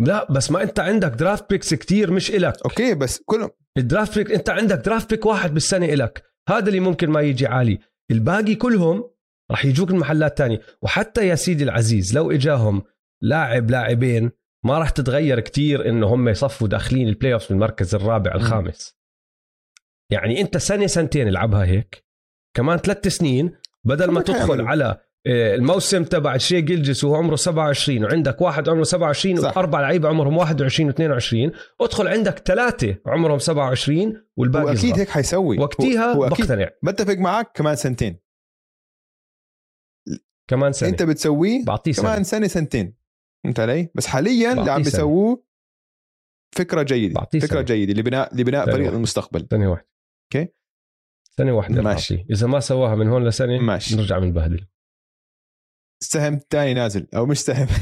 لا 0.00 0.32
بس 0.32 0.50
ما 0.50 0.62
انت 0.62 0.80
عندك 0.80 1.10
draft 1.10 1.50
picks 1.50 1.74
كتير 1.74 2.10
مش 2.10 2.30
إلك. 2.30 2.62
okay 2.64 2.94
بس 2.94 3.22
كلهم 3.24 3.50
ال 3.78 3.85
draft 3.85 4.18
pick 4.18 4.32
انت 4.32 4.50
عندك 4.50 4.76
draft 4.76 5.10
pick 5.10 5.26
واحد 5.26 5.54
بالسنة 5.54 5.86
إلك. 5.86 6.24
هذا 6.48 6.68
اللي 6.68 6.80
ممكن 6.80 7.10
ما 7.10 7.20
يجي 7.20 7.46
عالي. 7.46 7.78
الباقي 8.10 8.54
كلهم 8.54 9.10
راح 9.50 9.64
يجوك 9.64 9.90
المحلات 9.90 10.38
تانية. 10.38 10.60
وحتى 10.82 11.28
يا 11.28 11.34
سيدي 11.34 11.64
العزيز 11.64 12.16
لو 12.16 12.30
إجاهم 12.30 12.82
لاعب 13.22 13.70
لاعبين 13.70 14.30
ما 14.64 14.78
راح 14.78 14.90
تتغير 14.90 15.40
كتير 15.40 15.88
انه 15.88 16.06
هم 16.06 16.28
يصفوا 16.28 16.68
داخلين 16.68 17.08
ال 17.08 17.32
playoff 17.32 17.48
بالمركز 17.48 17.94
الرابع 17.94 18.34
الخامس. 18.34 18.96
يعني 20.12 20.40
أنت 20.40 20.56
سنة 20.56 20.86
سنتين 20.86 21.28
العبها 21.28 21.64
هيك. 21.64 22.04
كمان 22.56 22.78
ثلاث 22.78 23.08
سنين 23.08 23.56
بدل 23.84 24.10
ما 24.10 24.20
تدخل. 24.20 24.60
على 24.60 25.00
الموسم 25.26 26.04
تبع 26.04 26.36
شي 26.36 26.60
جيلجس 26.60 27.04
وهو 27.04 27.16
عمره 27.16 27.36
27 27.36 28.04
وعندك 28.04 28.40
واحد 28.40 28.68
عمره 28.68 28.82
27 28.82 29.36
صح. 29.36 29.56
وأربع 29.56 29.80
لعيبة 29.80 30.08
عمرهم 30.08 30.36
21 30.36 30.92
و22 30.92 31.56
ادخل 31.80 32.08
عندك 32.08 32.38
ثلاثة 32.38 32.96
عمرهم 33.06 33.38
27 33.38 34.26
والباقي 34.36 34.64
وأكيد 34.64 34.90
صغار. 34.90 35.00
هيك 35.00 35.08
حيسوي 35.08 35.64
أكيد 35.64 35.98
بقتنع 35.98 36.70
بتفق 36.82 37.14
معك 37.14 37.50
كمان 37.54 37.76
سنتين 37.76 38.20
كمان 40.50 40.72
سنة 40.72 40.88
أنت 40.88 41.02
بتسويه 41.02 41.64
بعطيه 41.64 41.92
كمان 41.92 42.24
سنة 42.24 42.46
سنتين 42.46 42.96
فهمت 43.44 43.60
علي 43.60 43.90
بس 43.94 44.06
حاليا 44.06 44.52
اللي 44.52 44.70
عم 44.70 44.82
سنة. 44.82 44.92
بيسووه 44.92 45.44
فكرة 46.56 46.82
جيدة 46.82 47.14
بعطيه 47.14 47.40
فكرة 47.40 47.54
سنة. 47.54 47.62
جيدة 47.62 47.92
لبناء 47.92 48.36
لبناء 48.36 48.64
سنة 48.64 48.72
فريق 48.72 48.84
واحدة. 48.84 48.96
المستقبل 48.96 49.46
سنه 49.50 49.70
واحدة 49.70 49.88
okay. 50.24 50.52
سنه 51.30 51.52
واحدة 51.52 51.82
ماشي. 51.82 52.14
ماشي 52.14 52.26
إذا 52.30 52.46
ما 52.46 52.60
سواها 52.60 52.94
من 52.94 53.08
هون 53.08 53.28
لسنة 53.28 53.58
ماشي. 53.58 53.96
نرجع 53.96 54.18
بنبهدل. 54.18 54.66
السهم 56.02 56.34
الثاني 56.34 56.74
نازل 56.74 57.08
أو 57.16 57.26
مش 57.26 57.38
سهم. 57.40 57.68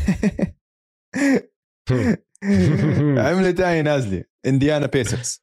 عملة 3.18 3.52
ثانية 3.52 3.82
نازلة 3.82 4.24
انديانا 4.47 4.86
بيسرز. 4.86 5.43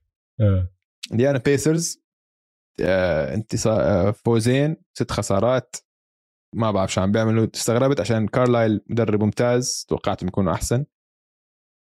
انديانا 1.11 1.39
بيسرز 1.39 2.03
انتصار 3.33 4.13
فوزين 4.13 4.77
ست 4.93 5.11
خسارات. 5.11 5.75
ما 6.55 6.71
بعرف 6.71 6.93
شو 6.93 7.01
عم 7.01 7.11
بيعملوا. 7.11 7.47
استغربت 7.55 7.99
عشان 7.99 8.27
كارلايل 8.27 8.81
مدرب 8.89 9.23
ممتاز 9.23 9.85
توقعتهم 9.89 10.27
يكونوا 10.27 10.53
أحسن. 10.53 10.85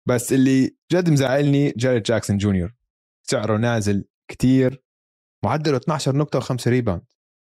بس 0.07 0.33
اللي 0.33 0.77
جد 0.91 1.09
مزعلني 1.09 1.71
جاريد 1.77 2.03
جاكسون 2.03 2.37
جونيور 2.37 2.75
سعره 3.29 3.57
نازل 3.57 4.05
كتير. 4.31 4.85
معدله 5.45 5.77
12 5.77 6.15
نقطة 6.15 6.39
و5 6.39 6.67
rebound 6.67 7.05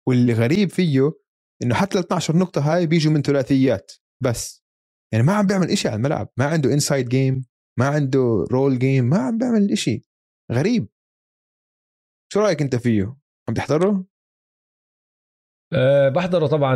واللي 0.09 0.33
غريب 0.33 0.71
فيه 0.71 1.13
إنه 1.63 1.75
حتى 1.75 1.99
ال 1.99 2.05
12 2.05 2.37
نقطة 2.37 2.75
هاي 2.75 2.87
بيجوا 2.87 3.13
من 3.13 3.23
ثلاثيات 3.23 3.93
بس. 4.23 4.65
يعني 5.13 5.25
ما 5.25 5.33
عم 5.33 5.47
بيعمل 5.47 5.71
إشي 5.71 5.89
على 5.89 5.97
الملعب. 5.97 6.29
ما 6.37 6.45
عنده 6.45 6.73
inside 6.73 7.09
game 7.09 7.45
ما 7.79 7.87
عنده 7.87 8.47
roll 8.53 8.79
game 8.79 9.05
ما 9.05 9.19
عم 9.19 9.39
بيعمل 9.39 9.73
إشي. 9.73 10.03
غريب. 10.53 10.89
شو 12.33 12.41
رأيك 12.41 12.63
أنت 12.63 12.77
فيه؟ 12.77 13.17
عم 13.49 13.55
تحضره؟ 13.55 14.05
أه 15.73 16.09
بحضره 16.09 16.47
طبعا. 16.47 16.75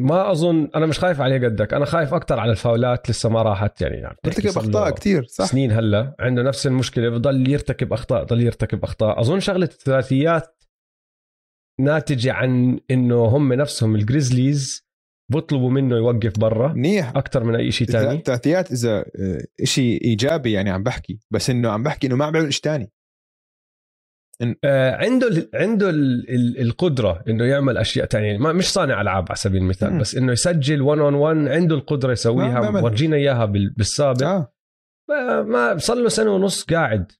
ما 0.00 0.30
أظن 0.30 0.70
أنا 0.74 0.86
مش 0.86 0.98
خايف 0.98 1.20
عليه 1.20 1.48
قدك. 1.48 1.74
أنا 1.74 1.84
خايف 1.84 2.14
أكثر 2.14 2.40
على 2.40 2.50
الفاولات 2.50 3.10
لسه 3.10 3.28
ما 3.28 3.42
راحت. 3.42 3.80
يعني 3.80 4.00
له 4.00 4.16
اخطاء 4.50 4.90
كتير 4.90 5.24
صح؟ 5.24 5.44
سنين 5.44 5.72
هلأ. 5.72 6.16
عنده 6.20 6.42
نفس 6.42 6.66
المشكلة. 6.66 7.08
بضل 7.08 7.50
يرتكب 7.50 7.92
أخطاء 7.92 8.24
ضل 8.24 8.40
يرتكب 8.40 8.84
أخطاء. 8.84 9.20
أظن 9.20 9.40
شغلة 9.40 9.66
الثلاثيات 9.72 10.57
ناتجه 11.80 12.32
عن 12.32 12.80
إنه 12.90 13.24
هم 13.24 13.52
نفسهم 13.52 13.94
الجريزليز 13.94 14.88
بيطلبوا 15.32 15.70
منه 15.70 15.96
يوقف 15.96 16.38
برا 16.38 16.72
منيح. 16.72 17.16
أكثر 17.16 17.44
من 17.44 17.54
أي 17.56 17.70
شيء 17.70 17.86
ثاني 17.86 18.14
الثلاثيات 18.18 18.72
إذا 18.72 18.98
آه، 18.98 19.44
إشي 19.62 19.96
إيجابي 20.04 20.52
يعني 20.52 20.70
عم 20.70 20.82
بحكي 20.82 21.18
بس 21.30 21.50
إنه 21.50 21.70
عم 21.70 21.82
بحكي 21.82 22.06
إنه 22.06 22.16
ما 22.16 22.24
عم 22.24 22.32
بيعمل 22.32 22.52
شيء 22.54 22.62
ثاني 22.62 22.92
آه 24.64 24.96
عنده 24.96 25.28
ال 25.28 25.48
عنده 25.54 25.90
ال 25.90 26.30
ال 26.30 26.60
القدرة 26.60 27.24
إنه 27.28 27.44
يعمل 27.44 27.76
أشياء 27.78 28.06
تانية. 28.06 28.38
ما 28.38 28.52
مش 28.52 28.72
صانع 28.72 29.00
ألعاب 29.00 29.24
على 29.28 29.36
سبيل 29.36 29.62
المثال 29.62 29.92
مم. 29.92 29.98
بس 30.00 30.14
إنه 30.14 30.32
يسجل 30.32 30.82
1 30.82 31.00
on 31.00 31.14
1 31.14 31.36
عنده 31.48 31.74
القدرة 31.76 32.12
يسويها. 32.12 32.60
ورجينا 32.82 33.16
إياها 33.16 33.44
بال- 33.44 33.70
بالسابق. 33.76 34.24
ما- 35.08 35.42
ما 35.42 35.78
صار 35.78 35.96
له 35.96 36.08
سنة 36.08 36.30
ونص 36.30 36.64
قاعد. 36.64 37.12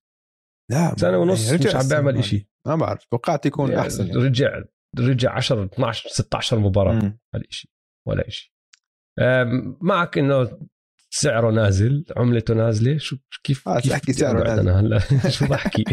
لا 0.71 0.95
سنة 0.97 1.19
ونص 1.19 1.47
يعني 1.47 1.57
رجع 1.57 1.69
مش 1.69 1.77
عم 1.77 1.89
بيعمل 1.89 2.19
إشي. 2.19 2.49
ما 2.67 2.77
بعرف 2.77 3.05
توقعت 3.05 3.47
يكون 3.47 3.71
يعني 3.71 3.81
أحسن 3.81 4.07
يعني. 4.07 4.19
رجع 4.19 4.63
رجع 4.99 5.33
10 5.33 5.65
12 5.65 6.09
16 6.09 6.59
مباراة 6.59 6.95
مم. 6.95 7.19
ولا 7.35 7.45
شيء 7.51 7.71
ولا 8.09 8.31
شيء 8.31 8.51
معك 9.81 10.19
إنه 10.19 10.59
سعره 11.11 11.51
نازل 11.51 12.05
عملته 12.17 12.55
نازلة 12.55 12.99
شو 12.99 13.17
كيف 13.45 13.69
آه، 13.69 13.81
كيف 13.81 13.93
تحكي 13.93 14.13
سعره 14.13 14.45
نازل. 14.45 14.61
أنا 14.69 14.81
هلا 14.81 14.99
شو 15.37 15.47
بحكي 15.47 15.85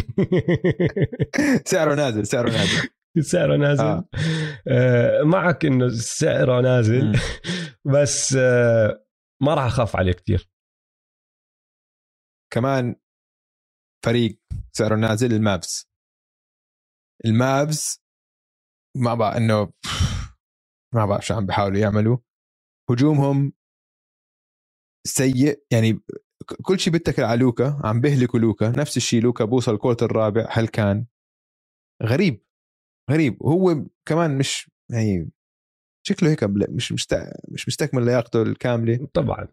سعره 1.71 1.95
نازل 1.95 2.27
سعره 2.27 2.49
نازل 2.49 2.89
سعره 3.31 3.57
نازل 3.57 3.83
آه. 3.83 4.07
آه. 4.67 5.23
معك 5.23 5.65
إنه 5.65 5.89
سعره 5.89 6.61
نازل 6.61 7.05
مم. 7.05 7.13
بس 7.85 8.35
آه 8.39 9.05
ما 9.41 9.53
راح 9.53 9.63
أخاف 9.65 9.95
عليه 9.95 10.11
كثير 10.11 10.49
كمان 12.53 12.95
فريق 14.05 14.39
سعره 14.77 14.95
نازل 14.95 15.33
المافز. 15.33 15.89
المافز 17.25 18.01
ما 18.97 19.13
بعرف 19.13 19.37
إنه 19.37 19.73
ما 20.95 21.05
بعرف 21.05 21.25
شو 21.25 21.33
عم 21.33 21.45
بيحاولوا 21.45 21.77
يعملوا. 21.79 22.17
هجومهم 22.89 23.53
سيء 25.07 25.63
يعني 25.71 25.99
كل 26.63 26.79
شيء 26.79 26.93
بيتكل 26.93 27.23
على 27.23 27.39
لوكا 27.39 27.81
عم 27.83 28.01
بيهلكوا 28.01 28.39
لوكا. 28.39 28.69
نفس 28.69 28.97
الشيء 28.97 29.21
لوكا 29.23 29.45
بوصل 29.45 29.73
ال 29.73 29.77
quarter 29.77 30.03
الرابع 30.03 30.47
هل 30.51 30.67
كان؟ 30.67 31.05
غريب 32.03 32.45
غريب. 33.11 33.41
وهو 33.41 33.85
كمان 34.05 34.37
مش 34.37 34.71
يعني 34.91 35.31
شكله 36.07 36.29
هيك 36.29 36.43
مش 36.69 36.91
مست... 36.91 37.15
مش 37.51 37.67
مستكمل 37.67 38.05
لياقته 38.05 38.41
الكاملة. 38.41 39.07
طبعا. 39.13 39.47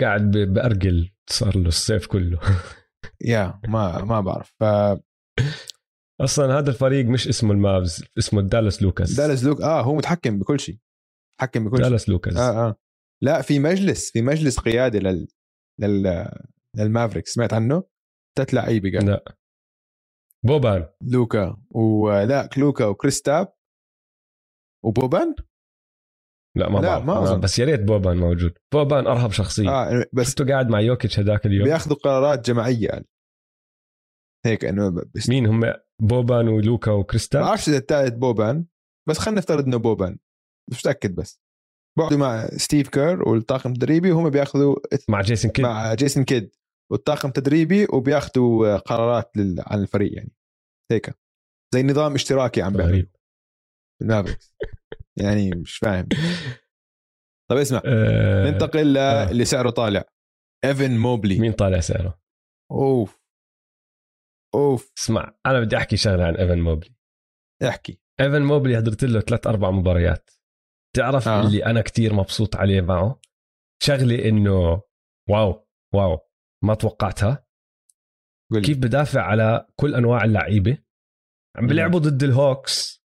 قاعد 0.00 0.30
ب- 0.30 0.52
بأرجل 0.54 1.10
صار 1.30 1.58
له 1.58 1.68
الصيف 1.68 2.06
كله. 2.06 2.40
يا 3.20 3.60
ما 3.68 4.04
ما 4.04 4.20
بعرف. 4.20 4.54
ف 4.60 4.64
أصلا 6.20 6.58
هذا 6.58 6.70
الفريق 6.70 7.06
مش 7.06 7.28
اسمه 7.28 7.52
المافز 7.52 8.04
اسمه 8.18 8.40
الدالاس 8.40 8.82
لوكاس. 8.82 9.16
دالاس 9.16 9.44
لوك 9.44 9.60
آه 9.60 9.82
هو 9.82 9.94
متحكم 9.94 10.38
بكل 10.38 10.60
شيء 10.60 10.78
متحكم 11.34 11.64
بكل 11.64 11.76
شيء. 11.76 11.86
دالاس 11.86 12.08
لوكاس. 12.08 12.36
آه 12.36 12.68
آه. 12.68 12.76
لا 13.22 13.42
في 13.42 13.58
مجلس 13.58 14.10
في 14.10 14.22
مجلس 14.22 14.60
قيادي 14.60 14.98
لل 14.98 15.28
لل 15.80 16.28
للمافريكس 16.76 17.26
سمعت 17.26 17.52
عنه؟ 17.52 17.84
ثلاث 18.36 18.54
لعيبه 18.54 18.98
قال 18.98 19.06
لا. 19.06 19.36
بوبان. 20.46 20.88
لوكا 21.02 21.56
ولا 21.70 22.48
لوكا 22.56 22.84
وكريستاب. 22.84 23.52
وبوبان؟ 24.84 25.34
لا 26.58 26.68
ما 26.68 26.78
لا، 26.78 26.88
بعرف. 26.88 27.04
ما 27.04 27.22
أظن. 27.22 27.40
بس 27.40 27.58
يا 27.58 27.64
ريت 27.64 27.80
بوبان 27.80 28.16
موجود. 28.16 28.58
بوبان 28.72 29.06
أرهب 29.06 29.30
شخصية. 29.32 29.68
آه 29.68 29.84
آه 29.84 30.04
بس 30.12 30.28
شفته 30.28 30.46
قاعد 30.46 30.68
مع 30.68 30.80
يوكيتش 30.80 31.18
هذاك 31.18 31.46
اليوم. 31.46 31.64
بياخذوا 31.64 31.96
قرارات 31.96 32.46
جماعية 32.46 32.88
قال 32.88 33.04
هيك 34.46 34.64
إنه 34.64 35.02
بس 35.14 35.28
مين 35.28 35.46
هم؟ 35.46 35.74
بوبان 36.02 36.48
ولوكا 36.48 36.90
ما 36.90 36.96
وكريستاب 36.96 37.40
بعرفش 37.40 37.68
اذا 37.68 37.78
الثالث 37.78 38.14
بوبان 38.14 38.64
بس 39.08 39.18
خلينا 39.18 39.38
نفترض 39.38 39.64
إنه 39.64 39.76
بوبان. 39.76 40.18
مش 40.70 40.78
متأكد 40.78 41.14
بس. 41.14 41.40
بقعدوا 41.98 42.18
مع 42.18 42.46
ستيف 42.46 42.88
كير 42.88 43.28
والطاقم 43.28 43.72
التدريبي 43.72 44.12
وهم 44.12 44.30
بياخذوا 44.30 44.76
مع 45.08 45.20
جيسون 45.20 45.50
كيد. 45.50 45.64
مع 45.64 45.94
جيسون 45.94 46.24
كيد 46.24 46.54
والطاقم 46.92 47.28
التدريبي 47.28 47.86
وبياخذوا 47.92 48.76
قرارات 48.76 49.36
لل... 49.36 49.62
عن 49.66 49.82
الفريق 49.82 50.16
يعني. 50.16 50.32
هيك. 50.92 51.18
زي 51.74 51.82
نظام 51.82 52.14
اشتراكي 52.14 52.62
عم 52.62 52.72
بيعملوا. 52.72 53.02
المافريكس 54.02 54.54
يعني 55.20 55.50
مش 55.50 55.76
فاهم. 55.76 56.08
طب 57.50 57.56
اسمع. 57.56 57.82
آه 57.84 58.50
ننتقل. 58.50 58.94
للي 58.94 59.44
سعره 59.44 59.70
طالع. 59.70 60.04
إيفن 60.64 60.96
موبلي. 60.96 61.38
مين 61.38 61.52
طالع 61.52 61.80
سعره؟ 61.80 62.20
أوف. 62.70 63.22
أوف. 64.54 64.92
اسمع 64.98 65.38
أنا 65.46 65.60
بدي 65.60 65.76
أحكي 65.76 65.96
شغلة 65.96 66.24
عن 66.24 66.36
إيفن 66.36 66.58
موبلي. 66.58 66.94
احكي. 67.68 68.00
إيفن 68.20 68.42
موبلي 68.42 68.76
حضرت 68.76 69.04
له 69.04 69.20
ثلاث 69.20 69.46
أربع 69.46 69.70
مباريات. 69.70 70.30
تعرف 70.96 71.28
آه. 71.28 71.46
اللي 71.46 71.66
أنا 71.66 71.80
كتير 71.80 72.14
مبسوط 72.14 72.56
عليه 72.56 72.80
معه؟ 72.80 73.20
شغلة 73.82 74.28
إنه 74.28 74.82
wow 75.30 75.68
wow 75.94 76.18
ما 76.64 76.74
توقعتها. 76.74 77.46
قول 78.52 78.60
لي. 78.60 78.66
كيف 78.66 78.78
بدافع 78.78 79.22
على 79.22 79.66
كل 79.76 79.94
أنواع 79.94 80.24
اللعيبة؟ 80.24 80.78
عم. 81.56 81.66
بيلعبوا 81.66 82.00
ضد 82.00 82.22
الهوكس. 82.22 82.97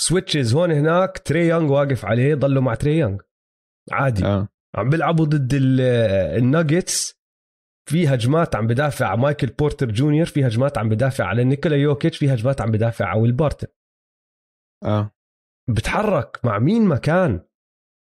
switches 0.00 0.54
هون 0.54 0.72
هناك 0.72 1.18
تري 1.18 1.46
يونغ 1.48 1.72
واقف 1.72 2.04
عليه 2.04 2.34
ضلوا 2.34 2.62
مع 2.62 2.74
تري 2.74 2.98
يونغ 2.98 3.18
عادي. 3.92 4.24
آه. 4.24 4.48
عم 4.74 4.90
بيلعبوا 4.90 5.24
ضد 5.24 5.54
ال- 5.54 5.80
الناجتس. 6.38 7.18
في 7.90 8.08
هجمات 8.08 8.56
عم 8.56 8.66
بدافع 8.66 9.06
على 9.06 9.20
مايكل 9.20 9.46
بورتر 9.46 9.90
جونيور 9.90 10.26
في 10.26 10.46
هجمات 10.46 10.78
عم 10.78 10.88
بدافع 10.88 11.24
على 11.24 11.44
نيكولا 11.44 11.76
يوكيتش 11.76 12.18
في 12.18 12.34
هجمات 12.34 12.60
عم 12.60 12.70
بدافع 12.70 13.04
على 13.06 13.20
ويل 13.20 13.32
بارتن 13.32 13.66
آه. 14.84 15.10
بتحرك 15.70 16.40
مع 16.44 16.58
مين 16.58 16.82
ما 16.82 16.96
كان. 16.96 17.40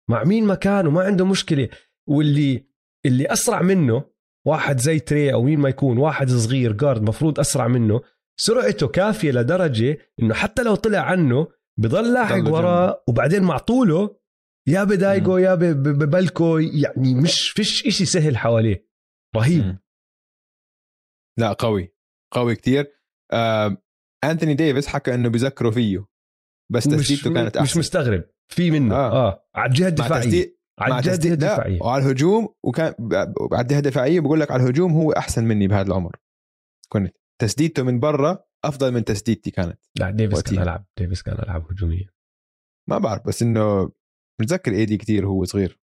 مع 0.09 0.23
مين 0.23 0.45
ما 0.45 0.55
كان 0.55 0.87
وما 0.87 1.01
عنده 1.03 1.25
مشكلة. 1.25 1.69
واللي 2.09 2.67
اللي 3.05 3.25
أسرع 3.33 3.61
منه 3.61 4.03
واحد 4.47 4.77
زي 4.79 4.99
تري 4.99 5.33
أو 5.33 5.43
مين 5.43 5.59
ما 5.59 5.69
يكون 5.69 5.97
واحد 5.97 6.29
صغير 6.29 6.71
جارد 6.71 7.01
مفروض 7.01 7.39
أسرع 7.39 7.67
منه. 7.67 8.01
سرعته 8.39 8.87
كافية 8.87 9.31
لدرجة 9.31 9.97
إنه 10.21 10.33
حتى 10.33 10.63
لو 10.63 10.75
طلع 10.75 10.99
عنه 10.99 11.47
بضل 11.81 12.13
لاحق 12.13 12.53
وراه 12.53 13.03
وبعدين 13.09 13.43
مع 13.43 13.57
طوله 13.57 14.17
يا 14.67 14.83
بضايقه 14.83 15.39
يا 15.39 15.55
ببلكه 15.55 16.59
يعني 16.59 17.15
مش 17.15 17.49
فيش 17.49 17.87
إشي 17.87 18.05
سهل 18.05 18.37
حواليه. 18.37 18.87
رهيب. 19.35 19.77
لا 21.39 21.53
قوي. 21.53 21.93
قوي 22.33 22.55
كتير. 22.55 22.93
آه. 23.33 23.77
أنتوني 24.23 24.53
ديفيس 24.53 24.87
حكى 24.87 25.13
إنه 25.13 25.29
بيذكروا 25.29 25.71
فيه 25.71 26.05
بس 26.71 26.83
تسديدته 26.83 27.33
كانت 27.33 27.57
أحسن. 27.57 27.71
مش 27.71 27.77
مستغرب. 27.77 28.23
في 28.51 28.71
منه. 28.71 28.95
آه, 28.95 29.11
آه. 29.11 29.47
على 29.55 29.69
الجهة 29.69 29.87
الدفاعية. 29.87 30.57
على 30.79 30.97
الجهة 30.97 31.33
الدفاعية. 31.33 31.81
وعلى 31.81 32.03
الهجوم 32.03 32.55
وكان 32.63 32.93
على 33.51 33.61
الجهة 33.61 33.77
الدفاعية 33.77 34.19
بقول 34.19 34.39
لك 34.39 34.51
على 34.51 34.63
الهجوم 34.63 34.93
هو 34.93 35.11
أحسن 35.11 35.43
مني 35.43 35.67
بهذا 35.67 35.87
العمر. 35.87 36.15
كنت. 36.89 37.15
تسديدته 37.41 37.83
من 37.83 37.99
برا 37.99 38.43
أفضل 38.65 38.91
من 38.93 39.03
تسديدتي 39.03 39.51
كانت. 39.51 39.79
لا 39.99 40.11
ديفيس 40.11 40.41
كان 40.43 40.53
وقتها. 40.53 40.63
ألعب 40.63 40.85
ديفيس 40.97 41.21
كان 41.23 41.35
العب 41.39 41.71
هجوميا 41.71 42.09
ما 42.89 42.97
بعرف 42.97 43.27
بس 43.27 43.41
إنه 43.41 43.91
متذكر 44.41 44.71
ايدي 44.71 44.97
كتير 44.97 45.27
هو 45.27 45.43
صغير. 45.43 45.79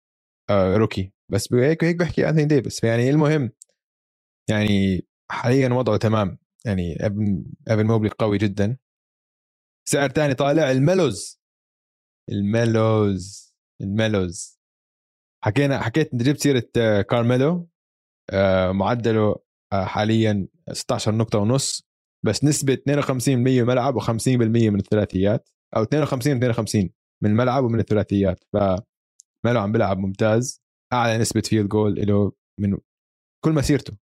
آه 0.50 0.76
rookie. 0.76 1.12
بس 1.32 1.52
هيك 1.52 1.84
هيك 1.84 1.96
بحكي 1.96 2.28
انثوني 2.28 2.44
ديفيس. 2.46 2.80
فيعني 2.80 3.10
المهم 3.10 3.50
يعني 4.50 5.02
حاليا 5.30 5.68
وضعه 5.68 5.96
تمام. 5.96 6.38
يعني 6.66 7.06
إيفن 7.06 7.44
إيفن 7.68 7.86
موبلي 7.86 8.10
قوي 8.10 8.38
جدا. 8.38 8.76
سعر 9.88 10.10
تاني 10.10 10.34
طالع 10.34 10.70
الميلوز 10.70 11.40
الميلوز 12.30 13.54
الميلوز 13.80 14.60
حكينا 15.44 15.80
حكيت 15.82 16.12
انت 16.12 16.22
جبت 16.22 16.40
سيرة 16.40 16.68
آه، 16.78 17.02
كارميلو. 17.02 17.68
آه، 18.30 18.72
معدله 18.72 19.36
آه، 19.72 19.84
حاليا 19.84 20.48
16 20.72 21.14
نقطة 21.14 21.38
ونص. 21.38 21.87
بس 22.26 22.44
نسبة 22.44 22.78
52% 22.88 23.28
من 23.28 23.48
الملعب 23.48 24.00
و50% 24.00 24.28
من 24.28 24.78
الثلاثيات 24.80 25.48
أو 25.76 25.82
52 25.82 26.36
52 26.36 26.90
من 27.22 27.30
الملعب 27.30 27.64
ومن 27.64 27.80
الثلاثيات. 27.80 28.44
فميلو 28.52 29.60
عم 29.60 29.72
بيلعب 29.72 29.98
ممتاز 29.98 30.62
أعلى 30.92 31.18
نسبة 31.18 31.40
field 31.40 31.68
goal 31.68 31.94
له 31.94 32.32
من 32.60 32.78
كل 33.44 33.52
مسيرته. 33.52 33.96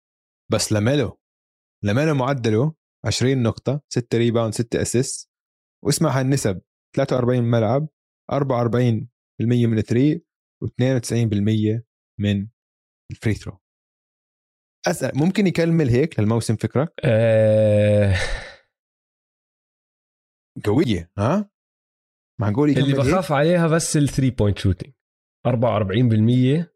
بس 0.53 0.73
لميلو 0.73 1.19
لميلو 1.85 2.15
معدله 2.15 2.75
20 3.07 3.43
نقطة 3.43 3.81
6 3.89 4.19
rebound 4.19 4.55
6 4.55 4.83
assist 4.83 5.31
واسمع 5.85 6.21
هالنسب 6.21 6.61
43 6.97 7.39
من 7.39 7.45
الملعب 7.45 7.89
44% 8.33 8.37
من 9.41 9.79
ال 9.78 9.86
three 9.86 10.23
و92% 10.65 11.83
من 12.21 12.49
ال 13.11 13.15
free 13.15 13.35
throw 13.35 13.59
أسأل 14.87 15.19
ممكن 15.19 15.47
يكمل 15.47 15.89
هيك 15.89 16.21
للموسم 16.21 16.57
فكرك 16.57 16.93
آه 17.05 18.15
قوية 20.65 21.11
ها؟ 21.19 21.51
معقول 22.41 22.71
يكمل 22.71 22.83
اللي 22.85 22.93
هيك؟ 22.97 23.07
بخاف 23.07 23.33
عليها 23.33 23.67
بس 23.69 23.97
ال 23.97 24.02
three 24.02 24.31
point 24.31 24.59
shooting 24.59 24.95
44% 25.49 26.67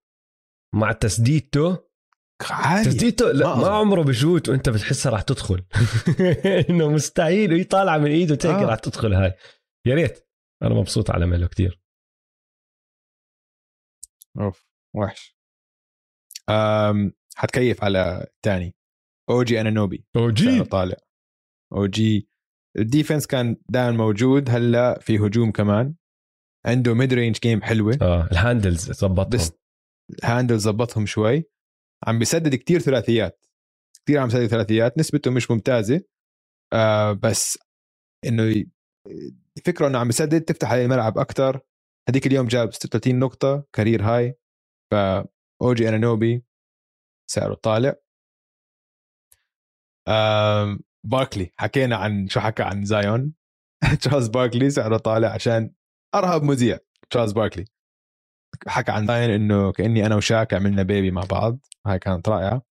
مع 0.75 0.93
تسديدته. 0.93 1.91
تسديدته 2.85 3.33
لا 3.33 3.57
ما 3.57 3.63
ما. 3.63 3.69
عمره 3.69 4.03
بشوت 4.03 4.49
وأنت 4.49 4.69
بتحسها 4.69 5.13
راح 5.13 5.23
تدخل. 5.23 5.65
إنه 6.71 6.89
مستحيل 6.89 7.53
وهي 7.53 7.65
طالعة 7.65 7.99
من 7.99 8.11
إيده 8.11 8.35
تيجي 8.35 8.55
آه. 8.55 8.65
راح 8.65 8.79
تدخل 8.79 9.13
هاي. 9.15 9.35
يا 9.87 9.95
ريت. 9.95 10.29
أنا 10.63 10.75
مبسوط 10.75 11.11
على 11.11 11.27
ميلو 11.27 11.49
كتير. 11.49 11.81
أوف 14.41 14.67
وحش. 14.97 15.37
أم 16.51 17.13
حتكيف 17.41 17.85
على 17.85 18.27
الثاني 18.37 18.75
أو 19.31 19.43
جي 19.43 19.61
أنانوبي. 19.61 20.05
أو 20.17 20.37
سعره 20.37 20.65
طالع. 20.65 20.97
أو 21.73 21.87
جي. 21.87 22.29
ال 22.79 22.85
defense 22.85 23.27
كان 23.27 23.57
دائما 23.69 23.97
موجود 23.97 24.51
هلأ 24.51 24.99
في 24.99 25.19
هجوم 25.19 25.53
كمان. 25.53 25.95
عنده 26.67 26.95
mid 26.95 27.13
range 27.13 27.39
game 27.39 27.63
حلوة. 27.63 27.99
آه 28.03 28.29
ال 28.33 28.40
handles 28.40 28.93
ظبطهم 28.93 29.29
بس 29.29 29.53
handles 30.25 30.59
زبطهم 30.59 31.07
شوي. 31.07 31.45
عم 32.07 32.19
بيسدد 32.19 32.55
كتير 32.55 32.81
ثلاثيات. 32.81 33.47
كتير 33.97 34.19
عم 34.19 34.29
بيسدد 34.29 34.47
ثلاثيات. 34.47 34.99
نسبته 34.99 35.31
مش 35.31 35.51
ممتازة. 35.51 36.03
آه 36.73 37.13
بس 37.13 37.59
إنه 38.27 38.65
الفكرة 39.59 39.87
إنه 39.87 39.99
عم 39.99 40.07
بيسدد 40.07 40.41
تفتح 40.41 40.73
عليه 40.73 40.85
الملعب 40.85 41.19
أكثر 41.19 41.61
هذيك 42.09 42.27
اليوم 42.27 42.47
جاب 42.47 42.73
36 42.73 43.19
نقطة 43.19 43.65
career 43.73 44.03
high 44.03 44.35
ف 44.93 44.95
اوجي 45.63 45.89
أنانوبي. 45.89 46.50
سعره 47.31 47.55
طالع. 47.55 47.95
باركلي 51.05 51.51
حكينا 51.57 51.97
عن 51.97 52.29
شو 52.29 52.41
حكى 52.41 52.63
عن 52.63 52.85
زايون 52.85 53.33
تشارلز 54.01 54.29
باركلي 54.29 54.71
سعره 54.71 54.97
طالع 54.97 55.29
عشان 55.29 55.73
ارهب 56.15 56.43
مذيع 56.43 56.79
تشارلز 57.11 57.33
باركلي 57.33 57.65
حكى 58.67 58.93
عن 58.93 59.07
زايون 59.07 59.31
إنه 59.31 59.73
كأني 59.73 60.07
أنا 60.07 60.17
وشاك 60.17 60.55
عملنا 60.55 60.83
baby 60.83 61.11
مع 61.11 61.23
بعض 61.31 61.59
هاي 61.87 61.99
كانت 61.99 62.29
رائعة. 62.29 62.63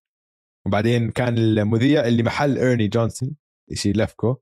وبعدين 0.67 1.11
كان 1.11 1.37
المذيع 1.37 2.07
اللي 2.07 2.23
محل 2.23 2.57
ايرني 2.57 2.87
جونسون 2.87 3.35
شيء 3.73 3.95
لفكو 3.95 4.37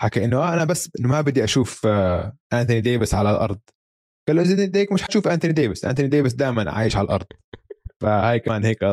حكى 0.00 0.24
إنه 0.24 0.38
آه 0.38 0.54
أنا 0.54 0.64
بس 0.64 0.90
إنه 1.00 1.08
ما 1.08 1.20
بدي 1.20 1.44
أشوف 1.44 1.86
آه 1.86 2.36
انثوني 2.52 2.80
ديفيس 2.80 3.14
على 3.14 3.30
الأرض. 3.30 3.60
قال 4.28 4.36
له 4.36 4.42
إذا 4.42 4.86
مش 4.92 5.02
حتشوف 5.02 5.28
انثوني 5.28 5.52
ديفيس 5.52 5.84
انثوني 5.84 6.08
ديفيس 6.08 6.34
دائما 6.34 6.70
عايش 6.70 6.96
على 6.96 7.04
الأرض. 7.04 7.26
فهاي 8.00 8.40
كمان 8.40 8.64
هيك 8.64 8.84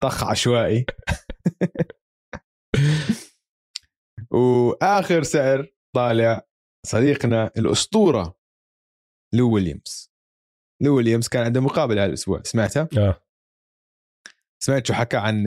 طخ 0.00 0.24
عشوائي 0.24 0.86
وآخر 4.30 5.22
سعر 5.22 5.66
طالع 5.94 6.46
صديقنا 6.86 7.50
الأسطورة 7.56 8.38
لو 9.34 9.54
ويليامز 9.54 10.12
لو 10.82 10.96
ويليامز 10.96 11.28
كان 11.28 11.44
عنده 11.44 11.60
مقابلة 11.60 12.04
هالاسبوع 12.04 12.42
سمعتها؟ 12.42 12.88
آه 12.98 13.22
سمعت 14.62 14.86
شو 14.86 14.92
حكى 14.92 15.16
عن 15.16 15.44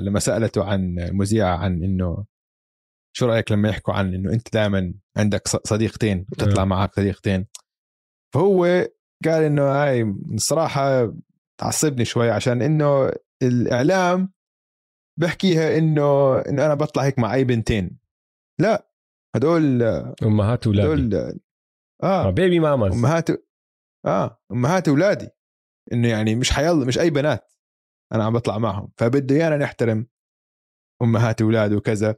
لما 0.00 0.18
سألته 0.18 0.64
عن 0.64 0.98
المذيعه 0.98 1.56
عن 1.56 1.84
إنه 1.84 2.24
شو 3.16 3.26
رأيك 3.26 3.52
لما 3.52 3.68
يحكوا 3.68 3.94
عن 3.94 4.14
إنه 4.14 4.32
أنت 4.32 4.52
دائما 4.52 4.94
عندك 5.16 5.48
صديقتين 5.48 6.26
بتطلع 6.28 6.62
آه. 6.62 6.66
معك 6.66 6.94
صديقتين 6.94 7.46
فهو 8.34 8.64
قال 9.24 9.42
إنه 9.42 9.62
هاي 9.62 10.02
الصراحة 10.34 11.14
تعصبني 11.60 12.04
شوي 12.04 12.30
عشان 12.30 12.62
إنه 12.62 13.10
الإعلام 13.44 14.32
بحكيها 15.20 15.78
إنه 15.78 16.38
إنه 16.38 16.66
أنا 16.66 16.74
بطلع 16.74 17.04
هيك 17.04 17.18
مع 17.18 17.34
أي 17.34 17.44
بنتين. 17.44 17.98
لا 18.60 18.90
هدول 19.36 19.82
أمهات 20.22 20.66
أولادي. 20.66 20.88
هدول 20.88 21.40
آه. 22.02 22.28
آه 22.28 22.30
بيبي 22.30 22.58
ماماز 22.58 22.92
أمهات 22.92 23.30
آه 24.06 24.42
أمهات 24.52 24.88
أولادي. 24.88 25.28
إنه 25.92 26.08
يعني 26.08 26.34
مش 26.34 26.52
حيلا 26.52 26.74
مش 26.86 26.98
أي 26.98 27.10
بنات 27.10 27.52
أنا 28.12 28.24
عم 28.24 28.32
بطلع 28.32 28.58
معهم. 28.58 28.92
فبده 28.96 29.34
إيانا 29.34 29.56
نحترم 29.56 30.06
أمهات 31.02 31.42
أولاد 31.42 31.72
وكذا. 31.72 32.16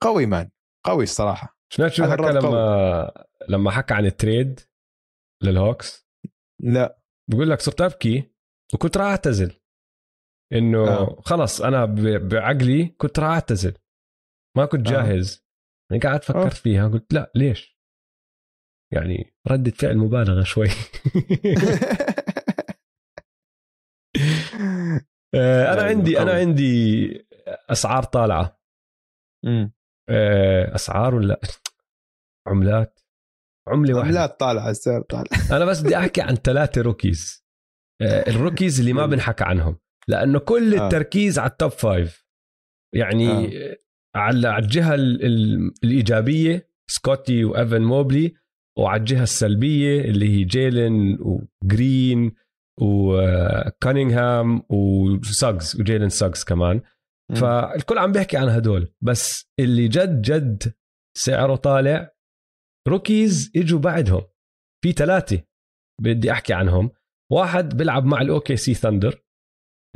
قوي 0.00 0.26
man 0.26 0.50
قوي 0.86 1.04
الصراحة. 1.04 1.58
سمعت 1.72 1.92
شو 1.92 2.04
حكى 2.04 2.22
لما 2.22 3.26
لما 3.48 3.70
حكى 3.70 3.94
عن 3.94 4.06
ال 4.06 4.15
trade 4.15 4.60
للهوكس؟ 5.42 6.06
لا. 6.62 7.02
بقول 7.30 7.50
لك 7.50 7.60
صرت 7.60 7.80
أبكي 7.80 8.32
وكنت 8.74 8.96
راح 8.96 9.06
أعتزل. 9.06 9.61
إنه 10.52 10.88
آه. 10.88 11.20
خلص 11.24 11.60
أنا 11.62 11.84
بعقلي 12.18 12.86
كنت 12.86 13.18
راح 13.18 13.28
أعتزل. 13.28 13.74
ما 14.56 14.66
كنت 14.66 14.86
آه. 14.88 14.90
جاهز. 14.90 15.46
يعني 15.90 16.02
قاعد 16.02 16.24
فكرت 16.24 16.44
آه. 16.44 16.48
فيها 16.48 16.88
قلت 16.88 17.14
لا 17.14 17.32
ليش؟ 17.34 17.78
يعني 18.92 19.34
ردة 19.48 19.70
فعل 19.70 19.98
مبالغة 19.98 20.42
شوي. 20.42 20.66
آه، 25.34 25.72
أنا 25.72 25.82
عندي 25.82 26.20
أنا. 26.20 26.32
عندي 26.32 27.08
أسعار 27.70 28.02
طالعة. 28.02 28.60
مم. 29.44 29.72
آه، 30.08 30.74
أسعار 30.74 31.14
ولا؟ 31.14 31.40
عملات. 32.48 33.00
عملة 33.68 33.94
واحدة. 33.94 34.08
عملات 34.08 34.40
طالعة 34.40 34.70
السعر 34.70 35.02
طالع. 35.02 35.28
أنا 35.56 35.64
بس 35.64 35.80
بدي 35.80 35.96
أحكي 35.96 36.20
عن 36.22 36.34
ثلاثة 36.34 36.82
rookies 36.82 37.46
آه، 38.02 38.30
ال 38.30 38.36
rookies 38.36 38.80
اللي 38.80 38.92
ما 38.92 39.06
بنحكى 39.06 39.44
عنهم. 39.44 39.78
لأنه 40.08 40.38
كل 40.38 40.74
آه. 40.74 40.84
التركيز 40.86 41.38
على 41.38 41.50
ال 41.50 41.55
top 41.55 41.70
five 41.70 42.26
يعني 42.94 43.28
آه. 43.30 43.76
على 44.16 44.48
على 44.48 44.64
الجهة 44.64 44.94
ال- 44.94 45.24
ال- 45.24 45.72
الإيجابية 45.84 46.68
سكوتي 46.90 47.44
وإيفن 47.44 47.82
موبلي 47.82 48.34
وعلى 48.78 49.00
الجهة 49.00 49.22
السلبية 49.22 50.00
اللي 50.00 50.28
هي 50.28 50.44
جيلن 50.44 51.18
جرين 51.20 52.32
وكانينغهام 52.80 54.62
وساجز 54.70 55.80
وجيلن 55.80 56.08
ساجز 56.08 56.44
كمان 56.44 56.80
مم. 57.30 57.36
فالكل 57.36 57.98
عم 57.98 58.12
بيحكي 58.12 58.36
عن 58.36 58.48
هدول 58.48 58.92
بس 59.02 59.50
اللي 59.60 59.88
جد 59.88 60.22
جد 60.22 60.74
سعره 61.18 61.56
طالع 61.56 62.10
rookies 62.88 63.52
إجوا 63.56 63.78
بعدهم 63.80 64.22
في 64.84 64.92
ثلاثة 64.92 65.42
بدي 66.00 66.32
أحكي 66.32 66.52
عنهم 66.54 66.90
واحد 67.32 67.76
بيلعب 67.76 68.04
مع 68.04 68.20
ال 68.20 68.56
OKC 68.56 68.74
Thunder 68.74 69.21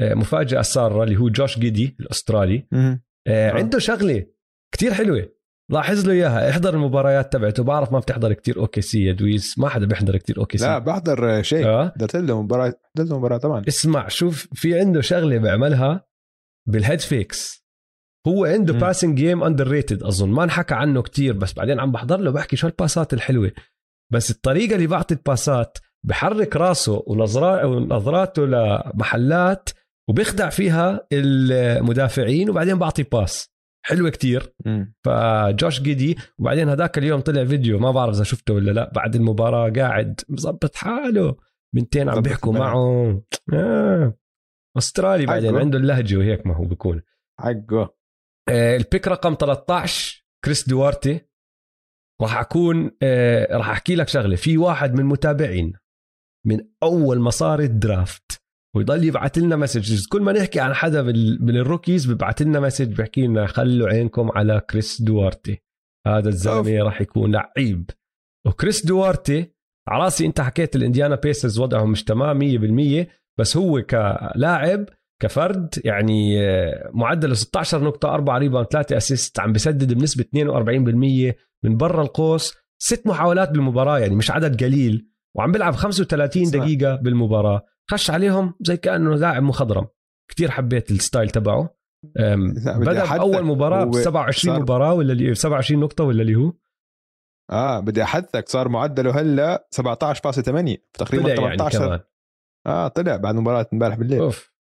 مفاجأة 0.01 0.63
سارة 0.63 1.05
اللي 1.05 1.17
هو 1.17 1.29
جوش 1.29 1.59
جيدي 1.59 1.97
الأسترالي. 2.01 2.67
مم. 2.73 3.03
آه، 3.27 3.51
آه. 3.51 3.55
عنده 3.55 3.79
شغلة 3.79 4.27
كتير 4.73 4.95
حلوة. 4.95 5.29
لاحظ 5.71 6.07
له 6.07 6.13
إياها. 6.13 6.51
احضر 6.51 6.75
المباريات 6.75 7.33
تبعته. 7.33 7.63
بعرف 7.63 7.93
ما 7.93 7.99
بتحضر 7.99 8.33
كتير. 8.33 8.59
OKC 8.59 9.05
يا 9.05 9.13
دويس 9.13 9.59
ما 9.59 9.69
حدا 9.69 9.87
بيحضر 9.87 10.17
كتير. 10.17 10.39
أوكي 10.39 10.59
لا 10.59 10.79
سي 10.79 10.85
بحضر 10.85 11.43
شيء. 11.43 11.67
آه. 11.67 11.93
حضرت 11.97 12.17
له 12.17 12.43
مباراة 12.43 12.75
حضرت 12.97 13.11
له 13.11 13.19
مباراة 13.19 13.39
طبعا. 13.39 13.63
اسمع 13.69 14.09
شوف 14.09 14.49
في 14.55 14.79
عنده 14.79 15.01
شغلة 15.01 15.39
بيعملها 15.39 16.07
بال 16.69 16.79
head 16.79 17.01
fakes. 17.01 17.67
هو 18.29 18.45
عنده. 18.45 18.73
passing 18.73 19.17
game 19.17 19.43
underrated 19.43 20.03
أظن. 20.03 20.29
ما 20.29 20.45
انحكى 20.45 20.75
عنه 20.75 21.03
كتير 21.03 21.33
بس 21.33 21.53
بعدين 21.53 21.81
عم 21.81 21.93
بحضر 21.93 22.17
له 22.17 22.31
بحكي 22.31 22.57
شو 22.57 22.67
الباسات 22.67 23.15
الحلوة. 23.15 23.53
بس 24.13 24.31
الطريقة 24.31 24.75
اللي 24.75 24.87
بعطي 24.87 25.15
الباسات 25.15 25.79
بحرك 26.05 26.57
راسه 26.57 27.03
ونظرا- 27.07 27.65
ونظراته 27.65 28.47
لمحلات 28.47 29.69
وبيخدع 30.09 30.49
فيها 30.49 31.07
المدافعين 31.13 32.51
وبعدين 32.51 32.79
بعطي 32.79 33.03
pass. 33.03 33.57
حلوة 33.87 34.11
كتير. 34.11 34.55
فجوش 35.05 35.81
جيدي 35.81 36.17
وبعدين 36.39 36.69
هذاك 36.69 36.99
اليوم 36.99 37.21
طلع 37.21 37.45
فيديو 37.45 37.79
ما 37.79 37.91
بعرف 37.91 38.15
إذا 38.15 38.25
شفته 38.25 38.55
ولا 38.55 38.71
لا 38.71 38.93
بعد 38.95 39.15
المباراة 39.15 39.71
قاعد 39.71 40.21
مظبط 40.29 40.75
حاله. 40.75 41.37
بنتين 41.75 42.09
عم 42.09 42.21
بيحكوا. 42.21 42.53
معه. 42.53 43.23
آه. 43.53 44.19
أسترالي 44.79 45.27
بعدين 45.27 45.51
حقه. 45.51 45.61
عنده 45.61 45.79
اللهجة 45.79 46.17
وهيك 46.17 46.47
ما 46.47 46.57
هو 46.57 46.65
بيكون. 46.65 47.03
حقه. 47.41 47.95
آه، 48.49 48.77
ال 48.77 48.83
pick 48.83 49.09
رقم 49.09 49.35
13 49.41 50.27
كريس 50.45 50.69
دوارتي 50.69 51.21
راح 52.23 52.37
أكون 52.41 52.91
آه، 53.03 53.57
راح 53.57 53.69
أحكي 53.71 53.95
لك 53.95 54.09
شغلة. 54.09 54.37
في 54.37 54.59
واحد 54.59 54.95
من 54.95 55.05
متابعين 55.05 55.73
من 56.47 56.61
أول 56.83 57.21
ما 57.21 57.31
صار 57.31 57.61
ال 57.61 57.72
draft. 57.72 58.43
ويضل 58.77 59.05
يبعث 59.05 59.39
لنا 59.39 59.57
messages 59.57 60.07
كل 60.07 60.23
ما 60.23 60.33
نحكي 60.33 60.61
عن 60.61 60.75
حدا 60.75 61.03
من 61.41 61.57
ال 61.57 61.64
rookies 61.64 62.13
ببعث 62.13 62.43
لنا 62.43 62.61
message 62.61 62.93
بحكي 62.99 63.27
لنا 63.27 63.47
خلوا 63.47 63.89
عينكم 63.89 64.31
على 64.35 64.61
كريس 64.71 65.03
دوارتي. 65.03 65.63
هذا 66.07 66.29
الزلمة 66.29 66.83
راح 66.83 67.01
يكون 67.01 67.33
لعيب. 67.33 67.91
وكريس 68.47 68.87
دوارتي 68.87 69.53
على 69.89 70.05
راسي 70.05 70.27
انت 70.27 70.41
حكيت 70.41 70.77
الإنديانا 70.77 71.17
بيسرز 71.17 71.59
وضعهم 71.59 71.91
مش 71.91 72.05
تمام 72.05 72.39
100% 73.03 73.07
بس 73.39 73.57
هو 73.57 73.83
كلاعب 73.83 74.87
كفرد 75.23 75.75
يعني 75.85 76.47
آه، 76.47 76.91
معدله 76.95 77.35
16 77.35 77.85
نقطة 77.85 78.15
4 78.15 78.39
rebound 78.39 78.67
3 78.67 78.97
assist 78.97 79.41
عم 79.41 79.53
بسدد 79.53 79.93
بنسبة 79.93 80.25
42% 80.35 81.35
من 81.65 81.77
برا 81.77 82.03
القوس. 82.03 82.55
ست 82.79 83.07
محاولات 83.07 83.51
بالمباراة 83.51 83.99
يعني 83.99 84.15
مش 84.15 84.31
عدد 84.31 84.65
قليل. 84.65 85.09
وعم 85.37 85.53
بيلعب 85.53 85.75
35 85.75 86.45
صح. 86.45 86.59
دقيقة 86.59 86.97
بالمباراة. 86.97 87.76
خش 87.91 88.11
عليهم 88.11 88.55
زي 88.61 88.77
كأنه 88.77 89.15
لاعب 89.15 89.43
مخضرم. 89.43 89.87
كتير 90.31 90.51
حبيت 90.51 90.91
ال 90.91 90.97
style 90.97 91.31
تبعه. 91.31 91.77
بأول 92.17 93.45
مباراة 93.45 93.85
هو 93.85 93.91
ب 93.91 93.95
27 93.95 94.55
صار- 94.55 94.63
مباراة 94.63 94.95
ولا 94.95 95.13
اللي 95.13 95.35
27 95.35 95.81
نقطة 95.81 96.05
ولا 96.05 96.23
اللي 96.23 96.35
هو؟ 96.35 96.53
آه 97.51 97.81
بدي 97.81 98.03
أحدثك. 98.03 98.49
صار 98.49 98.69
معدله 98.69 99.21
هلأ 99.21 99.69
17.8 99.71 100.77
تقريبا 100.93 101.35
طلع 101.35 101.45
يعني 101.45 101.57
18 101.57 101.79
كمان. 101.79 102.01
آه 102.67 102.89
طلع 102.89 103.17
بعد 103.17 103.35
مباراة 103.35 103.67
امبارح 103.73 103.95
بالليل. 103.97 104.21
أوف. 104.21 104.53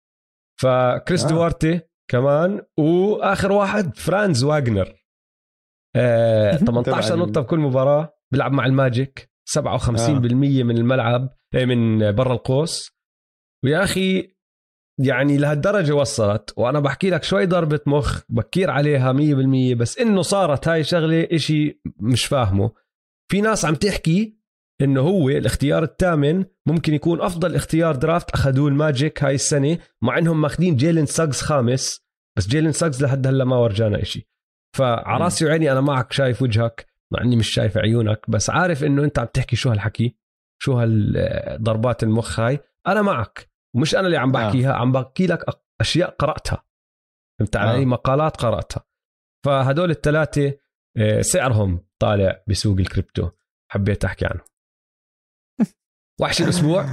فكريس 0.61 1.25
آه. 1.25 1.29
دوارتي 1.29 1.81
كمان 2.11 2.63
وآخر 2.79 3.53
واحد 3.53 3.97
فرانز 3.97 4.45
واجنر. 4.45 4.95
آه 5.97 6.57
18 6.57 7.03
تبع 7.03 7.15
ال- 7.15 7.19
نقطة 7.19 7.41
بكل 7.41 7.59
مباراة 7.59 8.15
بيلعب 8.33 8.53
مع 8.53 8.67
الماجيك. 8.67 9.31
57% 9.49 10.61
آه. 10.61 10.63
من 10.63 10.77
الملعب 10.79 11.29
آه، 11.55 11.65
من 11.65 12.13
برا 12.13 12.33
القوس. 12.35 12.96
ويا 13.65 13.85
أخي 13.85 14.37
يعني 14.99 15.37
لهالدرجة 15.39 15.93
وصلت 15.93 16.55
وأنا 16.57 16.81
بحكي 16.81 17.11
لك 17.11 17.23
شوي 17.23 17.47
ضربة 17.47 17.81
مخ 17.87 18.23
بكير 18.29 18.71
عليها 18.71 19.13
100% 19.13 19.77
بس 19.77 19.99
إنه 19.99 20.23
صارت 20.23 20.69
هاي 20.69 20.85
شغلة 20.85 21.29
إشي 21.33 21.81
مش 22.01 22.27
فاهمه. 22.27 22.71
في 23.33 23.41
ناس 23.41 23.65
عم 23.65 23.75
تحكي 23.75 24.37
إنه 24.81 25.01
هو 25.01 25.29
الاختيار 25.29 25.83
الثامن 25.83 26.45
ممكن 26.67 26.95
يكون 26.95 27.21
أفضل 27.21 27.55
اختيار 27.55 27.97
draft 27.97 28.31
أخذوه 28.31 28.69
الماجيك 28.69 29.25
هاي 29.25 29.35
السنة 29.35 29.79
مع 30.03 30.19
إنهم 30.19 30.41
ماخذين 30.41 30.77
جيلن 30.77 31.07
ساجز 31.07 31.41
خامس 31.41 32.07
بس 32.37 32.49
جيلن 32.49 32.73
ساجز 32.73 33.05
لحد 33.05 33.27
هلأ 33.27 33.45
ما 33.45 33.57
ورجانا 33.57 34.03
إشي. 34.03 34.29
فعلى 34.77 35.17
مم. 35.17 35.23
راسي 35.23 35.45
وعيني 35.47 35.73
أنا 35.73 35.81
معك 35.81 36.13
شايف 36.13 36.43
وجهك 36.43 36.87
مع 37.13 37.23
إني 37.23 37.37
مش 37.37 37.49
شايف 37.49 37.79
عيونك 37.79 38.31
بس 38.31 38.51
عارف 38.51 38.85
إنه 38.85 39.05
أنت 39.05 39.19
عم 39.19 39.27
تحكي 39.27 39.57
شو 39.57 39.71
هالحكي؟ 39.71 40.17
شو 40.63 40.73
هالضربات 40.73 42.03
المخ 42.03 42.41
هاي؟ 42.41 42.59
أنا 42.87 43.03
معك. 43.03 43.51
ومش 43.77 43.95
أنا 43.95 44.07
اللي 44.07 44.17
عم 44.17 44.33
بحكيها 44.33 44.73
عم 44.73 44.93
بحكي 44.93 45.27
لك 45.27 45.45
أشياء 45.81 46.11
قرأتها. 46.11 46.65
فهمت 47.39 47.57
علي؟ 47.57 47.83
آه. 47.83 47.85
مقالات 47.85 48.37
قرأتها. 48.37 48.85
فهدول 49.45 49.91
الثلاثه 49.91 50.59
آه، 50.97 51.21
سعرهم 51.21 51.87
طالع 52.01 52.45
بسوق 52.49 52.79
الكريبتو. 52.79 53.31
حبيت 53.73 54.05
أحكي 54.05 54.27
عنه. 54.27 54.41
وحش 56.21 56.43
الأسبوع. 56.43 56.85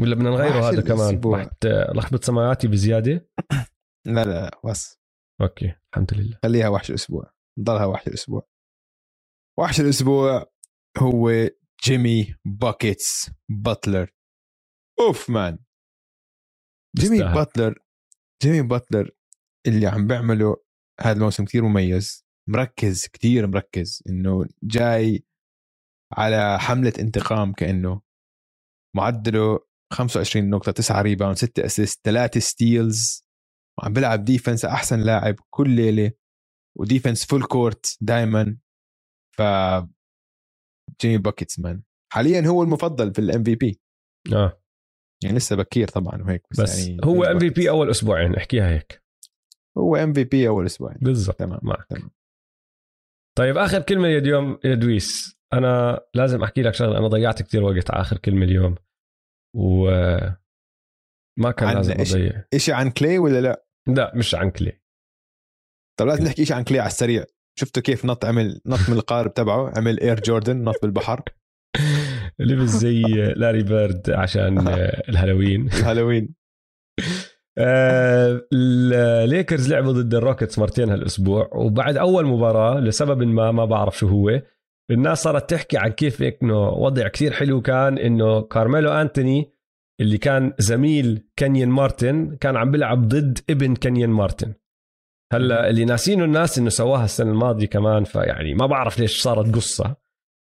ولا 0.00 0.14
بدنا 0.14 0.30
نغيره 0.30 0.68
هذا 0.68 0.82
كمان. 0.82 1.20
رحت 1.34 1.66
لخبط 1.66 2.24
سماعاتي 2.24 2.68
بزيادة. 2.68 3.28
لا 4.06 4.24
لا 4.24 4.24
لا 4.24 4.60
بس. 4.64 4.98
okay 5.40 5.74
الحمد 5.92 6.14
لله. 6.14 6.38
خليها 6.42 6.68
وحش 6.68 6.90
الأسبوع. 6.90 7.32
ضلها 7.60 7.84
وحش 7.86 8.08
الأسبوع. 8.08 8.48
وحش 9.58 9.80
الأسبوع 9.80 10.52
هو 10.98 11.30
جيمي 11.84 12.34
باكيتس 12.44 13.30
باتلر 13.48 14.15
أوف 15.00 15.30
man. 15.30 15.58
جيمي. 16.96 17.18
باتلر 17.18 17.78
جيمي 18.42 18.62
باتلر 18.62 19.10
اللي 19.66 19.86
عم 19.86 20.06
بيعمله 20.06 20.56
هذا 21.00 21.16
الموسم 21.16 21.44
كثير 21.44 21.62
مميز. 21.64 22.26
مركز 22.48 23.06
كثير 23.06 23.46
مركز 23.46 24.02
إنه 24.08 24.46
جاي 24.62 25.24
على 26.12 26.58
حملة 26.58 26.92
انتقام 27.00 27.52
كأنه 27.52 28.00
معدله 28.96 29.60
25 29.92 30.50
نقطة 30.50 30.72
9 30.72 31.02
rebound 31.02 31.36
6 31.36 31.64
assist 31.64 32.00
3 32.04 32.40
steals 32.40 33.26
وعم 33.78 33.92
بيلعب 33.92 34.24
defense 34.24 34.64
أحسن 34.64 35.00
لاعب 35.00 35.34
كل 35.50 35.70
ليلة 35.70 36.12
و 36.78 36.84
defense 36.84 37.26
full 37.26 37.42
court 37.46 37.98
دائما 38.00 38.56
ف 39.36 39.42
جيمي 41.00 41.18
باكيتس 41.18 41.58
man. 41.60 41.82
حاليا 42.12 42.46
هو 42.46 42.62
المفضل 42.62 43.14
في 43.14 43.18
ال 43.18 43.44
MVP 43.44 43.80
آه. 44.32 44.60
يعني 45.24 45.36
لسه 45.36 45.56
بكير 45.56 45.88
طبعا 45.88 46.22
وهيك 46.22 46.42
بس, 46.50 46.60
بس 46.60 46.86
يعني 46.88 47.00
هو 47.04 47.24
MVP 47.24 47.70
أول 47.70 47.90
أسبوعين 47.90 48.34
أحكيها 48.34 48.70
هيك. 48.70 49.02
هو 49.78 49.96
MVP 49.96 50.48
أول 50.48 50.66
أسبوعين. 50.66 50.98
بالضبط 51.00 51.38
تمام 51.38 51.60
معك. 51.62 51.86
تمام. 51.88 52.10
طيب 53.38 53.58
آخر 53.58 53.82
كلمة 53.82 54.08
يا 54.08 54.18
اليوم 54.18 54.58
يا 54.64 54.74
دويس. 54.74 55.36
أنا 55.52 56.00
لازم 56.14 56.42
أحكي 56.42 56.62
لك 56.62 56.74
شغلة 56.74 56.98
أنا 56.98 57.08
ضيعت 57.08 57.42
كتير 57.42 57.62
وقت 57.62 57.90
على 57.90 58.00
آخر 58.00 58.18
كلمة 58.18 58.44
اليوم. 58.44 58.74
و 59.56 59.90
ما 61.38 61.50
كان 61.50 61.74
لازم؟ 61.74 61.92
أضيع. 62.00 62.44
إشي 62.54 62.72
عن 62.72 62.90
كلي 62.90 63.18
ولا 63.18 63.40
لا؟ 63.40 63.66
لا 63.88 64.12
مش 64.14 64.34
عن 64.34 64.50
كلي. 64.50 64.80
طب 66.00 66.06
لازم 66.06 66.24
نحكي 66.24 66.44
شيء 66.44 66.56
عن 66.56 66.64
كلي 66.64 66.78
على 66.78 66.86
السريع. 66.86 67.24
شفتوا 67.58 67.82
كيف 67.82 68.04
نط 68.04 68.24
عمل 68.24 68.60
نط 68.66 68.90
من 68.90 68.96
القارب 68.96 69.34
تبعه 69.34 69.72
عمل 69.76 70.00
اير 70.00 70.20
جوردن 70.20 70.64
نط 70.64 70.82
بالبحر. 70.82 71.22
لبس 72.40 72.68
زي 72.68 73.02
لاري 73.36 73.62
بيرد 73.62 74.10
عشان 74.10 74.68
الهالوين. 75.08 75.66
الهالوين. 75.66 76.34
آه، 77.58 78.46
الليكرز 78.52 79.72
لعبوا 79.72 79.92
ضد 79.92 80.14
الروكيتس 80.14 80.58
مرتين 80.58 80.90
هالأسبوع 80.90 81.50
وبعد 81.52 81.96
أول 81.96 82.26
مباراة 82.26 82.80
لسبب 82.80 83.22
ما 83.22 83.52
ما 83.52 83.64
بعرف 83.64 83.98
شو 83.98 84.08
هو 84.08 84.42
الناس 84.90 85.22
صارت 85.22 85.50
تحكي 85.50 85.78
عن 85.78 85.90
كيف 85.90 86.22
إنه 86.22 86.68
وضع 86.68 87.08
كثير 87.08 87.32
حلو 87.32 87.60
كان 87.60 87.98
إنه 87.98 88.42
كارميلو 88.42 88.92
أنتوني 88.92 89.52
اللي 90.00 90.18
كان 90.18 90.52
زميل 90.58 91.28
كانيان 91.36 91.68
مارتن 91.68 92.36
كان 92.36 92.56
عم 92.56 92.70
بيلعب 92.70 93.08
ضد 93.08 93.38
ابن 93.50 93.74
كانيان 93.74 94.10
مارتن. 94.10 94.54
هلأ 95.32 95.70
اللي 95.70 95.84
ناسينه 95.84 96.24
الناس 96.24 96.58
إنه 96.58 96.68
سواها 96.68 97.04
السنة 97.04 97.30
الماضية 97.30 97.66
كمان 97.66 98.04
فيعني 98.04 98.54
ما 98.54 98.66
بعرف 98.66 98.98
ليش 98.98 99.22
صارت 99.22 99.54
قصة. 99.54 99.96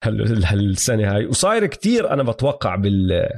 هالسنة 0.04 1.14
هاي. 1.16 1.26
وصاير 1.26 1.66
كتير 1.66 2.12
أنا 2.12 2.22
بتوقع 2.22 2.76
بال 2.76 3.28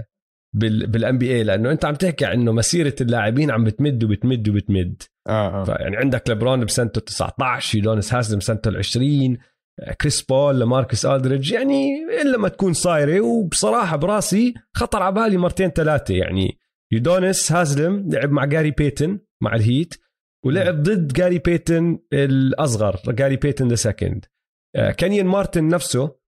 بال 0.54 0.86
بال 0.86 1.18
NBA 1.18 1.44
لأنه 1.44 1.70
أنت 1.70 1.84
عم 1.84 1.94
تحكي 1.94 2.24
عن 2.24 2.32
انه 2.40 2.52
مسيرة 2.52 2.94
اللاعبين 3.00 3.50
عم 3.50 3.64
بتمد 3.64 4.04
وبتمد 4.04 4.48
وبتمد. 4.48 5.02
آه 5.28 5.60
آه. 5.60 5.64
فيعني 5.64 5.96
عندك 5.96 6.30
لبرون 6.30 6.64
بسنته 6.64 7.00
19 7.00 7.78
يودونس 7.78 8.14
هازلم 8.14 8.38
بسنته 8.38 8.68
ال 8.68 8.76
20 8.76 9.38
كريس 10.00 10.22
بول 10.22 10.60
لماركس 10.60 11.06
ألدريدج. 11.06 11.52
يعني 11.52 11.90
إلا 12.22 12.38
ما 12.38 12.48
تكون 12.48 12.72
صايرة 12.72 13.20
وبصراحة 13.20 13.96
براسي 13.96 14.54
خطر 14.76 15.02
على 15.02 15.14
بالي 15.14 15.36
مرتين 15.36 15.70
ثلاثة. 15.70 16.14
يعني 16.14 16.58
يودونس 16.92 17.52
هازلم 17.52 18.10
لعب 18.12 18.30
مع 18.30 18.44
جاري 18.44 18.70
بيتن 18.70 19.18
مع 19.42 19.54
الهيت 19.54 19.94
ولعب 20.44 20.82
ضد 20.82 21.12
جاري 21.12 21.38
بيتن 21.38 21.98
الأصغر 22.12 23.00
جاري 23.08 23.36
بيتن 23.36 23.68
the 23.68 23.74
second 23.74 24.24
كانيان 24.96 25.26
مارتن 25.26 25.68
نفسه 25.68 26.21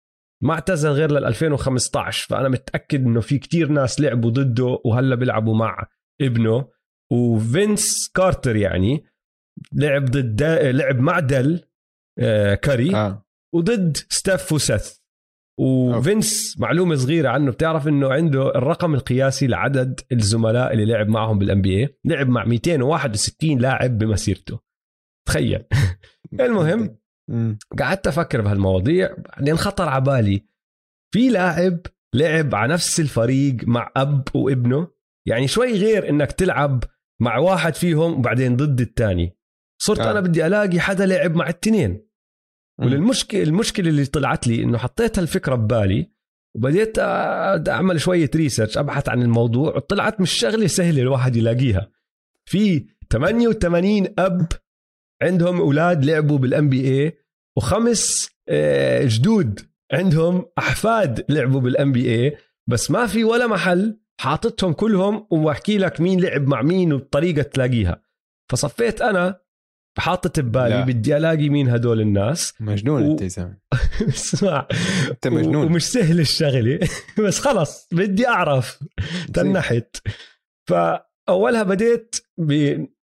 ما 0.42 0.54
اعتزل 0.54 0.90
غير 0.90 1.10
لل 1.10 1.24
2015 1.24 2.26
فأنا 2.28 2.48
متأكد 2.48 3.04
إنه 3.04 3.20
في 3.20 3.38
كتير 3.38 3.68
ناس 3.68 4.00
لعبوا 4.00 4.30
ضده 4.30 4.78
وهلا 4.84 5.14
بيلعبوا 5.14 5.54
مع 5.56 5.86
ابنه. 6.20 6.68
وفينس 7.12 8.10
كارتر 8.14 8.56
يعني 8.56 9.04
لعب 9.72 10.04
ضد 10.04 10.42
لعب 10.62 10.98
مع 11.00 11.20
دل 11.20 11.64
آه 12.18 12.54
كاري 12.54 12.96
آه. 12.96 13.26
وضد 13.54 13.96
ستيف 13.96 14.52
وسيث 14.52 14.96
وفينس 15.60 16.60
معلومة 16.60 16.94
صغيرة 16.94 17.28
عنه 17.28 17.50
بتعرف 17.50 17.88
إنه 17.88 18.12
عنده 18.12 18.48
الرقم 18.48 18.94
القياسي 18.94 19.46
لعدد 19.46 20.00
الزملاء 20.12 20.72
اللي 20.72 20.84
لعب 20.84 21.08
معهم 21.08 21.38
بال 21.38 21.62
NBA 21.62 21.88
لعب 22.04 22.28
مع 22.28 22.44
261 22.44 23.58
لاعب 23.58 23.98
بمسيرته. 23.98 24.60
تخيل. 25.28 25.64
المهم. 26.40 26.96
قعدت 27.78 28.06
أفكر 28.06 28.40
بهالمواضيع 28.40 29.16
بعدين 29.18 29.56
خطر 29.56 29.88
على 29.88 30.04
بالي 30.04 30.44
في 31.14 31.28
لاعب 31.28 31.78
لعب 32.14 32.54
على 32.54 32.72
نفس 32.72 33.00
الفريق 33.00 33.56
مع 33.68 33.92
أب 33.96 34.28
وابنه 34.34 34.88
يعني 35.26 35.48
شوي 35.48 35.72
غير 35.72 36.08
إنك 36.08 36.32
تلعب 36.32 36.84
مع 37.20 37.38
واحد 37.38 37.74
فيهم 37.74 38.12
وبعدين 38.12 38.56
ضد 38.56 38.80
الثاني 38.80 39.36
صرت 39.82 40.00
آه. 40.00 40.10
أنا 40.10 40.20
بدي 40.20 40.46
ألاقي 40.46 40.80
حدا 40.80 41.06
لعب 41.06 41.34
مع 41.34 41.48
التنين 41.48 41.90
مم. 42.80 42.86
وللمشكله 42.86 43.42
المشكلة 43.42 43.88
اللي 43.88 44.04
طلعت 44.04 44.46
لي 44.46 44.62
إنه 44.62 44.78
حطيت 44.78 45.18
هالفكرة 45.18 45.54
ببالي 45.54 46.10
وبديت 46.56 46.98
أعمل 47.68 48.00
شوية 48.00 48.30
ريسيرش 48.34 48.78
أبحث 48.78 49.08
عن 49.08 49.22
الموضوع 49.22 49.76
وطلعت 49.76 50.20
مش 50.20 50.32
شغلة 50.32 50.66
سهلة 50.66 51.02
الواحد 51.02 51.36
يلاقيها 51.36 51.90
في 52.44 52.86
88 53.12 54.06
أب 54.18 54.46
عندهم 55.22 55.60
أولاد 55.60 56.04
لعبوا 56.04 56.38
بال 56.38 56.68
NBA 56.68 57.18
وخمس 57.58 58.30
آه، 58.48 59.04
جدود 59.04 59.60
عندهم 59.92 60.46
أحفاد 60.58 61.24
لعبوا 61.28 61.60
بال 61.60 61.92
NBA 61.92 62.36
بس 62.66 62.90
ما 62.90 63.06
في 63.06 63.24
ولا 63.24 63.46
محل 63.46 63.98
حاططهم 64.20 64.72
كلهم 64.72 65.26
واحكي 65.30 65.78
لك 65.78 66.00
مين 66.00 66.20
لعب 66.20 66.46
مع 66.48 66.62
مين 66.62 66.92
والطريقة 66.92 67.42
تلاقيها. 67.42 68.02
فصفيت 68.52 69.02
أنا 69.02 69.40
حاطط 69.98 70.40
ببالي. 70.40 70.82
بدي 70.82 71.16
ألاقي 71.16 71.48
مين 71.48 71.68
هدول 71.68 72.00
الناس. 72.00 72.54
مجنون 72.60 73.02
و- 73.02 73.12
أنت 73.12 73.22
يا 73.22 73.26
اسمع. 74.08 74.68
أنت 75.10 75.28
مجنون. 75.28 75.66
ومش 75.66 75.84
سهل 75.86 76.20
الشغلة. 76.20 76.78
بس 77.26 77.38
خلص 77.38 77.88
بدي 77.92 78.28
أعرف. 78.28 78.78
تنحت. 79.34 79.96
فأولها 80.68 81.62
بديت 81.62 82.16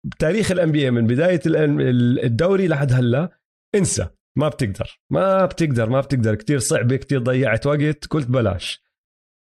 بتاريخ 0.05 0.51
ال 0.51 0.71
NBA 0.71 0.91
من 0.91 1.07
بداية 1.07 1.41
ال- 1.45 2.25
الدوري 2.25 2.67
لحد 2.67 2.93
هلا 2.93 3.39
انسى. 3.75 4.09
ما 4.37 4.49
بتقدر. 4.49 4.99
ما 5.11 5.45
بتقدر 5.45 5.89
ما 5.89 5.99
بتقدر. 6.01 6.35
كتير 6.35 6.59
صعبة 6.59 6.95
كتير 6.95 7.19
ضيعت 7.19 7.67
وقت 7.67 8.05
قلت 8.07 8.27
بلاش. 8.27 8.83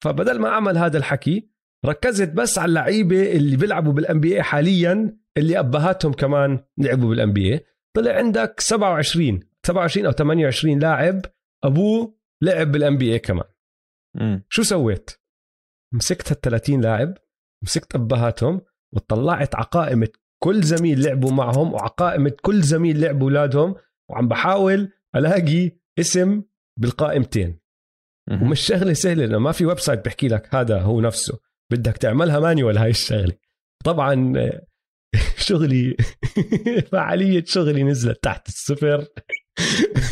فبدل 0.04 0.40
ما 0.40 0.48
أعمل 0.50 0.78
هذا 0.78 0.98
الحكي 0.98 1.50
ركزت 1.86 2.30
بس 2.30 2.58
على 2.58 2.70
اللعيبة 2.70 3.32
اللي 3.32 3.58
بيلعبوا 3.58 3.94
بال 3.94 4.20
NBA 4.20 4.44
حاليا 4.44 5.18
اللي 5.38 5.60
أبهاتهم 5.60 6.14
كمان 6.14 6.60
لعبوا 6.78 7.10
بال 7.10 7.34
NBA 7.34 7.60
طلع 7.96 8.16
عندك 8.18 8.60
27 8.60 9.40
27 9.68 10.06
أو 10.06 10.12
28 10.12 10.80
لاعب 10.80 11.22
أبوه 11.64 12.18
لعب 12.44 12.72
بال 12.72 12.98
NBA 12.98 13.20
كمان. 13.20 13.44
مم. 14.16 14.44
شو 14.50 14.64
سويت؟ 14.64 15.10
مسكت 15.94 16.32
هال 16.32 16.42
30 16.42 16.82
لاعب 16.82 17.18
مسكت 17.64 17.96
أبهاتهم 17.96 18.62
وطلعت 18.94 19.56
ع 19.56 19.65
قائمة 19.65 20.10
كل 20.44 20.64
زميل 20.64 21.04
لعبوا 21.04 21.32
معهم 21.32 21.74
وع 21.74 21.90
قائمة 21.90 22.32
كل 22.42 22.62
زميل 22.62 23.02
لعبوا 23.02 23.28
اولادهم 23.28 23.76
وعم 24.10 24.28
بحاول 24.28 24.92
ألاقي 25.16 25.72
اسم 26.00 26.44
بالقائمتين. 26.80 27.60
ومش 28.32 28.62
شغلة 28.62 28.94
سهلة 28.94 29.26
لأنه 29.26 29.40
ما 29.40 29.52
في 29.52 29.66
website 29.66 30.06
بحكي 30.06 30.28
لك 30.28 30.56
هذا 30.56 30.80
هو 30.82 31.02
نفسه. 31.02 31.40
بدك 31.72 31.98
تعملها 31.98 32.40
manual 32.40 32.78
هاي 32.78 32.90
الشغلة. 32.90 33.34
طبعا 33.86 34.34
شغلي 35.48 35.98
فعالية 36.92 37.44
شغلي 37.46 37.84
نزلت 37.84 38.24
تحت 38.24 38.48
الصفر. 38.48 39.08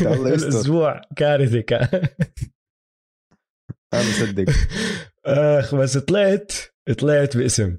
الأسبوع 0.00 1.00
كارثة 1.16 1.60
كان. 1.60 2.08
أنا 3.94 4.02
مصدق. 4.02 4.44
آخ 5.26 5.74
بس 5.74 5.98
طلعت 5.98 6.52
طلعت 6.98 7.36
باسم. 7.36 7.76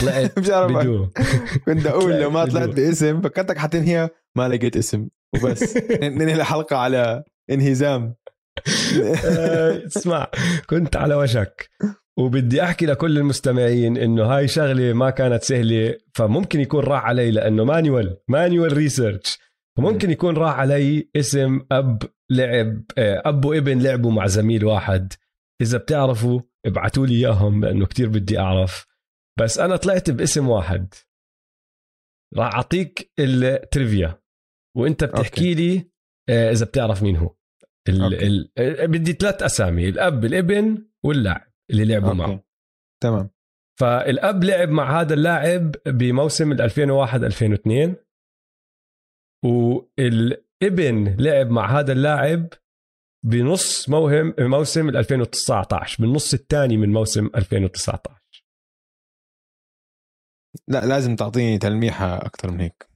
طلعت 0.00 0.38
بدو 0.38 1.06
كنت 1.66 1.86
أقول 1.86 2.20
لو 2.20 2.30
ما 2.30 2.44
طلعت. 2.44 2.68
باسم 2.68 3.20
فكرتك 3.20 3.58
حتنهيها 3.58 4.10
ما 4.36 4.48
لقيت 4.48 4.76
اسم. 4.76 5.08
وبس. 5.34 5.76
ننهي 6.02 6.34
الحلقة 6.34 6.76
على 6.76 7.24
انهزام. 7.50 8.14
آه، 9.24 9.82
اسمع 9.86 10.28
كنت 10.66 10.96
على 10.96 11.14
وشك. 11.14 11.70
وبدي 12.18 12.62
أحكي 12.62 12.86
لكل 12.86 13.18
المستمعين 13.18 13.96
إنه 13.96 14.24
هاي 14.24 14.48
شغلة 14.48 14.92
ما 14.92 15.10
كانت 15.10 15.42
سهلة 15.42 15.94
فممكن 16.14 16.60
يكون 16.60 16.84
راح 16.84 17.04
علي 17.04 17.30
لأنه 17.30 17.64
manual, 17.64 18.16
manual 18.28 18.72
research. 18.72 19.38
فممكن 19.78 20.10
يكون 20.10 20.36
راح 20.36 20.58
علي 20.58 21.10
اسم 21.16 21.60
أب 21.72 22.02
لعب 22.30 22.82
آه، 22.98 23.22
أب 23.24 23.44
وابن 23.44 23.78
لعبوا 23.82 24.12
مع 24.12 24.26
زميل 24.26 24.64
واحد. 24.64 25.12
إذا 25.62 25.78
بتعرفوا 25.78 26.40
ابعتوا 26.66 27.06
لي 27.06 27.14
إياهم 27.14 27.64
لأنه 27.64 27.86
كتير 27.86 28.08
بدي 28.08 28.38
أعرف. 28.38 28.86
بس 29.40 29.58
أنا 29.58 29.76
طلعت 29.76 30.10
باسم 30.10 30.48
واحد. 30.48 30.94
راح 32.36 32.54
أعطيك 32.54 33.12
ال 33.18 33.31
trivia. 33.31 34.22
وأنت 34.76 35.04
بتحكي 35.04 35.54
لي 35.54 35.90
آه، 36.30 36.50
إذا 36.50 36.64
بتعرف 36.66 37.02
مين 37.02 37.16
هو. 37.16 37.36
ال 37.88 38.02
okay. 38.02 38.26
ال 38.26 38.50
آه، 38.58 38.86
بدي 38.86 39.12
ثلاث 39.12 39.42
أسامي 39.42 39.88
الأب 39.88 40.24
الابن 40.24 40.88
واللاعب 41.04 41.52
اللي 41.70 41.84
لعبوا 41.84 42.12
معه. 42.12 42.44
تمام. 43.02 43.30
فالأب 43.80 44.44
لعب 44.44 44.68
مع 44.68 45.00
هذا 45.00 45.14
اللاعب 45.14 45.74
بموسم 45.86 46.52
ال 46.52 46.60
2001 46.60 47.24
2002 47.24 47.96
والابن 49.44 51.16
لعب 51.18 51.50
مع 51.50 51.78
هذا 51.78 51.92
اللاعب 51.92 52.48
بنص 53.26 53.88
موهم 53.88 54.34
موسم 54.38 54.88
ال 54.88 54.96
2019 54.96 56.02
بالنص 56.02 56.34
الثاني 56.34 56.76
من 56.76 56.92
موسم 56.92 57.26
2019 57.26 58.23
لا 60.68 60.86
لازم 60.86 61.16
تعطيني 61.16 61.58
تلميحة 61.58 62.16
أكثر 62.16 62.50
من 62.50 62.60
هيك. 62.60 62.88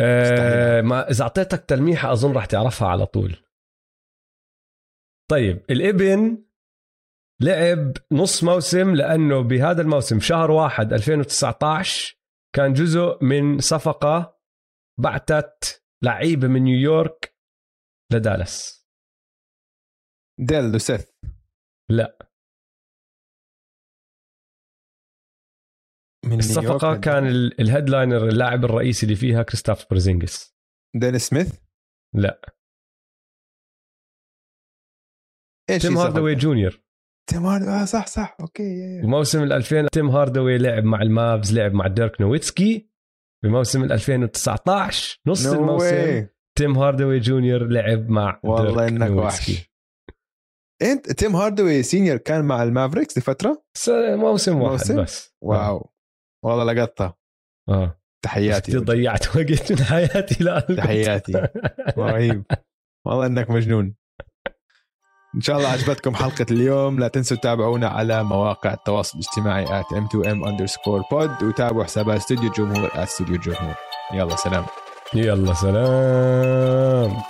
آه 0.00 0.80
ما 0.80 1.10
إذا 1.10 1.22
أعطيتك 1.22 1.64
تلميحة 1.64 2.12
أظن 2.12 2.32
راح 2.32 2.46
تعرفها 2.46 2.88
على 2.88 3.06
طول. 3.06 3.36
طيب 5.30 5.64
الإبن 5.70 6.44
لعب 7.42 7.92
نص 8.12 8.44
موسم 8.44 8.94
لأنه 8.94 9.40
بهذا 9.40 9.82
الموسم 9.82 10.20
شهر 10.20 10.50
واحد 10.50 10.92
2019 10.92 12.16
كان 12.54 12.72
جزء 12.72 13.24
من 13.24 13.58
صفقة 13.58 14.38
بعتت 15.00 15.84
لعيبه 16.02 16.48
من 16.48 16.62
نيويورك 16.62 17.36
لدالاس. 18.12 18.86
Dale، 20.40 20.72
دوسيث 20.72 21.10
لا. 21.90 22.27
من 26.28 26.38
نيويورك 26.38 27.00
كان 27.00 27.26
ال- 27.26 27.60
ال 27.60 27.67
headliner 27.67 28.28
اللاعب 28.28 28.64
الرئيسي 28.64 29.06
اللي 29.06 29.16
فيها 29.16 29.42
كريستاف 29.42 29.86
برزينجس 29.90 30.54
ديل 30.96 31.20
سميث 31.20 31.54
لا 32.14 32.54
إيش 35.70 35.82
تيم 35.82 35.98
هاردوي 35.98 36.32
الصفقة؟ 36.32 36.42
جونيور 36.48 36.80
تيم 37.30 37.46
هاردوي 37.46 37.68
آه 37.70 37.84
صح 37.84 38.06
صح 38.06 38.36
okay. 38.40 39.00
بموسم 39.02 39.42
ال 39.42 39.52
2000 39.52 39.88
تيم 39.92 40.08
هاردوي 40.10 40.58
لعب 40.58 40.84
مع 40.84 41.02
المافز 41.02 41.52
لعب 41.58 41.72
مع 41.72 41.86
ديرك 41.86 42.20
نويتسكي 42.20 42.90
بموسم 43.44 43.84
ال 43.84 43.92
2019 43.92 45.20
نص 45.26 45.46
No 45.46 45.52
الموسم 45.52 45.86
way. 46.22 46.26
تيم 46.58 46.78
هاردوي 46.78 47.18
جونيور 47.18 47.66
لعب 47.66 48.08
مع 48.10 48.40
والله 48.44 48.86
ديرك 48.88 48.92
إنك 49.02 49.10
نويتسكي. 49.10 49.52
وحش 49.52 49.68
أنت 50.82 51.12
تيم 51.12 51.36
هاردوي 51.36 51.82
سينيور 51.82 52.16
كان 52.16 52.44
مع 52.44 52.62
المافريكس 52.62 53.18
لفترة 53.18 53.64
س- 53.76 53.88
موسم 54.16 54.56
واحد 54.60 54.70
موسم؟ 54.72 55.02
بس 55.02 55.34
واو 55.42 55.90
والله 56.44 56.72
لقطها. 56.72 57.14
آه. 57.68 58.00
تحياتي 58.22 58.76
ضيعت 58.76 59.36
وقت 59.36 59.72
من 59.72 59.84
حياتي 59.84 60.44
لا 60.44 60.60
تحياتي. 60.60 61.48
رهيب. 61.98 62.44
والله 63.06 63.26
إنك 63.26 63.50
مجنون. 63.50 63.94
إن 65.34 65.40
شاء 65.40 65.56
الله 65.56 65.68
عجبتكم 65.68 66.14
حلقة 66.14 66.46
اليوم. 66.50 66.98
لا 66.98 67.08
تنسوا 67.08 67.36
تتابعونا 67.36 67.88
على 67.88 68.22
مواقع 68.22 68.72
التواصل 68.72 69.18
الاجتماعي 69.18 69.66
at 69.66 69.86
m2m 69.86 70.44
underscore 70.46 71.02
pod 71.12 71.42
وتابعوا 71.44 71.84
حسابات 71.84 72.16
استوديو 72.16 72.48
الجمهور 72.48 72.88
at 72.88 72.96
استوديو 72.96 73.34
الجمهور 73.34 73.74
يلا 74.14 74.36
سلام. 74.36 74.66
يلا 75.14 75.54
سلام. 75.54 77.22